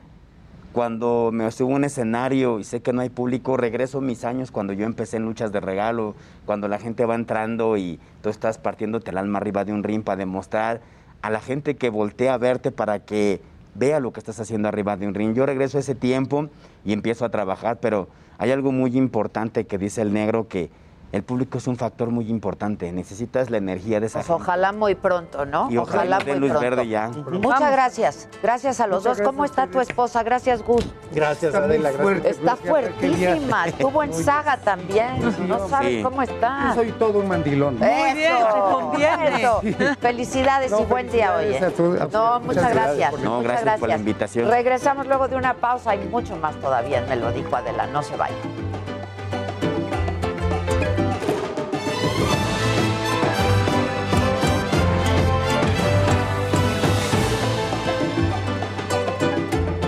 cuando 0.71 1.31
me 1.33 1.49
subo 1.51 1.73
a 1.73 1.75
un 1.77 1.83
escenario 1.83 2.59
y 2.59 2.63
sé 2.63 2.81
que 2.81 2.93
no 2.93 3.01
hay 3.01 3.09
público, 3.09 3.57
regreso 3.57 3.99
mis 3.99 4.23
años 4.23 4.51
cuando 4.51 4.73
yo 4.73 4.85
empecé 4.85 5.17
en 5.17 5.25
luchas 5.25 5.51
de 5.51 5.59
regalo, 5.59 6.13
cuando 6.45 6.67
la 6.67 6.77
gente 6.77 7.05
va 7.05 7.15
entrando 7.15 7.77
y 7.77 7.99
tú 8.21 8.29
estás 8.29 8.59
partiéndote 8.59 9.09
el 9.09 9.17
alma 9.17 9.39
arriba 9.39 9.65
de 9.65 9.73
un 9.73 9.83
ring 9.83 10.03
para 10.03 10.17
demostrar 10.17 10.81
a 11.23 11.31
la 11.31 11.41
gente 11.41 11.75
que 11.75 11.89
voltea 11.89 12.35
a 12.35 12.37
verte 12.37 12.71
para 12.71 12.99
que 12.99 13.41
vea 13.77 13.99
lo 13.99 14.11
que 14.11 14.19
estás 14.19 14.39
haciendo 14.39 14.67
arriba 14.67 14.97
de 14.97 15.07
un 15.07 15.13
ring. 15.13 15.33
Yo 15.33 15.45
regreso 15.45 15.77
ese 15.77 15.95
tiempo 15.95 16.49
y 16.83 16.93
empiezo 16.93 17.25
a 17.25 17.29
trabajar, 17.29 17.79
pero 17.79 18.09
hay 18.37 18.51
algo 18.51 18.71
muy 18.71 18.97
importante 18.97 19.65
que 19.65 19.77
dice 19.77 20.01
el 20.01 20.13
negro 20.13 20.47
que 20.47 20.69
el 21.11 21.23
público 21.23 21.57
es 21.57 21.67
un 21.67 21.77
factor 21.77 22.09
muy 22.11 22.29
importante. 22.29 22.91
Necesitas 22.91 23.49
la 23.49 23.57
energía 23.57 23.99
de 23.99 24.07
esa 24.07 24.19
Pues 24.19 24.27
gente. 24.27 24.41
ojalá 24.41 24.71
muy 24.73 24.95
pronto, 24.95 25.45
¿no? 25.45 25.69
Y 25.71 25.77
ojalá 25.77 26.19
den 26.19 26.39
muy 26.39 26.49
luz 26.49 26.57
pronto. 26.57 26.61
verde 26.77 26.87
ya. 26.87 27.07
Muchas 27.09 27.71
gracias. 27.71 28.29
Gracias 28.43 28.79
a 28.81 28.87
los 28.87 29.03
Muchas 29.03 29.17
dos. 29.19 29.25
¿Cómo 29.27 29.45
está 29.45 29.67
tu 29.67 29.79
esposa? 29.79 30.21
Gracias, 30.23 30.61
Gus. 30.63 30.85
Gracias, 31.13 31.53
Está 31.53 31.65
Adela. 31.65 31.91
Gracias. 31.91 32.01
fuerte. 32.03 32.29
Está 32.29 32.55
fuertísima. 32.57 33.65
Estuvo 33.67 34.03
en 34.03 34.13
saga 34.13 34.57
también. 34.57 35.47
No 35.47 35.67
sabes 35.69 35.87
Sí. 35.97 36.03
cómo 36.03 36.21
está. 36.21 36.69
Yo 36.69 36.75
soy 36.75 36.91
todo 36.93 37.19
un 37.19 37.27
mandilón. 37.29 37.77
Muy 37.79 37.87
bien, 38.13 38.33
te 38.37 38.59
conviene. 38.73 39.41
Eso. 39.43 39.61
Felicidades 39.99 40.71
No, 40.71 40.81
y 40.81 40.85
buen 40.85 41.09
día, 41.09 41.31
felicidades 41.33 41.79
oye. 41.79 41.99
a 42.01 42.07
todos. 42.09 42.13
No, 42.13 42.39
Muchas 42.41 42.73
gracias 42.73 43.13
No, 43.23 43.37
muchas 43.37 43.43
gracias 43.63 43.79
por 43.79 43.89
la 43.89 43.95
invitación. 43.97 44.49
Regresamos 44.49 45.07
luego 45.07 45.27
de 45.27 45.35
una 45.35 45.53
pausa. 45.55 45.91
Hay 45.91 45.99
mucho 46.07 46.35
más 46.35 46.55
todavía. 46.57 47.01
Me 47.07 47.15
lo 47.15 47.31
dijo 47.31 47.55
Adela. 47.55 47.87
No 47.87 48.03
se 48.03 48.15
vaya. 48.17 48.35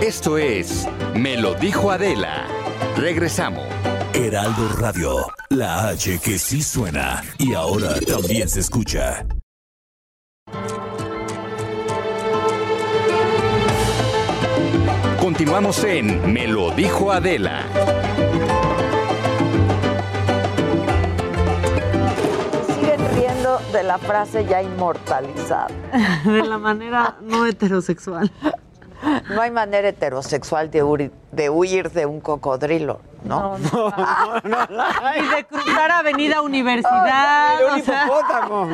Esto 0.02 0.38
es 0.38 0.88
Me 1.14 1.36
lo 1.36 1.54
dijo 1.54 1.90
Adela. 1.90 2.46
Regresamos. 2.96 3.66
Heraldo 4.14 4.68
Radio, 4.78 5.26
la 5.50 5.88
H 5.88 6.18
que 6.24 6.38
sí 6.38 6.62
suena 6.62 7.22
y 7.36 7.52
ahora 7.52 8.00
también 8.00 8.48
se 8.48 8.60
escucha. 8.60 9.26
Continuamos 15.20 15.84
en 15.84 16.32
Me 16.32 16.48
lo 16.48 16.70
dijo 16.70 17.12
Adela. 17.12 17.66
Siguen 22.74 23.00
riendo 23.16 23.58
de 23.70 23.82
la 23.82 23.98
frase 23.98 24.46
ya 24.46 24.62
inmortalizada. 24.62 25.68
De 26.24 26.42
la 26.42 26.56
manera 26.56 27.16
no 27.20 27.44
heterosexual. 27.44 28.32
No 29.34 29.40
hay 29.40 29.50
manera 29.50 29.88
heterosexual 29.88 30.70
de, 30.70 30.84
huir- 30.84 31.10
de 31.32 31.50
huir 31.50 31.90
de 31.90 32.06
un 32.06 32.20
cocodrilo, 32.20 33.00
¿no? 33.24 33.56
Y 35.16 35.36
de 35.36 35.44
cruzar 35.44 35.90
Avenida 35.90 36.40
Universidad. 36.42 37.54
Ni 37.54 37.58
de 37.58 37.64
un 37.74 37.80
o 37.80 37.84
sea, 37.84 38.04
hipopótamo. 38.06 38.68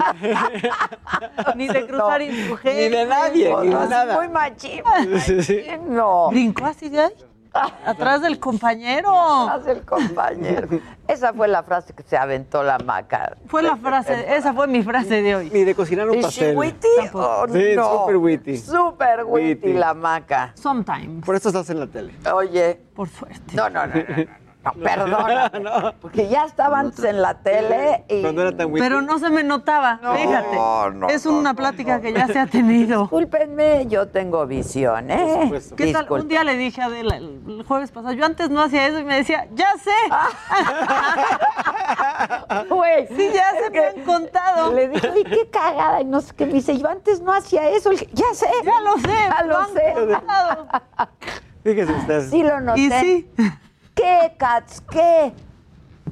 ni 1.55 1.69
de 1.69 1.87
cruzar 1.87 2.21
Ni 2.21 2.27
insurgentes. 2.27 2.91
de 2.91 3.07
nadie, 3.07 3.55
ni 3.63 3.69
de 3.69 3.75
No, 3.75 3.87
nada. 3.87 4.15
Muy 4.17 4.29
machín, 4.29 4.83
Sí, 5.25 5.43
sí. 5.43 5.65
no. 5.89 6.29
Brincó 6.31 6.67
así 6.67 6.89
de 6.89 7.01
ahí. 7.01 7.13
Atrás 7.87 8.23
del 8.23 8.39
compañero. 8.39 9.13
Haz 9.49 9.67
el 9.67 9.83
compañero. 9.85 10.69
Esa 11.09 11.33
fue 11.33 11.49
la 11.49 11.63
frase 11.63 11.93
que 11.95 12.03
se 12.03 12.17
aventó 12.17 12.63
la 12.63 12.79
maca. 12.79 13.37
Fue 13.47 13.63
la 13.63 13.77
frase, 13.77 14.37
esa 14.37 14.53
fue 14.53 14.67
mi 14.67 14.83
frase 14.83 15.23
de 15.23 15.37
hoy. 15.37 15.51
Ni 15.53 15.65
de 15.65 15.75
cocinar 15.75 16.09
un 16.11 16.19
¿Y 16.19 16.23
pastel. 16.23 16.57
witty 16.57 16.89
o 17.13 17.47
Sí, 17.49 17.65
no? 17.77 17.99
súper 18.01 18.17
witty. 18.17 18.57
Súper 18.59 19.25
witty 19.25 19.67
Witty. 19.67 19.73
la 19.79 19.95
maca. 19.95 20.53
Sometimes. 20.55 21.25
Por 21.25 21.37
eso 21.37 21.49
estás 21.49 21.69
en 21.71 21.81
la 21.81 21.87
tele. 21.87 22.15
Oye, 22.33 22.81
Por 22.95 23.09
suerte. 23.09 23.55
no, 23.55 23.69
no, 23.71 23.87
no, 23.87 23.95
no, 23.95 24.01
no, 24.01 24.46
no, 24.75 24.83
perdona. 24.83 25.95
Porque 26.01 26.29
ya 26.29 26.45
estaba 26.45 26.81
antes 26.81 27.05
en 27.05 27.23
la 27.23 27.35
tele 27.35 28.05
y... 28.09 28.23
Cuando 28.23 28.43
era 28.43 28.57
tan 28.57 28.67
witty. 28.67 28.81
Pero 28.81 29.03
no 29.03 29.19
se 29.19 29.31
me 29.31 29.45
notaba, 29.45 30.01
fíjate. 30.17 30.57
no, 30.57 31.09
es 31.09 31.27
no, 31.27 31.39
una 31.39 31.51
no, 31.53 31.57
plática 31.57 31.97
no. 31.97 32.03
que 32.03 32.13
ya 32.13 32.27
se 32.27 32.39
ha 32.39 32.47
tenido. 32.47 33.03
Discúlpenme, 33.03 33.87
yo 33.87 34.09
tengo 34.09 34.47
visión, 34.47 35.11
¿eh? 35.11 35.41
supuesto. 35.43 35.77
¿Qué 35.77 35.93
tal? 35.93 36.07
Un 36.11 36.29
día 36.29 36.45
le 36.45 36.57
dije 36.57 36.83
a 36.83 36.87
Adela 36.87 37.17
el 37.17 37.65
jueves 37.67 37.91
pasado, 37.91 38.15
yo 38.15 38.25
antes 38.25 38.51
no 38.51 38.63
hacía 38.63 38.87
eso 38.87 38.99
y 38.99 39.05
me 39.05 39.17
decía, 39.17 39.47
ya 39.53 39.75
sé. 39.79 39.91
Güey, 42.69 43.07
Sí, 43.09 43.31
ya 43.33 43.53
se 43.63 43.71
me 43.71 43.87
han 43.87 44.05
contado. 44.05 44.73
Le 44.73 44.89
dije, 44.89 45.09
"Oye, 45.09 45.25
qué 45.25 45.49
cagada. 45.51 46.01
Y 46.01 46.05
no 46.05 46.21
sé 46.21 46.35
qué 46.35 46.47
me 46.47 46.55
dice, 46.55 46.77
yo 46.79 46.89
antes 46.89 47.21
no 47.21 47.33
hacía 47.33 47.69
eso. 47.71 47.91
Le 47.91 47.99
dije, 47.99 48.11
ya 48.13 48.27
sé. 48.35 48.47
Ya 48.65 48.81
lo 48.81 48.97
sé. 48.99 49.09
Ya 49.29 49.43
lo 49.45 49.59
han 49.59 49.73
sé. 49.73 49.95
Fíjese 51.63 51.93
usted. 51.93 52.31
Sí 52.31 52.43
lo 52.43 52.61
noté. 52.61 52.81
Y 52.81 52.91
sí. 52.91 53.31
¿Qué, 53.97 54.33
Cats? 54.37 54.83
¿Qué? 54.91 55.33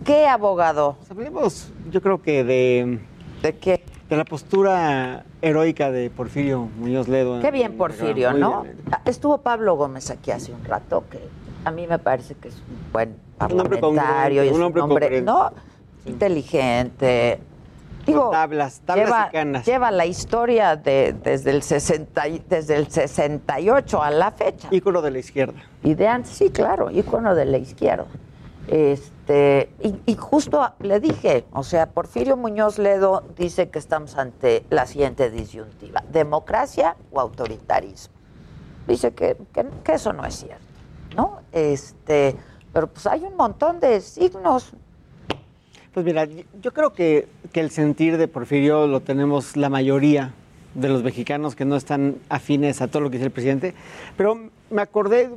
¿Qué, 0.05 0.27
abogado? 0.27 0.97
Hablemos, 1.11 1.70
yo 1.90 2.01
creo 2.02 2.20
que 2.20 2.43
de, 2.43 2.98
¿De 3.43 3.56
qué? 3.59 3.85
de 4.09 4.16
la 4.16 4.24
postura 4.24 5.24
heroica 5.43 5.90
de 5.90 6.11
Porfirio 6.11 6.69
Muñoz 6.78 7.09
Ledo. 7.09 7.40
Qué 7.40 7.51
bien, 7.51 7.73
en- 7.73 7.78
Porfirio, 7.78 8.32
¿no? 8.32 8.62
bien. 8.62 8.77
Estuvo 9.05 9.39
Pablo 9.39 9.77
Gómez 9.77 10.11
aquí 10.11 10.31
hace 10.31 10.52
un 10.52 10.65
rato, 10.65 11.05
que 11.11 11.20
a 11.65 11.70
mí 11.70 11.86
me 11.86 11.98
parece 11.98 12.35
que 12.35 12.48
es 12.48 12.55
un 12.56 12.93
buen 12.93 13.16
Un 13.51 13.61
hombre 13.61 13.78
parlamentario. 13.78 14.44
y 14.44 14.48
es 14.48 14.52
un 14.55 14.62
hombre. 14.62 15.20
¿no? 15.23 15.52
Inteligente. 16.06 17.39
Digo, 18.06 18.31
tablas, 18.31 18.81
tablas 18.85 19.06
lleva, 19.06 19.26
y 19.28 19.32
canas. 19.32 19.66
lleva 19.66 19.90
la 19.90 20.06
historia 20.06 20.76
de, 20.76 21.14
desde, 21.22 21.51
el 21.51 21.62
60, 21.62 22.28
y- 22.28 22.39
desde 22.48 22.76
el 22.76 22.89
68 22.90 24.02
a 24.02 24.10
la 24.10 24.31
fecha. 24.31 24.68
Ícono 24.70 25.01
de 25.02 25.10
la 25.10 25.18
izquierda. 25.18 25.60
Y 25.82 25.94
de 25.94 26.09
antes, 26.09 26.32
sí, 26.32 26.51
claro, 26.51 26.90
ícono 26.90 27.35
de 27.35 27.44
la 27.47 27.59
izquierda. 27.59 28.06
Este, 28.66 29.70
y, 29.82 29.94
y 30.06 30.16
justo 30.16 30.72
le 30.81 30.98
dije, 31.01 31.44
o 31.52 31.62
sea, 31.62 31.86
Porfirio 31.86 32.36
Muñoz 32.36 32.78
Ledo 32.78 33.22
dice 33.36 33.68
que 33.68 33.78
estamos 33.78 34.16
ante 34.16 34.64
la 34.70 34.86
siguiente 34.86 35.31
disyuntiva, 35.31 36.02
democracia 36.10 36.97
o 37.12 37.20
autoritarismo. 37.20 38.14
Dice 38.86 39.12
que, 39.12 39.36
que- 39.52 39.66
que 39.82 39.93
eso 39.94 40.12
no 40.12 40.24
es 40.26 40.35
cierto, 40.36 40.64
¿no? 41.16 41.39
Este, 41.52 42.36
pero 42.72 42.86
pues 42.89 43.06
hay 43.06 43.22
un 43.24 43.36
montón 43.36 43.81
de 43.81 44.01
signos. 44.01 44.72
Pues 45.93 46.05
mira, 46.05 46.24
yo 46.24 46.72
creo 46.72 46.93
que, 46.93 47.28
que 47.55 47.60
el 47.60 47.70
sentir 47.70 48.18
de 48.18 48.26
Porfirio 48.26 48.89
lo 48.89 48.98
tenemos 49.01 49.56
la 49.56 49.70
mayoría 49.70 50.32
de 50.74 50.89
los 50.89 51.05
mexicanos 51.05 51.55
que 51.55 51.64
no 51.64 51.76
están 51.76 52.16
afines 52.28 52.82
a 52.82 52.89
todo 52.89 53.01
lo 53.02 53.10
que 53.10 53.18
dice 53.18 53.26
el 53.26 53.31
presidente, 53.32 53.74
pero 54.16 54.51
me 54.70 54.82
acordé, 54.82 55.31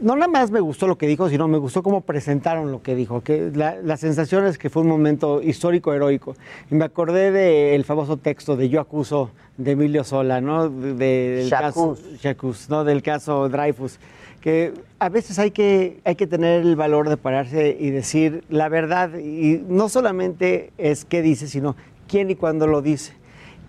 no 0.00 0.14
nada 0.14 0.28
más 0.28 0.52
me 0.52 0.60
gustó 0.60 0.86
lo 0.86 0.96
que 0.96 1.08
dijo, 1.08 1.28
sino 1.28 1.48
me 1.48 1.58
gustó 1.58 1.82
cómo 1.82 2.02
presentaron 2.02 2.70
lo 2.70 2.82
que 2.82 2.94
dijo, 2.94 3.20
que 3.22 3.50
la, 3.52 3.74
la 3.82 3.96
sensación 3.96 4.46
es 4.46 4.58
que 4.58 4.70
fue 4.70 4.82
un 4.82 4.88
momento 4.88 5.42
histórico, 5.42 5.92
heroico. 5.92 6.36
Y 6.70 6.76
me 6.76 6.84
acordé 6.84 7.32
del 7.32 7.84
famoso 7.84 8.16
texto 8.16 8.54
de 8.56 8.68
Yo 8.68 8.80
acuso 8.80 9.30
de 9.56 9.72
Emilio 9.72 10.04
Sola, 10.04 10.40
¿no? 10.40 10.68
De- 10.68 10.94
del 10.94 11.50
caso, 11.50 11.96
Chacuz. 11.96 12.20
Chacuz, 12.20 12.70
¿no? 12.70 12.84
Del 12.84 13.02
caso 13.02 13.48
Dreyfus 13.48 13.98
que 14.44 14.74
a 14.98 15.08
veces 15.08 15.38
hay 15.38 15.52
que, 15.52 16.02
hay 16.04 16.16
que 16.16 16.26
tener 16.26 16.60
el 16.60 16.76
valor 16.76 17.08
de 17.08 17.16
pararse 17.16 17.78
y 17.80 17.88
decir 17.88 18.44
la 18.50 18.68
verdad. 18.68 19.16
Y 19.16 19.64
no 19.70 19.88
solamente 19.88 20.70
es 20.76 21.06
qué 21.06 21.22
dice, 21.22 21.48
sino 21.48 21.76
quién 22.08 22.28
y 22.28 22.34
cuándo 22.34 22.66
lo 22.66 22.82
dice. 22.82 23.14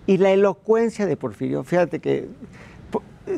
Y 0.06 0.18
la 0.18 0.32
elocuencia 0.32 1.06
de 1.06 1.16
Porfirio, 1.16 1.64
fíjate 1.64 1.98
que 1.98 2.28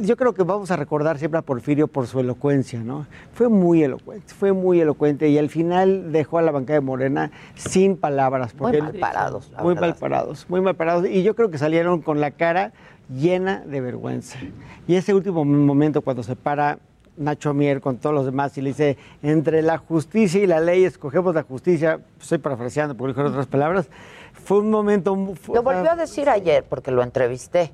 yo 0.02 0.16
creo 0.16 0.34
que 0.34 0.42
vamos 0.42 0.72
a 0.72 0.76
recordar 0.76 1.16
siempre 1.18 1.38
a 1.38 1.42
Porfirio 1.42 1.86
por 1.86 2.08
su 2.08 2.18
elocuencia, 2.18 2.80
¿no? 2.80 3.06
Fue 3.34 3.48
muy 3.48 3.84
elocuente, 3.84 4.34
fue 4.34 4.52
muy 4.52 4.80
elocuente 4.80 5.28
y 5.28 5.38
al 5.38 5.48
final 5.48 6.10
dejó 6.10 6.38
a 6.38 6.42
la 6.42 6.50
bancada 6.50 6.80
de 6.80 6.84
Morena 6.84 7.30
sin 7.54 7.96
palabras. 7.96 8.52
Muy 8.54 8.62
porque 8.62 8.82
mal 8.82 8.94
él- 8.96 9.00
parados, 9.00 9.52
la 9.52 9.62
Muy 9.62 9.76
mal 9.76 9.94
parados, 9.94 10.44
muy 10.48 10.60
mal 10.60 10.74
parados. 10.74 11.06
Y 11.08 11.22
yo 11.22 11.36
creo 11.36 11.52
que 11.52 11.58
salieron 11.58 12.02
con 12.02 12.20
la 12.20 12.32
cara 12.32 12.72
llena 13.08 13.60
de 13.64 13.80
vergüenza. 13.80 14.40
Y 14.88 14.96
ese 14.96 15.14
último 15.14 15.44
momento 15.44 16.02
cuando 16.02 16.24
se 16.24 16.34
para 16.34 16.80
Nacho 17.18 17.52
Mier 17.54 17.80
con 17.80 17.98
todos 17.98 18.14
los 18.14 18.24
demás 18.26 18.56
y 18.58 18.62
le 18.62 18.70
dice, 18.70 18.96
entre 19.22 19.62
la 19.62 19.78
justicia 19.78 20.42
y 20.42 20.46
la 20.46 20.60
ley 20.60 20.84
escogemos 20.84 21.34
la 21.34 21.42
justicia, 21.42 22.00
estoy 22.20 22.38
parafraseando 22.38 22.94
dijo 23.08 23.20
en 23.20 23.26
otras 23.28 23.46
palabras, 23.46 23.88
fue 24.32 24.60
un 24.60 24.70
momento... 24.70 25.14
fue- 25.40 25.56
Lo 25.56 25.62
volvió 25.62 25.90
a 25.90 25.96
decir 25.96 26.28
ayer 26.28 26.64
porque 26.68 26.90
lo 26.90 27.02
entrevisté. 27.02 27.72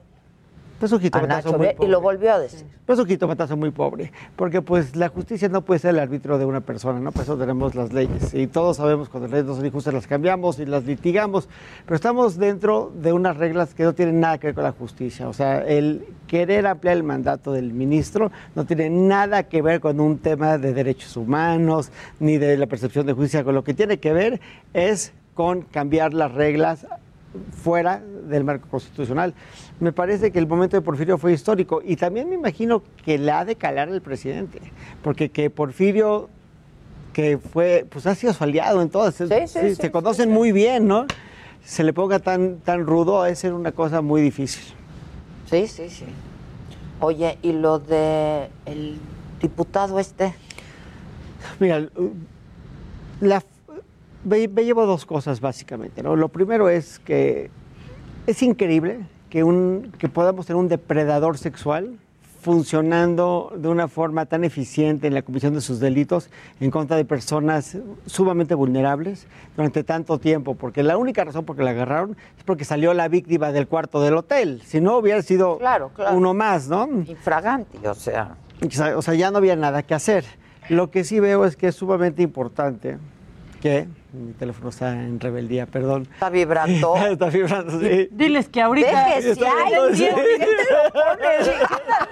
Pues 0.79 0.93
un 0.93 1.01
jitomatazo 1.01 1.53
muy 1.53 1.61
Mier, 1.61 1.77
y 1.81 1.87
lo 1.87 2.01
pobre. 2.01 2.17
volvió 2.17 2.35
a 2.35 2.39
decir. 2.39 2.67
Pues 2.85 2.99
un 2.99 3.07
jitomatazo 3.07 3.57
muy 3.57 3.71
pobre, 3.71 4.13
porque 4.37 4.61
pues 4.61 4.97
la 4.97 5.09
justicia 5.09 5.49
no 5.49 5.63
puede 5.63 5.81
ser 5.81 5.91
el 5.91 6.01
árbitro 6.01 6.37
de 6.37 6.45
una 6.45 6.61
persona, 6.61 7.01
¿no? 7.01 7.13
Por 7.13 7.23
eso 7.23 7.39
tenemos 7.39 7.75
las 7.75 7.93
leyes 7.93 8.35
y 8.35 8.47
todos 8.47 8.77
sabemos 8.77 9.09
cuando 9.09 9.29
las 9.29 9.33
leyes 9.33 9.47
no 9.47 9.57
son 9.57 9.65
injustas 9.65 9.95
las 9.95 10.07
cambiamos 10.07 10.59
y 10.59 10.67
las 10.67 10.85
litigamos, 10.85 11.49
pero 11.87 11.97
estamos 11.97 12.37
dentro 12.37 12.93
de 12.95 13.13
unas 13.13 13.37
reglas 13.37 13.73
que 13.73 13.85
no 13.85 13.95
tienen 13.95 14.21
nada 14.21 14.39
que 14.39 14.49
ver 14.49 14.55
con 14.55 14.65
la 14.65 14.73
justicia. 14.73 15.29
O 15.29 15.33
sea, 15.33 15.59
el 15.61 16.07
querer 16.27 16.67
ampliar 16.67 16.97
el 16.97 17.05
mandato 17.05 17.53
del 17.53 17.73
ministro 17.73 18.31
no 18.55 18.67
tiene 18.67 18.91
nada 18.91 19.45
que 19.45 19.63
ver 19.63 19.81
con 19.81 20.01
un 20.01 20.19
tema 20.19 20.59
de 20.59 20.75
derechos 20.75 21.17
humanos 21.17 21.91
ni 22.21 22.37
de 22.37 22.59
la 22.59 22.67
percepción 22.67 23.07
de 23.07 23.13
justicia, 23.13 23.45
con 23.45 23.55
lo 23.55 23.65
que 23.65 23.75
tiene 23.75 23.99
que 23.99 24.13
ver 24.13 24.41
es 24.75 25.13
con 25.35 25.63
cambiar 25.63 26.15
las 26.15 26.33
reglas 26.33 26.87
fuera 27.63 28.03
del 28.29 28.45
marco 28.45 28.69
constitucional. 28.69 29.35
Me 29.81 29.93
parece 29.93 30.31
que 30.31 30.39
el 30.39 30.47
momento 30.47 30.77
de 30.77 30.83
Porfirio 30.83 31.19
fue 31.19 31.33
histórico 31.33 31.83
y 31.85 31.97
también 31.97 32.29
me 32.29 32.35
imagino 32.35 32.83
que 33.05 33.19
le 33.19 33.33
ha 33.33 33.45
de 33.45 33.57
calar 33.57 33.89
el 33.89 34.01
presidente, 34.01 34.61
porque 35.03 35.31
que 35.31 35.51
Porfirio, 35.51 36.29
que 37.13 37.39
fue, 37.39 37.87
pues 37.89 38.07
ha 38.07 38.15
sido 38.15 38.33
su 38.33 38.45
aliado 38.45 38.83
en 38.83 38.91
todas, 38.91 39.15
sí, 39.15 39.25
sí, 39.29 39.47
sí, 39.47 39.75
se 39.75 39.91
conocen 39.91 40.31
muy 40.31 40.53
bien, 40.53 40.87
¿no? 40.87 41.07
Se 41.65 41.83
le 41.83 41.93
ponga 41.93 42.19
tan, 42.19 42.59
tan 42.59 42.87
rudo, 42.87 43.25
es 43.27 43.39
ser 43.39 43.55
una 43.55 43.73
cosa 43.73 44.03
muy 44.03 44.21
difícil. 44.21 44.65
Sí, 45.51 45.67
sí, 45.67 45.89
sí. 45.89 46.05
Oye, 47.01 47.39
¿y 47.43 47.53
lo 47.53 47.79
de 47.79 48.49
el 48.67 48.99
diputado 49.41 49.99
este? 49.99 50.35
Mira, 51.59 51.87
la, 53.21 53.43
me, 54.25 54.49
me 54.49 54.65
llevo 54.65 54.87
dos 54.87 55.07
cosas 55.07 55.41
básicamente. 55.41 56.03
¿no? 56.03 56.17
Lo 56.17 56.29
primero 56.29 56.69
es 56.69 56.99
que 56.99 57.51
es 58.27 58.43
increíble 58.43 59.01
que, 59.31 59.45
un, 59.45 59.93
que 59.99 60.09
podamos 60.09 60.47
tener 60.47 60.59
un 60.59 60.69
depredador 60.69 61.39
sexual 61.39 61.99
funcionando 62.41 63.55
de 63.57 63.69
una 63.69 63.89
forma 63.89 64.27
tan 64.27 64.45
eficiente 64.45 65.07
en 65.07 65.15
la 65.15 65.23
comisión 65.23 65.55
de 65.55 65.63
sus 65.63 65.81
delitos 65.81 66.29
en 66.61 66.71
contra 66.71 66.95
de 66.99 67.07
personas 67.07 67.79
sumamente 68.05 68.55
vulnerables 68.55 69.27
durante 69.57 69.83
tanto 69.83 70.19
tiempo, 70.19 70.55
porque 70.55 70.83
la 70.83 70.99
única 70.99 71.25
razón 71.25 71.47
por 71.47 71.57
que 71.57 71.63
la 71.63 71.71
agarraron 71.71 72.19
es 72.37 72.45
porque 72.45 72.67
salió 72.67 72.93
la 72.93 73.09
víctima 73.09 73.51
del 73.51 73.67
cuarto 73.67 74.03
del 74.03 74.15
hotel, 74.19 74.61
si 74.63 74.83
no 74.83 74.99
hubiera 74.99 75.23
sido 75.23 75.57
Claro, 75.57 75.91
claro. 75.95 76.19
uno 76.19 76.35
más, 76.35 76.69
¿no? 76.69 76.87
Sea. 77.95 78.37
O 78.63 78.71
sea, 78.71 78.99
o 78.99 79.01
sea, 79.01 79.15
ya 79.15 79.31
no 79.31 79.39
había 79.39 79.57
nada 79.57 79.83
que 79.83 79.95
hacer. 79.95 80.27
Lo 80.69 80.91
que 80.91 81.05
sí 81.05 81.21
veo 81.21 81.47
es 81.47 81.57
que 81.57 81.69
es 81.69 81.75
sumamente 81.75 82.23
importante 82.23 82.99
que 83.65 83.89
mi 84.13 84.35
teléfono 84.35 84.69
está 84.69 84.93
en 84.93 85.19
rebeldía, 85.19 85.65
perdón. 85.65 86.07
Está 86.13 86.29
vibrando. 86.29 86.97
está 87.11 87.31
vibrando, 87.31 87.81
sí. 87.81 88.09
Diles 88.11 88.47
que 88.51 88.61
ahorita. 88.61 89.07
Deje, 89.07 89.35
si 89.35 89.43
hay, 89.43 89.95
Sí. 89.95 90.07
¿por 90.93 91.19
qué? 91.19 91.29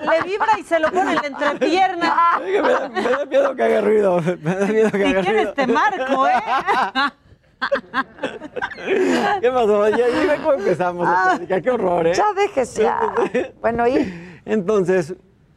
Le 0.08 0.22
vibra 0.30 0.58
y 0.58 0.62
se 0.62 0.80
lo 0.80 0.90
pone 0.90 1.10
en 1.12 1.16
la 1.16 1.26
entrepierna. 1.26 2.40
Me 2.42 2.52
da, 2.52 2.88
me 2.88 3.02
da 3.02 3.26
miedo 3.26 3.54
que 3.54 3.62
haga 3.64 3.80
ruido. 3.82 4.22
Me 4.40 4.54
da 4.54 4.66
miedo 4.66 4.90
que 4.92 4.96
Si 4.98 5.04
haga 5.04 5.20
quieres 5.20 5.42
ruido. 5.42 5.52
te 5.52 5.66
marco, 5.66 6.26
¿eh? 6.26 6.32
¿Qué 9.42 9.50
pasó? 9.50 9.88
Ya, 9.90 10.06
ve 10.06 10.36
cómo 10.38 10.52
empezamos 10.54 11.06
a 11.06 11.24
platicar. 11.36 11.60
Qué 11.62 11.70
horror, 11.70 12.06
¿eh? 12.06 12.14
Ya 12.14 12.32
déjese 12.34 12.82
ya. 12.84 13.12
Bueno, 13.60 13.86
y 13.86 14.10
Entonces, 14.46 15.14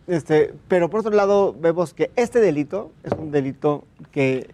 este, 0.08 0.54
pero 0.68 0.90
por 0.90 1.00
otro 1.00 1.12
lado, 1.14 1.56
vemos 1.58 1.94
que 1.94 2.12
este 2.18 2.42
delito 2.42 2.92
es 3.04 3.14
un 3.14 3.32
delito 3.32 3.86
que 4.12 4.54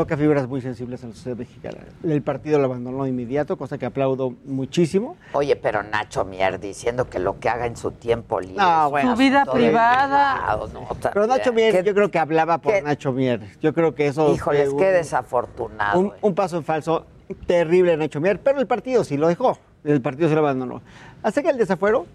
toca 0.00 0.16
fibras 0.16 0.48
muy 0.48 0.62
sensibles 0.62 1.02
en 1.02 1.10
la 1.10 1.14
sociedad 1.14 1.36
mexicana. 1.36 1.76
El 2.02 2.22
partido 2.22 2.58
lo 2.58 2.64
abandonó 2.64 3.04
de 3.04 3.10
inmediato, 3.10 3.58
cosa 3.58 3.76
que 3.76 3.84
aplaudo 3.84 4.32
muchísimo. 4.46 5.16
Oye, 5.34 5.56
pero 5.56 5.82
Nacho 5.82 6.24
Mier 6.24 6.58
diciendo 6.58 7.10
que 7.10 7.18
lo 7.18 7.38
que 7.38 7.50
haga 7.50 7.66
en 7.66 7.76
su 7.76 7.90
tiempo 7.90 8.40
libre. 8.40 8.56
No, 8.56 8.88
bueno, 8.88 9.12
Su 9.12 9.18
vida 9.18 9.44
privada. 9.44 10.56
¿no? 10.72 10.86
Pero. 11.12 11.26
Nacho 11.26 11.52
Mier, 11.52 11.72
Qué- 11.74 11.82
yo 11.84 11.94
creo 11.94 12.10
que 12.10 12.18
hablaba 12.18 12.58
por 12.58 12.72
qué- 12.72 12.80
Nacho 12.82 13.12
Mier. 13.12 13.42
Yo 13.60 13.74
creo 13.74 13.94
que 13.94 14.06
eso 14.06 14.32
Híjoles, 14.32 14.70
fue 14.70 14.78
qué 14.78 14.86
un- 14.86 14.92
desafortunado. 14.94 16.00
un, 16.00 16.12
un 16.22 16.34
paso 16.34 16.56
en 16.56 16.64
falso 16.64 17.04
terrible 17.46 17.94
Nacho 17.98 18.20
Mier, 18.22 18.40
pero 18.40 18.58
el 18.58 18.66
partido 18.66 19.04
sí 19.04 19.18
lo 19.18 19.28
dejó, 19.28 19.58
el 19.84 20.00
partido 20.00 20.28
sí 20.30 20.34
lo 20.34 20.40
abandonó. 20.40 20.80
Hasta 21.22 21.42
que 21.42 21.50
el 21.50 21.58
desafuero, 21.58 22.06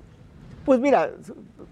pues 0.65 0.79
mira, 0.79 1.11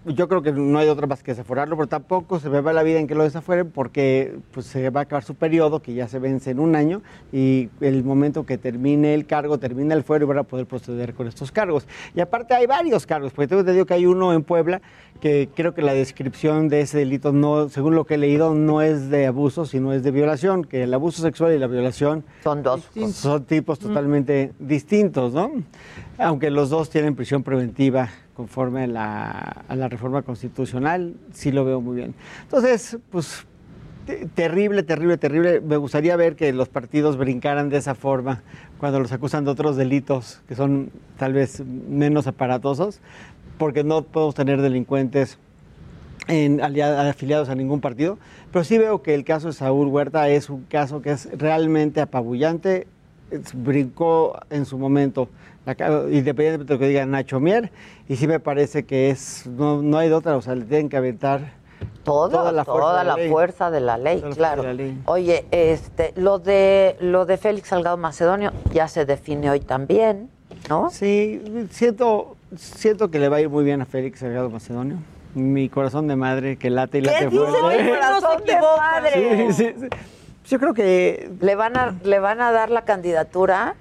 yo 0.06 0.28
creo 0.28 0.42
que 0.42 0.52
no 0.52 0.78
hay 0.78 0.88
otra 0.88 1.06
más 1.06 1.22
que 1.22 1.32
desaforarlo, 1.32 1.76
pero 1.76 1.88
tampoco 1.88 2.38
se 2.38 2.50
me 2.50 2.60
va 2.60 2.72
la 2.72 2.82
vida 2.82 2.98
en 2.98 3.06
que 3.06 3.14
lo 3.14 3.24
desafueren 3.24 3.70
porque 3.70 4.36
pues, 4.52 4.66
se 4.66 4.90
va 4.90 5.00
a 5.00 5.02
acabar 5.04 5.24
su 5.24 5.34
periodo, 5.34 5.80
que 5.80 5.94
ya 5.94 6.08
se 6.08 6.18
vence 6.18 6.50
en 6.50 6.58
un 6.58 6.76
año, 6.76 7.02
y 7.32 7.70
el 7.80 8.04
momento 8.04 8.44
que 8.44 8.58
termine 8.58 9.14
el 9.14 9.26
cargo, 9.26 9.58
termina 9.58 9.94
el 9.94 10.04
fuero 10.04 10.26
y 10.26 10.28
van 10.28 10.38
a 10.38 10.42
poder 10.42 10.66
proceder 10.66 11.14
con 11.14 11.26
estos 11.26 11.52
cargos. 11.52 11.86
Y 12.14 12.20
aparte 12.20 12.54
hay 12.54 12.66
varios 12.66 13.06
cargos, 13.06 13.32
porque 13.32 13.48
tengo 13.48 13.60
entendido 13.60 13.86
que 13.86 13.94
hay 13.94 14.06
uno 14.06 14.32
en 14.32 14.42
Puebla 14.42 14.82
que 15.20 15.48
creo 15.54 15.72
que 15.72 15.80
la 15.80 15.94
descripción 15.94 16.68
de 16.68 16.82
ese 16.82 16.98
delito, 16.98 17.32
no, 17.32 17.68
según 17.70 17.94
lo 17.94 18.04
que 18.04 18.14
he 18.14 18.18
leído, 18.18 18.54
no 18.54 18.82
es 18.82 19.08
de 19.08 19.26
abuso, 19.26 19.64
sino 19.64 19.92
es 19.92 20.02
de 20.02 20.10
violación, 20.10 20.64
que 20.64 20.82
el 20.82 20.92
abuso 20.92 21.22
sexual 21.22 21.54
y 21.54 21.58
la 21.58 21.66
violación 21.66 22.24
son 22.42 22.62
dos 22.62 22.90
son 23.12 23.44
tipos 23.44 23.78
totalmente 23.78 24.52
distintos, 24.58 25.32
¿no? 25.32 25.50
Aunque 26.18 26.50
los 26.50 26.68
dos 26.68 26.90
tienen 26.90 27.14
prisión 27.14 27.42
preventiva 27.42 28.10
conforme 28.34 28.84
a 28.84 29.64
la, 29.68 29.88
reforma 29.88 30.22
constitucional, 30.22 31.14
sí 31.32 31.52
lo 31.52 31.64
veo 31.64 31.80
muy 31.80 31.96
bien. 31.96 32.14
Entonces, 32.42 32.98
pues 33.10 33.46
te- 34.06 34.26
terrible, 34.26 34.82
terrible, 34.82 35.16
terrible. 35.16 35.60
Me 35.60 35.76
gustaría 35.76 36.16
ver 36.16 36.36
que 36.36 36.52
los 36.52 36.68
partidos 36.68 37.16
brincaran 37.16 37.68
de 37.68 37.78
esa 37.78 37.94
forma 37.94 38.42
cuando 38.78 39.00
los 39.00 39.12
acusan 39.12 39.44
de 39.44 39.50
otros 39.50 39.76
delitos 39.76 40.42
que 40.48 40.54
son 40.54 40.90
tal 41.18 41.32
vez 41.32 41.62
menos 41.64 42.26
aparatosos, 42.26 43.00
porque 43.58 43.84
no 43.84 44.02
podemos 44.02 44.34
tener 44.34 44.60
delincuentes 44.60 45.38
afiliados 46.26 47.48
a 47.48 47.54
ningún 47.54 47.80
partido, 47.80 48.18
pero 48.52 48.64
sí 48.64 48.78
veo 48.78 49.02
que 49.02 49.14
el 49.14 49.24
caso 49.24 49.48
de 49.48 49.52
Saúl 49.52 49.88
Huerta 49.88 50.28
es 50.28 50.48
un 50.48 50.62
caso 50.62 51.02
que 51.02 51.12
es 51.12 51.28
realmente 51.38 52.00
apabullante, 52.00 52.86
brincó 53.52 54.38
en 54.50 54.64
su 54.64 54.78
momento, 54.78 55.28
independientemente 55.66 56.64
de 56.64 56.74
lo 56.74 56.78
que 56.78 56.88
diga 56.88 57.06
Nacho 57.06 57.40
Mier, 57.40 57.70
y 58.08 58.16
sí 58.16 58.26
me 58.26 58.40
parece 58.40 58.84
que 58.84 59.10
es, 59.10 59.46
no, 59.46 59.82
no 59.82 59.98
hay 59.98 60.08
de 60.08 60.14
otra, 60.14 60.36
o 60.36 60.42
sea, 60.42 60.54
le 60.54 60.64
tienen 60.64 60.88
que 60.88 60.96
aventar 60.96 61.52
Toda, 62.02 62.30
toda 62.38 62.52
la 62.52 62.64
fuerza 62.64 62.90
de 62.98 63.04
la 63.04 63.04
la 63.04 63.16
ley. 63.16 63.30
fuerza 63.30 63.70
de 63.70 63.80
la 63.80 63.98
ley, 63.98 64.16
Toda 64.18 64.28
la 64.30 64.36
claro. 64.36 64.62
fuerza 64.62 64.76
de 64.76 64.82
la 64.84 64.90
ley. 64.94 65.02
Oye, 65.06 65.46
este, 65.50 66.12
lo 66.16 66.38
de 66.38 66.96
lo 67.00 67.24
de 67.26 67.36
Félix 67.38 67.68
Salgado 67.68 67.96
Macedonio 67.96 68.52
ya 68.72 68.88
se 68.88 69.04
define 69.06 69.50
hoy 69.50 69.60
también, 69.60 70.30
¿no? 70.68 70.90
Sí, 70.90 71.42
siento, 71.70 72.36
siento 72.56 73.10
que 73.10 73.18
le 73.18 73.28
va 73.28 73.36
a 73.36 73.40
ir 73.40 73.48
muy 73.48 73.64
bien 73.64 73.80
a 73.80 73.86
Félix 73.86 74.20
Salgado 74.20 74.50
Macedonio. 74.50 74.98
Mi 75.34 75.68
corazón 75.68 76.06
de 76.06 76.14
madre 76.16 76.56
que 76.56 76.70
late 76.70 76.98
y 76.98 77.02
¿Qué 77.02 77.06
late 77.10 77.28
dice 77.28 77.42
fuerte. 77.44 77.82
mi 77.82 77.90
corazón 77.90 78.44
de 78.46 78.54
madre? 78.60 79.52
Sí, 79.52 79.52
sí, 79.52 79.74
sí. 79.80 79.86
Yo 80.46 80.58
creo 80.60 80.74
que 80.74 81.30
¿Le 81.40 81.54
van 81.54 81.76
a 81.76 81.94
le 82.04 82.18
van 82.18 82.40
a 82.40 82.52
dar 82.52 82.70
la 82.70 82.84
candidatura? 82.84 83.74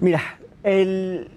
Mira, 0.00 0.20
el, 0.62 1.28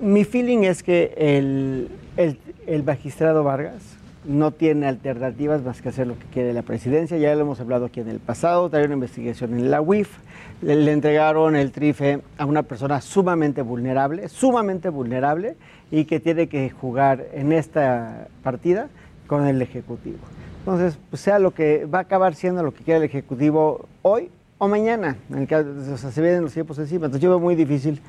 mi 0.00 0.24
feeling 0.24 0.64
es 0.64 0.82
que 0.82 1.14
el, 1.16 1.88
el, 2.16 2.38
el 2.66 2.82
magistrado 2.82 3.44
Vargas 3.44 3.98
no 4.24 4.52
tiene 4.52 4.86
alternativas 4.86 5.62
más 5.62 5.82
que 5.82 5.88
hacer 5.88 6.06
lo 6.06 6.18
que 6.18 6.26
quiere 6.26 6.52
la 6.52 6.62
presidencia. 6.62 7.16
Ya 7.16 7.34
lo 7.34 7.42
hemos 7.42 7.60
hablado 7.60 7.86
aquí 7.86 8.00
en 8.00 8.08
el 8.08 8.20
pasado, 8.20 8.68
trae 8.70 8.84
una 8.84 8.94
investigación 8.94 9.54
en 9.54 9.70
la 9.70 9.80
UIF. 9.80 10.18
Le, 10.60 10.92
entregaron 10.92 11.56
el 11.56 11.72
trife 11.72 12.20
a 12.38 12.46
una 12.46 12.62
persona 12.62 13.00
sumamente 13.00 13.62
vulnerable, 13.62 14.28
sumamente 14.28 14.88
vulnerable, 14.90 15.56
y 15.90 16.04
que 16.04 16.20
tiene 16.20 16.48
que 16.48 16.70
jugar 16.70 17.26
en 17.32 17.52
esta 17.52 18.28
partida 18.42 18.88
con 19.26 19.46
el 19.46 19.60
Ejecutivo. 19.60 20.18
Entonces, 20.60 20.98
pues 21.10 21.20
sea 21.20 21.40
lo 21.40 21.50
que 21.50 21.86
va 21.86 21.98
a 21.98 22.02
acabar 22.02 22.34
siendo 22.34 22.62
lo 22.62 22.72
que 22.72 22.84
quiera 22.84 22.98
el 22.98 23.04
Ejecutivo 23.04 23.88
hoy 24.02 24.30
o 24.62 24.68
mañana. 24.68 25.16
En 25.28 25.38
el 25.38 25.48
caso, 25.48 25.68
o 25.92 25.96
sea, 25.96 26.12
se 26.12 26.20
vienen 26.20 26.42
los 26.42 26.52
tiempos 26.52 26.78
encima. 26.78 27.06
Entonces 27.06 27.20
yo 27.20 27.30
veo 27.30 27.40
muy 27.40 27.56
difícil 27.56 28.00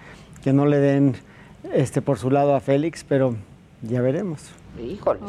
que 0.44 0.54
no 0.54 0.68
le 0.68 0.78
den 0.78 1.16
este 1.74 2.04
por 2.04 2.20
su 2.20 2.30
lado 2.30 2.54
a 2.54 2.60
Félix, 2.60 3.04
pero 3.04 3.36
ya 3.82 4.02
veremos. 4.02 4.52
Híjoles. 4.80 5.24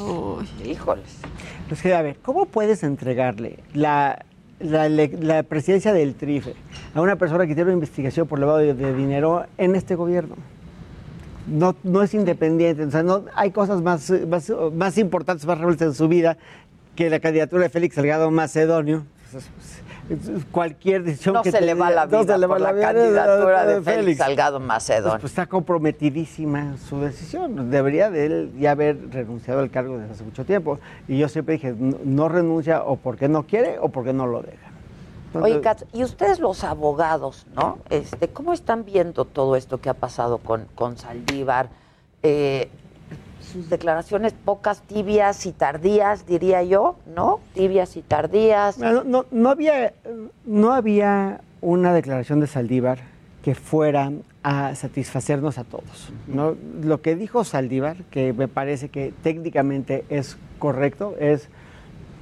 Híjoles. 0.62 1.20
Es 1.70 1.80
que, 1.80 1.94
a 1.94 2.02
ver, 2.02 2.18
¿cómo 2.20 2.44
puedes 2.44 2.82
entregarle 2.82 3.60
la, 3.72 4.22
la, 4.60 5.42
presidencia 5.44 5.94
del 5.94 6.14
TRIFE 6.14 6.56
a 6.94 7.00
una 7.00 7.16
persona 7.16 7.46
que 7.46 7.54
tiene 7.54 7.70
una 7.70 7.78
investigación 7.78 8.28
por 8.28 8.38
lavado 8.38 8.58
de, 8.58 8.74
de 8.74 8.94
dinero 8.94 9.46
en 9.56 9.76
este 9.76 9.94
gobierno? 9.94 10.36
No, 11.46 11.74
no 11.84 12.02
es 12.02 12.12
independiente, 12.12 12.84
o 12.84 12.90
sea, 12.90 13.02
no, 13.02 13.24
hay 13.34 13.50
cosas 13.50 13.80
más, 13.80 14.10
más, 14.28 14.52
más 14.74 14.98
importantes, 14.98 15.46
más 15.46 15.56
relevantes 15.56 15.88
en 15.88 15.94
su 15.94 16.06
vida 16.06 16.36
que 16.94 17.08
la 17.08 17.20
candidatura 17.20 17.62
de 17.62 17.70
Félix 17.70 17.94
Salgado 17.94 18.30
Macedonio. 18.30 19.06
pues, 19.32 19.48
cualquier 20.50 21.02
decisión 21.02 21.34
no 21.34 21.42
que 21.42 21.50
se 21.50 21.60
le 21.60 21.74
va 21.74 21.90
la 21.90 22.06
vida 22.06 22.18
no 22.18 22.24
se 22.24 22.38
le 22.38 22.46
va 22.46 22.54
por 22.56 22.60
la, 22.60 22.72
la, 22.72 22.80
candidatura 22.80 23.66
de 23.66 23.82
Félix 23.82 24.18
Salgado 24.18 24.60
Macedón. 24.60 25.12
Pues, 25.12 25.20
pues, 25.22 25.32
está 25.32 25.46
comprometidísima 25.46 26.76
su 26.76 27.00
decisión. 27.00 27.70
Debería 27.70 28.10
de 28.10 28.26
él 28.26 28.52
ya 28.58 28.72
haber 28.72 28.98
renunciado 29.10 29.60
al 29.60 29.70
cargo 29.70 29.98
desde 29.98 30.12
hace 30.12 30.24
mucho 30.24 30.44
tiempo. 30.44 30.78
Y 31.08 31.18
yo 31.18 31.28
siempre 31.28 31.54
dije, 31.54 31.74
no, 31.76 31.98
no 32.04 32.28
renuncia 32.28 32.82
o 32.82 32.96
porque 32.96 33.28
no 33.28 33.44
quiere 33.44 33.78
o 33.78 33.88
porque 33.88 34.12
no 34.12 34.26
lo 34.26 34.42
deja. 34.42 34.74
Oye, 35.40 35.60
Katz, 35.60 35.84
y 35.92 36.04
ustedes 36.04 36.38
los 36.38 36.62
abogados, 36.62 37.46
¿no? 37.54 37.78
Este, 37.90 38.28
¿Cómo 38.28 38.52
están 38.52 38.84
viendo 38.84 39.24
todo 39.24 39.56
esto 39.56 39.78
que 39.78 39.88
ha 39.88 39.94
pasado 39.94 40.38
con, 40.38 40.66
con 40.74 40.96
Saldívar? 40.96 41.70
Eh, 42.22 42.70
sus 43.54 43.70
declaraciones 43.70 44.32
pocas, 44.32 44.82
tibias 44.82 45.46
y 45.46 45.52
tardías, 45.52 46.26
diría 46.26 46.64
yo, 46.64 46.96
¿no? 47.14 47.38
Tibias 47.54 47.96
y 47.96 48.02
tardías. 48.02 48.78
No, 48.78 49.04
no, 49.04 49.26
no 49.30 49.50
había, 49.50 49.94
no 50.44 50.72
había 50.72 51.40
una 51.60 51.94
declaración 51.94 52.40
de 52.40 52.48
Saldívar 52.48 52.98
que 53.44 53.54
fuera 53.54 54.10
a 54.42 54.74
satisfacernos 54.74 55.58
a 55.58 55.64
todos. 55.64 56.12
¿no? 56.26 56.56
Lo 56.82 57.00
que 57.00 57.14
dijo 57.14 57.44
Saldívar, 57.44 57.98
que 58.10 58.32
me 58.32 58.48
parece 58.48 58.88
que 58.88 59.12
técnicamente 59.22 60.04
es 60.08 60.36
correcto, 60.58 61.14
es 61.20 61.48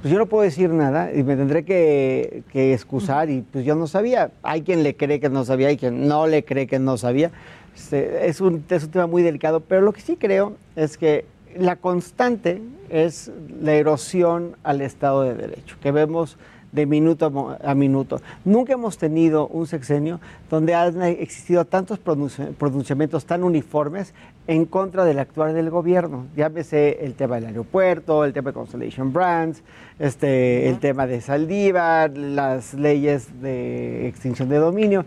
pues 0.03 0.11
yo 0.11 0.19
no 0.19 0.25
puedo 0.27 0.43
decir 0.43 0.69
nada 0.69 1.13
y 1.13 1.23
me 1.23 1.35
tendré 1.35 1.63
que, 1.63 2.43
que, 2.51 2.73
excusar 2.73 3.29
y 3.29 3.41
pues 3.41 3.65
yo 3.65 3.73
no 3.73 3.87
sabía. 3.87 4.31
Hay 4.43 4.61
quien 4.61 4.83
le 4.83 4.97
cree 4.97 5.21
que 5.21 5.29
no 5.29 5.45
sabía 5.45 5.71
y 5.71 5.77
quien 5.77 6.09
no 6.09 6.27
le 6.27 6.43
cree 6.43 6.67
que 6.67 6.77
no 6.77 6.97
sabía. 6.97 7.31
Este, 7.75 8.27
es, 8.27 8.41
un, 8.41 8.63
es 8.69 8.83
un 8.83 8.91
tema 8.91 9.07
muy 9.07 9.23
delicado, 9.23 9.59
pero 9.59 9.81
lo 9.81 9.93
que 9.93 10.01
sí 10.01 10.15
creo 10.15 10.53
es 10.75 10.97
que 10.97 11.25
la 11.55 11.75
constante 11.75 12.61
es 12.89 13.31
la 13.61 13.73
erosión 13.73 14.55
al 14.63 14.81
Estado 14.81 15.23
de 15.23 15.33
Derecho, 15.33 15.77
que 15.81 15.91
vemos 15.91 16.37
de 16.71 16.87
minuto 16.87 17.57
a 17.63 17.75
minuto. 17.75 18.19
Nunca 18.43 18.73
hemos 18.73 18.97
tenido 18.97 19.47
un 19.47 19.67
sexenio 19.67 20.19
donde 20.49 20.73
han 20.73 21.01
existido 21.03 21.65
tantos 21.65 21.99
pronunciamientos 21.99 23.25
tan 23.25 23.43
uniformes 23.43 24.13
en 24.47 24.65
contra 24.65 25.05
del 25.05 25.19
actuar 25.19 25.53
del 25.53 25.69
gobierno. 25.69 26.25
Llámese 26.35 27.05
el 27.05 27.13
tema 27.13 27.35
del 27.35 27.45
aeropuerto, 27.45 28.25
el 28.25 28.33
tema 28.33 28.49
de 28.49 28.53
Constellation 28.55 29.13
Brands, 29.13 29.61
este, 29.99 30.67
el 30.67 30.79
tema 30.79 31.05
de 31.05 31.21
Saldívar, 31.21 32.17
las 32.17 32.73
leyes 32.73 33.39
de 33.39 34.07
extinción 34.07 34.49
de 34.49 34.57
dominio. 34.57 35.05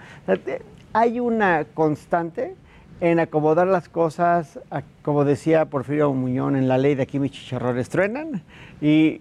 Hay 0.98 1.20
una 1.20 1.66
constante 1.74 2.54
en 3.02 3.20
acomodar 3.20 3.66
las 3.66 3.86
cosas, 3.86 4.58
como 5.02 5.26
decía 5.26 5.66
Porfirio 5.66 6.10
Muñón, 6.14 6.56
en 6.56 6.68
la 6.68 6.78
ley 6.78 6.94
de 6.94 7.02
aquí 7.02 7.18
mis 7.18 7.32
chicharrones 7.32 7.90
truenan, 7.90 8.42
y 8.80 9.20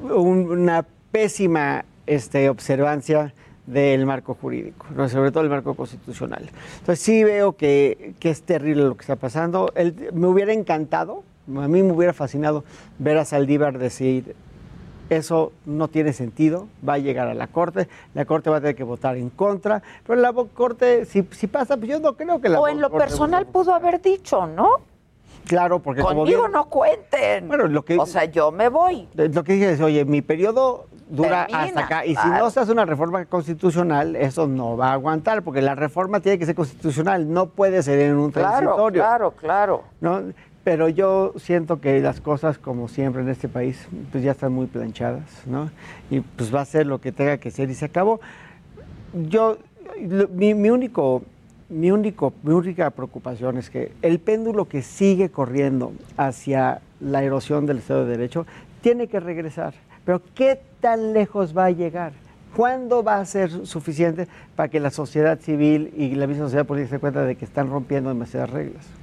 una 0.00 0.86
pésima 1.10 1.84
este, 2.06 2.48
observancia 2.48 3.34
del 3.66 4.06
marco 4.06 4.34
jurídico, 4.34 4.86
sobre 5.08 5.32
todo 5.32 5.42
el 5.42 5.50
marco 5.50 5.74
constitucional. 5.74 6.48
Entonces 6.78 7.04
sí 7.04 7.24
veo 7.24 7.56
que, 7.56 8.14
es 8.20 8.42
terrible 8.42 8.84
lo 8.84 8.96
que 8.96 9.00
está 9.00 9.16
pasando. 9.16 9.72
Me 10.12 10.28
hubiera 10.28 10.52
encantado, 10.52 11.24
a 11.48 11.66
mí 11.66 11.82
me 11.82 11.90
hubiera 11.90 12.12
fascinado 12.12 12.62
ver 13.00 13.18
a 13.18 13.24
Saldívar 13.24 13.76
decir, 13.76 14.36
eso 15.10 15.52
no 15.66 15.88
tiene 15.88 16.12
sentido, 16.12 16.68
va 16.86 16.94
a 16.94 16.98
llegar 16.98 17.28
a 17.28 17.34
la 17.34 17.46
Corte, 17.48 17.88
la 18.14 18.24
Corte 18.24 18.50
va 18.50 18.56
a 18.56 18.60
tener 18.60 18.74
que 18.76 18.84
votar 18.84 19.16
en 19.16 19.30
contra, 19.30 19.82
pero 20.06 20.20
la 20.20 20.32
Corte, 20.32 21.04
si, 21.04 21.22
si 21.32 21.46
pasa, 21.46 21.76
pues 21.76 21.88
yo 21.90 22.00
no 22.00 22.14
creo 22.14 22.40
que 22.40 22.48
la 22.48 22.60
O 22.60 22.68
en 22.68 22.80
lo 22.80 22.90
Corte 22.90 23.06
personal 23.06 23.46
pudo 23.46 23.74
haber 23.74 24.00
dicho, 24.00 24.46
¿no? 24.46 24.68
Claro, 25.46 25.80
porque 25.80 26.02
Conmigo 26.02 26.24
como 26.24 26.42
bien- 26.42 26.52
no 26.52 26.64
cuenten. 26.66 27.48
Bueno, 27.48 27.66
lo 27.66 27.84
que- 27.84 27.98
o 27.98 28.06
sea, 28.06 28.24
yo 28.26 28.52
me 28.52 28.68
voy. 28.68 29.08
Lo 29.14 29.42
que 29.42 29.54
dije 29.54 29.72
es, 29.72 29.80
oye, 29.80 30.04
mi 30.04 30.22
periodo 30.22 30.86
dura 31.10 31.46
Termina, 31.46 31.64
hasta 31.64 31.80
acá. 31.84 32.06
Y 32.06 32.14
si 32.14 32.28
no 32.28 32.48
se 32.50 32.60
hace 32.60 32.70
una 32.72 32.84
reforma 32.86 33.24
constitucional, 33.26 34.14
eso 34.16 34.46
no 34.46 34.76
va 34.76 34.90
a 34.90 34.92
aguantar, 34.94 35.42
porque 35.42 35.60
la 35.60 35.74
reforma 35.74 36.20
tiene 36.20 36.38
que 36.38 36.46
ser 36.46 36.54
constitucional, 36.54 37.30
no 37.30 37.46
puede 37.46 37.82
ser 37.82 37.98
en 37.98 38.16
un 38.16 38.30
Claro, 38.30 38.56
transitorio. 38.58 39.02
claro, 39.02 39.30
claro. 39.32 39.82
¿no? 40.00 40.22
Pero 40.64 40.88
yo 40.88 41.34
siento 41.38 41.80
que 41.80 42.00
las 42.00 42.20
cosas, 42.20 42.56
como 42.56 42.86
siempre 42.86 43.22
en 43.22 43.28
este 43.28 43.48
país, 43.48 43.88
pues 44.12 44.22
ya 44.22 44.30
están 44.30 44.52
muy 44.52 44.66
planchadas, 44.66 45.44
¿no? 45.46 45.70
Y 46.08 46.20
pues 46.20 46.54
va 46.54 46.60
a 46.60 46.64
ser 46.64 46.86
lo 46.86 47.00
que 47.00 47.10
tenga 47.10 47.38
que 47.38 47.50
ser 47.50 47.68
y 47.68 47.74
se 47.74 47.86
acabó. 47.86 48.20
Yo, 49.28 49.58
mi, 49.98 50.52
único, 50.70 51.22
mi 51.68 51.90
único, 51.90 52.32
mi 52.44 52.52
única 52.52 52.90
preocupación 52.90 53.58
es 53.58 53.70
que 53.70 53.90
el 54.02 54.20
péndulo 54.20 54.68
que 54.68 54.82
sigue 54.82 55.30
corriendo 55.30 55.92
hacia 56.16 56.80
la 57.00 57.24
erosión 57.24 57.66
del 57.66 57.78
Estado 57.78 58.04
de 58.04 58.16
Derecho 58.16 58.46
tiene 58.82 59.08
que 59.08 59.18
regresar. 59.18 59.74
Pero 60.04 60.22
¿qué 60.34 60.60
tan 60.80 61.12
lejos 61.12 61.56
va 61.56 61.66
a 61.66 61.70
llegar? 61.70 62.12
¿Cuándo 62.54 63.02
va 63.02 63.16
a 63.16 63.24
ser 63.24 63.66
suficiente 63.66 64.28
para 64.54 64.68
que 64.68 64.78
la 64.78 64.90
sociedad 64.90 65.40
civil 65.40 65.92
y 65.96 66.14
la 66.14 66.28
misma 66.28 66.44
sociedad 66.44 66.66
política 66.66 66.96
se 66.96 67.00
cuenta 67.00 67.24
de 67.24 67.34
que 67.34 67.44
están 67.44 67.68
rompiendo 67.68 68.10
demasiadas 68.10 68.50
reglas? 68.50 69.01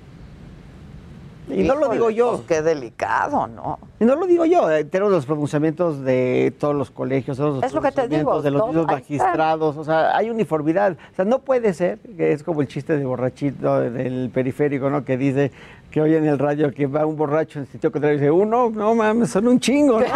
Y 1.50 1.64
no 1.64 1.76
lo 1.76 1.90
digo 1.90 2.10
yo. 2.10 2.32
pues, 2.32 2.42
qué 2.48 2.62
delicado, 2.62 3.48
¿no? 3.48 3.80
Y 4.00 4.06
no 4.06 4.16
lo 4.16 4.26
digo 4.28 4.46
yo, 4.46 4.70
eh, 4.72 4.84
tengo 4.86 5.10
los 5.10 5.26
pronunciamientos 5.26 6.02
de 6.02 6.54
todos 6.60 6.76
los 6.76 6.92
colegios, 6.92 7.38
todos 7.38 7.56
los 7.56 7.64
Es 7.64 7.74
lo 7.74 7.82
que 7.82 7.92
te 7.92 8.08
digo, 8.08 8.42
pronunciamientos 8.42 8.44
de 8.44 8.52
los 8.52 8.68
mismos 8.68 8.88
magistrados, 8.88 9.78
o 9.78 9.84
sea, 9.84 10.16
hay 10.16 10.30
uniformidad. 10.30 10.98
O 11.12 11.16
sea, 11.16 11.26
no 11.26 11.40
puede 11.40 11.74
ser, 11.74 12.00
que 12.00 12.32
es 12.32 12.44
como 12.44 12.62
el 12.62 12.68
chiste 12.68 12.98
de 12.98 13.06
borrachito 13.06 13.82
del 13.82 14.30
periférico, 14.34 14.90
¿no? 14.90 15.04
Que 15.04 15.18
dice 15.18 15.52
que 15.92 16.02
oye 16.02 16.18
en 16.18 16.26
el 16.28 16.38
radio 16.38 16.72
que 16.74 16.86
va 16.88 17.06
un 17.06 17.16
borracho 17.16 17.60
en 17.60 17.66
sitio 17.68 17.92
contrario 17.92 18.18
y 18.18 18.20
dice, 18.22 18.32
uno, 18.32 18.70
no 18.70 18.94
mames, 18.96 19.30
son 19.32 19.48
un 19.48 19.60
chingo, 19.60 20.00
¿no? 20.00 20.06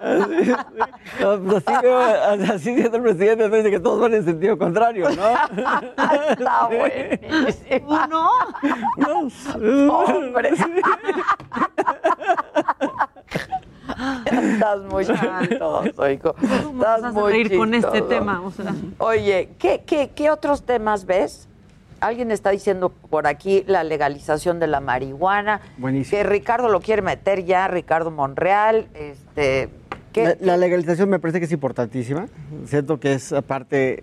así, 0.00 0.52
así, 1.56 1.72
veo- 1.82 1.98
así 2.54 2.74
siendo 2.74 2.96
el 2.98 3.02
presidente, 3.02 3.48
no 3.48 3.56
dice 3.56 3.70
que 3.70 3.80
todos 3.80 4.00
van 4.00 4.14
en 4.14 4.24
sentido 4.24 4.58
contrario, 4.58 5.08
¿no? 5.10 5.28
Está 6.30 6.66
buenísimo. 6.68 8.06
¿No? 8.06 8.28
Hombre. 10.02 10.50
Estás 14.24 14.80
muy 14.90 15.04
chistoso, 15.06 16.10
hijo. 16.10 16.34
¿Cómo 16.64 16.78
vas 16.78 16.96
Estás 16.98 17.04
a 17.04 17.12
muy 17.12 17.32
reír 17.32 17.56
con 17.56 17.74
este 17.74 18.02
tema? 18.02 18.40
O 18.42 18.50
sea. 18.50 18.72
Oye, 18.98 19.50
¿qué, 19.58 19.82
qué, 19.86 20.10
qué 20.14 20.30
otros 20.30 20.62
temas 20.64 21.04
ves? 21.04 21.48
Alguien 22.00 22.30
está 22.30 22.50
diciendo 22.50 22.88
por 22.88 23.26
aquí 23.26 23.62
la 23.66 23.84
legalización 23.84 24.58
de 24.58 24.66
la 24.66 24.80
marihuana. 24.80 25.60
Buenísimo. 25.78 26.16
Que 26.18 26.24
Ricardo 26.28 26.68
lo 26.68 26.80
quiere 26.80 27.02
meter 27.02 27.44
ya, 27.44 27.68
Ricardo 27.68 28.10
Monreal. 28.10 28.86
Este, 28.94 29.68
¿qué- 30.12 30.24
La, 30.24 30.36
la 30.40 30.56
legalización 30.56 31.08
me 31.10 31.18
parece 31.18 31.38
que 31.40 31.44
es 31.46 31.52
importantísima. 31.52 32.26
Siento 32.66 32.98
que 32.98 33.12
es 33.14 33.32
aparte 33.32 34.02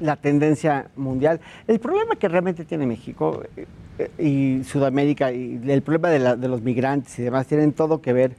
la 0.00 0.16
tendencia 0.16 0.88
mundial. 0.96 1.40
El 1.66 1.78
problema 1.78 2.16
que 2.16 2.28
realmente 2.28 2.64
tiene 2.64 2.86
México 2.86 3.42
eh, 3.56 3.66
eh, 3.98 4.10
y 4.22 4.64
Sudamérica 4.64 5.32
y 5.32 5.60
el 5.70 5.82
problema 5.82 6.10
de, 6.10 6.18
la- 6.18 6.36
de 6.36 6.48
los 6.48 6.62
migrantes 6.62 7.18
y 7.18 7.22
demás 7.22 7.46
tienen 7.46 7.72
todo 7.72 8.00
que 8.02 8.12
ver 8.12 8.36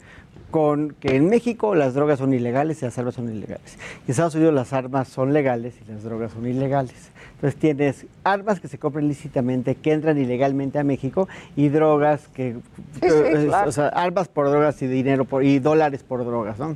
con 0.52 0.92
que 1.00 1.16
en 1.16 1.30
México 1.30 1.76
las 1.76 1.94
drogas 1.94 2.20
son 2.20 2.34
ilegales 2.34 2.82
y 2.82 2.86
las 2.86 2.98
armas 2.98 3.16
son 3.16 3.30
ilegales. 3.30 3.78
En 4.06 4.12
Estados 4.12 4.36
Unidos 4.36 4.54
las 4.54 4.74
armas 4.74 5.08
son 5.08 5.34
legales 5.34 5.76
y 5.86 5.92
las 5.92 6.04
drogas 6.04 6.32
son 6.32 6.48
ilegales. 6.48 7.12
Entonces 7.36 7.60
tienes 7.60 8.06
armas 8.24 8.60
que 8.60 8.68
se 8.68 8.80
compran 8.80 9.08
lícitamente, 9.08 9.76
que 9.76 9.92
entran 9.92 10.18
ilegalmente 10.18 10.80
a 10.80 10.84
México 10.84 11.28
y 11.56 11.70
drogas 11.70 12.28
que... 12.30 12.54
Sí, 12.54 13.02
sí, 13.02 13.08
eh, 13.10 13.46
claro. 13.48 13.70
o 13.70 13.72
sea, 13.72 13.90
armas 13.90 14.28
por 14.28 14.50
drogas 14.50 14.82
y 14.82 14.88
dinero 14.88 15.26
por, 15.26 15.44
y 15.44 15.60
dólares 15.60 16.04
por 16.04 16.26
drogas, 16.26 16.58
¿no? 16.58 16.76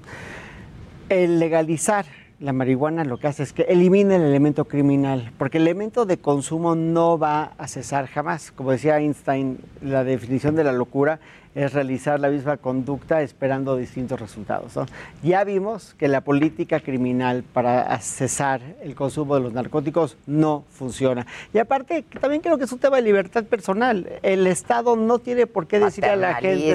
El 1.09 1.39
legalizar 1.39 2.05
la 2.41 2.53
marihuana 2.53 3.05
lo 3.05 3.19
que 3.19 3.27
hace 3.27 3.43
es 3.43 3.53
que 3.53 3.61
elimina 3.63 4.15
el 4.15 4.23
elemento 4.23 4.65
criminal, 4.65 5.31
porque 5.37 5.59
el 5.59 5.67
elemento 5.67 6.05
de 6.05 6.17
consumo 6.17 6.75
no 6.75 7.19
va 7.19 7.53
a 7.57 7.67
cesar 7.67 8.07
jamás. 8.07 8.51
Como 8.51 8.71
decía 8.71 8.97
Einstein, 8.97 9.59
la 9.81 10.03
definición 10.03 10.55
de 10.55 10.63
la 10.63 10.71
locura 10.71 11.19
es 11.55 11.73
realizar 11.73 12.19
la 12.19 12.29
misma 12.29 12.57
conducta 12.57 13.21
esperando 13.21 13.75
distintos 13.75 14.19
resultados. 14.19 14.75
¿no? 14.75 14.85
Ya 15.23 15.43
vimos 15.43 15.95
que 15.97 16.07
la 16.07 16.21
política 16.21 16.79
criminal 16.79 17.43
para 17.43 17.99
cesar 17.99 18.61
el 18.81 18.95
consumo 18.95 19.35
de 19.35 19.41
los 19.41 19.53
narcóticos 19.53 20.17
no 20.25 20.63
funciona. 20.69 21.25
Y 21.53 21.57
aparte, 21.57 22.03
también 22.19 22.41
creo 22.41 22.57
que 22.57 22.65
es 22.65 22.71
un 22.71 22.79
tema 22.79 22.97
de 22.97 23.03
libertad 23.03 23.43
personal. 23.43 24.07
El 24.21 24.47
Estado 24.47 24.95
no 24.95 25.19
tiene 25.19 25.47
por 25.47 25.67
qué 25.67 25.79
decirle 25.79 26.11
a 26.11 26.15
la 26.15 26.35
gente... 26.35 26.71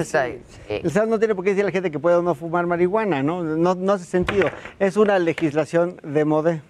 El 0.69 0.85
Estado 0.85 1.07
no 1.07 1.19
tiene 1.19 1.35
por 1.35 1.43
qué 1.43 1.51
decirle 1.51 1.69
a 1.69 1.71
la 1.71 1.73
gente 1.73 1.91
que 1.91 1.99
puede 1.99 2.17
o 2.17 2.21
no 2.21 2.35
fumar 2.35 2.65
marihuana, 2.65 3.23
¿no? 3.23 3.43
No, 3.43 3.75
no 3.75 3.93
hace 3.93 4.05
sentido. 4.05 4.49
Es 4.79 4.97
una 4.97 5.19
legislación 5.19 5.97
de 6.03 6.25
modé. 6.25 6.61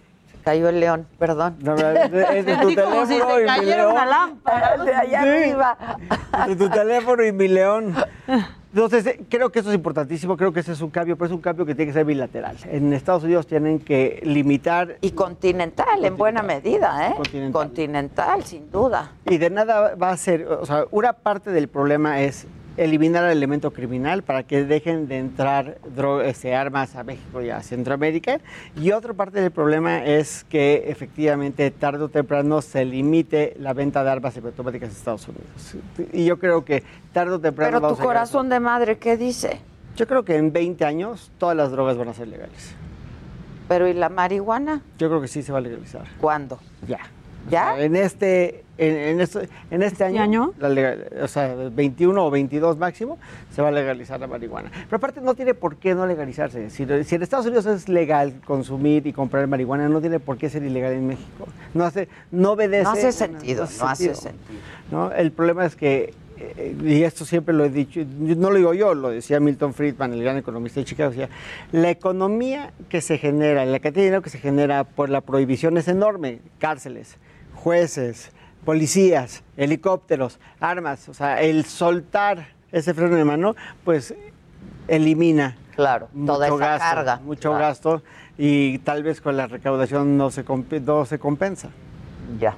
Cayó 0.48 0.70
el 0.70 0.80
león, 0.80 1.06
perdón. 1.20 1.58
No, 1.60 1.76
es 1.76 2.10
de, 2.10 2.40
es 2.40 2.46
de 2.46 2.56
tu 2.62 2.68
Así 2.70 2.76
como 2.78 3.06
si 3.06 3.16
teléfono 3.16 3.36
se 3.36 3.40
y 3.40 3.42
mi 3.42 3.46
cayera 3.48 3.78
león. 3.82 3.92
una 3.92 4.06
lámpara. 4.06 4.78
De 4.78 4.96
allá 4.96 5.22
Sí. 5.24 5.28
arriba. 5.28 5.78
De 6.48 6.56
tu 6.56 6.70
teléfono 6.70 7.26
y 7.26 7.32
mi 7.34 7.50
león. 7.50 7.94
Entonces, 8.74 9.06
eh, 9.08 9.20
creo 9.30 9.50
que 9.52 9.60
eso 9.60 9.70
es 9.72 9.76
importantísimo, 9.76 10.38
creo 10.38 10.54
que 10.54 10.62
ese 10.62 10.72
es 10.72 10.80
un 10.80 10.90
cambio, 10.90 11.18
pero 11.18 11.26
es 11.26 11.32
un 11.34 11.42
cambio 11.42 11.66
que 11.66 11.76
tiene 11.76 11.90
que 11.90 11.94
ser 11.94 12.06
bilateral. 12.06 12.56
En 12.64 12.94
Estados 12.94 13.26
Unidos 13.26 13.46
tienen 13.46 13.80
que 13.80 14.22
limitar 14.24 14.96
Y 15.02 15.12
continental, 15.12 16.06
en 16.06 16.16
buena 16.16 16.44
medida, 16.44 17.10
¿eh? 17.10 17.14
Continental. 17.18 17.52
Continental, 17.64 18.44
sin 18.46 18.72
duda. 18.72 19.12
Y 19.26 19.38
de 19.40 19.50
nada 19.50 19.96
va 19.96 20.12
a 20.12 20.18
ser, 20.18 20.48
o 20.48 20.66
sea, 20.66 20.86
una 20.92 21.12
parte 21.12 21.52
del 21.52 21.68
problema 21.68 22.22
es 22.22 22.48
eliminar 22.78 23.26
el 23.26 23.38
elemento 23.38 23.72
criminal 23.72 24.24
para 24.24 24.44
que 24.44 24.64
dejen 24.64 25.08
de 25.08 25.18
entrar 25.18 25.80
este, 26.24 26.56
armas 26.56 26.96
a 26.96 27.04
México 27.04 27.42
y 27.42 27.50
a 27.50 27.62
Centroamérica. 27.62 28.40
Y 28.80 28.92
otra 28.92 29.14
parte 29.14 29.42
del 29.42 29.52
problema 29.52 30.06
es 30.06 30.46
que 30.46 30.86
efectivamente 30.88 31.70
tarde 31.72 32.04
o 32.04 32.10
temprano 32.10 32.62
se 32.62 32.86
limite 32.86 33.56
la 33.60 33.74
venta 33.74 34.04
de 34.04 34.12
armas 34.12 34.36
semiautomáticas 34.36 34.90
en 34.90 34.96
Estados 34.96 35.28
Unidos. 35.28 35.76
Y 36.14 36.26
yo 36.26 36.40
creo 36.40 36.64
que 36.64 36.84
tarde 37.12 37.34
o 37.34 37.40
temprano 37.40 37.70
Pero 37.70 37.80
tu 37.80 37.84
vamos 37.84 38.00
a 38.00 38.04
a 38.04 38.06
corazón 38.06 38.50
de 38.50 38.60
madre, 38.60 38.98
¿qué 38.98 39.18
dice? 39.18 39.60
Yo 39.96 40.08
creo 40.08 40.24
que 40.24 40.38
en 40.38 40.54
20 40.54 40.86
años 40.86 41.32
todas 41.40 41.58
las 41.58 41.72
drogas 41.72 41.98
van 41.98 42.10
a 42.10 42.14
ser 42.14 42.28
legales. 42.28 42.76
Pero 43.68 43.88
¿y 43.88 43.94
la 43.94 44.10
marihuana? 44.10 44.82
Yo 44.98 45.10
creo 45.10 45.20
que 45.20 45.28
sí 45.28 45.42
se 45.42 45.52
va 45.52 45.58
a 45.58 45.62
legalizar. 45.62 46.06
¿Cuándo? 46.22 46.60
Ya. 46.88 47.00
¿Ya? 47.50 47.74
O 47.74 47.76
sea, 47.78 47.86
en 47.86 47.96
este, 47.96 48.64
en, 48.78 48.96
en 48.96 49.22
este, 49.22 49.50
en 49.72 49.84
este 49.84 50.04
año, 50.04 50.18
la 50.60 50.70
legal- 50.70 51.08
o 51.22 51.28
sea, 51.28 51.54
21 51.56 52.26
o 52.26 52.30
22 52.30 52.78
máximo, 52.78 53.18
se 53.56 53.62
va 53.62 53.70
a 53.70 53.72
legalizar 53.72 54.20
la 54.20 54.28
marihuana. 54.28 54.70
Pero 54.72 54.98
aparte 54.98 55.22
no 55.22 55.34
tiene 55.36 55.54
por 55.54 55.78
qué 55.78 55.96
no 55.96 56.06
legalizarse. 56.06 56.70
Si, 56.70 56.86
si 57.06 57.16
en 57.16 57.24
Estados 57.24 57.46
Unidos 57.46 57.66
es 57.66 57.90
legal 57.90 58.34
consumir 58.46 59.08
y 59.08 59.14
comprar 59.14 59.48
marihuana, 59.48 59.90
no 59.90 60.02
tiene 60.02 60.20
por 60.20 60.38
qué 60.38 60.50
ser 60.50 60.64
ilegal 60.64 60.94
en 60.94 61.08
México. 61.08 61.48
No 61.74 61.86
hace, 61.86 62.08
no 62.32 62.52
obedece. 62.54 62.84
No 62.84 62.92
hace 62.92 63.12
sentido, 63.12 63.68
no 63.80 63.88
hace 63.88 64.14
sentido. 64.16 64.60
¿no? 64.92 65.12
El 65.12 65.32
problema 65.32 65.66
es 65.66 65.76
que, 65.76 66.14
eh, 66.40 66.76
y 66.84 67.02
esto 67.04 67.26
siempre 67.26 67.54
lo 67.56 67.66
he 67.66 67.70
dicho, 67.70 68.02
no 68.20 68.52
lo 68.52 68.58
digo 68.58 68.74
yo, 68.76 68.94
lo 68.94 69.10
decía 69.10 69.40
Milton 69.40 69.74
Friedman, 69.74 70.14
el 70.14 70.22
gran 70.24 70.38
economista 70.38 70.80
de 70.80 70.86
Chicago, 70.86 71.10
decía, 71.10 71.30
la 71.72 71.90
economía 71.90 72.74
que 72.90 73.02
se 73.02 73.18
genera, 73.18 73.66
la 73.66 73.80
cantidad 73.80 74.02
de 74.02 74.06
dinero 74.06 74.22
que 74.22 74.30
se 74.30 74.38
genera 74.38 74.84
por 74.84 75.10
la 75.10 75.22
prohibición 75.22 75.78
es 75.78 75.88
enorme, 75.88 76.40
cárceles, 76.60 77.18
jueces, 77.68 78.32
policías, 78.64 79.44
helicópteros, 79.58 80.40
armas, 80.62 81.10
o 81.10 81.14
sea, 81.14 81.42
el 81.42 81.66
soltar 81.66 82.48
ese 82.72 82.94
freno 82.94 83.18
de 83.18 83.26
mano, 83.26 83.56
pues 83.84 84.16
elimina 84.88 85.58
Claro, 85.76 86.08
toda 86.26 86.48
mucho 86.50 86.64
esa 86.64 86.78
gasto, 86.78 86.96
carga. 86.96 87.16
mucho 87.26 87.50
Claro. 87.50 87.58
gasto 87.66 88.04
y 88.38 88.78
tal 88.80 89.04
vez 89.04 89.20
con 89.20 89.36
la 89.36 89.48
recaudación 89.48 90.16
no 90.16 90.32
se, 90.32 90.46
comp- 90.46 90.80
no 90.82 91.06
se 91.06 91.20
compensa. 91.20 91.68
Ya. 92.40 92.56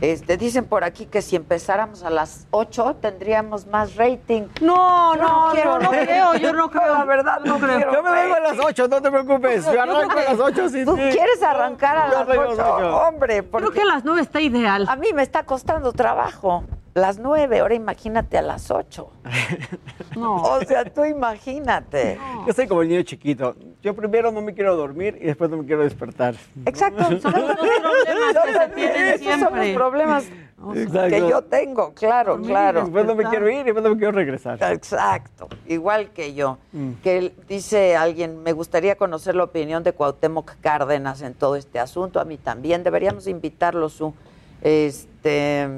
Este, 0.00 0.36
dicen 0.36 0.64
por 0.66 0.84
aquí 0.84 1.06
que 1.06 1.22
si 1.22 1.36
empezáramos 1.36 2.02
a 2.02 2.10
las 2.10 2.46
8 2.50 2.96
tendríamos 3.00 3.66
más 3.66 3.94
rating. 3.96 4.42
No, 4.60 5.14
Yo 5.16 5.22
no, 5.22 5.48
quiero 5.52 5.78
no, 5.78 5.78
no 5.84 5.90
creo, 5.90 6.34
yo 6.34 6.52
no 6.52 6.70
creo. 6.70 6.92
La 6.98 7.04
verdad, 7.04 7.40
no 7.44 7.58
creo. 7.58 7.92
Yo 7.92 8.02
me 8.02 8.10
vengo 8.10 8.34
a 8.34 8.40
las 8.40 8.58
8, 8.58 8.88
no 8.88 9.00
te 9.00 9.10
preocupes. 9.10 9.64
Yo 9.64 9.80
arranco 9.80 10.18
a 10.18 10.22
las 10.22 10.38
8, 10.40 10.68
sí. 10.68 10.84
¿Tú 10.84 10.96
sí. 10.96 11.02
quieres 11.12 11.42
arrancar 11.42 11.96
a 11.96 12.06
Yo 12.08 12.12
las 12.12 12.20
arranco 12.28 12.42
a 12.42 12.46
las 12.46 12.58
8? 12.58 12.74
ocho. 12.76 12.96
Hombre, 13.08 13.42
porque 13.44 13.66
Creo 13.68 13.74
que 13.74 13.82
a 13.82 13.94
las 13.94 14.04
9 14.04 14.20
está 14.20 14.40
ideal. 14.40 14.86
a 14.88 14.96
mí 14.96 15.08
me 15.14 15.22
está 15.22 15.44
costando 15.44 15.92
trabajo. 15.92 16.64
Las 16.94 17.18
9, 17.18 17.58
ahora 17.58 17.74
imagínate 17.74 18.38
a 18.38 18.42
las 18.42 18.70
8. 18.70 19.10
No. 20.16 20.36
O 20.36 20.60
sea, 20.60 20.84
tú 20.84 21.04
imagínate. 21.04 22.16
Yo 22.46 22.52
soy 22.52 22.68
como 22.68 22.82
el 22.82 22.88
niño 22.88 23.02
chiquito. 23.02 23.56
Yo 23.82 23.96
primero 23.96 24.30
no 24.30 24.40
me 24.42 24.54
quiero 24.54 24.76
dormir 24.76 25.18
y 25.20 25.24
después 25.26 25.50
no 25.50 25.56
me 25.56 25.66
quiero 25.66 25.82
despertar. 25.82 26.36
Exacto. 26.66 27.02
Son 27.20 27.32
los 27.32 27.56
problemas 27.56 28.44
que 28.44 28.52
se 28.52 28.68
tienen 28.76 29.06
Esos 29.08 29.24
son 29.26 29.40
los 29.40 29.64
siempre. 29.64 29.74
problemas 29.74 30.24
Exacto. 30.76 31.08
que 31.10 31.28
yo 31.28 31.42
tengo, 31.42 31.92
claro, 31.94 32.32
Dormir 32.34 32.48
y 32.48 32.52
claro. 32.52 32.80
Después 32.82 33.06
no 33.06 33.14
me 33.16 33.24
quiero 33.24 33.50
ir 33.50 33.60
y 33.60 33.64
después 33.64 33.82
no 33.82 33.90
me 33.90 33.96
quiero 33.96 34.12
regresar. 34.12 34.62
Exacto, 34.72 35.48
igual 35.66 36.10
que 36.10 36.32
yo. 36.34 36.58
Mm. 36.72 36.92
Que 37.02 37.32
dice 37.48 37.96
alguien, 37.96 38.40
me 38.44 38.52
gustaría 38.52 38.94
conocer 38.94 39.34
la 39.34 39.42
opinión 39.44 39.82
de 39.82 39.92
Cuauhtémoc 39.92 40.52
Cárdenas 40.60 41.22
en 41.22 41.34
todo 41.34 41.56
este 41.56 41.80
asunto. 41.80 42.20
A 42.20 42.24
mí 42.24 42.36
también. 42.38 42.84
Deberíamos 42.84 43.26
invitarlo, 43.26 43.88
su. 43.88 44.14
Este, 44.62 45.68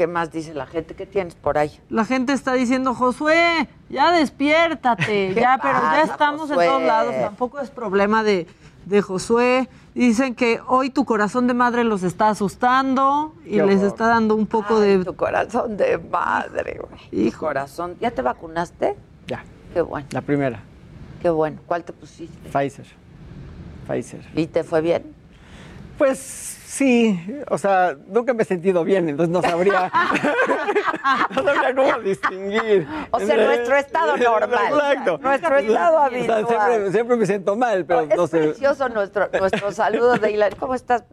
¿Qué 0.00 0.06
más 0.06 0.32
dice 0.32 0.54
la 0.54 0.64
gente? 0.64 0.94
¿Qué 0.94 1.04
tienes 1.04 1.34
por 1.34 1.58
ahí? 1.58 1.78
La 1.90 2.06
gente 2.06 2.32
está 2.32 2.54
diciendo, 2.54 2.94
Josué, 2.94 3.68
ya 3.90 4.10
despiértate, 4.12 5.04
¿Qué 5.34 5.38
ya, 5.38 5.58
pero 5.60 5.78
ya 5.78 6.00
estamos 6.04 6.48
Josué? 6.48 6.64
en 6.64 6.70
todos 6.70 6.82
lados, 6.84 7.14
tampoco 7.20 7.60
es 7.60 7.68
problema 7.68 8.22
de, 8.22 8.46
de 8.86 9.02
Josué. 9.02 9.68
Dicen 9.94 10.34
que 10.34 10.58
hoy 10.66 10.88
tu 10.88 11.04
corazón 11.04 11.46
de 11.46 11.52
madre 11.52 11.84
los 11.84 12.02
está 12.02 12.30
asustando 12.30 13.34
y 13.44 13.56
Qué 13.58 13.66
les 13.66 13.76
horror. 13.76 13.88
está 13.88 14.06
dando 14.06 14.36
un 14.36 14.46
poco 14.46 14.78
Ay, 14.78 14.96
de... 14.96 15.04
Tu 15.04 15.14
corazón 15.16 15.76
de 15.76 15.98
madre, 15.98 16.80
güey. 16.80 17.30
Tu 17.30 17.36
corazón. 17.36 17.94
¿Ya 18.00 18.10
te 18.10 18.22
vacunaste? 18.22 18.96
Ya, 19.26 19.44
Qué 19.74 19.82
bueno, 19.82 20.06
la 20.12 20.22
primera, 20.22 20.60
qué 21.20 21.28
bueno. 21.28 21.58
¿Cuál 21.66 21.84
te 21.84 21.92
pusiste? 21.92 22.48
Pfizer. 22.48 22.86
Pfizer. 23.86 24.26
¿Y 24.34 24.46
te 24.46 24.64
fue 24.64 24.80
bien? 24.80 25.02
Pues 25.98 26.56
sí, 26.70 27.20
o 27.48 27.58
sea, 27.58 27.96
nunca 28.06 28.32
me 28.32 28.42
he 28.44 28.46
sentido 28.46 28.84
bien, 28.84 29.08
entonces 29.08 29.32
no 29.32 29.42
sabría, 29.42 29.90
no 31.34 31.42
sabría 31.42 31.74
cómo 31.74 31.98
distinguir. 32.00 32.86
O 33.10 33.18
sea, 33.20 33.36
nuestro 33.36 33.76
estado 33.76 34.16
normal. 34.16 34.72
Exacto. 34.72 35.18
Nuestro 35.18 35.56
estado 35.56 35.96
O 35.96 35.98
sea, 35.98 36.06
habitual. 36.06 36.46
siempre, 36.46 36.92
siempre 36.92 37.16
me 37.16 37.26
siento 37.26 37.56
mal, 37.56 37.84
pero 37.84 38.00
es 38.02 38.16
no 38.16 38.26
sé. 38.26 38.38
precioso 38.38 38.88
nuestro, 38.88 39.28
nuestro 39.38 39.72
saludo 39.72 40.16
de 40.16 40.30
Hilary. 40.30 40.56
¿Cómo 40.56 40.74
estás? 40.74 41.04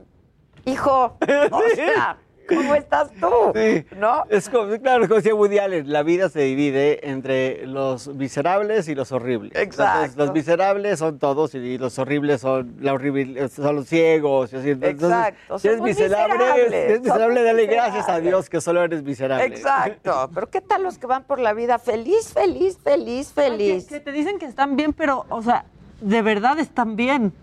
Hijo, 0.65 1.17
o 1.51 1.61
sea, 1.75 2.17
¿cómo 2.47 2.75
estás 2.75 3.11
tú? 3.19 3.29
Sí. 3.55 3.85
¿No? 3.97 4.23
Es 4.29 4.49
como, 4.49 4.69
claro, 4.79 5.03
como 5.07 5.15
decía 5.15 5.35
Woody 5.35 5.59
Allen, 5.59 5.91
la 5.91 6.03
vida 6.03 6.29
se 6.29 6.41
divide 6.41 7.09
entre 7.09 7.65
los 7.67 8.07
miserables 8.09 8.87
y 8.87 8.95
los 8.95 9.11
horribles. 9.11 9.51
Entonces, 9.55 9.79
Exacto. 9.85 10.25
los 10.25 10.33
miserables 10.33 10.99
son 10.99 11.19
todos 11.19 11.53
y 11.55 11.77
los 11.77 11.97
horribles 11.99 12.41
son, 12.41 12.75
la 12.79 12.93
horrible, 12.93 13.47
son 13.49 13.75
los 13.75 13.87
ciegos. 13.87 14.53
y 14.53 14.57
así. 14.57 14.69
Entonces, 14.71 15.03
Exacto, 15.03 15.59
Si 15.59 15.67
eres 15.67 15.81
miserable, 15.81 16.33
miserables, 16.33 16.69
si 16.69 16.75
eres 16.75 17.01
miserable, 17.01 17.43
dale 17.43 17.65
gracias 17.67 18.09
a. 18.09 18.19
Dios 18.19 18.49
que 18.49 18.61
solo 18.61 18.83
eres 18.83 19.03
miserable. 19.03 19.45
Exacto. 19.45 20.29
Pero 20.33 20.49
¿qué 20.49 20.61
tal 20.61 20.83
los 20.83 20.97
que 20.97 21.07
van 21.07 21.23
por 21.23 21.39
la 21.39 21.53
vida 21.53 21.77
feliz, 21.79 22.33
feliz, 22.33 22.77
feliz, 22.83 23.31
Que, 23.33 23.41
feliz? 23.41 23.85
que 23.87 23.99
te 23.99 24.11
dicen 24.11 24.39
que 24.39 24.45
están 24.45 24.75
bien, 24.75 24.93
pero, 24.93 25.25
o 25.29 25.41
sea, 25.41 25.65
de 26.01 26.21
verdad 26.21 26.59
están 26.59 26.95
bien. 26.95 27.33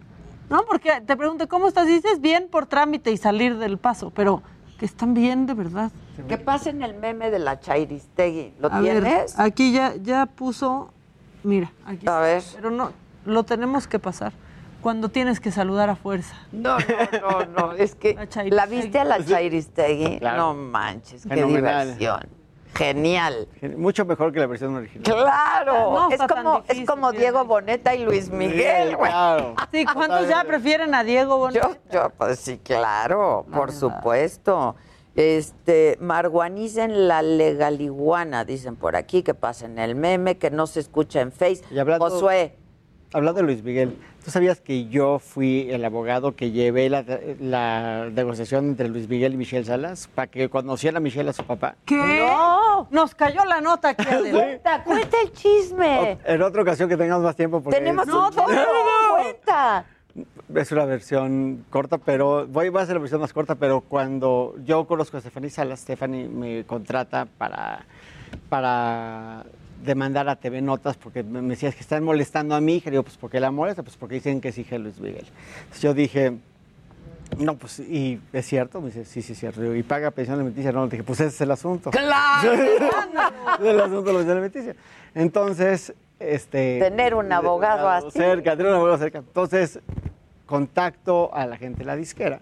¿No? 0.50 0.64
Porque 0.66 1.00
te 1.06 1.16
pregunto, 1.16 1.48
¿cómo 1.48 1.68
estás? 1.68 1.86
Dices 1.86 2.20
bien 2.20 2.48
por 2.50 2.66
trámite 2.66 3.10
y 3.10 3.16
salir 3.16 3.56
del 3.56 3.78
paso, 3.78 4.12
pero 4.14 4.42
que 4.78 4.86
están 4.86 5.14
bien 5.14 5.46
de 5.46 5.54
verdad. 5.54 5.90
¿Qué 6.28 6.38
pasa 6.38 6.70
en 6.70 6.82
el 6.82 6.94
meme 6.94 7.30
de 7.30 7.38
la 7.38 7.60
Chairistegui? 7.60 8.54
¿Lo 8.60 8.72
A 8.72 8.80
ver, 8.80 9.02
tienes? 9.02 9.38
aquí 9.38 9.72
ya, 9.72 9.94
ya 9.96 10.26
puso, 10.26 10.90
mira, 11.42 11.72
aquí. 11.86 12.06
A 12.08 12.18
ver. 12.20 12.42
Pero 12.54 12.70
no, 12.70 12.92
lo 13.24 13.44
tenemos 13.44 13.86
que 13.86 13.98
pasar. 13.98 14.32
Cuando 14.80 15.08
tienes 15.08 15.40
que 15.40 15.50
saludar 15.50 15.88
a 15.88 15.96
fuerza. 15.96 16.36
No, 16.52 16.76
no, 16.78 17.40
no, 17.46 17.68
no. 17.68 17.72
Es 17.72 17.94
que 17.94 18.16
La 18.50 18.66
viste 18.66 18.98
a 18.98 19.04
la 19.04 19.24
Chairistegui. 19.24 20.18
Claro. 20.18 20.36
No 20.36 20.54
manches, 20.54 21.22
qué 21.22 21.30
Fenomenal. 21.30 21.98
diversión. 21.98 22.43
Genial. 22.74 23.48
Mucho 23.76 24.04
mejor 24.04 24.32
que 24.32 24.40
la 24.40 24.46
versión 24.46 24.74
original. 24.74 25.02
Claro, 25.04 25.72
No 25.92 26.10
es 26.10 26.18
como, 26.22 26.62
es 26.68 26.86
como. 26.86 27.12
Diego 27.12 27.44
Boneta 27.44 27.94
y 27.94 28.04
Luis 28.04 28.30
Miguel, 28.30 28.96
güey. 28.96 29.10
Claro. 29.10 29.54
Sí, 29.72 29.84
¿cuántos 29.84 30.28
ya 30.28 30.44
prefieren 30.44 30.94
a 30.94 31.02
Diego 31.04 31.38
Boneta? 31.38 31.68
Yo, 31.68 31.76
yo, 31.92 32.10
pues 32.16 32.38
sí, 32.40 32.58
claro, 32.58 33.46
por 33.52 33.72
supuesto. 33.72 34.76
Este, 35.16 35.96
marguanicen 36.00 37.06
la 37.06 37.22
legaliguana, 37.22 38.44
dicen 38.44 38.74
por 38.76 38.96
aquí, 38.96 39.22
que 39.22 39.32
pasa 39.34 39.66
en 39.66 39.78
el 39.78 39.94
meme, 39.94 40.38
que 40.38 40.50
no 40.50 40.66
se 40.66 40.80
escucha 40.80 41.20
en 41.20 41.30
Face. 41.30 41.62
Y 41.70 41.78
hablando- 41.78 42.10
Josué, 42.10 42.56
Hablando 43.12 43.40
de 43.42 43.46
Luis 43.46 43.62
Miguel, 43.62 43.96
¿tú 44.24 44.30
sabías 44.30 44.60
que 44.60 44.86
yo 44.86 45.18
fui 45.18 45.68
el 45.70 45.84
abogado 45.84 46.34
que 46.34 46.50
llevé 46.50 46.88
la, 46.88 47.04
la 47.40 48.08
negociación 48.10 48.70
entre 48.70 48.88
Luis 48.88 49.08
Miguel 49.08 49.34
y 49.34 49.36
Michelle 49.36 49.64
Salas 49.64 50.08
para 50.14 50.28
que 50.28 50.48
conociera 50.48 50.96
a 50.96 51.00
Michelle 51.00 51.28
a 51.28 51.32
su 51.34 51.44
papá? 51.44 51.76
¿Qué? 51.84 51.96
No. 52.20 52.88
Nos 52.90 53.14
cayó 53.14 53.44
la 53.44 53.60
nota 53.60 53.90
aquí. 53.90 54.04
Cuenta, 54.32 54.82
cuenta 54.82 55.16
el 55.22 55.32
chisme. 55.32 56.18
En 56.24 56.42
otra 56.42 56.62
ocasión 56.62 56.88
que 56.88 56.96
tengamos 56.96 57.22
más 57.22 57.36
tiempo 57.36 57.62
porque 57.62 57.78
Tenemos 57.78 58.08
es, 58.08 58.14
un 58.14 58.30
chisme, 58.30 58.44
cuenta. 59.10 59.84
es 60.54 60.72
una 60.72 60.84
versión 60.86 61.64
corta, 61.68 61.98
pero 61.98 62.46
voy, 62.46 62.70
voy 62.70 62.80
a 62.80 62.82
hacer 62.84 62.94
la 62.94 63.00
versión 63.00 63.20
más 63.20 63.32
corta, 63.32 63.56
pero 63.56 63.82
cuando 63.82 64.54
yo 64.64 64.86
conozco 64.86 65.18
a 65.18 65.20
Stephanie 65.20 65.50
Salas, 65.50 65.80
Stephanie 65.80 66.28
me 66.28 66.64
contrata 66.64 67.26
para, 67.38 67.84
para 68.48 69.44
demandar 69.84 70.28
a 70.28 70.36
TV 70.36 70.60
Notas 70.62 70.96
porque 70.96 71.22
me 71.22 71.40
decías 71.42 71.74
que 71.74 71.80
están 71.80 72.04
molestando 72.04 72.54
a 72.54 72.60
mi 72.60 72.76
hija. 72.76 72.88
Y 72.88 72.92
digo, 72.92 73.02
pues 73.02 73.16
¿por 73.16 73.30
qué 73.30 73.40
la 73.40 73.50
molesta? 73.50 73.82
Pues 73.82 73.96
porque 73.96 74.16
dicen 74.16 74.40
que 74.40 74.48
es 74.48 74.58
hija 74.58 74.76
de 74.76 74.80
Luis 74.80 74.98
Miguel. 74.98 75.26
Entonces 75.62 75.82
yo 75.82 75.94
dije, 75.94 76.38
no, 77.38 77.56
pues, 77.56 77.80
y 77.80 78.20
es 78.32 78.46
cierto, 78.46 78.80
me 78.80 78.88
dice, 78.88 79.04
sí, 79.04 79.22
sí, 79.22 79.32
es 79.32 79.38
cierto. 79.38 79.74
Y 79.74 79.82
paga 79.82 80.10
pensión 80.10 80.36
alimenticia, 80.36 80.72
no, 80.72 80.86
dije, 80.86 81.02
pues 81.02 81.20
ese 81.20 81.34
es 81.34 81.40
el 81.40 81.50
asunto. 81.50 81.90
¡Claro! 81.90 82.52
El 83.62 83.80
asunto 83.80 84.02
de 84.02 84.12
la 84.12 84.18
pensión 84.18 84.30
alimenticia. 84.30 84.76
Entonces, 85.14 85.94
este... 86.18 86.78
Tener 86.80 87.14
un 87.14 87.32
abogado 87.32 87.88
así. 87.88 88.10
Cerca, 88.10 88.56
tener 88.56 88.72
un 88.72 88.76
abogado 88.76 88.98
cerca. 88.98 89.18
Entonces, 89.18 89.80
contacto 90.46 91.34
a 91.34 91.46
la 91.46 91.56
gente 91.56 91.78
de 91.78 91.84
la 91.84 91.96
disquera, 91.96 92.40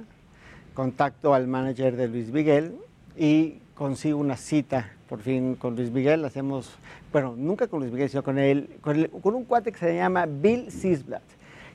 contacto 0.75 1.35
al 1.35 1.47
manager 1.47 1.97
de 1.97 2.09
Luis 2.09 2.31
Miguel 2.31 2.77
y 3.17 3.59
consigo 3.75 4.19
una 4.19 4.37
cita, 4.37 4.91
por 5.13 5.21
fin, 5.21 5.57
con 5.57 5.77
Luis 5.77 5.91
Miguel. 5.91 6.25
Hacemos, 6.25 6.71
bueno, 7.13 7.35
nunca 7.37 7.67
con 7.67 7.81
Luis 7.81 7.93
Miguel, 7.93 8.09
sino 8.09 8.23
con 8.25 8.39
él, 8.39 8.79
con, 8.81 8.97
el- 8.97 9.11
con 9.11 9.35
un 9.35 9.45
cuate 9.45 9.71
que 9.71 9.79
se 9.79 9.95
llama 9.95 10.25
Bill 10.25 10.71
Sisblatt, 10.73 11.21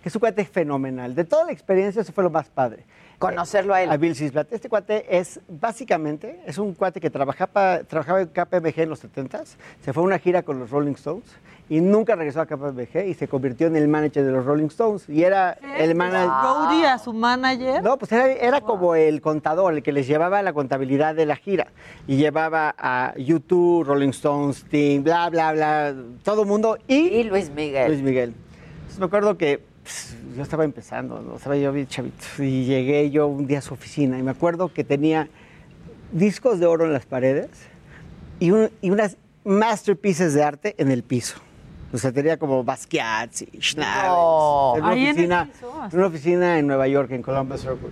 que 0.02 0.10
es 0.10 0.16
un 0.16 0.22
cuate 0.22 0.44
fenomenal. 0.44 1.14
De 1.14 1.24
toda 1.24 1.46
la 1.46 1.52
experiencia, 1.52 2.02
eso 2.02 2.12
fue 2.12 2.24
lo 2.24 2.32
más 2.32 2.50
padre. 2.50 2.84
Conocerlo 3.20 3.76
a 3.76 3.84
él. 3.84 3.92
A 3.92 3.98
Bill 3.98 4.16
Sisblat. 4.16 4.52
Este 4.52 4.70
cuate 4.70 5.06
es, 5.20 5.40
básicamente, 5.48 6.40
es 6.48 6.58
un 6.58 6.74
cuate 6.74 7.00
que 7.00 7.12
trabajaba, 7.12 7.84
trabajaba 7.84 8.22
en 8.22 8.28
KPMG 8.30 8.80
en 8.80 8.90
los 8.90 9.04
70s, 9.06 9.56
se 9.86 9.94
fue 9.94 10.02
a 10.02 10.06
una 10.08 10.18
gira 10.18 10.42
con 10.42 10.58
los 10.58 10.72
Rolling 10.72 10.94
Stones 10.94 11.26
y 11.70 11.82
nunca 11.82 12.16
regresó 12.16 12.40
a 12.42 12.46
KPMG 12.46 13.08
y 13.08 13.14
se 13.14 13.28
convirtió 13.28 13.68
en 13.68 13.76
el 13.76 13.88
manager 13.90 14.24
de 14.26 14.32
los 14.32 14.46
Rolling 14.46 14.68
Stones. 14.68 15.10
Y 15.10 15.24
era 15.24 15.52
el 15.78 15.96
manager... 15.96 16.30
Brody 16.42 16.86
a 16.86 16.98
su 16.98 17.12
manager. 17.14 17.84
No, 17.84 17.98
pues 17.98 18.12
era, 18.12 18.32
era 18.32 18.62
como 18.62 18.96
el 18.96 19.20
contador, 19.22 19.74
el 19.74 19.84
que 19.84 19.92
les 19.92 20.08
llevaba 20.08 20.42
la 20.42 20.54
contabilidad 20.54 21.14
de 21.16 21.26
la 21.26 21.36
gira. 21.36 21.68
Y 22.08 22.16
llevaba 22.16 22.74
a 22.78 23.14
YouTube, 23.18 23.84
Rolling 23.86 24.10
Stones, 24.10 24.58
Sting, 24.60 25.04
bla, 25.04 25.30
bla, 25.30 25.52
bla, 25.52 25.96
todo 26.24 26.44
el 26.44 26.48
mundo. 26.48 26.78
Y, 26.88 26.96
Y 27.10 27.24
Luis 27.26 27.50
Miguel. 27.50 27.92
Luis 27.92 28.02
Miguel. 28.02 28.34
Entonces, 28.78 29.00
me 29.00 29.06
acuerdo 29.06 29.38
que 29.38 29.60
pss, 29.84 30.16
yo 30.38 30.44
estaba 30.44 30.64
empezando, 30.64 31.22
¿no? 31.22 31.36
estaba 31.36 31.58
yo 31.58 31.74
bien 31.74 31.88
chavito. 31.88 32.24
Y 32.42 32.64
llegué 32.66 33.10
yo 33.12 33.28
un 33.28 33.46
día 33.46 33.60
a 33.60 33.62
su 33.62 33.74
oficina 33.74 34.18
y 34.18 34.24
me 34.24 34.32
acuerdo 34.32 34.72
que 34.74 34.84
tenía 34.86 35.28
discos 36.14 36.60
de 36.60 36.66
oro 36.66 36.86
en 36.86 36.94
las 36.94 37.06
paredes 37.06 37.50
y, 38.40 38.52
un- 38.52 38.70
y 38.82 38.90
unas 38.92 39.18
masterpieces 39.44 40.34
de 40.34 40.44
arte 40.44 40.76
en 40.78 40.92
el 40.92 41.04
piso. 41.04 41.40
O 41.94 41.98
sea, 41.98 42.12
tenía 42.12 42.38
como 42.38 42.64
Basquiat 42.64 43.32
y 43.54 43.62
Schnabel. 43.62 44.10
No. 44.12 44.74
En 44.76 44.84
una 44.84 44.94
oficina, 44.94 45.50
en 45.92 45.98
una 45.98 46.08
oficina 46.08 46.60
en 46.60 46.68
Nueva 46.68 46.88
York, 46.88 47.12
en 47.12 47.22
Columbus 47.22 47.62
Circle. 47.62 47.90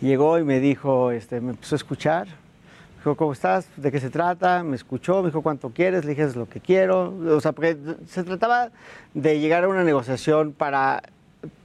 Llegó 0.00 0.38
y 0.38 0.44
me 0.44 0.60
dijo, 0.60 1.10
este, 1.10 1.40
me 1.40 1.50
empezó 1.50 1.74
a 1.74 1.78
escuchar. 1.78 2.28
Dijo, 2.98 3.16
¿cómo 3.16 3.32
estás? 3.32 3.68
¿De 3.76 3.90
qué 3.90 3.98
se 4.00 4.10
trata? 4.10 4.62
Me 4.62 4.76
escuchó, 4.76 5.22
me 5.22 5.28
dijo, 5.28 5.42
¿cuánto 5.42 5.70
quieres? 5.70 6.04
Le 6.04 6.10
dije, 6.10 6.22
es 6.22 6.36
lo 6.36 6.48
que 6.48 6.60
quiero. 6.60 7.14
O 7.36 7.40
sea, 7.40 7.52
porque 7.52 7.76
se 8.06 8.22
trataba 8.22 8.70
de 9.14 9.40
llegar 9.40 9.64
a 9.64 9.68
una 9.68 9.82
negociación 9.82 10.52
para, 10.52 11.02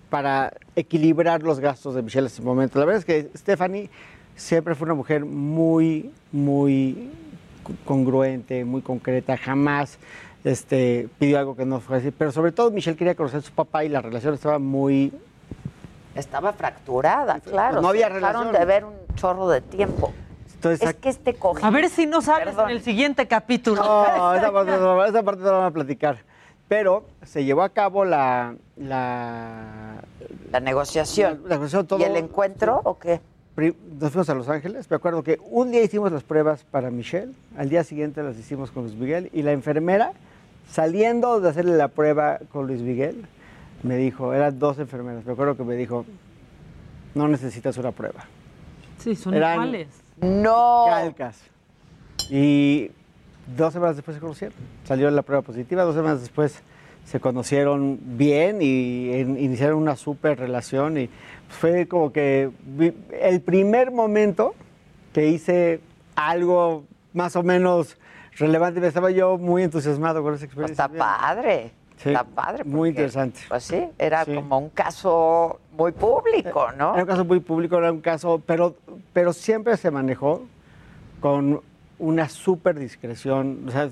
para 0.10 0.54
equilibrar 0.76 1.44
los 1.44 1.60
gastos 1.60 1.94
de 1.94 2.02
Michelle 2.02 2.28
en 2.28 2.34
ese 2.34 2.42
momento. 2.42 2.80
La 2.80 2.86
verdad 2.86 3.00
es 3.00 3.06
que 3.06 3.30
Stephanie 3.38 3.90
siempre 4.36 4.74
fue 4.74 4.86
una 4.86 4.96
mujer 4.96 5.26
muy, 5.26 6.12
muy 6.32 7.10
congruente, 7.86 8.66
muy 8.66 8.82
concreta, 8.82 9.38
jamás 9.38 10.00
este, 10.44 11.10
pidió 11.20 11.40
algo 11.40 11.56
que 11.56 11.66
no 11.66 11.80
fue 11.80 11.98
así. 11.98 12.12
Pero 12.12 12.32
sobre 12.32 12.52
todo 12.52 12.72
Michelle 12.72 12.98
quería 12.98 13.16
conocer 13.16 13.40
a 13.40 13.44
su 13.44 13.52
papá 13.52 13.84
y 13.84 13.90
la 13.90 14.02
relación 14.02 14.34
estaba 14.34 14.60
muy... 14.60 15.14
Estaba 16.16 16.54
fracturada, 16.54 17.40
claro. 17.40 17.82
no 17.82 17.88
había 17.90 18.08
relación. 18.10 18.52
de 18.52 18.66
ver 18.66 18.86
un 18.86 18.94
chorro 19.16 19.48
de 19.50 19.62
tiempo. 19.62 20.14
Entonces, 20.56 20.88
es 20.90 20.96
que 20.96 21.10
este 21.10 21.34
cojín... 21.34 21.66
A 21.66 21.72
ver 21.72 21.90
si 21.90 22.06
no 22.06 22.22
sales 22.22 22.56
en 22.58 22.70
el 22.70 22.82
siguiente 22.82 23.28
capítulo. 23.28 23.82
No, 23.84 24.34
esa 24.36 24.52
parte, 24.52 24.72
no, 24.78 25.04
esa 25.06 25.24
parte 25.24 25.42
no 25.42 25.48
la 25.52 25.58
van 25.58 25.66
a 25.68 25.72
platicar. 25.72 26.18
Pero 26.70 27.04
se 27.26 27.44
llevó 27.44 27.64
a 27.64 27.70
cabo 27.70 28.06
la... 28.06 28.56
La, 28.78 29.96
La 30.52 30.60
negociación. 30.60 31.42
la 31.44 31.56
negociación, 31.56 31.88
todo- 31.88 32.00
¿Y 32.00 32.04
el 32.04 32.16
encuentro 32.16 32.80
o 32.84 32.98
qué? 32.98 33.20
Nos 34.00 34.12
fuimos 34.12 34.30
a 34.30 34.36
Los 34.36 34.50
Ángeles. 34.50 34.90
Me 34.90 34.96
acuerdo 34.96 35.24
que 35.24 35.40
un 35.50 35.72
día 35.72 35.84
hicimos 35.84 36.12
las 36.12 36.24
pruebas 36.24 36.64
para 36.64 36.90
Michelle, 36.92 37.34
al 37.58 37.70
día 37.70 37.84
siguiente 37.84 38.24
las 38.24 38.38
hicimos 38.38 38.72
con 38.72 38.84
Luis 38.84 38.96
Miguel 38.96 39.30
y 39.34 39.42
la 39.44 39.52
enfermera, 39.52 40.14
saliendo 40.70 41.40
de 41.40 41.50
hacerle 41.50 41.76
la 41.78 41.88
prueba 41.90 42.40
con 42.52 42.68
Luis 42.68 42.82
Miguel, 42.82 43.26
me 43.84 43.98
dijo, 43.98 44.34
eran 44.34 44.60
dos 44.60 44.80
enfermeras, 44.80 45.26
me 45.26 45.34
acuerdo 45.34 45.58
que 45.58 45.64
me 45.64 45.76
dijo, 45.76 46.06
no 47.16 47.28
necesitas 47.28 47.78
una 47.78 47.92
prueba. 47.92 48.26
Sí, 48.98 49.16
son 49.16 49.34
Eran- 49.34 49.54
iguales. 49.56 49.88
No. 50.22 50.86
Calcas. 50.88 51.40
Y 52.30 52.92
dos 53.58 53.74
semanas 53.74 53.98
después 53.98 54.16
se 54.16 54.22
conocieron. 54.22 54.56
Salió 54.86 55.10
la 55.12 55.22
prueba 55.22 55.42
positiva, 55.42 55.84
dos 55.84 55.96
semanas 55.96 56.22
después 56.22 56.62
se 57.06 57.20
conocieron 57.20 58.00
bien 58.02 58.60
y 58.62 59.12
en- 59.12 59.38
iniciaron 59.38 59.78
una 59.80 59.98
súper 59.98 60.40
relación. 60.40 60.98
Y 60.98 61.10
fue 61.50 61.88
como 61.88 62.14
que 62.14 62.50
vi- 62.66 62.94
el 63.22 63.42
primer 63.42 63.92
momento 63.92 64.56
que 65.12 65.28
hice 65.28 65.82
algo 66.16 66.86
más 67.14 67.36
o 67.36 67.44
menos 67.44 67.98
relevante. 68.38 68.80
Me 68.80 68.88
estaba 68.88 69.12
yo 69.12 69.38
muy 69.38 69.64
entusiasmado 69.64 70.22
con 70.24 70.34
esa 70.34 70.46
experiencia. 70.46 70.86
Está 70.86 70.98
padre. 70.98 71.72
Sí, 71.98 72.10
Está 72.10 72.24
padre. 72.24 72.64
muy 72.64 72.90
interesante. 72.90 73.40
Pues 73.48 73.64
sí, 73.64 73.82
era 73.98 74.26
como 74.26 74.58
un 74.58 74.70
caso 74.70 75.60
muy 75.78 75.92
público, 75.92 76.72
¿no? 76.78 76.94
Era 76.94 77.04
un 77.04 77.08
caso 77.08 77.24
muy 77.24 77.40
público, 77.40 77.78
era 77.78 77.92
un 77.92 78.02
caso, 78.02 78.42
pero, 78.46 78.76
pero 79.14 79.32
siempre 79.32 79.78
se 79.78 79.90
manejó 79.92 80.42
con 81.22 81.62
una 82.00 82.28
súper 82.28 82.78
discreción. 82.78 83.66
O 83.68 83.72
sea, 83.72 83.90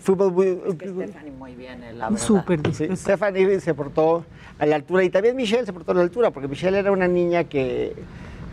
fuimos 0.00 0.32
muy... 0.32 0.58
Stephanie 0.74 1.30
muy 1.30 1.54
bien, 1.54 1.84
eh, 1.84 1.92
la 1.92 2.08
verdad. 2.08 2.24
Súper 2.24 2.74
Sí, 2.74 2.88
Stephanie 2.96 3.60
se 3.60 3.74
portó 3.74 4.24
a 4.58 4.66
la 4.66 4.76
altura 4.76 5.04
y 5.04 5.10
también 5.10 5.36
Michelle 5.36 5.66
se 5.66 5.72
portó 5.72 5.92
a 5.92 5.94
la 5.94 6.02
altura, 6.02 6.30
porque 6.30 6.48
Michelle 6.48 6.78
era 6.78 6.90
una 6.90 7.06
niña 7.06 7.44
que 7.44 7.94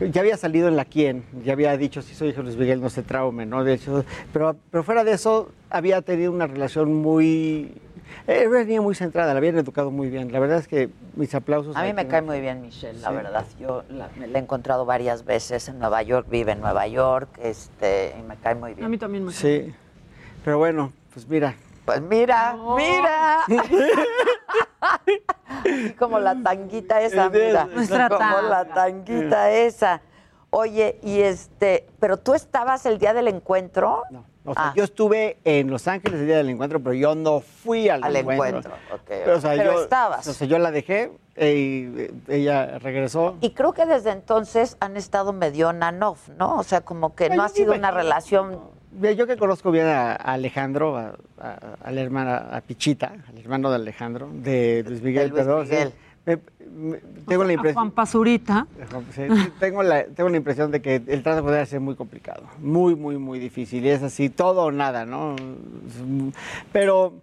ya 0.07 0.21
había 0.21 0.37
salido 0.37 0.67
en 0.67 0.75
la 0.75 0.85
quien, 0.85 1.23
ya 1.43 1.53
había 1.53 1.75
dicho, 1.77 2.01
si 2.01 2.15
soy 2.15 2.29
hijo 2.29 2.37
de 2.37 2.43
Luis 2.45 2.57
Miguel, 2.57 2.81
no 2.81 2.89
se 2.89 3.03
traume, 3.03 3.45
¿no? 3.45 3.63
De 3.63 3.73
hecho, 3.73 4.03
pero, 4.33 4.55
pero 4.71 4.83
fuera 4.83 5.03
de 5.03 5.11
eso, 5.13 5.51
había 5.69 6.01
tenido 6.01 6.31
una 6.31 6.47
relación 6.47 6.93
muy... 6.93 7.73
Era 8.27 8.49
una 8.49 8.63
niña 8.63 8.81
muy 8.81 8.93
centrada, 8.93 9.33
la 9.33 9.37
habían 9.37 9.57
educado 9.57 9.89
muy 9.89 10.09
bien. 10.09 10.31
La 10.33 10.39
verdad 10.39 10.57
es 10.57 10.67
que 10.67 10.89
mis 11.15 11.33
aplausos. 11.33 11.75
A 11.77 11.83
mí 11.83 11.93
me 11.93 12.07
cae 12.07 12.21
muy 12.21 12.41
bien 12.41 12.61
Michelle, 12.61 12.99
la 12.99 13.09
Sí. 13.09 13.15
verdad. 13.15 13.45
Yo 13.59 13.83
la, 13.89 14.09
me 14.17 14.27
la 14.27 14.37
he 14.37 14.41
encontrado 14.41 14.85
varias 14.85 15.23
veces 15.23 15.69
en 15.69 15.79
Nueva 15.79 16.01
York, 16.03 16.27
vive 16.29 16.51
en 16.51 16.59
Nueva 16.59 16.87
York, 16.87 17.29
este, 17.41 18.13
y 18.19 18.23
me 18.23 18.35
cae 18.35 18.55
muy 18.55 18.73
bien. 18.73 18.85
A 18.85 18.89
mí 18.89 18.97
también 18.97 19.23
me 19.25 19.31
Sí, 19.31 19.73
pero 20.43 20.57
bueno, 20.57 20.91
pues 21.13 21.27
mira. 21.27 21.55
Pues 21.85 22.01
mira, 22.01 22.55
mira. 22.75 23.39
Como 25.99 26.19
la 26.19 26.35
tanguita 26.41 27.01
esa, 27.01 27.29
mira. 27.29 27.65
Nuestra 27.65 28.07
como 28.09 28.19
tanga. 28.19 28.41
la 28.41 28.65
tanguita 28.65 29.51
esa. 29.51 30.01
Oye, 30.49 30.99
y 31.03 31.21
este, 31.21 31.87
pero 31.99 32.17
tú 32.17 32.33
estabas 32.33 32.85
el 32.85 32.97
día 32.97 33.13
del 33.13 33.27
encuentro. 33.27 34.03
No. 34.11 34.25
O 34.43 34.53
sea, 34.55 34.69
Ah. 34.69 34.73
yo 34.75 34.83
estuve 34.83 35.37
en 35.43 35.69
Los 35.69 35.87
Ángeles 35.87 36.19
el 36.19 36.25
día 36.25 36.37
del 36.37 36.49
encuentro, 36.49 36.79
pero 36.79 36.93
yo 36.95 37.13
no 37.13 37.41
fui 37.41 37.89
al, 37.89 38.03
Al 38.03 38.15
encuentro. 38.15 38.71
Pero, 39.07 39.37
o 39.37 39.39
sea, 39.39 39.51
Pero 39.51 39.73
yo, 39.73 39.83
estabas. 39.83 40.27
O 40.27 40.33
sea, 40.33 40.47
yo 40.47 40.57
la 40.57 40.71
dejé 40.71 41.11
eh, 41.35 41.53
y 41.53 41.99
eh, 42.01 42.11
ella 42.27 42.79
regresó. 42.79 43.37
Y 43.39 43.51
creo 43.51 43.73
que 43.73 43.85
desde 43.85 44.09
entonces 44.09 44.77
han 44.79 44.97
estado 44.97 45.31
medio 45.31 45.69
on 45.69 45.83
and 45.83 46.03
off, 46.03 46.27
¿no? 46.29 46.57
O 46.57 46.63
sea, 46.63 46.81
como 46.81 47.13
que 47.13 47.25
Ay, 47.25 47.37
no 47.37 47.43
ha 47.43 47.49
sido 47.49 47.73
una 47.73 47.91
relación. 47.91 48.59
Yo 49.15 49.25
que 49.25 49.37
conozco 49.37 49.71
bien 49.71 49.85
a, 49.87 50.11
a 50.11 50.33
Alejandro, 50.33 50.97
a, 50.97 51.13
a, 51.39 51.57
a 51.83 51.91
la 51.91 52.01
hermana, 52.01 52.37
a 52.51 52.61
Pichita, 52.61 53.13
al 53.27 53.37
hermano 53.37 53.69
de 53.69 53.75
Alejandro, 53.77 54.29
de 54.33 54.83
Luis 54.87 55.01
Miguel, 55.01 55.29
Luis 55.29 55.43
perdón. 55.43 55.65
sí. 55.65 55.71
Miguel. 55.73 55.93
Me- 56.23 56.37
me- 56.91 56.97
tengo 57.27 57.43
la 57.43 57.49
A 57.49 57.53
impresión. 57.53 57.73
Juan 57.83 57.91
Pazurita. 57.91 58.67
Sí, 59.15 59.23
tengo, 59.59 59.81
la, 59.81 60.03
tengo 60.05 60.29
la 60.29 60.37
impresión 60.37 60.69
de 60.71 60.79
que 60.81 61.01
el 61.07 61.23
trato 61.23 61.41
podría 61.41 61.65
ser 61.65 61.79
muy 61.79 61.95
complicado, 61.95 62.43
muy, 62.59 62.95
muy, 62.95 63.17
muy 63.17 63.39
difícil. 63.39 63.83
Y 63.83 63.89
es 63.89 64.03
así, 64.03 64.29
todo 64.29 64.65
o 64.65 64.71
nada, 64.71 65.05
¿no? 65.05 65.35
Pero, 66.71 67.13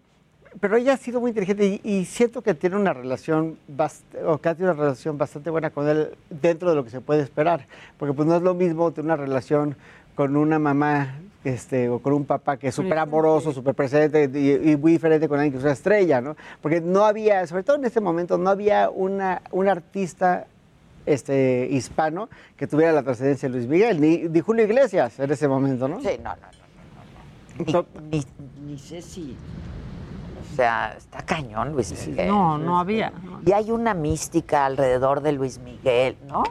pero 0.61 0.77
ella 0.77 0.95
ha 0.95 0.97
sido 0.97 1.20
muy 1.20 1.31
inteligente 1.31 1.65
y, 1.66 1.81
y 1.89 2.05
siento 2.07 2.43
que 2.43 2.55
tiene 2.55 2.77
una 2.77 2.93
relación, 2.93 3.57
bast- 3.73 4.03
o 4.27 4.39
que 4.39 4.49
ha 4.49 4.55
tenido 4.55 4.73
una 4.73 4.82
relación 4.82 5.16
bastante 5.16 5.51
buena 5.51 5.70
con 5.70 5.89
él 5.89 6.09
dentro 6.31 6.70
de 6.70 6.77
lo 6.77 6.82
que 6.85 6.90
se 6.90 7.01
puede 7.01 7.23
esperar. 7.23 7.66
Porque 7.99 8.12
pues 8.15 8.27
no 8.27 8.35
es 8.36 8.43
lo 8.43 8.55
mismo 8.55 8.90
tener 8.90 9.05
una 9.12 9.16
relación 9.16 9.77
con 10.16 10.36
una 10.36 10.59
mamá 10.59 11.15
este, 11.49 11.89
o 11.89 11.99
con 12.01 12.12
un 12.12 12.25
papá 12.25 12.57
que 12.57 12.69
es 12.69 12.75
súper 12.75 12.99
amoroso, 12.99 13.53
súper 13.53 13.75
presente 13.75 14.31
y, 14.33 14.70
y 14.70 14.77
muy 14.77 14.93
diferente 14.93 15.29
con 15.29 15.39
alguien 15.39 15.53
que 15.53 15.59
es 15.59 15.65
una 15.65 15.73
estrella, 15.73 16.20
¿no? 16.20 16.37
Porque 16.61 16.81
no 16.81 17.05
había, 17.05 17.47
sobre 17.47 17.62
todo 17.62 17.77
en 17.77 17.85
este 17.85 18.01
momento, 18.01 18.37
no 18.37 18.51
había 18.51 18.91
una, 18.91 19.41
un 19.51 19.69
artista 19.69 20.47
este, 21.07 21.66
hispano 21.70 22.29
que 22.57 22.66
tuviera 22.66 22.93
la 22.93 23.03
trascendencia 23.03 23.49
de 23.49 23.55
Luis 23.55 23.66
Miguel, 23.66 24.01
ni, 24.01 24.19
ni 24.29 24.41
Julio 24.41 24.65
Iglesias 24.65 25.19
en 25.19 25.31
ese 25.31 25.49
momento, 25.49 25.89
¿no? 25.89 26.01
Sí, 26.01 26.20
no, 26.23 26.35
no, 26.37 27.73
no. 27.73 27.87
Ni, 28.11 28.19
ni, 28.19 28.25
ni 28.66 28.79
sé 28.79 29.01
si. 29.01 29.37
O 30.53 30.57
sea, 30.57 30.95
está 30.97 31.23
cañón 31.23 31.73
Luis 31.73 32.07
Miguel. 32.07 32.29
No, 32.29 32.59
no 32.59 32.79
había. 32.79 33.12
Y 33.47 33.53
hay 33.53 33.70
una 33.70 33.95
mística 33.95 34.66
alrededor 34.66 35.23
de 35.23 35.33
Luis 35.33 35.59
Miguel, 35.59 36.16
¿no? 36.29 36.43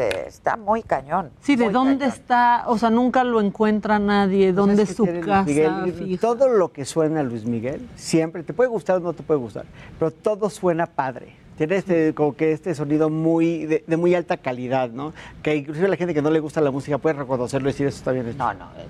Este, 0.00 0.28
está 0.28 0.56
muy 0.56 0.82
cañón. 0.82 1.30
Sí, 1.40 1.56
¿de 1.56 1.70
dónde 1.70 1.98
cañón. 1.98 2.14
está? 2.14 2.64
O 2.66 2.78
sea, 2.78 2.90
nunca 2.90 3.24
lo 3.24 3.40
encuentra 3.40 3.98
nadie. 3.98 4.52
¿Dónde 4.52 4.82
es 4.82 4.94
su 4.96 5.06
casa? 5.06 5.44
Miguel, 5.44 6.18
todo 6.20 6.48
lo 6.48 6.72
que 6.72 6.84
suena 6.84 7.20
a 7.20 7.22
Luis 7.22 7.44
Miguel, 7.44 7.88
siempre, 7.96 8.42
te 8.42 8.52
puede 8.52 8.70
gustar 8.70 8.96
o 8.96 9.00
no 9.00 9.12
te 9.12 9.22
puede 9.22 9.40
gustar, 9.40 9.64
pero 9.98 10.10
todo 10.10 10.50
suena 10.50 10.86
padre. 10.86 11.36
Tiene 11.56 11.76
este, 11.76 12.14
como 12.14 12.34
que 12.34 12.52
este 12.52 12.74
sonido 12.74 13.10
muy, 13.10 13.66
de, 13.66 13.84
de 13.86 13.96
muy 13.98 14.14
alta 14.14 14.38
calidad, 14.38 14.88
¿no? 14.88 15.12
Que 15.42 15.56
inclusive 15.56 15.88
la 15.88 15.96
gente 15.96 16.14
que 16.14 16.22
no 16.22 16.30
le 16.30 16.40
gusta 16.40 16.62
la 16.62 16.70
música 16.70 16.96
puede 16.96 17.16
reconocerlo 17.16 17.68
y 17.68 17.72
decir, 17.72 17.86
eso 17.86 17.98
está 17.98 18.12
bien 18.12 18.26
hecho. 18.28 18.38
No, 18.38 18.54
no. 18.54 18.64
eh, 18.78 18.86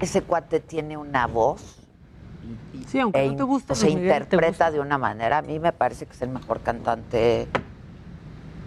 Ese 0.00 0.20
cuate 0.20 0.60
tiene 0.60 0.98
una 0.98 1.26
voz. 1.26 1.78
Sí, 2.88 2.98
aunque 2.98 3.24
e 3.24 3.30
no 3.30 3.36
te 3.36 3.44
Miguel, 3.44 3.64
te 3.78 3.90
interpreta 3.90 4.70
de 4.70 4.80
una 4.80 4.98
manera. 4.98 5.38
A 5.38 5.42
mí 5.42 5.58
me 5.58 5.72
parece 5.72 6.04
que 6.04 6.12
es 6.12 6.20
el 6.20 6.28
mejor 6.28 6.60
cantante 6.60 7.46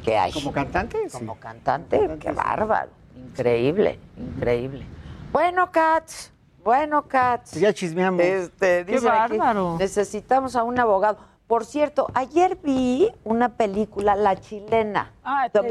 que 0.06 0.18
hay. 0.18 0.32
¿Como 0.32 0.52
cantante? 0.52 1.08
Como 1.12 1.36
cantante, 1.40 2.18
qué 2.20 2.32
bárbaro. 2.32 2.92
Increíble, 3.16 4.00
increíble. 4.16 4.86
Bueno, 5.32 5.72
Katz, 5.72 6.32
bueno, 6.64 7.02
Katz. 7.08 7.54
Ya 7.54 7.74
chismeamos. 7.74 8.22
Este, 8.22 8.86
Qué 8.86 8.96
aquí, 8.98 9.06
bárbaro. 9.38 9.78
necesitamos 9.80 10.56
a 10.56 10.64
un 10.64 10.80
abogado. 10.80 11.18
Por 11.48 11.66
cierto, 11.66 12.08
ayer 12.14 12.58
vi 12.64 13.12
una 13.24 13.50
película, 13.50 14.16
La 14.16 14.36
Chilena. 14.40 15.12
Ah, 15.24 15.48
The 15.52 15.62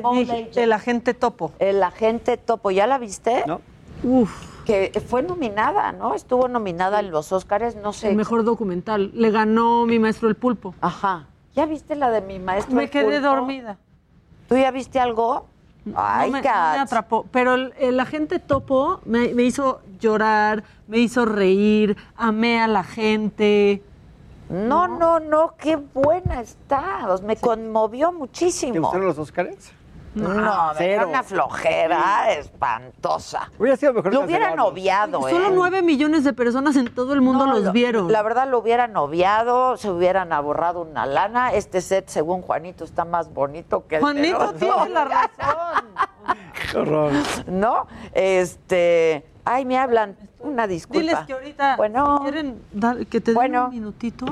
te 0.53 0.63
el 0.63 0.73
agente 0.73 1.15
topo. 1.15 1.53
El 1.59 1.83
agente 1.83 2.37
topo, 2.37 2.71
¿ya 2.71 2.87
la 2.87 2.99
viste? 2.99 3.45
No. 3.47 3.61
Uf. 4.03 4.55
Que 4.65 4.93
fue 5.07 5.23
nominada, 5.23 5.93
¿no? 5.93 6.15
Estuvo 6.15 6.49
nominada 6.49 7.01
en 7.01 7.11
los 7.11 7.33
Óscares, 7.33 7.77
no 7.77 7.93
sé. 7.93 8.11
El 8.11 8.17
mejor 8.17 8.45
documental. 8.45 9.11
Le 9.15 9.31
ganó 9.31 9.85
mi 9.85 9.99
maestro 9.99 10.29
el 10.29 10.37
pulpo. 10.37 10.75
Ajá. 10.81 11.27
¿Ya 11.55 11.67
viste 11.67 11.95
la 11.97 12.11
de 12.11 12.21
mi 12.21 12.39
maestro? 12.39 12.75
Me 12.75 12.85
el 12.85 12.91
quedé 12.91 13.21
pulpo? 13.21 13.37
dormida. 13.37 13.79
¿Tú 14.55 14.61
ya 14.61 14.71
viste 14.71 15.01
algo? 15.01 15.47
Ay, 15.97 16.31
no 16.31 16.41
me, 16.41 16.49
atrapó. 16.49 17.27
Pero 17.33 17.55
el, 17.55 17.75
el 17.77 17.99
agente 17.99 18.39
topo 18.39 19.01
me, 19.05 19.35
me 19.35 19.43
hizo 19.43 19.81
llorar, 19.99 20.63
me 20.87 20.99
hizo 20.99 21.25
reír, 21.25 21.97
amé 22.15 22.61
a 22.61 22.69
la 22.69 22.85
gente. 22.85 23.83
No, 24.49 24.87
no, 24.87 25.19
no, 25.19 25.55
qué 25.59 25.75
buena 25.75 26.41
está. 26.41 27.19
Me 27.25 27.35
conmovió 27.35 28.11
¿Te 28.11 28.15
muchísimo. 28.15 28.81
gustaron 28.83 29.09
los 29.09 29.19
Óscares? 29.19 29.73
No, 30.15 30.33
era 30.33 30.73
cero. 30.77 31.09
una 31.09 31.23
flojera 31.23 32.33
espantosa. 32.33 33.51
Hubiera 33.59 33.77
sido 33.77 33.93
mejor 33.95 34.13
Lo 34.15 34.21
hubieran 34.21 34.59
obviado, 34.61 35.27
¿eh? 35.29 35.31
Solo 35.33 35.51
nueve 35.51 35.83
millones 35.83 36.25
de 36.25 36.33
personas 36.33 36.77
en 36.77 36.93
todo 36.95 37.13
el 37.15 37.21
mundo 37.21 37.47
No, 37.47 37.53
los 37.55 37.65
lo- 37.65 37.73
vieron. 37.73 38.13
La 38.13 38.23
verdad 38.23 38.49
lo 38.49 38.59
hubieran 38.59 38.97
obviado, 38.97 39.77
se 39.77 39.91
hubieran 39.91 40.33
ahorrado 40.33 40.83
una 40.83 41.05
lana. 41.07 41.53
Este 41.53 41.81
set, 41.81 42.09
según 42.09 42.43
Juanito, 42.43 42.85
está 42.85 43.05
más 43.05 43.33
bonito 43.33 43.87
que 43.89 43.97
el 43.97 44.01
de 44.01 44.05
Juanito 44.05 44.39
los 44.39 44.55
tiene 44.57 44.89
la 44.91 45.05
razón. 45.05 45.85
Qué 46.71 46.79
horror. 46.79 47.13
¿No? 47.47 47.87
Este. 48.13 49.27
Ay, 49.45 49.65
me 49.65 49.77
hablan. 49.79 50.17
Una 50.41 50.67
disculpa. 50.67 51.01
Diles 51.01 51.19
que 51.27 51.33
ahorita 51.33 51.77
Bueno. 51.77 52.21
quieren 52.23 52.63
dar- 52.73 53.05
que 53.07 53.21
te 53.21 53.33
den 53.33 53.35
Bueno. 53.35 53.65
un 53.67 53.71
minutito. 53.71 54.27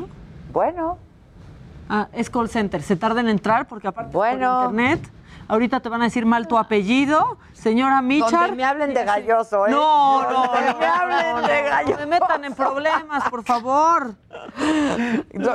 Bueno. 0.52 0.98
Ah, 1.88 2.08
es 2.12 2.30
call 2.30 2.48
center. 2.48 2.82
Se 2.82 2.96
tarda 2.96 3.20
en 3.20 3.28
entrar 3.28 3.66
porque 3.66 3.88
aparte 3.88 4.12
Bueno. 4.12 4.62
por 4.64 4.70
internet. 4.72 5.10
Ahorita 5.52 5.80
te 5.80 5.90
van 5.90 6.00
a 6.00 6.04
decir 6.04 6.24
mal 6.24 6.48
tu 6.48 6.56
apellido, 6.56 7.36
señora 7.52 8.00
Michar. 8.00 8.30
Donde 8.30 8.56
me 8.56 8.64
hablen 8.64 8.94
de 8.94 9.04
galloso, 9.04 9.66
¿eh? 9.66 9.70
No, 9.70 10.22
no, 10.22 10.44
Donde 10.46 10.72
no, 10.72 10.78
me 10.78 10.86
hablen 10.86 11.26
no, 11.36 11.42
de 11.46 11.62
galloso. 11.62 11.92
No 11.92 11.98
me 11.98 12.06
metan 12.06 12.44
en 12.46 12.54
problemas, 12.54 13.28
por 13.28 13.44
favor. 13.44 14.14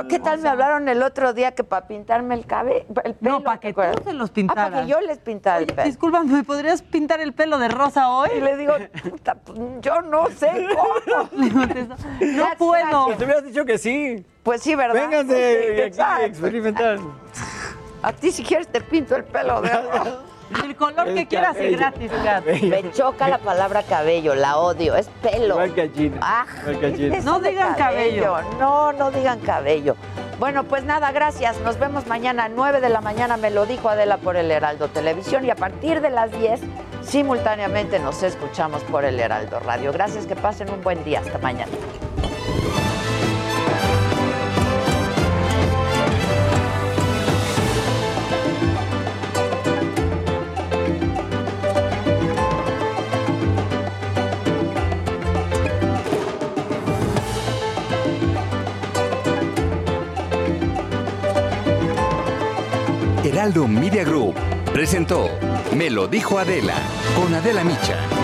¿Qué 0.08 0.20
tal 0.20 0.38
me 0.38 0.48
hablaron 0.50 0.88
el 0.88 1.02
otro 1.02 1.32
día 1.32 1.52
que 1.56 1.64
para 1.64 1.88
pintarme 1.88 2.36
el 2.36 2.46
cabello? 2.46 2.84
El 3.02 3.14
pelo, 3.16 3.38
No, 3.38 3.42
para 3.42 3.58
que 3.58 3.72
tú 3.74 3.80
se 4.04 4.12
los 4.12 4.30
Ah, 4.30 4.34
pintaras. 4.34 4.70
para 4.70 4.82
que 4.84 4.88
yo 4.88 5.00
les 5.00 5.18
pintara 5.18 5.58
el 5.58 5.66
pelo. 5.66 5.82
Disculpa, 5.82 6.22
¿me 6.22 6.44
podrías 6.44 6.80
pintar 6.82 7.20
el 7.20 7.32
pelo 7.32 7.58
de 7.58 7.66
rosa 7.66 8.08
hoy? 8.10 8.28
Y 8.36 8.40
le 8.40 8.56
digo, 8.56 8.74
"Puta, 9.10 9.34
pues, 9.34 9.58
yo 9.80 10.00
no 10.02 10.28
sé 10.28 10.64
cómo. 10.76 11.28
Le 11.32 11.50
contesto, 11.52 11.96
no 12.20 12.44
puedo. 12.56 12.84
gracias. 13.06 13.18
Te 13.18 13.24
hubieras 13.24 13.44
dicho 13.44 13.64
que 13.64 13.78
sí. 13.78 14.24
Pues 14.44 14.62
sí, 14.62 14.76
¿verdad? 14.76 14.94
Vénganse 14.94 15.26
Pues 15.34 15.66
sí, 15.66 15.72
aquí 15.72 15.80
exacto. 15.82 16.22
a 16.22 16.26
experimentar. 16.26 16.98
A 18.02 18.12
ti 18.12 18.30
si 18.32 18.42
quieres 18.44 18.68
te 18.68 18.80
pinto 18.80 19.16
el 19.16 19.24
pelo 19.24 19.60
de 19.60 19.68
rosa. 19.70 20.18
El 20.64 20.74
color 20.76 21.08
El 21.08 21.14
que 21.14 21.26
quieras 21.26 21.56
y 21.56 21.76
cabello. 21.76 21.76
gratis, 21.76 22.10
Kat. 22.24 22.44
Me 22.62 22.90
choca 22.92 23.28
la 23.28 23.36
palabra 23.36 23.82
cabello, 23.82 24.34
la 24.34 24.56
odio, 24.56 24.96
es 24.96 25.06
pelo. 25.20 25.56
Igual 25.56 25.74
que 25.74 25.90
Gina. 25.90 26.16
Ah, 26.22 26.46
Igual 26.62 26.80
que 26.80 26.86
a 26.86 26.90
Gina. 26.96 27.16
eso 27.18 27.26
No 27.26 27.40
digan 27.40 27.74
cabello. 27.74 28.36
No, 28.58 28.92
no 28.94 29.10
digan 29.10 29.40
cabello. 29.40 29.94
Bueno, 30.38 30.64
pues 30.64 30.84
nada, 30.84 31.12
gracias. 31.12 31.60
Nos 31.60 31.78
vemos 31.78 32.06
mañana 32.06 32.44
a 32.44 32.48
9 32.48 32.80
de 32.80 32.88
la 32.88 33.02
mañana. 33.02 33.36
Me 33.36 33.50
lo 33.50 33.66
dijo 33.66 33.90
Adela 33.90 34.16
por 34.16 34.36
el 34.36 34.50
Heraldo 34.50 34.88
Televisión 34.88 35.44
y 35.44 35.50
a 35.50 35.54
partir 35.54 36.00
de 36.00 36.08
las 36.08 36.30
10 36.32 36.60
simultáneamente 37.02 37.98
nos 37.98 38.22
escuchamos 38.22 38.82
por 38.84 39.04
el 39.04 39.20
Heraldo 39.20 39.60
Radio. 39.60 39.92
Gracias, 39.92 40.24
que 40.24 40.34
pasen 40.34 40.70
un 40.70 40.82
buen 40.82 41.04
día. 41.04 41.20
Hasta 41.20 41.36
mañana. 41.38 41.72
Heraldo 63.38 63.68
Media 63.68 64.02
Group 64.02 64.34
presentó 64.72 65.30
Me 65.76 65.90
lo 65.90 66.08
dijo 66.08 66.40
Adela 66.40 66.74
con 67.14 67.32
Adela 67.32 67.62
Micha. 67.62 68.17